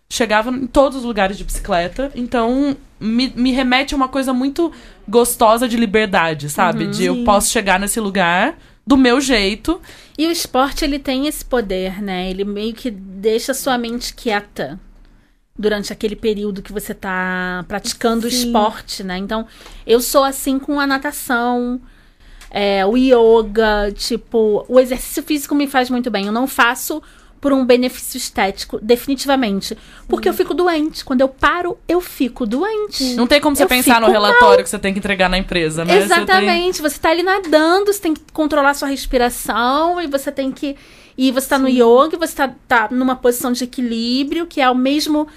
Chegava 0.10 0.52
em 0.52 0.68
todos 0.68 1.00
os 1.00 1.04
lugares 1.04 1.38
de 1.38 1.44
bicicleta. 1.44 2.12
Então, 2.14 2.76
me, 3.00 3.32
me 3.36 3.52
remete 3.52 3.94
a 3.94 3.98
uma 3.98 4.10
coisa 4.10 4.34
muito 4.34 4.72
gostosa 5.08 5.68
de 5.68 5.78
liberdade, 5.78 6.50
sabe? 6.50 6.88
de 6.88 7.06
eu 7.06 7.16
Sim. 7.16 7.24
posso 7.24 7.50
chegar 7.50 7.80
nesse 7.80 8.00
lugar 8.00 8.58
do 8.86 8.98
meu 8.98 9.22
jeito. 9.22 9.82
E 10.18 10.28
o 10.28 10.32
esporte, 10.32 10.84
ele 10.84 11.00
tem 11.00 11.28
esse 11.28 11.46
poder, 11.46 12.02
né? 12.02 12.30
Ele 12.30 12.44
meio 12.44 12.74
que 12.74 12.92
deixa 12.92 13.54
sua 13.54 13.78
mente 13.78 14.14
quieta 14.14 14.80
durante 15.62 15.93
aquele 15.93 16.16
período 16.16 16.62
que 16.62 16.74
você 16.74 16.93
tá 16.93 17.64
praticando 17.68 18.28
o 18.28 18.32
Sim. 18.32 18.47
esporte, 18.47 19.03
né? 19.03 19.18
Então, 19.18 19.45
eu 19.86 20.01
sou 20.01 20.24
assim 20.24 20.57
com 20.59 20.80
a 20.80 20.88
natação, 20.88 21.80
é, 22.49 22.86
o 22.86 22.97
yoga, 22.97 23.91
tipo, 23.95 24.66
o 24.68 24.80
exercício 24.80 25.24
físico 25.24 25.55
me 25.55 25.68
faz 25.68 25.89
muito 25.89 26.09
bem. 26.09 26.26
Eu 26.26 26.34
não 26.34 26.47
faço 26.47 27.01
por 27.39 27.51
um 27.51 27.66
benefício 27.66 28.18
estético, 28.18 28.80
definitivamente. 28.80 29.76
Porque 30.07 30.30
eu 30.30 30.34
fico 30.34 30.53
doente. 30.53 31.03
Quando 31.03 31.22
eu 31.22 31.28
paro, 31.28 31.78
eu 31.88 31.99
fico 31.99 32.45
doente. 32.45 33.16
Não 33.16 33.26
tem 33.26 33.41
como 33.41 33.55
você 33.55 33.64
Eu 33.64 33.68
pensar 33.68 33.99
no 33.99 34.12
relatório 34.12 34.64
que 34.64 34.70
você 34.70 34.78
tem 34.78 34.93
que 34.93 34.99
entregar 34.99 35.28
na 35.28 35.39
empresa, 35.39 35.84
né? 35.84 35.93
Você 35.93 36.07
tem- 36.07 36.18
Exatamente. 36.18 36.82
Você, 36.84 36.99
tá 36.99 37.09
ali 37.09 37.24
nadando, 37.24 37.91
você 37.91 37.99
tem 37.99 38.14
que 38.14 38.22
controlar 38.32 38.76
sua 38.76 38.88
respiração 38.89 39.99
e 39.99 40.05
você 40.07 40.32
tem 40.32 40.51
que. 40.51 40.76
E 41.18 41.32
você 41.32 41.49
tá 41.49 41.57
no 41.59 41.68
yoga, 41.68 42.16
e 42.16 42.18
você 42.18 42.36
tá, 42.36 42.53
tá 42.68 42.88
numa 42.91 43.16
posição 43.16 43.51
de 43.51 43.64
equilíbrio, 43.64 44.45
que 44.45 44.62
é 44.62 44.70
o 44.70 44.76
mesmo 44.76 45.28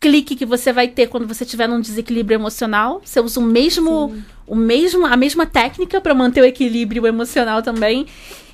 clique 0.00 0.36
que 0.36 0.46
você 0.46 0.72
vai 0.72 0.88
ter 0.88 1.08
quando 1.08 1.26
você 1.26 1.44
estiver 1.44 1.68
num 1.68 1.80
desequilíbrio 1.80 2.36
emocional. 2.36 3.00
Você 3.04 3.20
usa 3.20 3.40
o 3.40 3.42
mesmo, 3.42 4.14
o 4.46 4.54
mesmo, 4.54 5.06
a 5.06 5.16
mesma 5.16 5.46
técnica 5.46 6.00
para 6.00 6.14
manter 6.14 6.40
o 6.40 6.44
equilíbrio 6.44 7.06
emocional 7.06 7.62
também. 7.62 8.06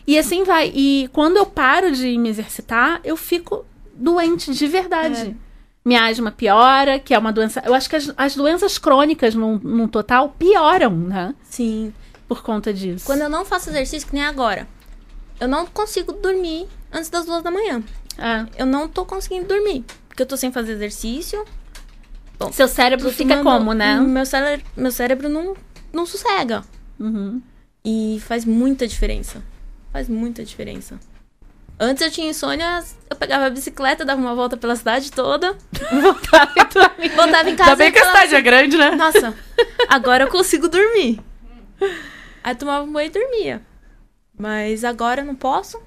E 0.06 0.18
assim 0.18 0.44
vai. 0.44 0.72
E 0.74 1.08
quando 1.12 1.36
eu 1.36 1.46
paro 1.46 1.92
de 1.92 2.16
me 2.18 2.28
exercitar, 2.28 3.00
eu 3.04 3.16
fico 3.16 3.64
doente 3.94 4.52
de 4.52 4.66
verdade. 4.66 5.36
Minha 5.84 6.06
asma 6.06 6.30
piora, 6.30 6.98
que 6.98 7.12
é 7.12 7.18
uma 7.18 7.32
doença. 7.32 7.62
Eu 7.64 7.74
acho 7.74 7.88
que 7.90 7.96
as, 7.96 8.12
as 8.16 8.34
doenças 8.34 8.78
crônicas, 8.78 9.34
no, 9.34 9.58
no 9.58 9.86
total, 9.86 10.34
pioram, 10.38 10.92
né? 10.92 11.34
Sim. 11.42 11.92
Por 12.26 12.42
conta 12.42 12.72
disso. 12.72 13.04
Quando 13.04 13.20
eu 13.20 13.28
não 13.28 13.44
faço 13.44 13.68
exercício, 13.68 14.08
que 14.08 14.14
nem 14.14 14.24
agora, 14.24 14.66
eu 15.38 15.46
não 15.46 15.66
consigo 15.66 16.12
dormir 16.12 16.66
antes 16.90 17.10
das 17.10 17.26
duas 17.26 17.42
da 17.42 17.50
manhã. 17.50 17.82
É. 18.16 18.46
Eu 18.62 18.66
não 18.66 18.88
tô 18.88 19.04
conseguindo 19.04 19.46
dormir. 19.46 19.84
Porque 20.14 20.22
eu 20.22 20.26
tô 20.26 20.36
sem 20.36 20.52
fazer 20.52 20.74
exercício. 20.74 21.44
Seu 22.52 22.68
cérebro 22.68 23.10
fica 23.10 23.38
tomando- 23.38 23.58
como, 23.58 23.72
né? 23.72 23.98
Meu 24.00 24.24
cérebro, 24.24 24.64
meu 24.76 24.92
cérebro 24.92 25.28
não, 25.28 25.56
não 25.92 26.06
sossega. 26.06 26.62
Uhum. 27.00 27.42
E 27.84 28.22
faz 28.24 28.44
muita 28.44 28.86
diferença. 28.86 29.42
Faz 29.92 30.08
muita 30.08 30.44
diferença. 30.44 31.00
Antes 31.80 32.00
eu 32.04 32.12
tinha 32.12 32.30
insônia, 32.30 32.80
eu 33.10 33.16
pegava 33.16 33.46
a 33.46 33.50
bicicleta, 33.50 34.04
dava 34.04 34.20
uma 34.20 34.36
volta 34.36 34.56
pela 34.56 34.76
cidade 34.76 35.10
toda, 35.10 35.56
voltava 36.00 37.50
em 37.50 37.56
casa 37.56 37.72
Ainda 37.72 37.76
bem 37.76 37.90
que 37.90 37.98
a 37.98 38.06
cidade 38.06 38.34
é 38.36 38.40
grande, 38.40 38.76
né? 38.76 38.92
Nossa, 38.92 39.34
agora 39.88 40.22
eu 40.22 40.28
consigo 40.28 40.68
dormir. 40.68 41.18
Aí 42.44 42.54
tomava 42.54 42.84
um 42.84 42.92
banho 42.92 43.08
e 43.08 43.10
dormia. 43.10 43.62
Mas 44.38 44.84
agora 44.84 45.22
eu 45.22 45.24
não 45.24 45.34
posso. 45.34 45.82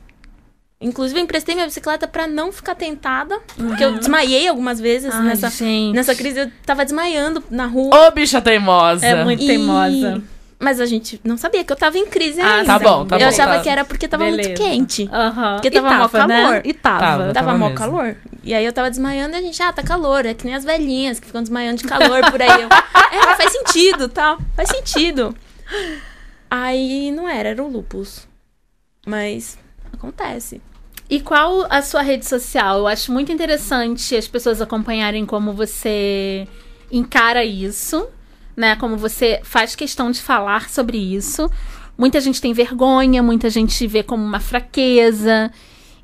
Inclusive, 0.79 1.19
eu 1.19 1.23
emprestei 1.23 1.55
minha 1.55 1.65
bicicleta 1.65 2.07
pra 2.07 2.27
não 2.27 2.51
ficar 2.51 2.75
tentada. 2.75 3.39
Porque 3.55 3.83
eu 3.83 3.93
desmaiei 3.97 4.47
algumas 4.47 4.79
vezes 4.79 5.11
Ai, 5.13 5.23
nessa, 5.23 5.49
gente. 5.49 5.95
nessa 5.95 6.13
crise. 6.13 6.39
Eu 6.41 6.51
tava 6.65 6.83
desmaiando 6.85 7.43
na 7.49 7.65
rua. 7.65 8.07
Ô, 8.07 8.11
bicha 8.11 8.39
teimosa. 8.41 9.05
É 9.05 9.23
muito 9.23 9.43
E- 9.43 9.47
teimosa. 9.47 10.21
Mas 10.59 10.79
a 10.81 10.85
gente 10.87 11.21
não 11.23 11.37
sabia 11.37 11.63
que 11.63 11.71
eu 11.71 11.75
tava 11.75 11.97
em 11.99 12.07
crise 12.07 12.41
Ah, 12.41 12.55
ainda. 12.55 12.65
tá 12.65 12.79
bom, 12.79 13.05
tá 13.05 13.15
eu 13.17 13.19
bom, 13.19 13.25
achava 13.27 13.55
tá. 13.57 13.61
que 13.61 13.69
era 13.69 13.85
porque 13.85 14.07
tava 14.07 14.23
Beleza. 14.25 14.49
muito 14.49 14.59
quente. 14.61 15.07
Aham. 15.13 15.53
Porque 15.55 15.67
E 15.67 15.71
tava 15.71 15.93
mó 15.93 16.07
calor. 16.09 16.27
Né? 16.27 16.61
E 16.65 16.73
tava. 16.73 16.99
Tava. 16.99 17.17
Tava 17.19 17.33
tava 17.33 17.51
mó 17.57 17.65
mesmo. 17.65 17.77
calor. 17.77 18.15
E 18.43 18.53
aí 18.55 18.65
eu 18.65 18.73
tava 18.73 18.89
desmaiando 18.89 19.35
e 19.35 19.39
a 19.39 19.41
gente, 19.41 19.61
ah, 19.61 19.71
tá 19.71 19.83
calor. 19.83 20.25
É 20.25 20.33
que 20.33 20.45
nem 20.45 20.55
as 20.55 20.63
velhinhas 20.63 21.19
que 21.19 21.27
ficam 21.27 21.41
desmaiando 21.43 21.77
de 21.77 21.83
calor 21.87 22.31
por 22.31 22.41
aí. 22.41 22.49
Eu, 22.61 22.69
é, 23.31 23.35
faz 23.35 23.51
sentido, 23.51 24.09
tal. 24.09 24.39
Faz 24.55 24.69
sentido. 24.69 25.35
Aí 26.49 27.11
não 27.11 27.27
era, 27.27 27.49
era 27.49 27.63
o 27.63 27.67
lupus. 27.67 28.27
Mas 29.05 29.57
acontece. 29.97 30.61
E 31.09 31.19
qual 31.21 31.65
a 31.69 31.81
sua 31.81 32.01
rede 32.01 32.25
social? 32.25 32.79
Eu 32.79 32.87
acho 32.87 33.11
muito 33.11 33.31
interessante 33.31 34.15
as 34.15 34.27
pessoas 34.27 34.61
acompanharem 34.61 35.25
como 35.25 35.53
você 35.53 36.47
encara 36.91 37.45
isso, 37.45 38.07
né? 38.55 38.75
Como 38.75 38.97
você 38.97 39.39
faz 39.43 39.75
questão 39.75 40.11
de 40.11 40.21
falar 40.21 40.69
sobre 40.69 40.97
isso. 40.97 41.49
Muita 41.97 42.19
gente 42.21 42.41
tem 42.41 42.53
vergonha, 42.53 43.23
muita 43.23 43.49
gente 43.49 43.87
vê 43.87 44.03
como 44.03 44.23
uma 44.23 44.39
fraqueza. 44.39 45.51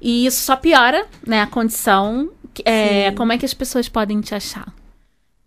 E 0.02 0.26
isso 0.26 0.42
só 0.42 0.56
piora, 0.56 1.06
né, 1.26 1.42
a 1.42 1.48
condição. 1.48 2.30
É, 2.66 3.12
como 3.12 3.32
é 3.32 3.38
que 3.38 3.46
as 3.46 3.54
pessoas 3.54 3.88
podem 3.90 4.22
te 4.22 4.36
achar? 4.36 4.74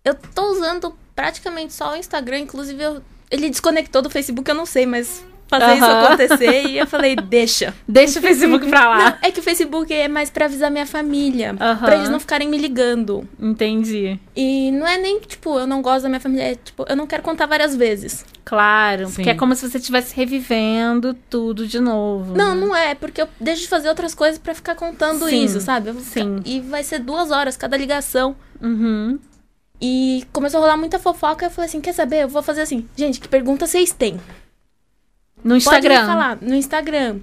Eu 0.04 0.14
tô 0.14 0.50
usando 0.52 0.94
praticamente 1.14 1.72
só 1.72 1.92
o 1.92 1.96
Instagram. 1.96 2.40
Inclusive, 2.40 2.82
eu- 2.82 3.02
ele 3.30 3.48
desconectou 3.50 4.02
do 4.02 4.10
Facebook, 4.10 4.48
eu 4.48 4.54
não 4.54 4.66
sei, 4.66 4.86
mas 4.86 5.24
fazer 5.48 5.74
isso 5.76 5.84
Aham. 5.84 6.04
acontecer. 6.06 6.66
E 6.66 6.78
eu 6.78 6.86
falei, 6.86 7.16
deixa. 7.16 7.74
Deixa 7.88 8.18
o 8.18 8.22
Facebook 8.22 8.66
pra 8.68 8.88
lá. 8.88 8.98
Não, 9.10 9.18
é 9.22 9.30
que 9.30 9.40
o 9.40 9.42
Facebook 9.42 9.92
é 9.92 10.08
mais 10.08 10.28
pra 10.30 10.46
avisar 10.46 10.70
minha 10.70 10.86
família. 10.86 11.54
Aham. 11.60 11.84
Pra 11.84 11.96
eles 11.96 12.08
não 12.08 12.18
ficarem 12.20 12.48
me 12.48 12.58
ligando. 12.58 13.26
Entendi. 13.40 14.18
E 14.34 14.70
não 14.72 14.86
é 14.86 14.98
nem, 14.98 15.20
tipo, 15.20 15.58
eu 15.58 15.66
não 15.66 15.80
gosto 15.82 16.02
da 16.02 16.08
minha 16.08 16.20
família. 16.20 16.52
É, 16.52 16.54
tipo, 16.56 16.84
eu 16.88 16.96
não 16.96 17.06
quero 17.06 17.22
contar 17.22 17.46
várias 17.46 17.74
vezes. 17.76 18.24
Claro, 18.44 19.08
Sim. 19.08 19.14
porque 19.14 19.30
é 19.30 19.34
como 19.34 19.54
se 19.54 19.68
você 19.68 19.78
estivesse 19.78 20.14
revivendo 20.14 21.14
tudo 21.28 21.66
de 21.66 21.80
novo. 21.80 22.34
Não, 22.36 22.54
né? 22.54 22.60
não 22.60 22.76
é, 22.76 22.94
porque 22.94 23.20
eu 23.22 23.28
deixo 23.40 23.62
de 23.62 23.68
fazer 23.68 23.88
outras 23.88 24.14
coisas 24.14 24.38
pra 24.38 24.54
ficar 24.54 24.74
contando 24.76 25.26
Sim, 25.28 25.44
isso, 25.44 25.60
sabe? 25.60 25.92
Ficar- 25.92 26.02
sim. 26.22 26.40
E 26.44 26.60
vai 26.60 26.84
ser 26.84 27.00
duas 27.00 27.30
horas 27.30 27.56
cada 27.56 27.76
ligação. 27.76 28.36
Uhum. 28.62 29.18
E 29.80 30.24
começou 30.32 30.58
a 30.58 30.60
rolar 30.62 30.76
muita 30.76 30.98
fofoca. 30.98 31.46
Eu 31.46 31.50
falei 31.50 31.68
assim: 31.68 31.80
quer 31.80 31.92
saber? 31.92 32.22
Eu 32.22 32.28
vou 32.28 32.42
fazer 32.42 32.62
assim. 32.62 32.86
Gente, 32.96 33.20
que 33.20 33.28
pergunta 33.28 33.66
vocês 33.66 33.92
têm? 33.92 34.18
No 35.46 35.54
Pode 35.54 35.64
Instagram. 35.64 36.00
me 36.00 36.06
falar, 36.06 36.38
no 36.42 36.54
Instagram. 36.54 37.20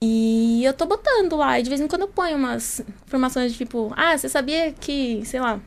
E 0.00 0.64
eu 0.64 0.72
tô 0.72 0.86
botando 0.86 1.36
lá. 1.36 1.60
E 1.60 1.62
de 1.62 1.68
vez 1.68 1.80
em 1.80 1.86
quando 1.86 2.02
eu 2.02 2.08
ponho 2.08 2.36
umas 2.36 2.82
informações 3.06 3.52
de 3.52 3.58
tipo: 3.58 3.92
ah, 3.94 4.16
você 4.16 4.28
sabia 4.28 4.72
que, 4.72 5.22
sei 5.24 5.38
lá. 5.38 5.60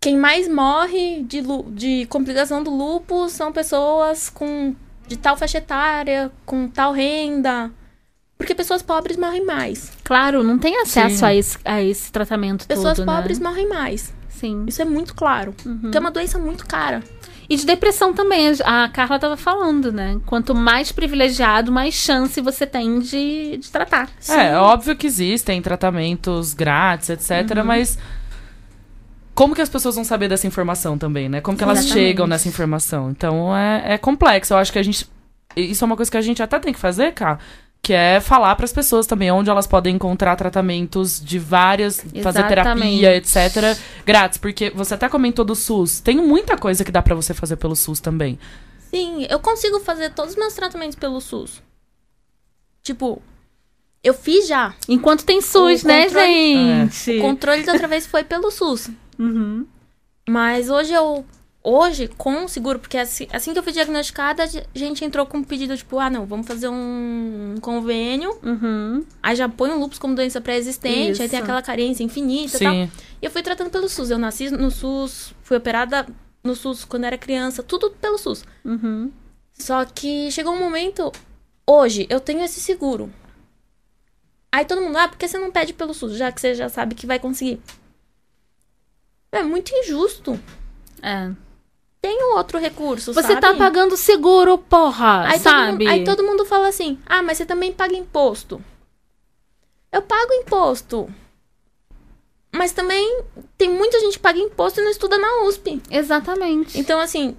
Quem 0.00 0.16
mais 0.16 0.46
morre 0.48 1.22
de, 1.22 1.42
de 1.70 2.06
complicação 2.06 2.62
do 2.62 2.70
lúpus 2.70 3.32
são 3.32 3.52
pessoas 3.52 4.30
com 4.30 4.74
de 5.06 5.16
tal 5.16 5.36
faixa 5.36 5.58
etária, 5.58 6.30
com 6.46 6.68
tal 6.68 6.92
renda. 6.92 7.70
Porque 8.36 8.54
pessoas 8.54 8.82
pobres 8.82 9.16
morrem 9.16 9.44
mais. 9.44 9.90
Claro, 10.02 10.42
não 10.42 10.58
tem 10.58 10.76
acesso 10.80 11.18
Sim. 11.18 11.24
a 11.24 11.34
esse, 11.34 11.58
a 11.64 11.82
esse 11.82 12.12
tratamento 12.12 12.66
Pessoas 12.66 12.96
todo, 12.98 13.06
pobres 13.06 13.38
né? 13.38 13.48
morrem 13.48 13.68
mais. 13.68 14.12
Sim. 14.28 14.64
Isso 14.66 14.82
é 14.82 14.84
muito 14.84 15.14
claro. 15.14 15.54
Uhum. 15.64 15.78
Porque 15.78 15.96
é 15.96 16.00
uma 16.00 16.10
doença 16.10 16.38
muito 16.38 16.66
cara. 16.66 17.02
E 17.48 17.56
de 17.56 17.66
depressão 17.66 18.12
também, 18.12 18.52
a 18.64 18.88
Carla 18.88 19.18
tava 19.18 19.36
falando, 19.36 19.92
né? 19.92 20.18
Quanto 20.26 20.54
mais 20.54 20.90
privilegiado, 20.92 21.70
mais 21.70 21.94
chance 21.94 22.40
você 22.40 22.66
tem 22.66 23.00
de, 23.00 23.56
de 23.58 23.70
tratar. 23.70 24.08
É, 24.28 24.56
óbvio 24.56 24.96
que 24.96 25.06
existem 25.06 25.60
tratamentos 25.60 26.54
grátis, 26.54 27.10
etc, 27.10 27.58
Uhum. 27.58 27.64
mas 27.64 27.98
como 29.34 29.54
que 29.54 29.60
as 29.60 29.68
pessoas 29.68 29.94
vão 29.96 30.04
saber 30.04 30.28
dessa 30.28 30.46
informação 30.46 30.96
também, 30.96 31.28
né? 31.28 31.40
Como 31.40 31.56
que 31.58 31.64
elas 31.64 31.78
Exatamente. 31.80 32.06
chegam 32.06 32.26
nessa 32.26 32.48
informação? 32.48 33.10
Então 33.10 33.54
é, 33.56 33.94
é 33.94 33.98
complexo. 33.98 34.54
Eu 34.54 34.58
acho 34.58 34.72
que 34.72 34.78
a 34.78 34.82
gente. 34.82 35.06
Isso 35.56 35.84
é 35.84 35.86
uma 35.86 35.96
coisa 35.96 36.10
que 36.10 36.16
a 36.16 36.22
gente 36.22 36.42
até 36.42 36.58
tem 36.58 36.72
que 36.72 36.78
fazer, 36.78 37.12
cara. 37.12 37.38
Que 37.84 37.92
é 37.92 38.18
falar 38.18 38.56
para 38.56 38.64
as 38.64 38.72
pessoas 38.72 39.06
também 39.06 39.30
onde 39.30 39.50
elas 39.50 39.66
podem 39.66 39.94
encontrar 39.96 40.34
tratamentos 40.36 41.22
de 41.22 41.38
várias, 41.38 42.00
fazer 42.00 42.18
Exatamente. 42.40 42.48
terapia, 42.48 43.14
etc, 43.16 43.78
grátis, 44.06 44.38
porque 44.38 44.70
você 44.70 44.94
até 44.94 45.06
comentou 45.06 45.44
do 45.44 45.54
SUS. 45.54 46.00
Tem 46.00 46.16
muita 46.16 46.56
coisa 46.56 46.82
que 46.82 46.90
dá 46.90 47.02
para 47.02 47.14
você 47.14 47.34
fazer 47.34 47.56
pelo 47.56 47.76
SUS 47.76 48.00
também. 48.00 48.38
Sim, 48.90 49.26
eu 49.28 49.38
consigo 49.38 49.80
fazer 49.80 50.10
todos 50.14 50.30
os 50.32 50.38
meus 50.38 50.54
tratamentos 50.54 50.96
pelo 50.96 51.20
SUS. 51.20 51.60
Tipo, 52.82 53.20
eu 54.02 54.14
fiz 54.14 54.48
já. 54.48 54.74
Enquanto 54.88 55.24
tem 55.26 55.42
SUS, 55.42 55.82
O 55.82 55.86
né, 55.86 56.04
controle- 56.04 56.26
gente? 56.26 57.18
O 57.18 57.20
controle 57.20 57.62
da 57.64 57.72
outra 57.72 57.88
vez 57.88 58.06
foi 58.06 58.24
pelo 58.24 58.50
SUS. 58.50 58.88
Uhum. 59.18 59.66
Mas 60.26 60.70
hoje 60.70 60.94
eu. 60.94 61.24
Hoje, 61.66 62.08
com 62.08 62.44
o 62.44 62.48
seguro, 62.48 62.78
porque 62.78 62.98
assim, 62.98 63.26
assim 63.32 63.54
que 63.54 63.58
eu 63.58 63.62
fui 63.62 63.72
diagnosticada, 63.72 64.44
a 64.44 64.78
gente 64.78 65.02
entrou 65.02 65.24
com 65.24 65.38
um 65.38 65.42
pedido, 65.42 65.74
tipo, 65.74 65.98
ah, 65.98 66.10
não, 66.10 66.26
vamos 66.26 66.46
fazer 66.46 66.68
um 66.68 67.54
convênio. 67.62 68.38
Uhum. 68.42 69.02
Aí 69.22 69.34
já 69.34 69.48
põe 69.48 69.70
o 69.70 69.80
lúpus 69.80 69.98
como 69.98 70.14
doença 70.14 70.42
pré-existente, 70.42 71.22
aí 71.22 71.28
tem 71.28 71.38
aquela 71.38 71.62
carência 71.62 72.04
infinita 72.04 72.58
e 72.58 72.60
tal. 72.60 72.72
Sim. 72.74 72.90
E 73.22 73.24
eu 73.24 73.30
fui 73.30 73.42
tratando 73.42 73.70
pelo 73.70 73.88
SUS. 73.88 74.10
Eu 74.10 74.18
nasci 74.18 74.50
no 74.50 74.70
SUS, 74.70 75.34
fui 75.42 75.56
operada 75.56 76.06
no 76.44 76.54
SUS 76.54 76.84
quando 76.84 77.04
era 77.04 77.16
criança, 77.16 77.62
tudo 77.62 77.92
pelo 77.92 78.18
SUS. 78.18 78.44
Uhum. 78.62 79.10
Só 79.54 79.86
que 79.86 80.30
chegou 80.30 80.52
um 80.52 80.58
momento. 80.58 81.10
Hoje, 81.66 82.06
eu 82.10 82.20
tenho 82.20 82.44
esse 82.44 82.60
seguro. 82.60 83.10
Aí 84.52 84.66
todo 84.66 84.82
mundo, 84.82 84.98
ah, 84.98 85.08
por 85.08 85.16
que 85.16 85.26
você 85.26 85.38
não 85.38 85.50
pede 85.50 85.72
pelo 85.72 85.94
SUS, 85.94 86.18
já 86.18 86.30
que 86.30 86.42
você 86.42 86.54
já 86.54 86.68
sabe 86.68 86.94
que 86.94 87.06
vai 87.06 87.18
conseguir? 87.18 87.58
É 89.32 89.42
muito 89.42 89.74
injusto. 89.74 90.38
É. 91.02 91.32
Tem 92.04 92.22
um 92.22 92.36
outro 92.36 92.58
recurso, 92.58 93.14
Você 93.14 93.28
sabe? 93.28 93.40
tá 93.40 93.54
pagando 93.54 93.96
seguro, 93.96 94.58
porra, 94.58 95.22
aí 95.22 95.38
todo, 95.38 95.42
sabe? 95.42 95.84
mundo, 95.86 95.88
aí 95.90 96.04
todo 96.04 96.22
mundo 96.22 96.44
fala 96.44 96.68
assim, 96.68 96.98
ah, 97.06 97.22
mas 97.22 97.38
você 97.38 97.46
também 97.46 97.72
paga 97.72 97.96
imposto. 97.96 98.62
Eu 99.90 100.02
pago 100.02 100.30
imposto. 100.34 101.08
Mas 102.52 102.72
também 102.72 103.22
tem 103.56 103.70
muita 103.70 103.98
gente 104.00 104.18
que 104.18 104.22
paga 104.22 104.38
imposto 104.38 104.80
e 104.80 104.84
não 104.84 104.90
estuda 104.90 105.16
na 105.16 105.44
USP. 105.44 105.80
Exatamente. 105.90 106.78
Então, 106.78 107.00
assim, 107.00 107.34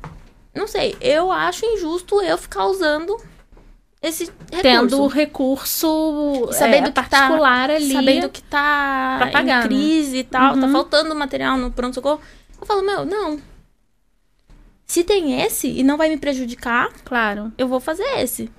não 0.52 0.66
sei, 0.66 0.98
eu 1.00 1.32
acho 1.32 1.64
injusto 1.64 2.20
eu 2.24 2.36
ficar 2.36 2.66
usando 2.66 3.16
esse 4.02 4.24
recurso. 4.26 4.62
Tendo 4.64 5.02
o 5.04 5.08
recurso 5.08 6.50
Sabendo 6.54 6.88
é, 6.88 6.90
que 6.90 6.92
tá- 6.92 7.04
particular 7.04 7.70
ali. 7.70 7.94
Sabendo 7.94 8.30
que 8.30 8.42
tá 8.42 9.30
pagar, 9.32 9.64
em 9.66 9.68
crise 9.68 10.18
e 10.18 10.24
tal, 10.24 10.56
tá 10.60 10.66
Uhum. 10.66 10.72
faltando 10.72 11.14
material 11.14 11.56
no 11.56 11.70
pronto-socorro. 11.70 12.20
Eu 12.60 12.66
falo, 12.66 12.82
meu, 12.82 13.06
não. 13.06 13.40
Se 14.86 15.04
tem 15.04 15.42
esse 15.42 15.68
e 15.68 15.84
não 15.84 15.98
vai 15.98 16.10
me 16.10 16.18
prejudicar, 16.18 16.90
Claro. 17.04 17.52
eu 17.58 17.68
vou 17.68 17.80
fazer 17.80 18.04
esse. 18.20 18.50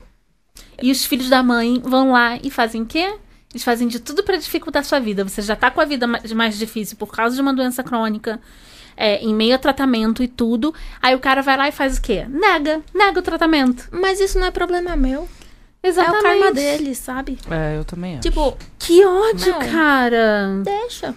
E 0.83 0.91
os 0.91 1.05
filhos 1.05 1.29
da 1.29 1.43
mãe 1.43 1.81
vão 1.85 2.13
lá 2.13 2.37
e 2.43 2.51
fazem 2.51 2.83
o 2.83 2.87
quê? 2.87 3.15
Eles 3.53 3.63
fazem 3.65 3.89
de 3.89 4.01
tudo 4.01 4.23
pra 4.23 4.37
dificultar 4.37 4.81
a 4.81 4.85
sua 4.85 4.99
vida. 4.99 5.25
Você 5.25 5.41
já 5.41 5.55
tá 5.57 5.71
com 5.71 5.81
a 5.81 5.85
vida 5.85 6.07
ma- 6.07 6.21
mais 6.35 6.59
difícil 6.59 6.97
por 6.97 7.11
causa 7.13 7.35
de 7.37 7.41
uma 7.41 7.55
doença 7.55 7.83
crônica, 7.83 8.41
é, 8.97 9.19
em 9.23 9.33
meio 9.35 9.55
a 9.55 9.59
tratamento 9.59 10.23
e 10.23 10.29
tudo. 10.29 10.75
Aí 11.01 11.15
o 11.15 11.21
cara 11.21 11.41
vai 11.43 11.57
lá 11.57 11.69
e 11.69 11.73
faz 11.73 11.97
o 11.99 12.03
quê? 12.03 12.27
Nega. 12.29 12.83
Nega 12.95 13.21
o 13.21 13.23
tratamento. 13.23 13.89
Mas 13.93 14.21
isso 14.21 14.39
não 14.39 14.47
é 14.47 14.51
problema 14.51 14.97
meu. 14.97 15.29
Exatamente. 15.83 16.17
É 16.17 16.19
o 16.19 16.23
karma 16.41 16.53
dele, 16.53 16.95
sabe? 16.95 17.39
É, 17.51 17.79
eu 17.79 17.85
também 17.85 18.15
acho. 18.15 18.23
Tipo, 18.23 18.57
Que 18.79 19.05
ódio, 19.05 19.53
Não. 19.53 19.61
cara. 19.71 20.61
deixa. 20.65 21.15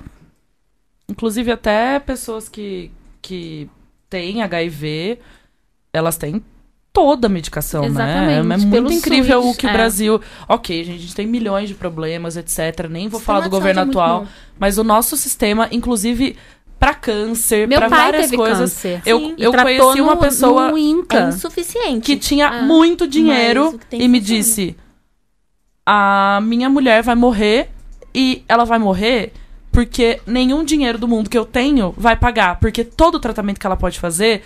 Inclusive, 1.10 1.52
até 1.52 2.00
pessoas 2.00 2.48
que, 2.48 2.92
que 3.22 3.68
têm 4.10 4.42
HIV, 4.42 5.20
elas 5.94 6.18
têm 6.18 6.44
toda 6.92 7.28
a 7.28 7.30
medicação, 7.30 7.84
né? 7.84 7.88
Exatamente, 7.90 8.64
É 8.64 8.82
muito 8.82 8.94
incrível 8.94 9.42
SUS, 9.44 9.52
o 9.56 9.58
que 9.58 9.66
o 9.68 9.70
é. 9.70 9.74
Brasil. 9.74 10.22
Ok, 10.48 10.84
gente, 10.84 10.98
a 10.98 11.02
gente 11.02 11.16
tem 11.16 11.28
milhões 11.28 11.70
de 11.70 11.76
problemas, 11.76 12.36
etc. 12.36 12.88
Nem 12.90 13.08
vou 13.08 13.20
falar 13.20 13.42
do 13.42 13.50
governo 13.50 13.82
é 13.82 13.84
atual, 13.84 14.22
bom. 14.22 14.28
mas 14.60 14.78
o 14.78 14.84
nosso 14.84 15.16
sistema, 15.16 15.68
inclusive 15.72 16.36
pra 16.80 16.94
câncer, 16.94 17.68
pai 17.82 17.90
várias 17.90 18.32
coisas. 18.32 18.74
câncer. 18.74 19.02
Eu, 19.06 19.20
Sim. 19.20 19.36
eu 19.38 19.52
conheci 19.54 20.02
uma 20.02 20.16
no- 20.16 20.22
pessoa 20.22 20.72
no 20.72 20.78
É 20.78 21.28
insuficiente. 21.30 22.06
que 22.06 22.18
tinha 22.18 22.48
Ah. 22.48 22.62
muito 22.64 23.06
dinheiro 23.08 23.70
o 23.76 23.78
tem 23.78 24.02
e 24.02 24.08
me 24.08 24.20
disse: 24.20 24.76
A 25.86 26.40
minha 26.44 26.70
mulher 26.70 27.02
vai 27.04 27.16
morrer 27.16 27.70
e 28.14 28.44
ela 28.48 28.64
vai 28.66 28.80
morrer 28.80 29.34
porque 29.72 30.20
nenhum 30.26 30.64
dinheiro 30.64 30.98
do 30.98 31.08
mundo 31.08 31.30
que 31.30 31.38
eu 31.38 31.46
tenho 31.46 31.94
vai 31.98 32.16
pagar. 32.16 32.60
Porque 32.60 32.84
todo 32.84 33.16
o 33.16 33.20
tratamento 33.20 33.60
que 33.60 33.66
ela 33.68 33.78
pode 33.78 34.00
fazer, 34.00 34.44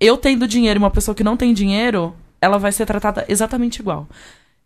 eu 0.00 0.16
tendo 0.16 0.46
dinheiro 0.46 0.78
e 0.78 0.82
uma 0.82 0.90
pessoa 0.90 1.14
que 1.14 1.24
não 1.24 1.36
tem 1.36 1.52
dinheiro, 1.54 2.14
ela 2.40 2.58
vai 2.58 2.72
ser 2.72 2.86
tratada 2.86 3.24
exatamente 3.28 3.78
igual. 3.80 4.08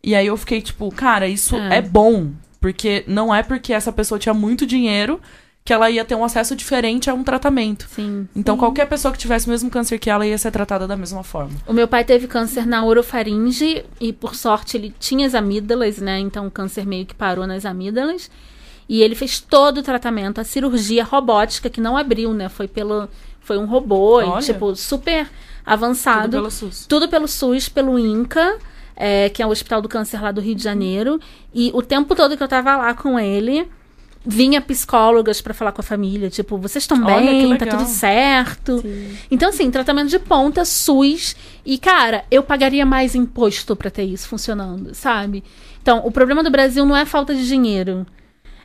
E 0.02 0.14
aí 0.14 0.26
eu 0.26 0.36
fiquei 0.36 0.60
tipo, 0.60 0.90
cara, 0.90 1.28
isso 1.28 1.56
É. 1.56 1.78
é 1.78 1.82
bom. 1.82 2.30
Porque 2.60 3.04
não 3.06 3.34
é 3.34 3.42
porque 3.42 3.72
essa 3.72 3.90
pessoa 3.90 4.18
tinha 4.18 4.34
muito 4.34 4.66
dinheiro 4.66 5.18
que 5.64 5.72
ela 5.72 5.90
ia 5.90 6.04
ter 6.04 6.14
um 6.14 6.24
acesso 6.24 6.56
diferente 6.56 7.08
a 7.08 7.14
um 7.14 7.22
tratamento. 7.22 7.86
Sim. 7.94 8.26
Então, 8.34 8.56
qualquer 8.56 8.86
pessoa 8.86 9.12
que 9.12 9.18
tivesse 9.18 9.46
o 9.46 9.50
mesmo 9.50 9.70
câncer 9.70 9.98
que 9.98 10.10
ela 10.10 10.26
ia 10.26 10.36
ser 10.36 10.50
tratada 10.50 10.86
da 10.86 10.96
mesma 10.96 11.22
forma. 11.22 11.52
O 11.66 11.72
meu 11.72 11.86
pai 11.86 12.02
teve 12.02 12.26
câncer 12.26 12.66
na 12.66 12.84
orofaringe 12.84 13.84
e, 14.00 14.12
por 14.12 14.34
sorte, 14.34 14.76
ele 14.76 14.94
tinha 14.98 15.26
as 15.26 15.34
amígdalas, 15.34 15.98
né? 15.98 16.18
Então 16.18 16.46
o 16.46 16.50
câncer 16.50 16.86
meio 16.86 17.06
que 17.06 17.14
parou 17.14 17.46
nas 17.46 17.64
amígdalas. 17.64 18.30
E 18.90 19.02
ele 19.02 19.14
fez 19.14 19.38
todo 19.38 19.78
o 19.78 19.82
tratamento, 19.84 20.40
a 20.40 20.44
cirurgia 20.44 21.04
robótica, 21.04 21.70
que 21.70 21.80
não 21.80 21.96
abriu, 21.96 22.34
né? 22.34 22.48
Foi 22.48 22.66
pelo. 22.66 23.08
Foi 23.40 23.56
um 23.56 23.64
robô, 23.64 24.20
e, 24.20 24.42
tipo, 24.42 24.74
super 24.74 25.26
Tudo 25.26 25.34
avançado. 25.64 26.30
pelo 26.32 26.50
SUS. 26.50 26.86
Tudo 26.88 27.08
pelo 27.08 27.28
SUS, 27.28 27.68
pelo 27.68 27.96
INCA, 28.00 28.58
é, 28.96 29.28
que 29.28 29.40
é 29.40 29.46
o 29.46 29.50
Hospital 29.50 29.80
do 29.80 29.88
Câncer 29.88 30.20
lá 30.20 30.32
do 30.32 30.40
Rio 30.40 30.56
de 30.56 30.64
Janeiro. 30.64 31.20
E 31.54 31.70
o 31.72 31.82
tempo 31.82 32.16
todo 32.16 32.36
que 32.36 32.42
eu 32.42 32.48
tava 32.48 32.76
lá 32.76 32.92
com 32.92 33.16
ele, 33.16 33.68
vinha 34.26 34.60
psicólogas 34.60 35.40
pra 35.40 35.54
falar 35.54 35.70
com 35.70 35.80
a 35.80 35.84
família, 35.84 36.28
tipo, 36.28 36.58
vocês 36.58 36.82
estão 36.82 37.00
bem, 37.04 37.56
tá 37.56 37.66
tudo 37.66 37.86
certo. 37.86 38.80
Sim. 38.80 39.16
Então, 39.30 39.50
assim, 39.50 39.70
tratamento 39.70 40.08
de 40.08 40.18
ponta, 40.18 40.64
SUS. 40.64 41.36
E, 41.64 41.78
cara, 41.78 42.24
eu 42.28 42.42
pagaria 42.42 42.84
mais 42.84 43.14
imposto 43.14 43.76
pra 43.76 43.88
ter 43.88 44.02
isso 44.02 44.26
funcionando, 44.26 44.96
sabe? 44.96 45.44
Então, 45.80 46.02
o 46.04 46.10
problema 46.10 46.42
do 46.42 46.50
Brasil 46.50 46.84
não 46.84 46.96
é 46.96 47.04
falta 47.04 47.32
de 47.36 47.46
dinheiro. 47.46 48.04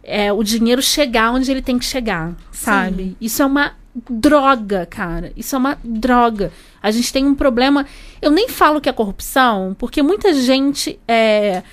É 0.06 0.32
o 0.32 0.44
dinheiro 0.44 0.82
chegar 0.82 1.32
onde 1.32 1.49
ele 1.49 1.61
tem 1.61 1.80
que 1.80 1.86
chegar, 1.86 2.36
sabe? 2.52 3.18
Isso 3.19 3.41
é 3.41 3.45
uma 3.45 3.73
droga, 4.10 4.86
cara. 4.86 5.32
Isso 5.36 5.56
é 5.56 5.57
uma 5.57 5.77
droga. 5.84 6.52
A 6.82 6.91
gente 6.91 7.11
tem 7.11 7.26
um 7.26 7.36
problema. 7.36 7.86
Eu 8.22 8.30
nem 8.30 8.48
falo 8.49 8.80
que 8.80 8.90
é 8.90 8.94
corrupção, 8.94 9.76
porque 9.80 10.03
muita 10.03 10.34
gente 10.34 10.99
é, 11.07 11.64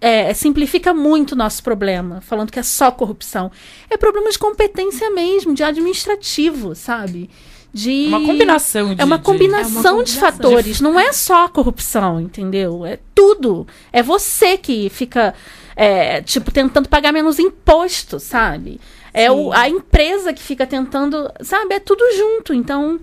é, 0.00 0.32
simplifica 0.34 0.94
muito 0.94 1.32
o 1.32 1.36
nosso 1.36 1.62
problema, 1.62 2.20
falando 2.20 2.50
que 2.50 2.58
é 2.58 2.62
só 2.62 2.90
corrupção. 2.90 3.50
É 3.90 3.96
problema 3.96 4.30
de 4.30 4.38
competência 4.38 5.10
mesmo, 5.10 5.54
de 5.54 5.62
administrativo, 5.62 6.74
sabe? 6.74 7.28
De 7.72 8.06
Uma 8.08 8.24
combinação 8.24 8.94
de. 8.94 9.00
é 9.00 9.04
uma 9.04 9.18
de- 9.18 9.24
combinação, 9.24 9.90
É 9.90 9.92
uma 9.94 10.04
de 10.04 10.12
combinação. 10.12 10.20
fatores. 10.20 10.80
Não 10.80 10.98
é 10.98 11.12
só 11.12 11.44
a 11.44 11.48
corrupção, 11.48 12.20
entendeu? 12.20 12.84
É 12.86 12.98
tudo. 13.14 13.66
É 13.92 14.02
você 14.02 14.56
que 14.56 14.88
fica, 14.88 15.34
é, 15.76 16.22
tipo, 16.22 16.50
tentando 16.50 16.88
pagar 16.88 17.12
menos 17.12 17.38
imposto, 17.38 18.18
sabe? 18.18 18.80
É 19.12 19.30
o, 19.30 19.52
a 19.52 19.68
empresa 19.68 20.32
que 20.32 20.42
fica 20.42 20.66
tentando, 20.66 21.30
sabe? 21.42 21.74
É 21.74 21.80
tudo 21.80 22.02
junto. 22.16 22.54
Então. 22.54 22.98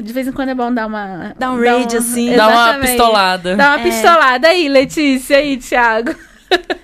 De 0.00 0.12
vez 0.12 0.26
em 0.26 0.32
quando 0.32 0.48
é 0.50 0.54
bom 0.54 0.72
dar 0.72 0.86
uma. 0.86 1.34
Dá 1.38 1.50
um 1.52 1.58
rage, 1.62 1.96
assim. 1.96 2.34
Dá 2.34 2.48
uma 2.48 2.74
pistolada. 2.78 3.56
Dá 3.56 3.68
uma 3.76 3.80
É. 3.80 3.82
pistolada 3.82 4.48
aí, 4.48 4.68
Letícia, 4.68 5.36
aí, 5.38 5.56
Thiago. 5.56 6.14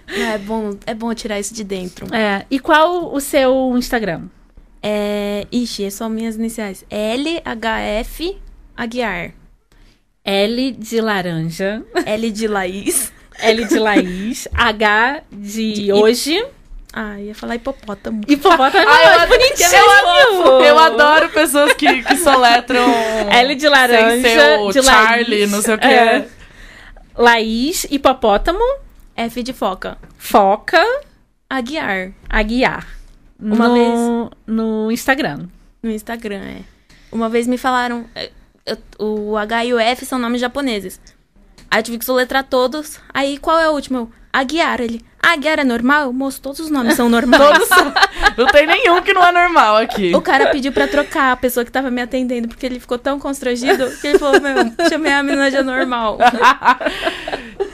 Não, 0.09 0.27
é 0.27 0.39
bom, 0.39 0.71
é 0.87 0.95
bom 0.95 1.15
tirar 1.15 1.39
isso 1.41 1.55
de 1.55 1.63
dentro. 1.65 2.13
É. 2.15 2.45
E 2.51 2.59
qual 2.59 3.13
o 3.15 3.21
seu 3.21 3.73
Instagram? 3.77 4.23
É. 4.83 5.47
Ixi, 5.53 5.85
é 5.85 5.91
só 5.91 6.09
minhas 6.09 6.37
iniciais. 6.37 6.85
LHF 6.91 8.37
Aguiar. 8.77 9.33
L 10.25 10.73
de 10.73 11.01
laranja, 11.01 11.83
L 12.07 12.31
de 12.31 12.47
Laís. 12.47 13.13
L 13.39 13.65
de 13.65 13.79
Laís, 13.79 14.47
H 14.55 15.23
de 15.33 15.93
hoje. 15.93 16.45
Ah, 16.93 17.19
ia 17.21 17.35
falar 17.35 17.55
hipopótamo. 17.57 18.21
Hipopótamo 18.29 18.85
eu 18.85 18.91
é 18.91 19.15
adoro- 19.15 19.29
bonitinho. 19.29 20.63
Eu 20.67 20.79
adoro 20.79 21.29
pessoas 21.31 21.73
que, 21.73 22.03
que 22.03 22.17
soletram. 22.17 22.85
L 23.31 23.55
de 23.55 23.69
laranja, 23.69 24.11
Sem 24.11 24.23
ser 24.23 24.59
o 24.61 24.73
de 24.73 24.83
Charlie, 24.83 25.39
Laís. 25.41 25.51
não 25.53 25.63
sei 25.63 25.75
o 25.75 25.79
quê. 25.79 25.87
É. 25.87 26.27
Laís, 27.17 27.87
hipopótamo, 27.91 28.63
F 29.17 29.43
de 29.43 29.53
foca. 29.53 29.97
foca, 30.19 30.85
Aguiar. 31.49 32.13
aguiar. 32.29 32.87
Uma 33.41 33.69
no, 33.69 34.31
no 34.47 34.93
Instagram. 34.93 35.47
No 35.83 35.91
Instagram, 35.91 36.41
é. 36.41 36.61
Uma 37.11 37.29
vez 37.29 37.47
me 37.47 37.57
falaram. 37.59 38.05
é, 38.15 38.31
o 38.99 39.37
H 39.37 39.65
e 39.65 39.75
o 39.75 39.79
F 39.79 40.05
são 40.05 40.19
nomes 40.19 40.41
japoneses. 40.41 41.01
Aí 41.71 41.79
eu 41.81 41.83
tive 41.85 41.99
que 41.99 42.05
soletrar 42.05 42.45
todos. 42.45 43.01
Aí 43.13 43.39
qual 43.39 43.59
é 43.59 43.69
o 43.69 43.73
último? 43.73 43.99
Eu, 43.99 44.13
Aguiar. 44.33 44.81
Ele. 44.81 45.05
Aguiar 45.23 45.59
é 45.59 45.65
normal? 45.65 46.13
Moço, 46.13 46.41
todos 46.41 46.61
os 46.61 46.71
nomes 46.71 46.95
são 46.95 47.09
normais. 47.09 47.69
Não 48.37 48.47
tem 48.47 48.67
nenhum 48.67 49.03
que 49.03 49.13
não 49.13 49.25
é 49.25 49.33
normal 49.33 49.77
aqui. 49.77 50.15
O 50.15 50.23
cara 50.23 50.51
pediu 50.51 50.73
pra 50.73 50.87
trocar 50.87 51.33
a 51.33 51.37
pessoa 51.37 51.65
que 51.65 51.73
tava 51.73 51.91
me 51.91 52.01
atendendo, 52.01 52.49
porque 52.49 52.65
ele 52.65 52.81
ficou 52.81 52.97
tão 52.99 53.19
constrangido 53.19 53.91
que 54.01 54.07
ele 54.07 54.19
falou: 54.19 54.41
Meu, 54.41 54.55
chamei 54.89 55.13
a 55.13 55.23
menina 55.23 55.51
de 55.51 55.63
normal. 55.63 56.19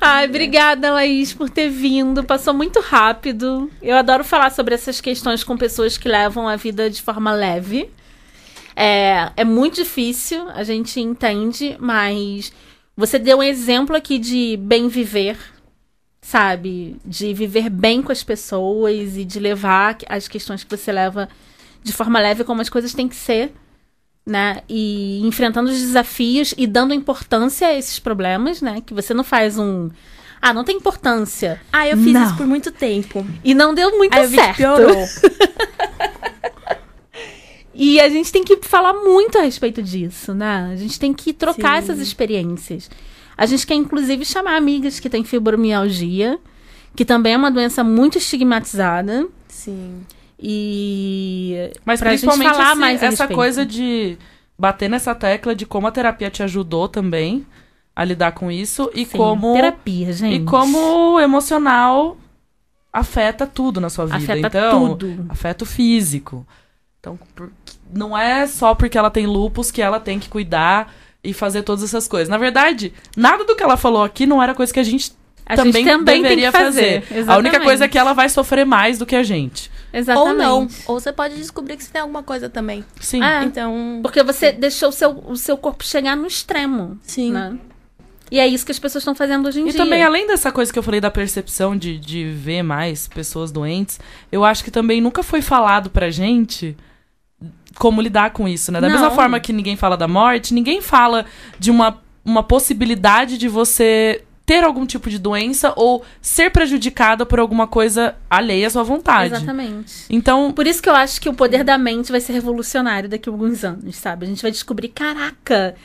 Ai, 0.00 0.26
obrigada, 0.26 0.92
Laís, 0.92 1.34
por 1.34 1.50
ter 1.50 1.68
vindo. 1.68 2.24
Passou 2.24 2.54
muito 2.54 2.80
rápido. 2.80 3.70
Eu 3.82 3.96
adoro 3.96 4.24
falar 4.24 4.50
sobre 4.50 4.74
essas 4.74 4.98
questões 4.98 5.44
com 5.44 5.58
pessoas 5.58 5.98
que 5.98 6.08
levam 6.08 6.48
a 6.48 6.56
vida 6.56 6.88
de 6.88 7.02
forma 7.02 7.32
leve. 7.32 7.90
É, 8.74 9.30
é 9.36 9.44
muito 9.44 9.74
difícil, 9.74 10.48
a 10.50 10.64
gente 10.64 10.98
entende, 11.00 11.76
mas 11.78 12.50
você 12.96 13.18
deu 13.18 13.38
um 13.38 13.42
exemplo 13.42 13.94
aqui 13.94 14.18
de 14.18 14.56
bem 14.56 14.88
viver, 14.88 15.36
sabe? 16.22 16.96
De 17.04 17.34
viver 17.34 17.68
bem 17.68 18.00
com 18.00 18.10
as 18.10 18.22
pessoas 18.22 19.18
e 19.18 19.24
de 19.24 19.38
levar 19.38 19.98
as 20.08 20.28
questões 20.28 20.64
que 20.64 20.74
você 20.74 20.90
leva 20.90 21.28
de 21.82 21.92
forma 21.92 22.18
leve 22.18 22.42
como 22.42 22.62
as 22.62 22.70
coisas 22.70 22.94
têm 22.94 23.08
que 23.08 23.16
ser, 23.16 23.52
né? 24.30 24.62
E 24.68 25.20
enfrentando 25.26 25.70
os 25.70 25.78
desafios 25.78 26.54
e 26.56 26.66
dando 26.66 26.94
importância 26.94 27.68
a 27.68 27.74
esses 27.74 27.98
problemas, 27.98 28.62
né? 28.62 28.80
Que 28.84 28.94
você 28.94 29.12
não 29.12 29.24
faz 29.24 29.58
um. 29.58 29.90
Ah, 30.40 30.54
não 30.54 30.64
tem 30.64 30.76
importância. 30.76 31.60
Ah, 31.70 31.86
eu 31.86 31.98
fiz 31.98 32.12
Não. 32.14 32.24
isso 32.24 32.36
por 32.36 32.46
muito 32.46 32.70
tempo. 32.70 33.26
E 33.44 33.52
não 33.52 33.74
deu 33.74 33.98
muito 33.98 34.14
Aí 34.14 34.28
certo. 34.28 34.56
piorou. 34.56 34.96
E 37.72 37.98
a 37.98 38.10
gente 38.10 38.30
tem 38.30 38.44
que 38.44 38.58
falar 38.60 38.92
muito 38.92 39.38
a 39.38 39.42
respeito 39.42 39.82
disso, 39.82 40.34
né? 40.34 40.68
A 40.70 40.76
gente 40.76 41.00
tem 41.00 41.14
que 41.14 41.32
trocar 41.32 41.72
Sim. 41.72 41.78
essas 41.78 41.98
experiências. 41.98 42.90
A 43.34 43.46
gente 43.46 43.66
quer, 43.66 43.74
inclusive, 43.74 44.22
chamar 44.22 44.56
amigas 44.56 45.00
que 45.00 45.08
têm 45.08 45.24
fibromialgia, 45.24 46.38
que 46.94 47.06
também 47.06 47.32
é 47.32 47.36
uma 47.38 47.50
doença 47.50 47.82
muito 47.82 48.18
estigmatizada. 48.18 49.26
Sim. 49.48 50.02
E 50.42 51.70
Mas 51.84 52.00
pra 52.00 52.10
gente 52.10 52.20
principalmente 52.20 52.52
falar 52.56 52.70
esse- 52.72 52.80
mais 52.80 52.96
essa 53.02 53.06
respeito. 53.24 53.34
coisa 53.34 53.66
de 53.66 54.16
bater 54.58 54.88
nessa 54.90 55.14
tecla 55.14 55.54
de 55.54 55.66
como 55.66 55.86
a 55.86 55.90
terapia 55.92 56.30
te 56.30 56.42
ajudou 56.42 56.88
também 56.88 57.46
a 57.94 58.04
lidar 58.04 58.32
com 58.32 58.50
isso 58.50 58.90
e 58.94 59.04
Sim, 59.04 59.16
como 59.16 59.54
terapia, 59.54 60.12
gente. 60.12 60.36
e 60.42 60.44
como 60.44 60.78
o 61.14 61.20
emocional 61.20 62.16
afeta 62.92 63.46
tudo 63.46 63.80
na 63.80 63.90
sua 63.90 64.06
vida. 64.06 64.16
afeta 64.18 64.46
então, 64.48 64.88
tudo. 64.96 65.26
afeta 65.28 65.64
o 65.64 65.66
físico. 65.66 66.46
Então, 66.98 67.18
não 67.92 68.16
é 68.16 68.46
só 68.46 68.74
porque 68.74 68.98
ela 68.98 69.10
tem 69.10 69.26
lupus 69.26 69.70
que 69.70 69.80
ela 69.82 69.98
tem 70.00 70.18
que 70.18 70.28
cuidar 70.28 70.92
e 71.22 71.32
fazer 71.32 71.62
todas 71.62 71.82
essas 71.84 72.06
coisas. 72.08 72.28
Na 72.28 72.38
verdade, 72.38 72.92
nada 73.16 73.44
do 73.44 73.54
que 73.56 73.62
ela 73.62 73.76
falou 73.76 74.02
aqui 74.02 74.26
não 74.26 74.42
era 74.42 74.54
coisa 74.54 74.72
que 74.72 74.80
a 74.80 74.84
gente 74.84 75.12
A 75.52 75.56
também, 75.56 75.72
gente 75.72 75.86
também 75.86 76.22
deveria 76.22 76.52
tem 76.52 76.60
que 76.60 76.66
fazer. 76.66 77.04
A 77.26 77.36
única 77.36 77.60
coisa 77.60 77.84
é 77.84 77.88
que 77.88 77.98
ela 77.98 78.12
vai 78.12 78.28
sofrer 78.28 78.64
mais 78.64 78.98
do 78.98 79.06
que 79.06 79.16
a 79.16 79.22
gente. 79.22 79.70
Exatamente. 79.92 80.30
Ou 80.30 80.36
não. 80.36 80.68
Ou 80.86 81.00
você 81.00 81.12
pode 81.12 81.34
descobrir 81.36 81.76
que 81.76 81.84
você 81.84 81.90
tem 81.90 82.00
alguma 82.00 82.22
coisa 82.22 82.48
também. 82.48 82.84
Sim. 83.00 83.22
É. 83.22 83.42
Então. 83.44 84.00
Porque 84.02 84.22
você 84.22 84.52
deixou 84.52 84.90
o 84.90 84.92
seu, 84.92 85.10
o 85.26 85.36
seu 85.36 85.56
corpo 85.56 85.84
chegar 85.84 86.16
no 86.16 86.26
extremo. 86.26 86.98
Sim. 87.02 87.32
Né? 87.32 87.58
E 88.30 88.38
é 88.38 88.46
isso 88.46 88.64
que 88.64 88.70
as 88.70 88.78
pessoas 88.78 89.02
estão 89.02 89.14
fazendo 89.14 89.48
hoje 89.48 89.60
em 89.60 89.66
E 89.66 89.70
dia. 89.72 89.76
também, 89.80 90.04
além 90.04 90.26
dessa 90.28 90.52
coisa 90.52 90.72
que 90.72 90.78
eu 90.78 90.82
falei 90.84 91.00
da 91.00 91.10
percepção 91.10 91.76
de, 91.76 91.98
de 91.98 92.26
ver 92.26 92.62
mais 92.62 93.08
pessoas 93.08 93.50
doentes, 93.50 93.98
eu 94.30 94.44
acho 94.44 94.62
que 94.62 94.70
também 94.70 95.00
nunca 95.00 95.22
foi 95.22 95.42
falado 95.42 95.90
pra 95.90 96.10
gente 96.10 96.76
como 97.74 98.00
lidar 98.00 98.30
com 98.30 98.46
isso, 98.46 98.70
né? 98.70 98.80
Da 98.80 98.88
Não. 98.88 98.94
mesma 98.94 99.10
forma 99.10 99.40
que 99.40 99.52
ninguém 99.52 99.74
fala 99.74 99.96
da 99.96 100.06
morte, 100.06 100.54
ninguém 100.54 100.80
fala 100.80 101.24
de 101.58 101.70
uma, 101.72 101.98
uma 102.24 102.42
possibilidade 102.44 103.36
de 103.36 103.48
você 103.48 104.22
ter 104.50 104.64
algum 104.64 104.84
tipo 104.84 105.08
de 105.08 105.16
doença 105.16 105.72
ou 105.76 106.04
ser 106.20 106.50
prejudicada 106.50 107.24
por 107.24 107.38
alguma 107.38 107.68
coisa 107.68 108.16
alheia 108.28 108.66
à 108.66 108.70
sua 108.70 108.82
vontade. 108.82 109.32
Exatamente. 109.32 110.06
Então, 110.10 110.50
Por 110.50 110.66
isso 110.66 110.82
que 110.82 110.88
eu 110.88 110.94
acho 110.96 111.20
que 111.20 111.28
o 111.28 111.34
poder 111.34 111.62
da 111.62 111.78
mente 111.78 112.10
vai 112.10 112.20
ser 112.20 112.32
revolucionário 112.32 113.08
daqui 113.08 113.28
a 113.28 113.32
alguns 113.32 113.62
anos, 113.62 113.94
sabe? 113.94 114.26
A 114.26 114.28
gente 114.28 114.42
vai 114.42 114.50
descobrir, 114.50 114.88
caraca, 114.88 115.76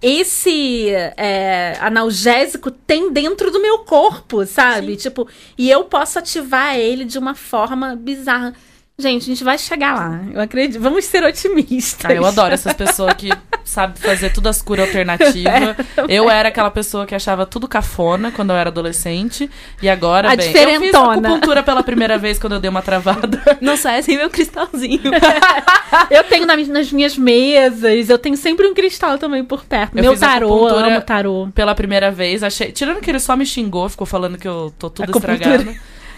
esse 0.00 0.88
é, 1.16 1.76
analgésico 1.80 2.70
tem 2.70 3.12
dentro 3.12 3.50
do 3.50 3.60
meu 3.60 3.80
corpo, 3.80 4.46
sabe? 4.46 4.94
Tipo, 4.94 5.26
e 5.58 5.68
eu 5.68 5.82
posso 5.82 6.16
ativar 6.20 6.76
ele 6.76 7.04
de 7.04 7.18
uma 7.18 7.34
forma 7.34 7.96
bizarra. 7.96 8.54
Gente, 8.98 9.24
a 9.24 9.26
gente 9.26 9.44
vai 9.44 9.58
chegar 9.58 9.94
lá. 9.94 10.22
Eu 10.32 10.40
acredito. 10.40 10.80
Vamos 10.80 11.04
ser 11.04 11.22
otimistas. 11.22 12.10
Ah, 12.10 12.14
eu 12.14 12.24
adoro 12.24 12.54
essas 12.54 12.72
pessoas 12.72 13.12
que 13.12 13.28
sabem 13.62 13.94
fazer 13.96 14.32
tudo 14.32 14.48
as 14.48 14.62
curas 14.62 14.86
alternativas. 14.86 15.76
eu 16.08 16.30
era 16.30 16.48
aquela 16.48 16.70
pessoa 16.70 17.04
que 17.04 17.14
achava 17.14 17.44
tudo 17.44 17.68
cafona 17.68 18.32
quando 18.32 18.50
eu 18.50 18.56
era 18.56 18.70
adolescente. 18.70 19.50
E 19.82 19.88
agora, 19.90 20.32
A 20.32 20.36
bem, 20.36 20.46
eu 20.46 20.52
fiz 20.54 20.62
diferentona. 20.62 21.28
acupuntura 21.28 21.62
pela 21.62 21.82
primeira 21.82 22.16
vez 22.16 22.38
quando 22.38 22.54
eu 22.54 22.60
dei 22.60 22.70
uma 22.70 22.80
travada. 22.80 23.58
Não 23.60 23.76
sai 23.76 24.02
sem 24.02 24.16
meu 24.16 24.30
cristalzinho. 24.30 25.02
Eu 26.10 26.24
tenho 26.24 26.46
na- 26.46 26.56
nas 26.56 26.90
minhas 26.92 27.16
mesas, 27.16 28.08
eu 28.10 28.18
tenho 28.18 28.36
sempre 28.36 28.66
um 28.66 28.74
cristal 28.74 29.18
também 29.18 29.44
por 29.44 29.64
perto. 29.64 29.96
Eu 29.96 30.02
Meu 30.02 30.18
tarô, 30.18 30.68
eu 30.68 30.76
amo 30.76 31.00
tarô. 31.00 31.48
pela 31.54 31.74
primeira 31.74 32.10
vez. 32.10 32.42
Achei. 32.42 32.72
Tirando 32.72 33.00
que 33.00 33.08
ele 33.10 33.20
só 33.20 33.36
me 33.36 33.46
xingou, 33.46 33.88
ficou 33.88 34.06
falando 34.06 34.36
que 34.36 34.48
eu 34.48 34.74
tô 34.78 34.90
tudo 34.90 35.10
estragado. 35.16 35.74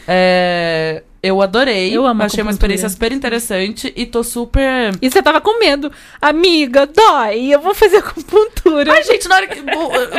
É, 0.07 1.03
eu 1.23 1.43
adorei. 1.43 1.97
Eu 1.97 2.07
amo 2.07 2.23
Achei 2.23 2.43
uma 2.43 2.51
experiência 2.53 2.89
super 2.89 3.11
interessante 3.13 3.93
e 3.97 4.07
tô 4.07 4.23
super. 4.23 4.95
E 5.03 5.11
você 5.11 5.23
tava 5.23 5.41
com 5.41 5.59
medo. 5.59 5.91
Amiga, 6.21 6.87
dói, 6.87 7.47
eu 7.55 7.61
vou 7.61 7.75
fazer 7.75 7.99
acupuntura. 7.99 8.93
Ai, 8.93 9.03
gente, 9.03 9.29
na 9.29 9.37
hora 9.37 9.47
que. 9.47 9.61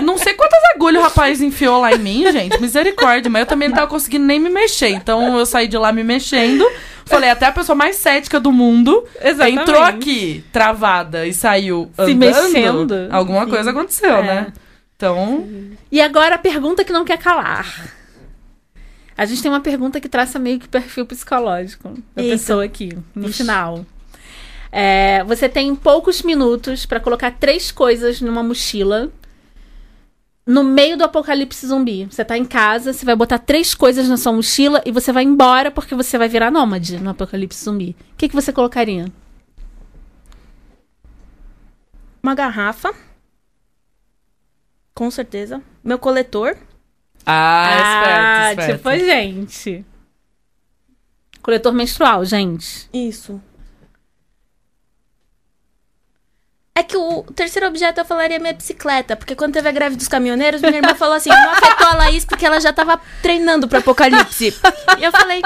Não 0.01 0.17
sei 0.17 0.33
quantas 0.33 0.59
agulhas 0.75 1.01
o 1.01 1.03
rapaz 1.03 1.41
enfiou 1.41 1.79
lá 1.81 1.93
em 1.93 1.99
mim, 1.99 2.31
gente. 2.31 2.59
Misericórdia. 2.61 3.29
Mas 3.29 3.41
eu 3.41 3.45
também 3.47 3.69
não 3.69 3.75
tava 3.75 3.87
conseguindo 3.87 4.25
nem 4.25 4.39
me 4.39 4.49
mexer. 4.49 4.89
Então 4.89 5.37
eu 5.39 5.45
saí 5.45 5.67
de 5.67 5.77
lá 5.77 5.91
me 5.91 6.03
mexendo. 6.03 6.65
Falei, 7.05 7.29
até 7.31 7.47
a 7.47 7.51
pessoa 7.51 7.75
mais 7.75 7.95
cética 7.95 8.39
do 8.39 8.51
mundo 8.51 9.03
Exatamente. 9.19 9.59
entrou 9.61 9.81
aqui 9.81 10.43
travada 10.51 11.25
e 11.25 11.33
saiu 11.33 11.89
Se 11.95 12.01
andando. 12.03 12.17
mexendo. 12.19 13.07
Alguma 13.09 13.45
Sim. 13.45 13.49
coisa 13.49 13.69
aconteceu, 13.71 14.15
É. 14.17 14.21
né? 14.23 14.47
Então. 14.95 15.47
E 15.91 15.99
agora 16.01 16.35
a 16.35 16.37
pergunta 16.37 16.83
que 16.83 16.91
não 16.93 17.03
quer 17.05 17.17
calar. 17.17 17.95
A 19.19 19.25
gente 19.25 19.41
tem 19.41 19.51
uma 19.51 19.59
pergunta 19.59 19.99
que 19.99 20.07
traça 20.07 20.39
meio 20.39 20.57
que 20.57 20.69
perfil 20.69 21.05
psicológico 21.05 21.89
da 22.15 22.23
Eita. 22.23 22.37
pessoa 22.37 22.63
aqui, 22.63 22.97
no 23.13 23.27
Ixi. 23.27 23.39
final. 23.39 23.85
É, 24.71 25.25
você 25.25 25.49
tem 25.49 25.75
poucos 25.75 26.21
minutos 26.21 26.85
pra 26.85 27.01
colocar 27.01 27.31
três 27.31 27.69
coisas 27.69 28.21
numa 28.21 28.41
mochila 28.41 29.11
no 30.45 30.63
meio 30.63 30.95
do 30.95 31.03
apocalipse 31.03 31.67
zumbi. 31.67 32.05
Você 32.05 32.23
tá 32.23 32.37
em 32.37 32.45
casa, 32.45 32.93
você 32.93 33.03
vai 33.03 33.13
botar 33.13 33.39
três 33.39 33.75
coisas 33.75 34.07
na 34.07 34.15
sua 34.15 34.31
mochila 34.31 34.81
e 34.85 34.91
você 34.93 35.11
vai 35.11 35.25
embora 35.25 35.69
porque 35.69 35.93
você 35.93 36.17
vai 36.17 36.29
virar 36.29 36.49
nômade 36.49 36.97
no 36.97 37.09
apocalipse 37.09 37.61
zumbi. 37.61 37.97
O 38.13 38.15
que, 38.15 38.29
que 38.29 38.35
você 38.35 38.53
colocaria? 38.53 39.11
Uma 42.23 42.33
garrafa. 42.33 42.93
Com 44.95 45.11
certeza. 45.11 45.61
Meu 45.83 45.99
coletor. 45.99 46.55
Ah, 47.31 48.51
esperto, 48.51 48.61
esperto. 48.61 48.77
tipo 48.77 49.05
gente. 49.05 49.85
Coletor 51.41 51.73
menstrual, 51.73 52.25
gente. 52.25 52.89
Isso. 52.93 53.41
É 56.75 56.83
que 56.83 56.95
o 56.95 57.23
terceiro 57.35 57.67
objeto 57.67 57.99
eu 57.99 58.05
falaria 58.05 58.39
minha 58.39 58.53
bicicleta, 58.53 59.15
porque 59.15 59.35
quando 59.35 59.53
teve 59.53 59.67
a 59.67 59.71
greve 59.71 59.97
dos 59.97 60.07
caminhoneiros, 60.07 60.61
minha 60.61 60.77
irmã 60.77 60.95
falou 60.95 61.15
assim: 61.15 61.29
não 61.29 61.51
afetou 61.51 61.87
a 61.87 61.95
Laís 61.95 62.23
porque 62.23 62.45
ela 62.45 62.59
já 62.59 62.71
tava 62.71 62.99
treinando 63.21 63.67
pro 63.67 63.79
apocalipse. 63.79 64.53
e 64.97 65.03
eu 65.03 65.11
falei: 65.11 65.41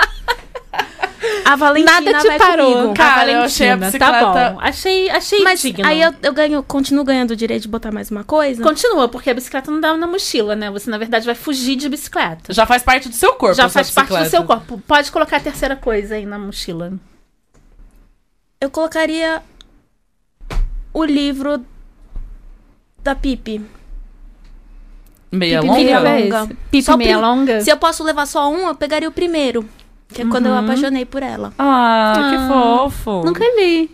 a 1.45 1.55
Valentina 1.55 2.01
Nada 2.01 2.19
te 2.19 2.27
vai 2.27 2.37
parou, 2.37 2.73
comigo. 2.73 2.93
cara. 2.93 3.31
eu 3.31 3.41
achei 3.41 3.69
a 3.69 3.75
Valentina, 3.75 3.99
Tá 4.05 4.11
bicicleta- 4.19 4.49
bom. 4.51 4.59
Achei, 4.61 5.09
achei 5.09 5.43
Mas 5.43 5.61
digno. 5.61 5.85
aí 5.87 6.01
eu, 6.01 6.13
eu 6.21 6.33
ganho, 6.33 6.61
continuo 6.63 7.03
ganhando 7.03 7.31
o 7.31 7.35
direito 7.35 7.63
de 7.63 7.67
botar 7.67 7.91
mais 7.91 8.09
uma 8.11 8.23
coisa. 8.23 8.61
Continua, 8.63 9.07
porque 9.07 9.29
a 9.29 9.33
bicicleta 9.33 9.69
não 9.71 9.79
dá 9.79 9.95
na 9.95 10.07
mochila, 10.07 10.55
né? 10.55 10.69
Você, 10.71 10.89
na 10.89 10.97
verdade, 10.97 11.25
vai 11.25 11.35
fugir 11.35 11.75
de 11.75 11.87
bicicleta. 11.89 12.53
Já 12.53 12.65
faz 12.65 12.83
parte 12.83 13.07
do 13.09 13.15
seu 13.15 13.33
corpo. 13.33 13.55
Já 13.55 13.69
faz 13.69 13.89
parte 13.91 14.07
do 14.09 14.17
bicicleta. 14.17 14.29
seu 14.29 14.43
corpo. 14.45 14.81
Pode 14.87 15.11
colocar 15.11 15.37
a 15.37 15.39
terceira 15.39 15.75
coisa 15.75 16.15
aí 16.15 16.25
na 16.25 16.37
mochila. 16.39 16.93
Eu 18.59 18.69
colocaria 18.69 19.41
o 20.93 21.03
livro 21.03 21.65
da 23.01 23.13
Pipe. 23.15 23.61
Meia 25.31 25.61
Pipi 25.61 25.67
longa? 25.71 25.83
meia 25.83 25.99
longa. 25.99 26.47
Pipi 26.69 26.83
Só 26.83 26.95
meia 26.95 27.17
longa? 27.17 27.61
Se 27.61 27.69
eu 27.71 27.77
posso 27.77 28.03
levar 28.03 28.25
só 28.27 28.49
um, 28.51 28.67
eu 28.67 28.75
pegaria 28.75 29.09
o 29.09 29.11
primeiro. 29.11 29.67
Que 30.13 30.21
é 30.21 30.25
quando 30.25 30.45
eu 30.47 30.55
apaixonei 30.55 31.05
por 31.05 31.21
ela. 31.23 31.51
Ah, 31.57 32.13
Ah, 32.15 32.29
que 32.31 32.47
fofo. 32.47 33.25
Nunca 33.25 33.43
li. 33.57 33.89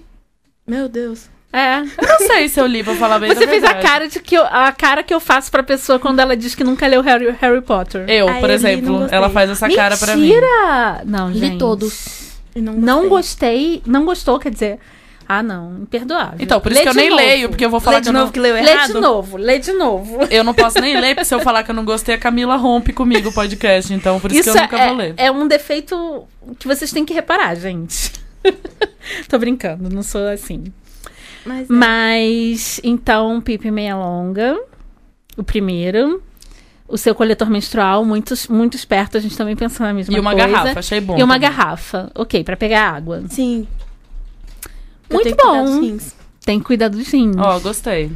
Meu 0.67 0.87
Deus. 0.89 1.29
É. 1.51 1.79
Eu 1.79 2.07
não 2.07 2.17
sei 2.27 2.47
se 2.47 2.59
eu 2.59 2.67
li 2.67 2.83
pra 2.83 2.93
falar 2.93 3.17
bem 3.17 3.33
Você 3.33 3.47
fez 3.47 3.63
a 3.63 3.73
cara 3.73 4.07
de 4.07 4.19
que 4.19 4.35
eu, 4.35 4.43
a 4.45 4.71
cara 4.71 5.01
que 5.01 5.11
eu 5.11 5.19
faço 5.19 5.49
pra 5.49 5.63
pessoa 5.63 5.97
quando 5.97 6.19
ela 6.19 6.37
diz 6.37 6.53
que 6.53 6.63
nunca 6.63 6.85
leu 6.85 7.01
Harry, 7.01 7.35
Harry 7.41 7.61
Potter. 7.61 8.05
Eu, 8.07 8.27
Ai, 8.29 8.39
por 8.39 8.49
eu 8.51 8.55
li, 8.57 8.61
não 8.63 8.69
exemplo, 8.69 8.97
gostei. 8.99 9.17
ela 9.17 9.29
faz 9.31 9.49
essa 9.49 9.67
cara 9.67 9.97
pra 9.97 10.15
mim. 10.15 10.27
Mentira! 10.29 11.01
Não, 11.05 11.29
Li 11.31 11.39
gente. 11.39 11.57
todos. 11.57 12.33
E 12.55 12.61
não, 12.61 12.73
Não 12.73 13.09
gostei. 13.09 13.79
gostei. 13.79 13.83
Não 13.91 14.05
gostou, 14.05 14.37
quer 14.37 14.51
dizer. 14.51 14.79
Ah, 15.31 15.43
não. 15.43 15.81
Imperdoável. 15.83 16.37
Então, 16.39 16.59
por 16.59 16.71
isso 16.71 16.79
Lê 16.79 16.83
que 16.85 16.89
eu 16.89 16.93
nem 16.95 17.09
novo. 17.11 17.21
leio, 17.21 17.49
porque 17.49 17.63
eu 17.63 17.69
vou 17.69 17.79
falar 17.79 17.97
Lê 17.97 18.01
que 18.01 18.03
de 18.05 18.09
eu 18.09 18.13
não... 18.13 18.19
novo 18.21 18.31
que 18.33 18.39
leu 18.39 18.55
Lê 18.55 18.61
errado. 18.71 18.93
de 18.93 18.99
novo, 18.99 19.37
lê 19.37 19.59
de 19.59 19.71
novo. 19.73 20.17
Eu 20.31 20.43
não 20.43 20.55
posso 20.55 20.81
nem 20.81 20.99
ler, 20.99 21.13
porque 21.13 21.25
se 21.25 21.35
eu 21.35 21.39
falar 21.41 21.61
que 21.63 21.69
eu 21.69 21.75
não 21.75 21.85
gostei, 21.85 22.15
a 22.15 22.17
Camila 22.17 22.55
rompe 22.55 22.91
comigo 22.91 23.29
o 23.29 23.31
podcast. 23.33 23.93
Então, 23.93 24.19
por 24.19 24.31
isso, 24.31 24.51
que 24.51 24.57
eu 24.57 24.61
nunca 24.63 24.77
é, 24.79 24.87
vou 24.87 24.95
ler. 24.97 25.13
é 25.17 25.31
um 25.31 25.47
defeito 25.47 26.23
que 26.57 26.67
vocês 26.67 26.91
têm 26.91 27.05
que 27.05 27.13
reparar, 27.13 27.53
gente. 27.53 28.11
Tô 29.29 29.37
brincando, 29.37 29.87
não 29.93 30.01
sou 30.01 30.27
assim. 30.27 30.63
Mas, 31.45 31.69
é. 31.69 31.73
Mas, 31.73 32.81
então, 32.83 33.39
Pipe 33.39 33.69
Meia 33.69 33.95
Longa, 33.95 34.59
o 35.37 35.43
primeiro. 35.43 36.23
O 36.87 36.97
seu 36.97 37.13
coletor 37.13 37.47
menstrual, 37.51 38.03
muito, 38.03 38.33
muito 38.49 38.75
esperto, 38.75 39.15
a 39.15 39.19
gente 39.19 39.37
também 39.37 39.55
pensou 39.55 39.85
na 39.85 39.93
mesma 39.93 40.11
E 40.11 40.19
uma 40.19 40.31
coisa. 40.33 40.47
garrafa, 40.47 40.79
achei 40.79 40.99
bom. 40.99 41.19
E 41.19 41.21
uma 41.21 41.35
também. 41.35 41.41
garrafa, 41.51 42.11
ok, 42.15 42.43
pra 42.43 42.57
pegar 42.57 42.89
água. 42.89 43.21
Sim. 43.29 43.67
Muito 45.09 45.23
tenho 45.23 45.35
que 45.35 45.43
cuidar 45.43 45.63
bom. 45.63 45.97
Tem 46.45 46.59
que 46.59 46.65
cuidar 46.65 46.87
dos 46.89 47.07
rins. 47.09 47.35
Ó, 47.37 47.59
gostei. 47.59 48.11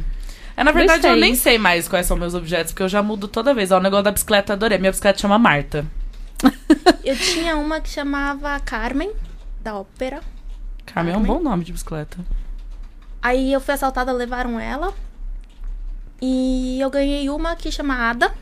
É, 0.56 0.62
na 0.62 0.70
verdade, 0.70 1.02
Gostei. 1.02 1.10
eu 1.10 1.20
nem 1.20 1.34
sei 1.34 1.58
mais 1.58 1.88
quais 1.88 2.06
são 2.06 2.16
meus 2.16 2.34
objetos, 2.34 2.72
porque 2.72 2.82
eu 2.82 2.88
já 2.88 3.02
mudo 3.02 3.26
toda 3.26 3.52
vez. 3.52 3.72
Ó, 3.72 3.78
o 3.78 3.80
negócio 3.82 4.04
da 4.04 4.12
bicicleta, 4.12 4.52
eu 4.52 4.54
adorei. 4.54 4.78
Minha 4.78 4.92
bicicleta 4.92 5.18
chama 5.20 5.38
Marta. 5.38 5.84
Eu 7.04 7.16
tinha 7.16 7.56
uma 7.56 7.80
que 7.80 7.88
chamava 7.88 8.58
Carmen, 8.60 9.12
da 9.60 9.76
ópera. 9.76 10.20
Carmen 10.86 11.14
é 11.14 11.16
um 11.16 11.22
bom 11.22 11.38
nome 11.38 11.64
de 11.64 11.72
bicicleta. 11.72 12.18
Aí 13.22 13.52
eu 13.52 13.60
fui 13.60 13.74
assaltada, 13.74 14.10
levaram 14.12 14.58
ela. 14.58 14.92
E 16.20 16.78
eu 16.80 16.90
ganhei 16.90 17.28
uma 17.28 17.54
que 17.56 17.70
chama 17.70 18.10
Ada. 18.10 18.34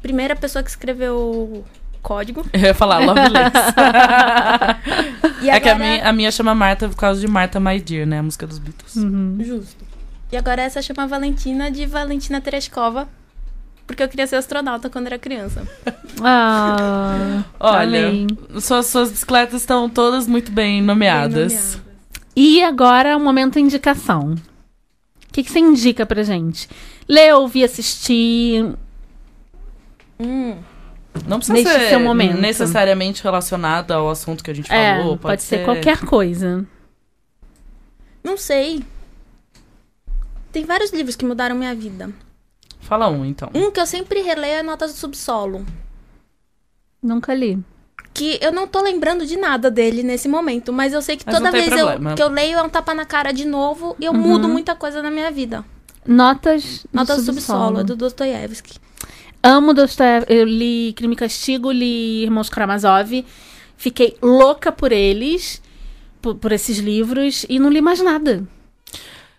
Primeira 0.00 0.34
pessoa 0.34 0.62
que 0.62 0.70
escreveu 0.70 1.64
código. 2.02 2.44
Eu 2.52 2.60
ia 2.60 2.74
falar 2.74 2.98
Loveless. 2.98 3.52
E 5.42 5.50
é 5.50 5.58
que 5.58 5.68
a 5.68 5.72
agora- 5.72 5.88
minha, 5.90 6.08
a 6.08 6.12
minha 6.12 6.30
chama 6.30 6.54
Marta 6.54 6.88
por 6.88 6.96
causa 6.96 7.20
de 7.20 7.26
Marta 7.26 7.58
My 7.58 7.80
Dear, 7.80 8.06
né? 8.06 8.18
A 8.20 8.22
música 8.22 8.46
dos 8.46 8.58
Beatles. 8.58 8.94
Uhum. 8.96 9.38
Justo. 9.44 9.84
E 10.30 10.36
agora 10.36 10.62
essa 10.62 10.80
chama 10.80 11.06
Valentina 11.06 11.68
de 11.70 11.84
Valentina 11.84 12.40
Tereshkova. 12.40 13.08
Porque 13.86 14.02
eu 14.02 14.08
queria 14.08 14.26
ser 14.26 14.36
astronauta 14.36 14.88
quando 14.88 15.06
era 15.06 15.18
criança. 15.18 15.66
Ah, 16.24 17.42
Olha, 17.58 18.08
amei. 18.08 18.26
suas, 18.60 18.86
suas 18.86 19.10
bicicletas 19.10 19.62
estão 19.62 19.88
todas 19.90 20.28
muito 20.28 20.52
bem 20.52 20.80
nomeadas. 20.80 21.80
E 22.36 22.62
agora 22.62 23.16
o 23.16 23.20
momento 23.20 23.58
indicação. 23.58 24.34
O 24.34 25.32
que, 25.32 25.42
que 25.42 25.50
você 25.50 25.58
indica 25.58 26.06
pra 26.06 26.22
gente? 26.22 26.68
Ler, 27.08 27.34
ouvir, 27.34 27.64
assistir. 27.64 28.72
Hum, 30.20 30.54
Não 31.26 31.38
precisa 31.38 31.58
Neste 31.58 31.72
ser 31.72 31.88
seu 31.90 32.00
momento. 32.00 32.38
necessariamente 32.38 33.22
relacionado 33.22 33.90
ao 33.92 34.08
assunto 34.10 34.42
que 34.42 34.50
a 34.50 34.54
gente 34.54 34.72
É, 34.72 34.96
falou. 34.98 35.16
pode, 35.18 35.42
ser 35.42 35.64
qualquer 35.64 36.00
coisa. 36.04 36.64
não 38.24 38.36
sei. 38.36 38.82
Tem 40.50 40.64
vários 40.64 40.90
livros 40.90 41.16
que 41.16 41.24
mudaram 41.24 41.54
minha 41.56 41.74
vida. 41.74 42.10
Fala 42.80 43.08
um, 43.08 43.24
então. 43.24 43.50
Um 43.54 43.70
que 43.70 43.80
eu 43.80 43.86
sempre 43.86 44.20
releio 44.20 44.54
é 44.58 44.62
Notas 44.62 44.92
do 44.92 44.98
Subsolo. 44.98 45.64
Nunca 47.02 47.34
li. 47.34 47.58
Que 48.14 48.38
eu 48.42 48.52
não 48.52 48.66
tô 48.66 48.82
lembrando 48.82 49.24
de 49.24 49.36
nada 49.36 49.70
dele 49.70 50.02
nesse 50.02 50.28
momento, 50.28 50.72
mas 50.72 50.92
eu 50.92 51.00
sei 51.00 51.16
que 51.16 51.24
Mas 51.26 51.34
toda 51.36 51.50
vez 51.50 51.72
eu, 51.72 52.14
que 52.14 52.22
eu 52.22 52.28
leio 52.28 52.58
é 52.58 52.62
um 52.62 52.68
tapa 52.68 52.92
na 52.94 53.06
cara 53.06 53.32
de 53.32 53.46
novo 53.46 53.96
e 53.98 54.04
eu 54.04 54.12
Uhum. 54.12 54.18
mudo 54.18 54.48
muita 54.48 54.74
coisa 54.74 55.02
na 55.02 55.10
minha 55.10 55.30
vida. 55.30 55.64
Notas 56.06 56.84
do 56.84 56.88
Notas 56.96 57.16
do 57.18 57.32
subsolo. 57.32 57.58
Subsolo, 57.60 57.80
é 57.80 57.84
do 57.84 57.96
Dostoiévski. 57.96 58.78
Amo 59.42 59.74
Dostoiévski. 59.74 60.32
Eu 60.32 60.44
li 60.44 60.92
Crime 60.94 61.14
e 61.14 61.16
Castigo, 61.16 61.70
li 61.70 62.22
Irmãos 62.22 62.48
Karamazov. 62.48 63.24
Fiquei 63.76 64.16
louca 64.22 64.70
por 64.70 64.92
eles, 64.92 65.60
por, 66.20 66.36
por 66.36 66.52
esses 66.52 66.78
livros, 66.78 67.44
e 67.48 67.58
não 67.58 67.68
li 67.68 67.80
mais 67.80 68.00
nada. 68.00 68.44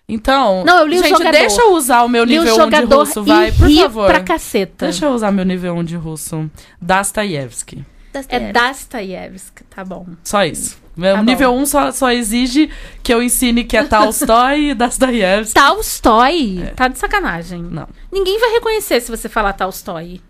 Então, 0.07 0.65
Não, 0.65 0.79
eu 0.79 0.87
li 0.87 0.99
o 0.99 1.01
gente, 1.01 1.11
Jogador. 1.11 1.31
deixa 1.31 1.61
eu 1.61 1.73
usar 1.73 2.03
o 2.03 2.09
meu 2.09 2.25
li 2.25 2.37
nível 2.37 2.57
o 2.57 2.65
1 2.65 2.69
de 2.69 2.81
russo, 2.93 3.23
vai, 3.23 3.47
e 3.47 3.51
por 3.53 3.71
favor. 3.71 4.07
pra 4.07 4.19
caceta. 4.19 4.85
Deixa 4.85 5.05
eu 5.05 5.11
usar 5.13 5.31
meu 5.31 5.45
nível 5.45 5.73
1 5.75 5.83
de 5.85 5.95
russo. 5.95 6.51
Dostoiévski. 6.81 7.85
É 8.27 8.51
Dostoiévski, 8.51 9.63
tá 9.63 9.85
bom. 9.85 10.05
Só 10.23 10.43
isso. 10.43 10.82
Meu 10.95 11.15
Tá 11.15 11.23
nível 11.23 11.53
1 11.55 11.65
só, 11.65 11.91
só 11.91 12.11
exige 12.11 12.69
que 13.01 13.13
eu 13.13 13.21
ensine 13.21 13.63
que 13.63 13.75
é 13.75 13.83
Tolstói 13.83 14.69
e 14.69 14.73
Dostoiévski. 14.75 15.59
Tolstói? 15.59 16.71
Tá 16.75 16.87
de 16.87 16.99
sacanagem. 16.99 17.63
Não. 17.63 17.87
Ninguém 18.11 18.39
vai 18.39 18.51
reconhecer 18.51 19.01
se 19.01 19.09
você 19.09 19.27
falar 19.27 19.53
Tolstói. 19.53 20.21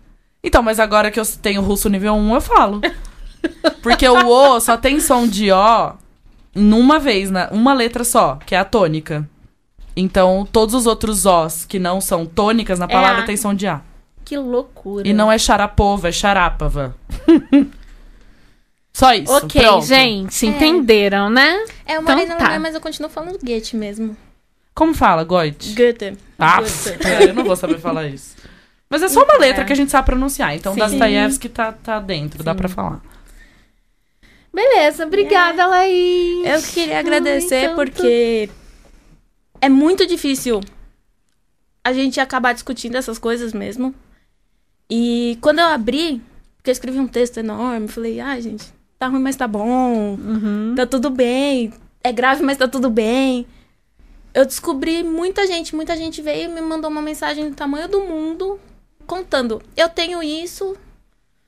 Então, 0.42 0.62
mas 0.62 0.80
agora 0.80 1.10
que 1.10 1.20
eu 1.20 1.24
tenho 1.42 1.60
russo 1.60 1.88
nível 1.88 2.14
1, 2.14 2.34
eu 2.34 2.40
falo. 2.40 2.80
Porque 3.82 4.08
o 4.08 4.26
O 4.26 4.60
só 4.60 4.76
tem 4.76 5.00
som 5.00 5.26
de 5.26 5.52
O 5.52 5.92
numa 6.54 6.98
vez, 6.98 7.30
né? 7.30 7.48
uma 7.50 7.74
letra 7.74 8.04
só, 8.04 8.36
que 8.46 8.54
é 8.54 8.58
a 8.58 8.64
tônica. 8.64 9.28
Então, 9.96 10.46
todos 10.50 10.74
os 10.74 10.86
outros 10.86 11.24
Os 11.26 11.64
que 11.64 11.78
não 11.78 12.00
são 12.00 12.24
tônicas 12.26 12.78
na 12.78 12.88
palavra 12.88 13.22
A. 13.22 13.26
tem 13.26 13.36
som 13.36 13.54
de 13.54 13.66
A. 13.66 13.80
Que 14.24 14.36
loucura. 14.38 15.06
E 15.06 15.12
não 15.12 15.30
é 15.30 15.36
charapova, 15.38 16.08
é 16.08 16.12
charápava. 16.12 16.96
Só 18.96 19.12
isso. 19.12 19.32
Ok, 19.32 19.60
pronto. 19.60 19.84
gente, 19.86 20.46
É. 20.46 20.48
entenderam, 20.48 21.28
né? 21.28 21.64
É 21.84 21.98
uma 21.98 22.22
Então 22.22 22.38
tá. 22.38 22.58
Mas 22.60 22.74
eu 22.74 22.80
continuo 22.80 23.10
falando 23.10 23.38
Goethe 23.42 23.76
mesmo. 23.76 24.16
Como 24.74 24.94
fala, 24.94 25.24
Goethe? 25.24 25.74
Goethe. 25.74 26.16
Ah, 26.38 26.60
Goethe. 26.60 26.98
pff, 26.98 27.22
eu 27.28 27.34
não 27.34 27.44
vou 27.44 27.56
saber 27.56 27.78
falar 27.80 28.06
isso. 28.06 28.36
Mas 28.88 29.02
é 29.02 29.08
só 29.08 29.24
uma 29.24 29.36
letra 29.38 29.62
É. 29.62 29.64
que 29.66 29.72
a 29.72 29.76
gente 29.76 29.90
sabe 29.90 30.06
pronunciar. 30.06 30.54
Então, 30.54 30.74
Sim. 30.74 30.80
Dostoiévski 30.80 31.48
tá, 31.48 31.72
tá 31.72 31.98
dentro, 31.98 32.44
dá 32.44 32.54
pra 32.54 32.68
falar. 32.68 33.00
Beleza, 34.52 35.04
obrigada, 35.04 35.66
Laís. 35.66 36.46
Eu 36.46 36.62
queria 36.72 37.00
agradecer 37.00 37.70
Ai, 37.70 37.74
porque 37.74 38.48
é 39.60 39.68
muito 39.68 40.06
difícil 40.06 40.60
a 41.82 41.92
gente 41.92 42.20
acabar 42.20 42.52
discutindo 42.52 42.96
essas 42.96 43.18
coisas 43.18 43.52
mesmo. 43.52 43.92
E 44.88 45.36
quando 45.40 45.58
eu 45.58 45.66
abri, 45.66 46.22
porque 46.56 46.70
eu 46.70 46.72
escrevi 46.72 47.00
um 47.00 47.08
texto 47.08 47.38
enorme, 47.38 47.88
falei, 47.88 48.20
ai, 48.20 48.40
gente, 48.40 48.66
tá 49.04 49.08
ruim, 49.08 49.20
mas 49.20 49.36
tá 49.36 49.46
bom. 49.46 50.14
Uhum. 50.14 50.74
Tá 50.76 50.86
tudo 50.86 51.10
bem. 51.10 51.72
É 52.02 52.12
grave, 52.12 52.42
mas 52.42 52.56
tá 52.56 52.66
tudo 52.66 52.90
bem. 52.90 53.46
Eu 54.32 54.44
descobri 54.44 55.02
muita 55.02 55.46
gente, 55.46 55.76
muita 55.76 55.96
gente 55.96 56.20
veio 56.20 56.50
e 56.50 56.54
me 56.54 56.60
mandou 56.60 56.90
uma 56.90 57.02
mensagem 57.02 57.48
do 57.48 57.54
tamanho 57.54 57.88
do 57.88 58.00
mundo 58.00 58.58
contando: 59.06 59.62
"Eu 59.76 59.88
tenho 59.88 60.22
isso, 60.22 60.76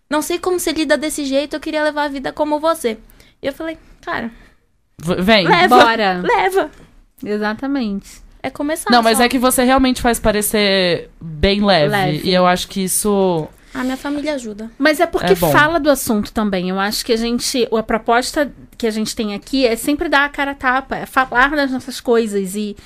não 0.09 0.23
sei 0.23 0.39
como 0.39 0.61
se 0.61 0.71
lida 0.73 0.97
desse 0.97 1.25
jeito, 1.25 1.57
eu 1.57 1.61
queria 1.61 1.83
levar 1.83 2.05
a 2.05 2.09
vida 2.09 2.33
como 2.33 2.61
você". 2.61 2.99
E 3.43 3.47
eu 3.47 3.53
falei: 3.53 3.77
"Cara, 4.03 4.31
Vem. 4.99 5.49
leva, 5.49 5.77
Bora. 5.77 6.23
leva". 6.23 6.71
Exatamente. 7.25 8.23
É 8.43 8.51
começar. 8.51 8.91
Não, 8.91 9.03
mas 9.03 9.19
só. 9.19 9.25
é 9.25 9.29
que 9.29 9.39
você 9.39 9.65
realmente 9.65 10.01
faz 10.01 10.21
parecer 10.21 11.11
bem 11.21 11.65
leve. 11.65 11.91
Leve. 11.91 12.29
E 12.29 12.33
eu 12.33 12.47
acho 12.47 12.69
que 12.69 12.85
isso. 12.85 13.49
A 13.81 13.85
minha 13.85 13.97
família 13.97 14.35
ajuda. 14.35 14.71
Mas 14.79 15.01
é 15.01 15.07
porque 15.07 15.33
É 15.33 15.37
fala 15.37 15.79
do 15.79 15.91
assunto 15.91 16.33
também. 16.33 16.71
Eu 16.71 16.79
acho 16.79 17.05
que 17.05 17.13
a 17.13 17.17
gente. 17.17 17.69
A 17.77 17.83
proposta 17.83 18.53
que 18.77 18.87
a 18.87 18.91
gente 18.91 19.15
tem 19.15 19.35
aqui 19.35 19.67
é 19.67 19.77
sempre 19.77 20.09
dar 20.09 20.25
a 20.25 20.29
cara 20.29 20.53
a 20.53 20.55
tapa, 20.55 20.97
é 20.97 21.07
falar 21.07 21.51
das 21.51 21.71
nossas 21.71 22.01
coisas. 22.01 22.55
E 22.55 22.77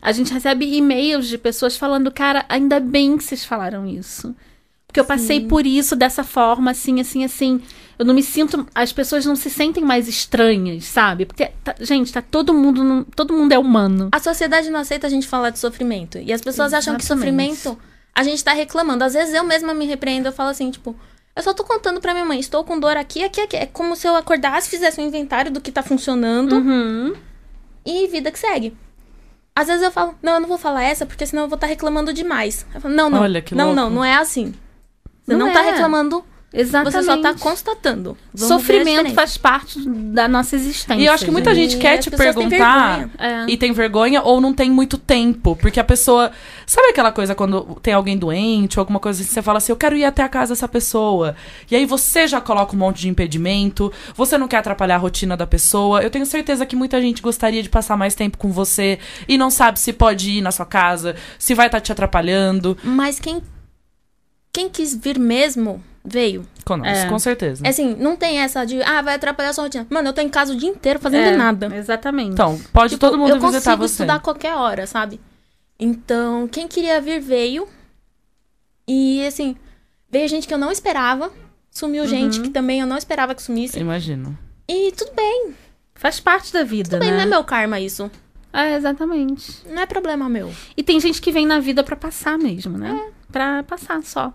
a 0.00 0.12
gente 0.12 0.32
recebe 0.32 0.76
e-mails 0.76 1.26
de 1.26 1.38
pessoas 1.38 1.76
falando, 1.76 2.10
cara, 2.10 2.44
ainda 2.48 2.78
bem 2.80 3.16
que 3.16 3.24
vocês 3.24 3.44
falaram 3.44 3.86
isso. 3.86 4.34
Porque 4.86 5.00
eu 5.00 5.04
passei 5.04 5.40
por 5.46 5.66
isso 5.66 5.94
dessa 5.94 6.24
forma, 6.24 6.70
assim, 6.70 7.00
assim, 7.00 7.22
assim. 7.24 7.60
Eu 7.98 8.04
não 8.04 8.14
me 8.14 8.22
sinto. 8.22 8.66
As 8.74 8.92
pessoas 8.92 9.26
não 9.26 9.36
se 9.36 9.50
sentem 9.50 9.84
mais 9.84 10.06
estranhas, 10.08 10.84
sabe? 10.84 11.26
Porque, 11.26 11.50
tá- 11.64 11.74
gente, 11.80 12.12
tá 12.12 12.22
todo 12.22 12.54
mundo. 12.54 13.06
todo 13.14 13.34
mundo 13.34 13.52
é 13.52 13.58
humano. 13.58 14.08
A 14.12 14.18
sociedade 14.20 14.70
não 14.70 14.80
aceita 14.80 15.06
a 15.06 15.10
gente 15.10 15.26
falar 15.26 15.50
de 15.50 15.58
sofrimento. 15.58 16.18
E 16.18 16.32
as 16.32 16.40
pessoas 16.40 16.72
acham 16.72 16.94
que 16.96 17.02
Exatamente. 17.02 17.56
sofrimento 17.56 17.78
a 18.16 18.22
gente 18.22 18.42
tá 18.42 18.52
reclamando. 18.54 19.04
Às 19.04 19.12
vezes 19.12 19.34
eu 19.34 19.44
mesma 19.44 19.74
me 19.74 19.84
repreendo, 19.84 20.26
eu 20.28 20.32
falo 20.32 20.48
assim, 20.48 20.70
tipo, 20.70 20.96
eu 21.36 21.42
só 21.42 21.52
tô 21.52 21.62
contando 21.64 22.00
pra 22.00 22.14
minha 22.14 22.24
mãe, 22.24 22.40
estou 22.40 22.64
com 22.64 22.80
dor 22.80 22.96
aqui, 22.96 23.22
aqui, 23.22 23.42
aqui. 23.42 23.56
É 23.56 23.66
como 23.66 23.94
se 23.94 24.08
eu 24.08 24.16
acordasse, 24.16 24.70
fizesse 24.70 24.98
um 25.00 25.04
inventário 25.06 25.50
do 25.52 25.60
que 25.60 25.70
tá 25.70 25.82
funcionando 25.82 26.56
Uhum. 26.56 27.14
e 27.84 28.08
vida 28.08 28.32
que 28.32 28.38
segue. 28.38 28.74
Às 29.54 29.66
vezes 29.68 29.82
eu 29.82 29.90
falo, 29.90 30.14
não, 30.22 30.34
eu 30.34 30.40
não 30.40 30.48
vou 30.48 30.56
falar 30.58 30.82
essa, 30.82 31.04
porque 31.04 31.26
senão 31.26 31.42
eu 31.44 31.48
vou 31.48 31.56
estar 31.56 31.66
reclamando 31.66 32.12
demais. 32.12 32.66
Eu 32.74 32.80
falo, 32.80 32.94
não, 32.94 33.10
não. 33.10 33.20
Olha 33.20 33.42
que 33.42 33.54
não, 33.54 33.66
louco. 33.66 33.80
não, 33.80 33.90
não 33.90 34.04
é 34.04 34.14
assim. 34.16 34.54
Você 35.26 35.36
Não 35.36 35.46
não, 35.46 35.52
tá 35.52 35.62
é. 35.62 35.70
reclamando, 35.72 36.24
Exatamente. 36.52 36.94
você 36.94 37.02
só 37.02 37.20
tá 37.20 37.34
constatando. 37.34 38.16
Vamos 38.32 38.48
Sofrimento 38.48 39.12
faz 39.12 39.36
parte 39.36 39.80
da 39.88 40.28
nossa 40.28 40.54
existência. 40.54 41.02
E 41.02 41.06
eu 41.06 41.12
acho 41.12 41.24
que 41.24 41.30
muita 41.30 41.54
gente 41.54 41.76
E 41.76 41.78
quer 41.78 41.98
te 41.98 42.10
perguntar 42.10 42.98
vergonha. 42.98 43.10
É. 43.18 43.46
e 43.48 43.56
tem 43.56 43.72
vergonha 43.72 44.22
ou 44.22 44.40
não 44.40 44.54
tem 44.54 44.70
muito 44.70 44.96
tempo. 44.96 45.56
Porque 45.56 45.80
a 45.80 45.84
pessoa. 45.84 46.30
Sabe 46.64 46.88
aquela 46.88 47.12
coisa 47.12 47.34
quando 47.34 47.78
tem 47.82 47.92
alguém 47.94 48.16
doente 48.16 48.78
ou 48.78 48.82
alguma 48.82 48.98
coisa 48.98 49.22
assim, 49.22 49.30
você 49.30 49.42
fala 49.42 49.58
assim, 49.58 49.70
eu 49.70 49.76
quero 49.76 49.96
ir 49.96 50.04
até 50.04 50.22
a 50.22 50.28
casa 50.28 50.54
dessa 50.54 50.66
pessoa. 50.66 51.36
E 51.70 51.76
aí 51.76 51.84
você 51.84 52.26
já 52.26 52.40
coloca 52.40 52.74
um 52.74 52.78
monte 52.78 53.02
de 53.02 53.08
impedimento, 53.08 53.92
você 54.14 54.38
não 54.38 54.48
quer 54.48 54.58
atrapalhar 54.58 54.96
a 54.96 54.98
rotina 54.98 55.36
da 55.36 55.46
pessoa. 55.46 56.02
Eu 56.02 56.10
tenho 56.10 56.26
certeza 56.26 56.64
que 56.64 56.74
muita 56.74 57.00
gente 57.00 57.20
gostaria 57.22 57.62
de 57.62 57.68
passar 57.68 57.96
mais 57.96 58.14
tempo 58.14 58.38
com 58.38 58.50
você 58.50 58.98
e 59.28 59.36
não 59.36 59.50
sabe 59.50 59.78
se 59.78 59.92
pode 59.92 60.30
ir 60.30 60.40
na 60.40 60.50
sua 60.50 60.66
casa, 60.66 61.16
se 61.38 61.54
vai 61.54 61.66
estar 61.66 61.80
te 61.80 61.92
atrapalhando. 61.92 62.76
Mas 62.82 63.20
quem, 63.20 63.42
quem 64.52 64.68
quis 64.68 64.94
vir 64.94 65.18
mesmo, 65.18 65.82
veio. 66.06 66.46
Com, 66.64 66.84
É. 66.84 67.06
com 67.08 67.18
certeza. 67.18 67.64
É 67.66 67.70
assim, 67.70 67.94
não 67.98 68.16
tem 68.16 68.38
essa 68.40 68.64
de, 68.64 68.82
ah, 68.82 69.02
vai 69.02 69.14
atrapalhar 69.16 69.50
a 69.50 69.52
sua 69.52 69.64
rotina. 69.64 69.86
Mano, 69.90 70.08
eu 70.08 70.12
tô 70.12 70.20
em 70.20 70.28
casa 70.28 70.52
o 70.52 70.56
dia 70.56 70.68
inteiro 70.68 70.98
fazendo 70.98 71.22
É, 71.28 71.36
nada. 71.36 71.74
Exatamente. 71.76 72.32
Então, 72.32 72.58
pode 72.72 72.94
Tipo, 72.94 73.06
todo 73.06 73.18
mundo 73.18 73.30
eu 73.30 73.40
visitar 73.40 73.72
consigo 73.72 73.76
você. 73.88 73.92
estudar 73.94 74.14
a 74.16 74.20
qualquer 74.20 74.54
hora, 74.54 74.86
sabe? 74.86 75.20
Então, 75.78 76.48
quem 76.48 76.66
queria 76.66 77.00
vir 77.00 77.20
veio. 77.20 77.68
E 78.88 79.24
assim, 79.26 79.56
veio 80.10 80.28
gente 80.28 80.46
que 80.46 80.54
eu 80.54 80.58
não 80.58 80.70
esperava. 80.72 81.30
Sumiu 81.70 82.04
Uhum. 82.04 82.08
gente 82.08 82.40
que 82.40 82.48
também 82.50 82.80
eu 82.80 82.86
não 82.86 82.96
esperava 82.96 83.34
que 83.34 83.42
sumisse. 83.42 83.78
Imagino. 83.78 84.36
E 84.68 84.92
tudo 84.92 85.12
bem. 85.14 85.54
Faz 85.94 86.20
parte 86.20 86.52
da 86.52 86.62
vida, 86.64 86.90
Tudo 86.90 87.00
bem, 87.00 87.10
né? 87.10 87.16
não 87.18 87.22
é 87.22 87.26
meu 87.26 87.44
karma 87.44 87.78
isso. 87.80 88.10
É, 88.52 88.74
exatamente. 88.74 89.62
Não 89.68 89.82
é 89.82 89.86
problema 89.86 90.28
meu. 90.28 90.52
E 90.76 90.82
tem 90.82 90.98
gente 91.00 91.20
que 91.20 91.30
vem 91.30 91.46
na 91.46 91.58
vida 91.60 91.82
pra 91.84 91.94
passar 91.96 92.38
mesmo, 92.38 92.76
né? 92.78 92.90
É. 93.08 93.12
Pra 93.30 93.62
passar 93.62 94.02
só. 94.02 94.32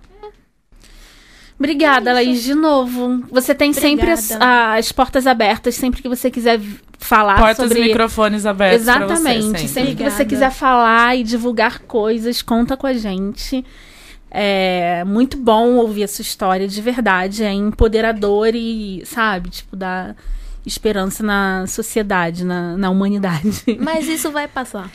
Obrigada, 1.61 2.11
Laís, 2.11 2.41
de 2.41 2.55
novo. 2.55 3.23
Você 3.29 3.53
tem 3.53 3.71
sempre 3.71 4.09
as, 4.09 4.31
Obrigada. 4.31 4.77
as 4.79 4.91
portas 4.91 5.27
abertas, 5.27 5.75
sempre 5.75 6.01
que 6.01 6.09
você 6.09 6.31
quiser 6.31 6.59
falar 6.97 7.37
Portas 7.37 7.67
sobre... 7.67 7.81
e 7.83 7.87
microfones 7.89 8.47
abertos 8.47 8.83
pra 8.83 9.05
você, 9.05 9.13
Exatamente. 9.13 9.43
sempre. 9.43 9.67
sempre 9.67 9.89
que 9.91 10.03
você 10.03 10.23
Obrigada. 10.23 10.25
quiser 10.25 10.51
falar 10.51 11.15
e 11.15 11.23
divulgar 11.23 11.79
coisas, 11.81 12.41
conta 12.41 12.75
com 12.75 12.87
a 12.87 12.93
gente. 12.93 13.63
É 14.31 15.03
muito 15.03 15.37
bom 15.37 15.75
ouvir 15.75 16.05
a 16.05 16.07
sua 16.07 16.23
história, 16.23 16.67
de 16.67 16.81
verdade. 16.81 17.43
É 17.43 17.53
empoderador 17.53 18.55
e, 18.55 19.03
sabe, 19.05 19.51
tipo, 19.51 19.75
dá 19.75 20.15
esperança 20.65 21.21
na 21.21 21.65
sociedade, 21.67 22.43
na, 22.43 22.75
na 22.75 22.89
humanidade. 22.89 23.63
Mas 23.79 24.07
isso 24.07 24.31
vai 24.31 24.47
passar. 24.47 24.89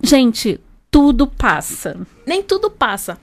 Gente, 0.00 0.60
tudo 0.88 1.26
passa. 1.26 1.96
Nem 2.24 2.44
tudo 2.44 2.70
passa. 2.70 3.18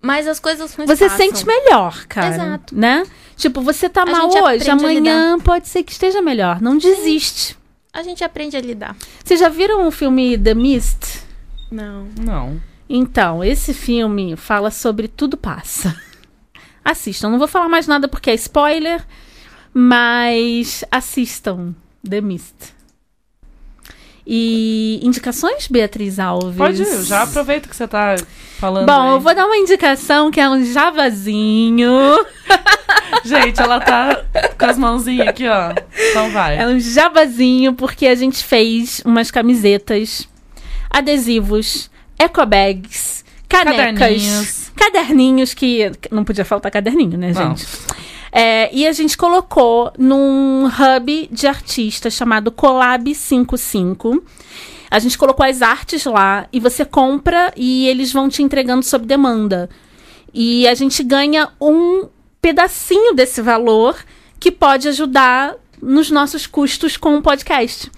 Mas 0.00 0.28
as 0.28 0.38
coisas 0.38 0.74
ruins 0.74 0.88
Você 0.88 1.08
passam. 1.08 1.18
sente 1.18 1.46
melhor, 1.46 2.06
cara. 2.06 2.34
Exato. 2.34 2.74
Né? 2.76 3.04
Tipo, 3.36 3.60
você 3.60 3.88
tá 3.88 4.02
A 4.02 4.06
mal 4.06 4.28
hoje, 4.28 4.70
amanhã 4.70 5.38
pode 5.40 5.68
ser 5.68 5.82
que 5.82 5.92
esteja 5.92 6.22
melhor. 6.22 6.60
Não 6.60 6.78
desiste. 6.78 7.56
A 7.92 8.02
gente 8.02 8.22
aprende 8.22 8.56
a 8.56 8.60
lidar. 8.60 8.96
Vocês 9.24 9.40
já 9.40 9.48
viram 9.48 9.86
o 9.86 9.90
filme 9.90 10.38
The 10.38 10.54
Mist? 10.54 11.22
Não. 11.70 12.06
Não. 12.20 12.60
Então, 12.88 13.42
esse 13.42 13.74
filme 13.74 14.36
fala 14.36 14.70
sobre 14.70 15.08
tudo 15.08 15.36
passa. 15.36 15.94
Assistam. 16.84 17.28
Não 17.30 17.38
vou 17.38 17.48
falar 17.48 17.68
mais 17.68 17.86
nada 17.86 18.08
porque 18.08 18.30
é 18.30 18.34
spoiler, 18.34 19.04
mas 19.74 20.84
assistam 20.90 21.74
The 22.08 22.20
Mist. 22.20 22.54
E 24.30 25.00
indicações, 25.02 25.66
Beatriz 25.68 26.18
Alves? 26.18 26.54
Pode 26.54 26.82
ir, 26.82 27.02
já 27.04 27.22
aproveita 27.22 27.66
que 27.66 27.74
você 27.74 27.88
tá 27.88 28.14
falando. 28.58 28.84
Bom, 28.84 29.00
aí. 29.00 29.10
eu 29.12 29.20
vou 29.20 29.34
dar 29.34 29.46
uma 29.46 29.56
indicação 29.56 30.30
que 30.30 30.38
é 30.38 30.50
um 30.50 30.62
javazinho. 30.66 31.90
Gente, 33.24 33.58
ela 33.58 33.80
tá 33.80 34.22
com 34.58 34.66
as 34.66 34.76
mãozinhas 34.76 35.28
aqui, 35.28 35.48
ó. 35.48 35.72
Então 36.10 36.30
vai. 36.30 36.58
É 36.58 36.66
um 36.66 36.78
jabazinho 36.78 37.72
porque 37.72 38.06
a 38.06 38.14
gente 38.14 38.44
fez 38.44 39.00
umas 39.02 39.30
camisetas, 39.30 40.28
adesivos, 40.90 41.90
ecobags, 42.18 43.24
canecas, 43.48 43.98
Caderninhos. 43.98 44.72
caderninhos 44.76 45.54
que 45.54 45.90
não 46.10 46.22
podia 46.22 46.44
faltar 46.44 46.70
caderninho, 46.70 47.16
né, 47.16 47.32
Não. 47.34 47.54
É, 48.30 48.74
e 48.74 48.86
a 48.86 48.92
gente 48.92 49.16
colocou 49.16 49.92
num 49.98 50.66
hub 50.66 51.28
de 51.32 51.46
artistas 51.46 52.14
chamado 52.14 52.52
Collab 52.52 53.14
55. 53.14 54.22
A 54.90 54.98
gente 54.98 55.18
colocou 55.18 55.44
as 55.44 55.60
artes 55.62 56.04
lá 56.04 56.46
e 56.52 56.60
você 56.60 56.84
compra 56.84 57.52
e 57.56 57.86
eles 57.88 58.12
vão 58.12 58.28
te 58.28 58.42
entregando 58.42 58.84
sob 58.84 59.06
demanda. 59.06 59.68
E 60.32 60.66
a 60.66 60.74
gente 60.74 61.02
ganha 61.02 61.48
um 61.60 62.08
pedacinho 62.40 63.14
desse 63.14 63.42
valor 63.42 63.96
que 64.38 64.50
pode 64.50 64.88
ajudar 64.88 65.54
nos 65.82 66.10
nossos 66.10 66.46
custos 66.46 66.96
com 66.96 67.16
o 67.16 67.22
podcast. 67.22 67.90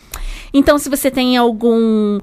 Então, 0.52 0.78
se 0.78 0.88
você 0.88 1.10
tem 1.10 1.36
algum 1.36 2.18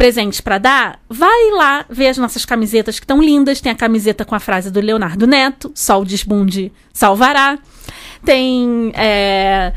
presente 0.00 0.42
para 0.42 0.56
dar, 0.56 0.98
vai 1.10 1.50
lá 1.50 1.84
ver 1.90 2.06
as 2.08 2.16
nossas 2.16 2.46
camisetas 2.46 2.98
que 2.98 3.04
estão 3.04 3.20
lindas. 3.22 3.60
Tem 3.60 3.70
a 3.70 3.74
camiseta 3.74 4.24
com 4.24 4.34
a 4.34 4.40
frase 4.40 4.70
do 4.70 4.80
Leonardo 4.80 5.26
Neto: 5.26 5.70
Sol 5.74 6.06
desbunde, 6.06 6.72
salvará. 6.90 7.58
Tem 8.24 8.92
é, 8.94 9.72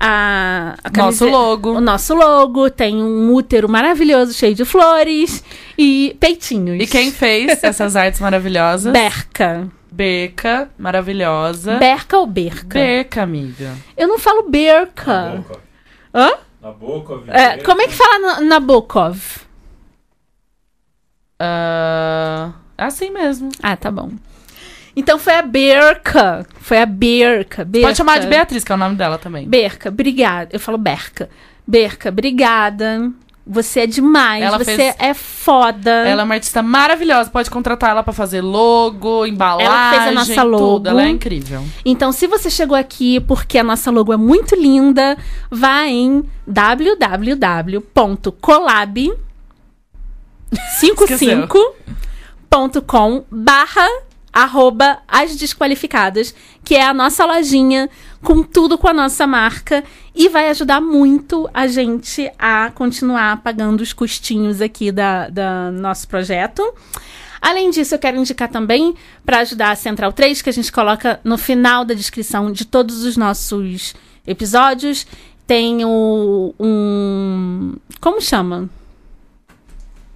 a, 0.00 0.76
a 0.82 0.88
Nosso 0.88 0.92
camiseta- 0.92 1.30
logo. 1.30 1.72
O 1.72 1.80
nosso 1.80 2.14
logo 2.14 2.70
tem 2.70 2.96
um 3.02 3.34
útero 3.34 3.68
maravilhoso, 3.68 4.32
cheio 4.32 4.54
de 4.54 4.64
flores 4.64 5.44
e 5.76 6.16
peitinhos. 6.18 6.82
E 6.82 6.86
quem 6.86 7.12
fez 7.12 7.62
essas 7.62 7.96
artes 7.96 8.18
maravilhosas? 8.20 8.90
Berca. 8.92 9.68
Beca, 9.92 10.70
maravilhosa. 10.78 11.76
Berca 11.76 12.16
ou 12.18 12.26
Berca? 12.26 12.78
Beca, 12.78 13.22
amiga. 13.22 13.74
Eu 13.96 14.08
não 14.08 14.18
falo 14.18 14.48
Berca. 14.48 15.42
boca. 15.46 15.60
Hã? 16.14 16.30
Na 16.62 16.70
boca, 16.72 17.20
É, 17.28 17.58
como 17.58 17.80
é 17.82 17.86
que 17.88 17.94
fala 17.94 18.18
na- 18.18 18.40
Nabokov? 18.40 19.18
Ah, 21.38 22.52
assim 22.78 23.10
mesmo. 23.10 23.50
Ah, 23.62 23.76
tá 23.76 23.90
bom. 23.90 24.10
Então 24.94 25.18
foi 25.18 25.34
a 25.34 25.42
Berca. 25.42 26.46
Foi 26.60 26.78
a 26.80 26.86
Berca. 26.86 27.64
Berca. 27.64 27.86
Pode 27.88 27.98
chamar 27.98 28.18
de 28.18 28.26
Beatriz, 28.26 28.64
que 28.64 28.72
é 28.72 28.74
o 28.74 28.78
nome 28.78 28.96
dela 28.96 29.18
também. 29.18 29.46
Berca, 29.46 29.90
obrigada. 29.90 30.48
Eu 30.52 30.58
falo 30.60 30.78
Berca. 30.78 31.28
Berca, 31.66 32.08
obrigada. 32.08 33.10
Você 33.48 33.80
é 33.80 33.86
demais. 33.86 34.42
Ela 34.42 34.58
você 34.58 34.74
fez- 34.74 34.96
é 34.98 35.14
foda. 35.14 35.90
Ela 35.90 36.22
é 36.22 36.24
uma 36.24 36.34
artista 36.34 36.62
maravilhosa. 36.62 37.30
Pode 37.30 37.48
contratar 37.48 37.90
ela 37.90 38.02
pra 38.02 38.12
fazer 38.12 38.40
logo, 38.40 39.24
embalagem, 39.24 39.66
Ela 39.66 39.90
fez 39.90 40.02
a 40.02 40.12
nossa 40.12 40.42
logo. 40.42 40.64
tudo. 40.64 40.88
Ela 40.88 41.04
é 41.04 41.08
incrível. 41.10 41.62
Então, 41.84 42.10
se 42.10 42.26
você 42.26 42.50
chegou 42.50 42.76
aqui 42.76 43.20
porque 43.20 43.56
a 43.58 43.62
nossa 43.62 43.88
logo 43.90 44.12
é 44.12 44.16
muito 44.16 44.56
linda, 44.56 45.16
vá 45.48 45.86
em 45.86 46.24
www.colab 47.86 49.12
55.com 50.80 53.24
barra 53.30 53.88
arroba 54.36 54.98
as 55.08 55.34
desqualificadas, 55.34 56.34
que 56.62 56.74
é 56.74 56.84
a 56.84 56.92
nossa 56.92 57.24
lojinha 57.24 57.88
com 58.22 58.42
tudo 58.42 58.76
com 58.76 58.86
a 58.86 58.92
nossa 58.92 59.26
marca 59.26 59.82
e 60.14 60.28
vai 60.28 60.50
ajudar 60.50 60.78
muito 60.78 61.48
a 61.54 61.66
gente 61.66 62.30
a 62.38 62.70
continuar 62.74 63.42
pagando 63.42 63.80
os 63.80 63.94
custinhos 63.94 64.60
aqui 64.60 64.92
da, 64.92 65.30
da 65.30 65.70
nosso 65.70 66.06
projeto. 66.06 66.62
Além 67.40 67.70
disso, 67.70 67.94
eu 67.94 67.98
quero 67.98 68.18
indicar 68.18 68.50
também 68.50 68.94
para 69.24 69.38
ajudar 69.38 69.70
a 69.70 69.76
Central 69.76 70.12
3, 70.12 70.42
que 70.42 70.50
a 70.50 70.52
gente 70.52 70.70
coloca 70.70 71.18
no 71.24 71.38
final 71.38 71.82
da 71.82 71.94
descrição 71.94 72.52
de 72.52 72.66
todos 72.66 73.04
os 73.04 73.16
nossos 73.16 73.94
episódios. 74.26 75.06
Tem 75.46 75.82
o, 75.84 76.54
um. 76.58 77.74
Como 78.00 78.20
chama? 78.20 78.68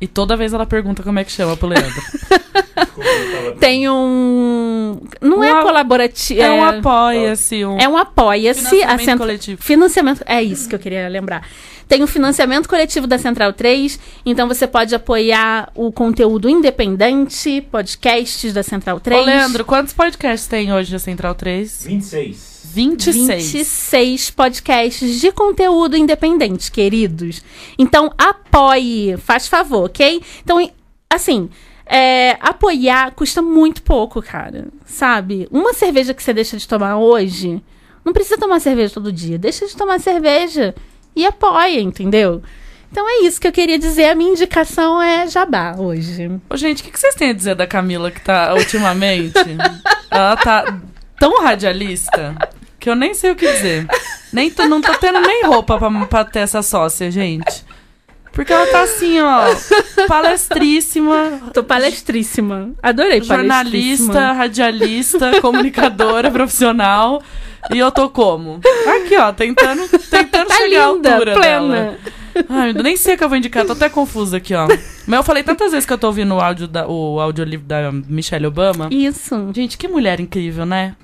E 0.01 0.07
toda 0.09 0.37
vez 0.37 0.53
ela 0.55 0.65
pergunta 0.67 1.03
como 1.03 1.19
é 1.19 1.25
que 1.25 1.31
chama 1.33 1.57
pro 1.57 1.69
Leandro. 1.69 1.93
Tem 3.61 3.89
um. 3.89 5.01
Não 5.21 5.39
Um 5.41 5.45
é 5.45 5.51
a- 5.51 5.63
colaborativo. 5.63 6.41
É 6.41 6.51
um 6.51 6.65
apoia-se, 6.65 7.65
um 7.65 7.79
É 7.79 7.89
um 7.89 7.97
apoia-se. 7.97 8.61
financiamento 8.61 8.99
Central- 9.01 9.19
coletivo. 9.19 9.63
Financiamento. 9.63 10.23
É 10.27 10.43
isso 10.43 10.69
que 10.69 10.75
eu 10.75 10.79
queria 10.79 11.09
lembrar. 11.09 11.47
Tem 11.87 12.03
o 12.03 12.07
financiamento 12.07 12.69
coletivo 12.69 13.07
da 13.07 13.19
Central 13.19 13.53
3, 13.53 13.99
então 14.25 14.47
você 14.47 14.65
pode 14.67 14.95
apoiar 14.95 15.71
o 15.75 15.91
conteúdo 15.91 16.49
independente, 16.49 17.61
podcasts 17.63 18.53
da 18.53 18.63
Central 18.63 19.01
3. 19.01 19.21
Ô, 19.21 19.25
Leandro, 19.25 19.65
quantos 19.65 19.93
podcasts 19.93 20.47
tem 20.49 20.73
hoje 20.73 20.93
na 20.93 21.01
Central 21.01 21.35
3? 21.35 21.85
26. 21.87 22.50
26. 22.73 23.53
26 23.53 24.31
podcasts 24.31 25.21
de 25.21 25.33
conteúdo 25.33 25.97
independente, 25.97 26.71
queridos. 26.71 27.43
Então, 27.79 28.13
apoie, 28.17 29.17
faz 29.17 29.49
favor, 29.49 29.87
ok? 29.87 30.23
Então, 30.43 30.71
assim, 31.09 31.51
é, 31.87 32.37
apoiar 32.41 33.13
custa 33.13 33.43
muito 33.43 33.83
pouco, 33.83 34.23
cara. 34.23 34.69
Sabe? 34.87 35.49
Uma 35.51 35.75
cerveja 35.75 36.15
que 36.15 36.23
você 36.23 36.33
deixa 36.33 36.57
de 36.57 36.69
tomar 36.69 36.99
hoje, 36.99 37.63
não 38.05 38.13
precisa 38.13 38.39
tomar 38.39 38.61
cerveja 38.61 38.95
todo 38.95 39.13
dia. 39.13 39.39
Deixa 39.39 39.67
de 39.67 39.77
tomar 39.77 39.99
cerveja 39.99 40.75
e 41.15 41.27
apoia, 41.27 41.81
entendeu? 41.81 42.43
Então 42.91 43.09
é 43.09 43.25
isso 43.25 43.41
que 43.41 43.47
eu 43.47 43.53
queria 43.53 43.79
dizer. 43.79 44.11
A 44.11 44.15
minha 44.15 44.31
indicação 44.31 45.01
é 45.01 45.27
jabá 45.27 45.77
hoje. 45.79 46.31
Ô, 46.49 46.57
gente, 46.57 46.83
o 46.83 46.85
que, 46.85 46.91
que 46.91 46.99
vocês 46.99 47.15
têm 47.15 47.31
a 47.31 47.35
dizer 47.35 47.55
da 47.55 47.67
Camila 47.67 48.11
que 48.11 48.21
tá 48.21 48.55
ultimamente? 48.55 49.35
Ela 50.11 50.37
tá 50.37 50.81
tão 51.21 51.41
radialista 51.45 52.35
que 52.81 52.89
eu 52.91 52.97
nem 52.97 53.15
sei 53.15 53.31
o 53.31 53.37
que 53.37 53.47
dizer. 53.47 53.87
Nem 54.33 54.51
tô, 54.51 54.67
não 54.67 54.81
tô 54.81 54.93
tendo 54.95 55.21
nem 55.21 55.45
roupa 55.45 55.79
pra, 55.79 55.91
pra 56.07 56.25
ter 56.25 56.41
essa 56.41 56.63
sócia, 56.63 57.11
gente. 57.11 57.65
Porque 58.33 58.53
ela 58.53 58.67
tá 58.69 58.83
assim, 58.83 59.21
ó, 59.21 59.45
palestríssima, 60.07 61.41
Tô 61.53 61.63
palestríssima. 61.65 62.71
Adorei 62.83 63.21
palestríssima. 63.21 63.37
jornalista, 63.37 64.33
radialista, 64.33 65.41
comunicadora 65.41 66.31
profissional. 66.31 67.23
E 67.73 67.79
eu 67.79 67.91
tô 67.91 68.09
como? 68.09 68.61
Aqui, 68.97 69.17
ó, 69.17 69.33
tentando, 69.33 69.87
tentando 70.09 70.49
Tá 70.49 70.55
chegar 70.55 70.89
à 70.89 70.93
linda, 70.93 71.13
altura 71.13 71.33
plena. 71.35 71.69
dela. 71.75 71.99
Ai, 72.49 72.73
nem 72.73 72.97
sei 72.97 73.17
o 73.17 73.19
que 73.19 73.25
eu 73.25 73.29
vou 73.29 73.37
indicar, 73.37 73.67
tô 73.67 73.73
até 73.73 73.89
confusa 73.89 74.37
aqui, 74.37 74.55
ó. 74.55 74.67
Mas 75.07 75.17
eu 75.19 75.23
falei 75.25 75.43
tantas 75.43 75.73
vezes 75.73 75.85
que 75.85 75.93
eu 75.93 75.99
tô 75.99 76.07
ouvindo 76.07 76.35
o 76.35 76.41
áudio 76.41 76.67
da, 76.69 76.87
o 76.87 77.21
audiolivro 77.21 77.67
da 77.67 77.91
Michelle 77.93 78.47
Obama. 78.47 78.89
Isso. 78.91 79.51
Gente, 79.53 79.77
que 79.77 79.89
mulher 79.89 80.21
incrível, 80.21 80.65
né? 80.65 80.95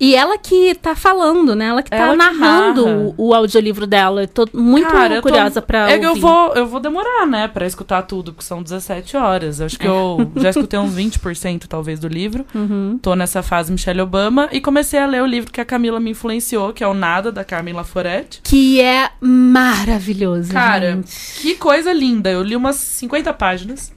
E 0.00 0.14
ela 0.14 0.38
que 0.38 0.74
tá 0.76 0.94
falando, 0.94 1.54
né? 1.56 1.66
Ela 1.66 1.82
que 1.82 1.90
tá 1.90 1.96
Ela 1.96 2.12
que 2.12 2.16
narrando 2.18 2.86
narra. 2.86 2.98
o, 3.16 3.28
o 3.28 3.34
audiolivro 3.34 3.86
dela. 3.86 4.22
Eu 4.22 4.28
tô 4.28 4.48
muito 4.54 4.88
Cara, 4.88 5.16
tô- 5.16 5.22
curiosa 5.22 5.60
pra 5.60 5.90
É 5.90 5.94
ouvir. 5.94 6.00
que 6.00 6.06
eu 6.06 6.14
vou, 6.16 6.54
eu 6.54 6.66
vou 6.66 6.78
demorar, 6.78 7.26
né, 7.26 7.48
pra 7.48 7.66
escutar 7.66 8.02
tudo, 8.02 8.32
porque 8.32 8.44
são 8.46 8.62
17 8.62 9.16
horas. 9.16 9.58
Eu 9.60 9.66
acho 9.66 9.78
que 9.78 9.86
eu 9.86 10.30
já 10.36 10.50
escutei 10.50 10.78
uns 10.78 10.94
20% 10.94 11.66
talvez 11.68 11.98
do 11.98 12.06
livro. 12.06 12.46
Uhum. 12.54 12.98
Tô 13.02 13.14
nessa 13.16 13.42
fase 13.42 13.72
Michelle 13.72 14.00
Obama 14.00 14.48
e 14.52 14.60
comecei 14.60 15.00
a 15.00 15.06
ler 15.06 15.22
o 15.22 15.26
livro 15.26 15.50
que 15.52 15.60
a 15.60 15.64
Camila 15.64 15.98
me 15.98 16.10
influenciou, 16.10 16.72
que 16.72 16.84
é 16.84 16.86
o 16.86 16.94
Nada, 16.94 17.32
da 17.32 17.42
Carmila 17.44 17.82
Foretti. 17.82 18.40
Que 18.44 18.80
é 18.80 19.10
maravilhoso, 19.20 20.52
Cara, 20.52 20.92
gente. 20.92 21.40
que 21.40 21.54
coisa 21.56 21.92
linda. 21.92 22.30
Eu 22.30 22.42
li 22.42 22.54
umas 22.54 22.76
50 22.76 23.32
páginas 23.34 23.92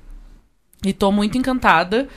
e 0.83 0.91
tô 0.93 1.11
muito 1.11 1.37
encantada. 1.37 2.07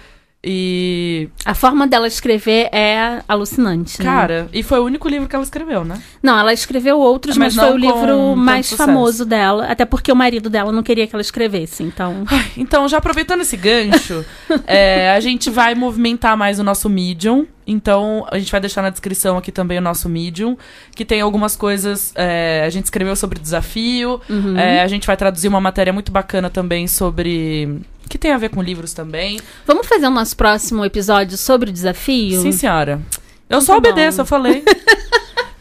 E, 0.45 1.29
A 1.45 1.55
forma 1.55 1.87
dela 1.87 2.07
escrever 2.07 2.69
é 2.73 3.23
alucinante. 3.27 3.99
né? 3.99 4.05
cara, 4.05 4.49
e 4.53 4.63
foi 4.63 4.79
o 4.79 4.85
único 4.85 5.09
livro 5.09 5.27
que 5.27 5.35
ela 5.35 5.45
escreveu, 5.45 5.85
né? 5.85 6.01
Não, 6.23 6.39
ela 6.39 6.53
escreveu 6.53 6.99
outros, 6.99 7.37
Mas 7.37 7.55
mas, 7.57 7.67
foi 7.67 7.75
o 7.75 7.79
livro 7.79 8.37
mais 8.37 8.71
famoso 8.73 9.25
dela. 9.25 9.67
Até 9.67 9.85
porque 9.85 10.13
o 10.13 10.17
marido 10.17 10.51
dela 10.51 10.71
não 10.71 10.83
queria 10.83 11.07
que 11.07 11.15
ela 11.15 11.23
escrevesse. 11.23 11.83
Então. 11.83 12.25
Então, 12.57 12.87
já 12.89 12.99
aproveitando 12.99 13.41
esse 13.41 13.57
gancho, 13.57 14.25
é, 14.67 15.11
a 15.13 15.21
gente 15.21 15.51
vai 15.51 15.75
movimentar 15.75 16.37
mais 16.37 16.59
o 16.59 16.65
nosso 16.65 16.89
Medium. 16.89 17.47
Então, 17.67 18.27
a 18.31 18.39
gente 18.39 18.53
vai 18.53 18.61
deixar 18.61 18.83
na 18.83 18.91
descrição 18.91 19.39
aqui 19.39 19.51
também 19.51 19.79
o 19.79 19.81
nosso 19.81 20.09
Medium, 20.09 20.57
que 20.95 21.05
tem 21.05 21.21
algumas 21.21 21.57
coisas. 21.57 22.13
é, 22.15 22.63
a 22.67 22.71
gente 22.71 22.85
escreveu 22.85 23.17
sobre 23.17 23.39
desafio. 23.39 24.21
Uhum. 24.29 24.59
é, 24.59 24.83
a 24.83 24.87
gente 24.87 25.07
vai 25.07 25.17
traduzir 25.17 25.49
uma 25.49 25.61
matéria 25.61 25.93
muito 25.93 26.13
bacana 26.13 26.51
também 26.51 26.87
sobre. 26.87 27.81
que 28.09 28.19
tem 28.19 28.33
a 28.33 28.39
ver 28.39 28.51
com 28.51 28.63
livros 28.63 28.93
também. 28.93 29.41
Vamos 29.67 29.87
fazer 29.87 30.07
o 30.07 30.11
nosso 30.11 30.37
próximo 30.37 30.85
episódio 30.85 31.39
sobre 31.39 31.71
o 31.71 31.73
desafio? 31.73 32.41
Sim, 32.43 32.53
senhora. 32.53 33.01
Eu 33.49 33.61
só 33.61 33.75
Tá 33.75 33.81
bom. 33.81 33.89
obedeço, 33.89 34.21
eu 34.21 34.27
falei. 34.27 34.63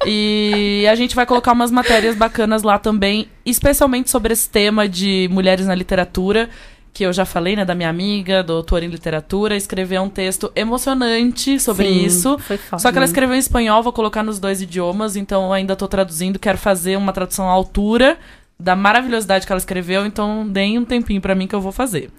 E 0.06 0.86
a 0.92 0.96
gente 0.96 1.16
vai 1.16 1.26
colocar 1.26 1.54
umas 1.54 1.72
matérias 1.72 2.16
bacanas 2.16 2.62
lá 2.62 2.78
também, 2.78 3.28
especialmente 3.46 4.10
sobre 4.10 4.34
esse 4.34 4.50
tema 4.50 4.88
de 4.88 5.30
mulheres 5.32 5.66
na 5.66 5.74
literatura, 5.74 6.50
que 6.94 7.04
eu 7.04 7.12
já 7.12 7.26
falei, 7.26 7.56
né, 7.56 7.66
da 7.66 7.74
minha 7.74 7.90
amiga, 7.90 8.44
doutora 8.44 8.86
em 8.86 8.88
literatura, 8.88 9.56
escreveu 9.56 10.04
um 10.04 10.10
texto 10.10 10.52
emocionante 10.56 11.60
sobre 11.60 11.88
Sim, 11.88 12.06
isso. 12.06 12.38
Foi 12.38 12.58
foda. 12.58 12.80
Só 12.80 12.92
que 12.92 12.98
ela 12.98 13.06
escreveu 13.06 13.36
em 13.36 13.40
espanhol, 13.40 13.82
vou 13.82 13.92
colocar 13.92 14.22
nos 14.22 14.40
dois 14.40 14.62
idiomas, 14.62 15.16
então 15.16 15.46
eu 15.46 15.54
ainda 15.54 15.76
tô 15.76 15.88
traduzindo, 15.88 16.38
quero 16.38 16.58
fazer 16.58 16.96
uma 16.96 17.12
tradução 17.12 17.50
à 17.50 17.52
altura 17.52 18.18
da 18.60 18.76
maravilhosidade 18.76 19.46
que 19.46 19.52
ela 19.52 19.60
escreveu, 19.60 20.06
então 20.06 20.48
deem 20.48 20.78
um 20.78 20.86
tempinho 20.86 21.20
pra 21.20 21.34
mim 21.34 21.48
que 21.48 21.56
eu 21.56 21.62
vou 21.62 21.72
fazer. 21.72 22.12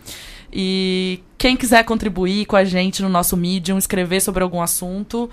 E 0.53 1.21
quem 1.39 1.57
quiser 1.57 1.85
contribuir 1.85 2.45
com 2.47 2.57
a 2.57 2.65
gente 2.65 3.01
no 3.01 3.09
nosso 3.09 3.37
Medium, 3.37 3.79
escrever 3.79 4.21
sobre 4.21 4.43
algum 4.43 4.61
assunto, 4.61 5.31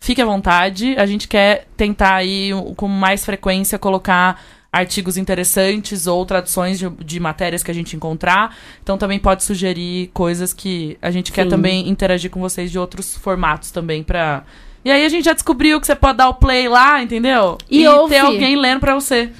fique 0.00 0.22
à 0.22 0.24
vontade. 0.24 0.94
A 0.96 1.06
gente 1.06 1.28
quer 1.28 1.66
tentar 1.76 2.14
aí 2.14 2.50
com 2.76 2.88
mais 2.88 3.24
frequência 3.24 3.78
colocar 3.78 4.40
artigos 4.72 5.16
interessantes 5.16 6.06
ou 6.06 6.24
traduções 6.26 6.78
de, 6.78 6.88
de 6.88 7.18
matérias 7.18 7.62
que 7.62 7.70
a 7.70 7.74
gente 7.74 7.96
encontrar. 7.96 8.56
Então 8.82 8.98
também 8.98 9.18
pode 9.18 9.42
sugerir 9.44 10.10
coisas 10.12 10.52
que 10.52 10.98
a 11.00 11.10
gente 11.10 11.32
quer 11.32 11.44
Sim. 11.44 11.50
também 11.50 11.88
interagir 11.88 12.30
com 12.30 12.40
vocês 12.40 12.70
de 12.70 12.78
outros 12.78 13.16
formatos 13.16 13.70
também 13.70 14.02
pra. 14.02 14.44
E 14.84 14.90
aí 14.90 15.04
a 15.04 15.08
gente 15.08 15.24
já 15.24 15.32
descobriu 15.32 15.80
que 15.80 15.86
você 15.86 15.96
pode 15.96 16.18
dar 16.18 16.28
o 16.28 16.34
play 16.34 16.68
lá, 16.68 17.02
entendeu? 17.02 17.58
E 17.70 17.86
ouve. 17.88 18.14
ter 18.14 18.20
alguém 18.20 18.54
lendo 18.56 18.80
pra 18.80 18.94
você. 18.94 19.30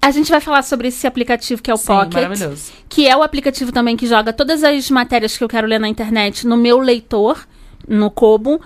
A 0.00 0.10
gente 0.10 0.30
vai 0.30 0.40
falar 0.40 0.62
sobre 0.62 0.88
esse 0.88 1.06
aplicativo 1.06 1.62
que 1.62 1.70
é 1.70 1.74
o 1.74 1.76
Sim, 1.76 1.86
Pocket. 1.86 2.14
maravilhoso. 2.14 2.72
que 2.88 3.08
é 3.08 3.16
o 3.16 3.22
aplicativo 3.22 3.72
também 3.72 3.96
que 3.96 4.06
joga 4.06 4.32
todas 4.32 4.62
as 4.64 4.90
matérias 4.90 5.38
que 5.38 5.44
eu 5.44 5.48
quero 5.48 5.66
ler 5.66 5.78
na 5.78 5.88
internet 5.88 6.46
no 6.46 6.56
meu 6.56 6.78
leitor, 6.78 7.46
no 7.86 8.10
Kobo. 8.10 8.60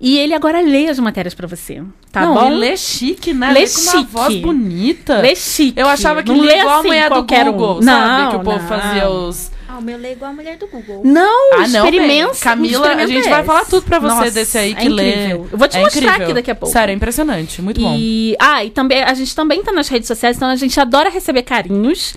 E 0.00 0.18
ele 0.18 0.34
agora 0.34 0.60
lê 0.60 0.88
as 0.88 0.98
matérias 0.98 1.34
pra 1.34 1.46
você. 1.46 1.82
Tá 2.12 2.20
Não, 2.22 2.34
bom? 2.34 2.50
e 2.52 2.54
lê 2.56 2.76
chique, 2.76 3.32
né? 3.32 3.48
Lê 3.52 3.60
Lê 3.60 3.66
com 3.68 3.80
uma 3.80 3.92
chique. 3.92 4.10
voz 4.12 4.36
bonita. 4.36 5.20
Lê 5.20 5.34
chique. 5.34 5.78
Eu 5.80 5.88
achava 5.88 6.22
que 6.22 6.30
não 6.32 6.40
lê 6.40 6.58
igual 6.60 6.78
assim 6.80 6.88
a 6.88 6.90
mulher 6.90 7.08
do 7.08 7.14
qualquer 7.16 7.48
um. 7.48 7.52
Google, 7.52 7.80
não, 7.82 7.92
sabe? 7.92 8.30
Que 8.30 8.36
o 8.36 8.40
povo 8.40 8.58
não. 8.58 8.68
fazia 8.68 9.08
os, 9.08 9.50
Ah, 9.68 9.78
o 9.78 9.82
meu 9.82 9.98
lê 9.98 10.08
é 10.08 10.12
igual 10.12 10.30
a 10.30 10.34
mulher 10.34 10.56
do 10.58 10.66
Google. 10.68 11.02
Não, 11.04 11.52
Ah, 11.54 11.66
não, 11.68 11.84
experimenta. 11.84 12.30
bem. 12.32 12.40
Camila, 12.40 12.88
a 12.94 13.06
gente 13.06 13.28
vai 13.28 13.42
falar 13.44 13.64
tudo 13.64 13.82
pra 13.82 13.98
você 13.98 14.14
Nossa, 14.14 14.30
desse 14.30 14.58
aí 14.58 14.72
é 14.72 14.74
que 14.74 14.88
lê. 14.88 15.10
incrível. 15.10 15.48
Eu 15.52 15.58
vou 15.58 15.68
te 15.68 15.76
É 15.76 15.80
mostrar 15.80 16.00
incrível. 16.02 16.24
aqui 16.24 16.34
daqui 16.34 16.50
a 16.50 16.54
pouco. 16.54 16.72
Sério, 16.72 16.92
é 16.92 16.94
impressionante. 16.94 17.60
Muito 17.62 17.80
bom. 17.80 17.94
E, 17.98 18.36
ah, 18.38 18.64
e 18.64 18.70
também, 18.70 19.02
a 19.02 19.12
gente 19.14 19.34
também 19.34 19.62
tá 19.62 19.72
nas 19.72 19.88
redes 19.88 20.06
sociais, 20.08 20.36
então 20.36 20.48
a 20.48 20.56
gente 20.56 20.78
adora 20.78 21.08
receber 21.10 21.42
carinhos. 21.42 22.14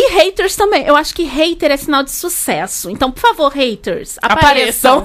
E 0.00 0.12
haters 0.12 0.54
também. 0.54 0.86
Eu 0.86 0.94
acho 0.94 1.12
que 1.12 1.24
hater 1.24 1.72
é 1.72 1.76
sinal 1.76 2.04
de 2.04 2.12
sucesso. 2.12 2.88
Então, 2.88 3.10
por 3.10 3.20
favor, 3.20 3.48
haters, 3.52 4.16
apareçam. 4.22 5.04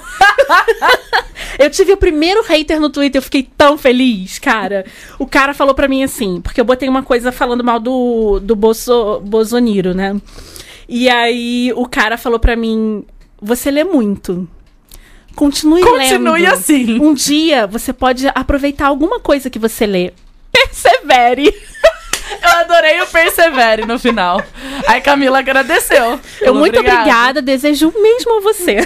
eu 1.58 1.68
tive 1.72 1.94
o 1.94 1.98
primeiro 1.98 2.44
hater 2.44 2.80
no 2.80 2.92
Twitter, 2.92 3.18
eu 3.18 3.24
fiquei 3.24 3.42
tão 3.58 3.76
feliz, 3.76 4.38
cara. 4.38 4.86
O 5.18 5.26
cara 5.26 5.56
falou 5.56 5.74
pra 5.74 5.88
mim 5.88 6.04
assim, 6.04 6.40
porque 6.42 6.62
eu 6.62 6.66
botei 6.66 6.88
uma 6.88 7.02
coisa 7.02 7.32
falando 7.32 7.64
mal 7.64 7.80
do, 7.80 8.40
do 8.40 8.56
Bolso, 8.56 9.20
Bolsonaro, 9.22 9.96
né? 9.96 10.16
E 10.88 11.10
aí 11.10 11.74
o 11.76 11.88
cara 11.88 12.16
falou 12.16 12.38
pra 12.38 12.56
mim: 12.56 13.04
Você 13.42 13.72
lê 13.72 13.84
muito. 13.84 14.48
Continue, 15.36 15.82
Continue 15.82 16.42
lendo. 16.44 16.54
assim. 16.54 17.00
Um 17.00 17.16
dia 17.16 17.66
você 17.66 17.92
pode 17.92 18.28
aproveitar 18.28 18.86
alguma 18.86 19.20
coisa 19.20 19.50
que 19.50 19.58
você 19.58 19.88
lê. 19.88 20.14
Persevere. 20.52 21.52
Eu 22.42 22.50
adorei 22.60 23.02
o 23.02 23.08
Persevere 23.08 23.86
no 23.86 23.98
final. 24.00 24.42
Aí 24.88 25.02
Camila 25.02 25.40
agradeceu. 25.40 26.20
Eu 26.42 26.54
muito 26.56 26.78
"Obrigada." 26.80 27.02
obrigada, 27.02 27.42
desejo 27.42 27.90
o 27.90 28.02
mesmo 28.02 28.38
a 28.38 28.42
você. 28.42 28.78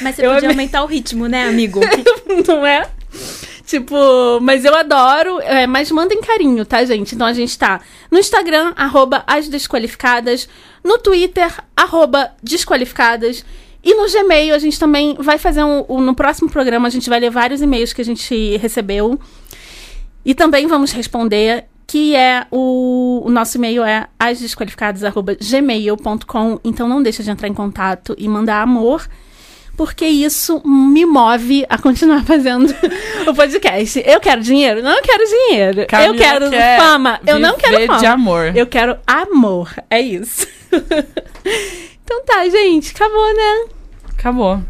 Mas 0.00 0.16
você 0.16 0.26
Eu 0.26 0.32
podia 0.34 0.48
amei. 0.48 0.50
aumentar 0.50 0.82
o 0.82 0.86
ritmo, 0.86 1.26
né, 1.28 1.46
amigo? 1.48 1.80
Não 2.46 2.66
é? 2.66 2.88
Tipo, 3.66 4.40
mas 4.42 4.64
eu 4.64 4.74
adoro. 4.74 5.40
é, 5.40 5.66
mas 5.66 5.90
mandem 5.90 6.20
carinho, 6.20 6.64
tá, 6.66 6.84
gente? 6.84 7.14
Então 7.14 7.26
a 7.26 7.32
gente 7.32 7.56
tá 7.58 7.80
no 8.10 8.18
Instagram, 8.18 8.72
arroba 8.76 9.22
as 9.26 9.48
desqualificadas, 9.48 10.48
no 10.82 10.98
Twitter, 10.98 11.50
arroba 11.76 12.32
desqualificadas. 12.42 13.44
E 13.82 13.94
no 13.94 14.10
Gmail 14.10 14.54
a 14.54 14.58
gente 14.58 14.78
também 14.78 15.14
vai 15.18 15.36
fazer 15.38 15.62
um, 15.62 15.84
um- 15.88 16.00
No 16.00 16.14
próximo 16.14 16.48
programa 16.50 16.88
a 16.88 16.90
gente 16.90 17.08
vai 17.08 17.20
ler 17.20 17.30
vários 17.30 17.60
e-mails 17.62 17.92
que 17.92 18.00
a 18.00 18.04
gente 18.04 18.56
recebeu. 18.56 19.18
E 20.24 20.34
também 20.34 20.66
vamos 20.66 20.90
responder, 20.92 21.66
que 21.86 22.14
é 22.14 22.46
o, 22.50 23.22
o 23.24 23.30
nosso 23.30 23.56
e-mail 23.58 23.84
é 23.84 24.06
asdesqualificadas.gmail.com. 24.18 26.60
Então 26.64 26.88
não 26.88 27.00
deixa 27.02 27.22
de 27.22 27.30
entrar 27.30 27.46
em 27.48 27.54
contato 27.54 28.14
e 28.18 28.26
mandar 28.28 28.62
amor, 28.62 29.06
porque 29.76 30.06
isso 30.06 30.62
me 30.66 31.04
move 31.04 31.66
a 31.68 31.76
continuar 31.78 32.24
fazendo 32.24 32.74
o 33.26 33.34
podcast. 33.34 34.02
Eu 34.04 34.20
quero 34.20 34.40
dinheiro? 34.40 34.82
Não 34.82 35.02
quero 35.02 35.24
dinheiro. 35.24 35.86
Camila 35.86 36.14
eu 36.14 36.18
quero 36.18 36.50
quer 36.50 36.78
fama? 36.78 37.20
Eu 37.26 37.38
não 37.38 37.56
quero 37.56 37.86
fama. 37.86 37.98
de 37.98 38.06
amor. 38.06 38.56
Eu 38.56 38.66
quero 38.66 38.96
amor. 39.06 39.70
É 39.90 40.00
isso. 40.00 40.46
então 42.04 42.24
tá, 42.24 42.48
gente. 42.48 42.94
Acabou, 42.94 43.34
né? 43.34 43.66
Acabou. 44.16 44.62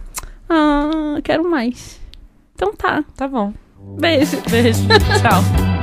Ah, 0.49 1.21
quero 1.23 1.49
mais. 1.49 2.01
Então 2.55 2.75
tá. 2.75 3.05
Tá 3.17 3.29
bom. 3.29 3.53
Beijo. 3.99 4.41
Beijo. 4.51 4.81
Tchau. 5.21 5.65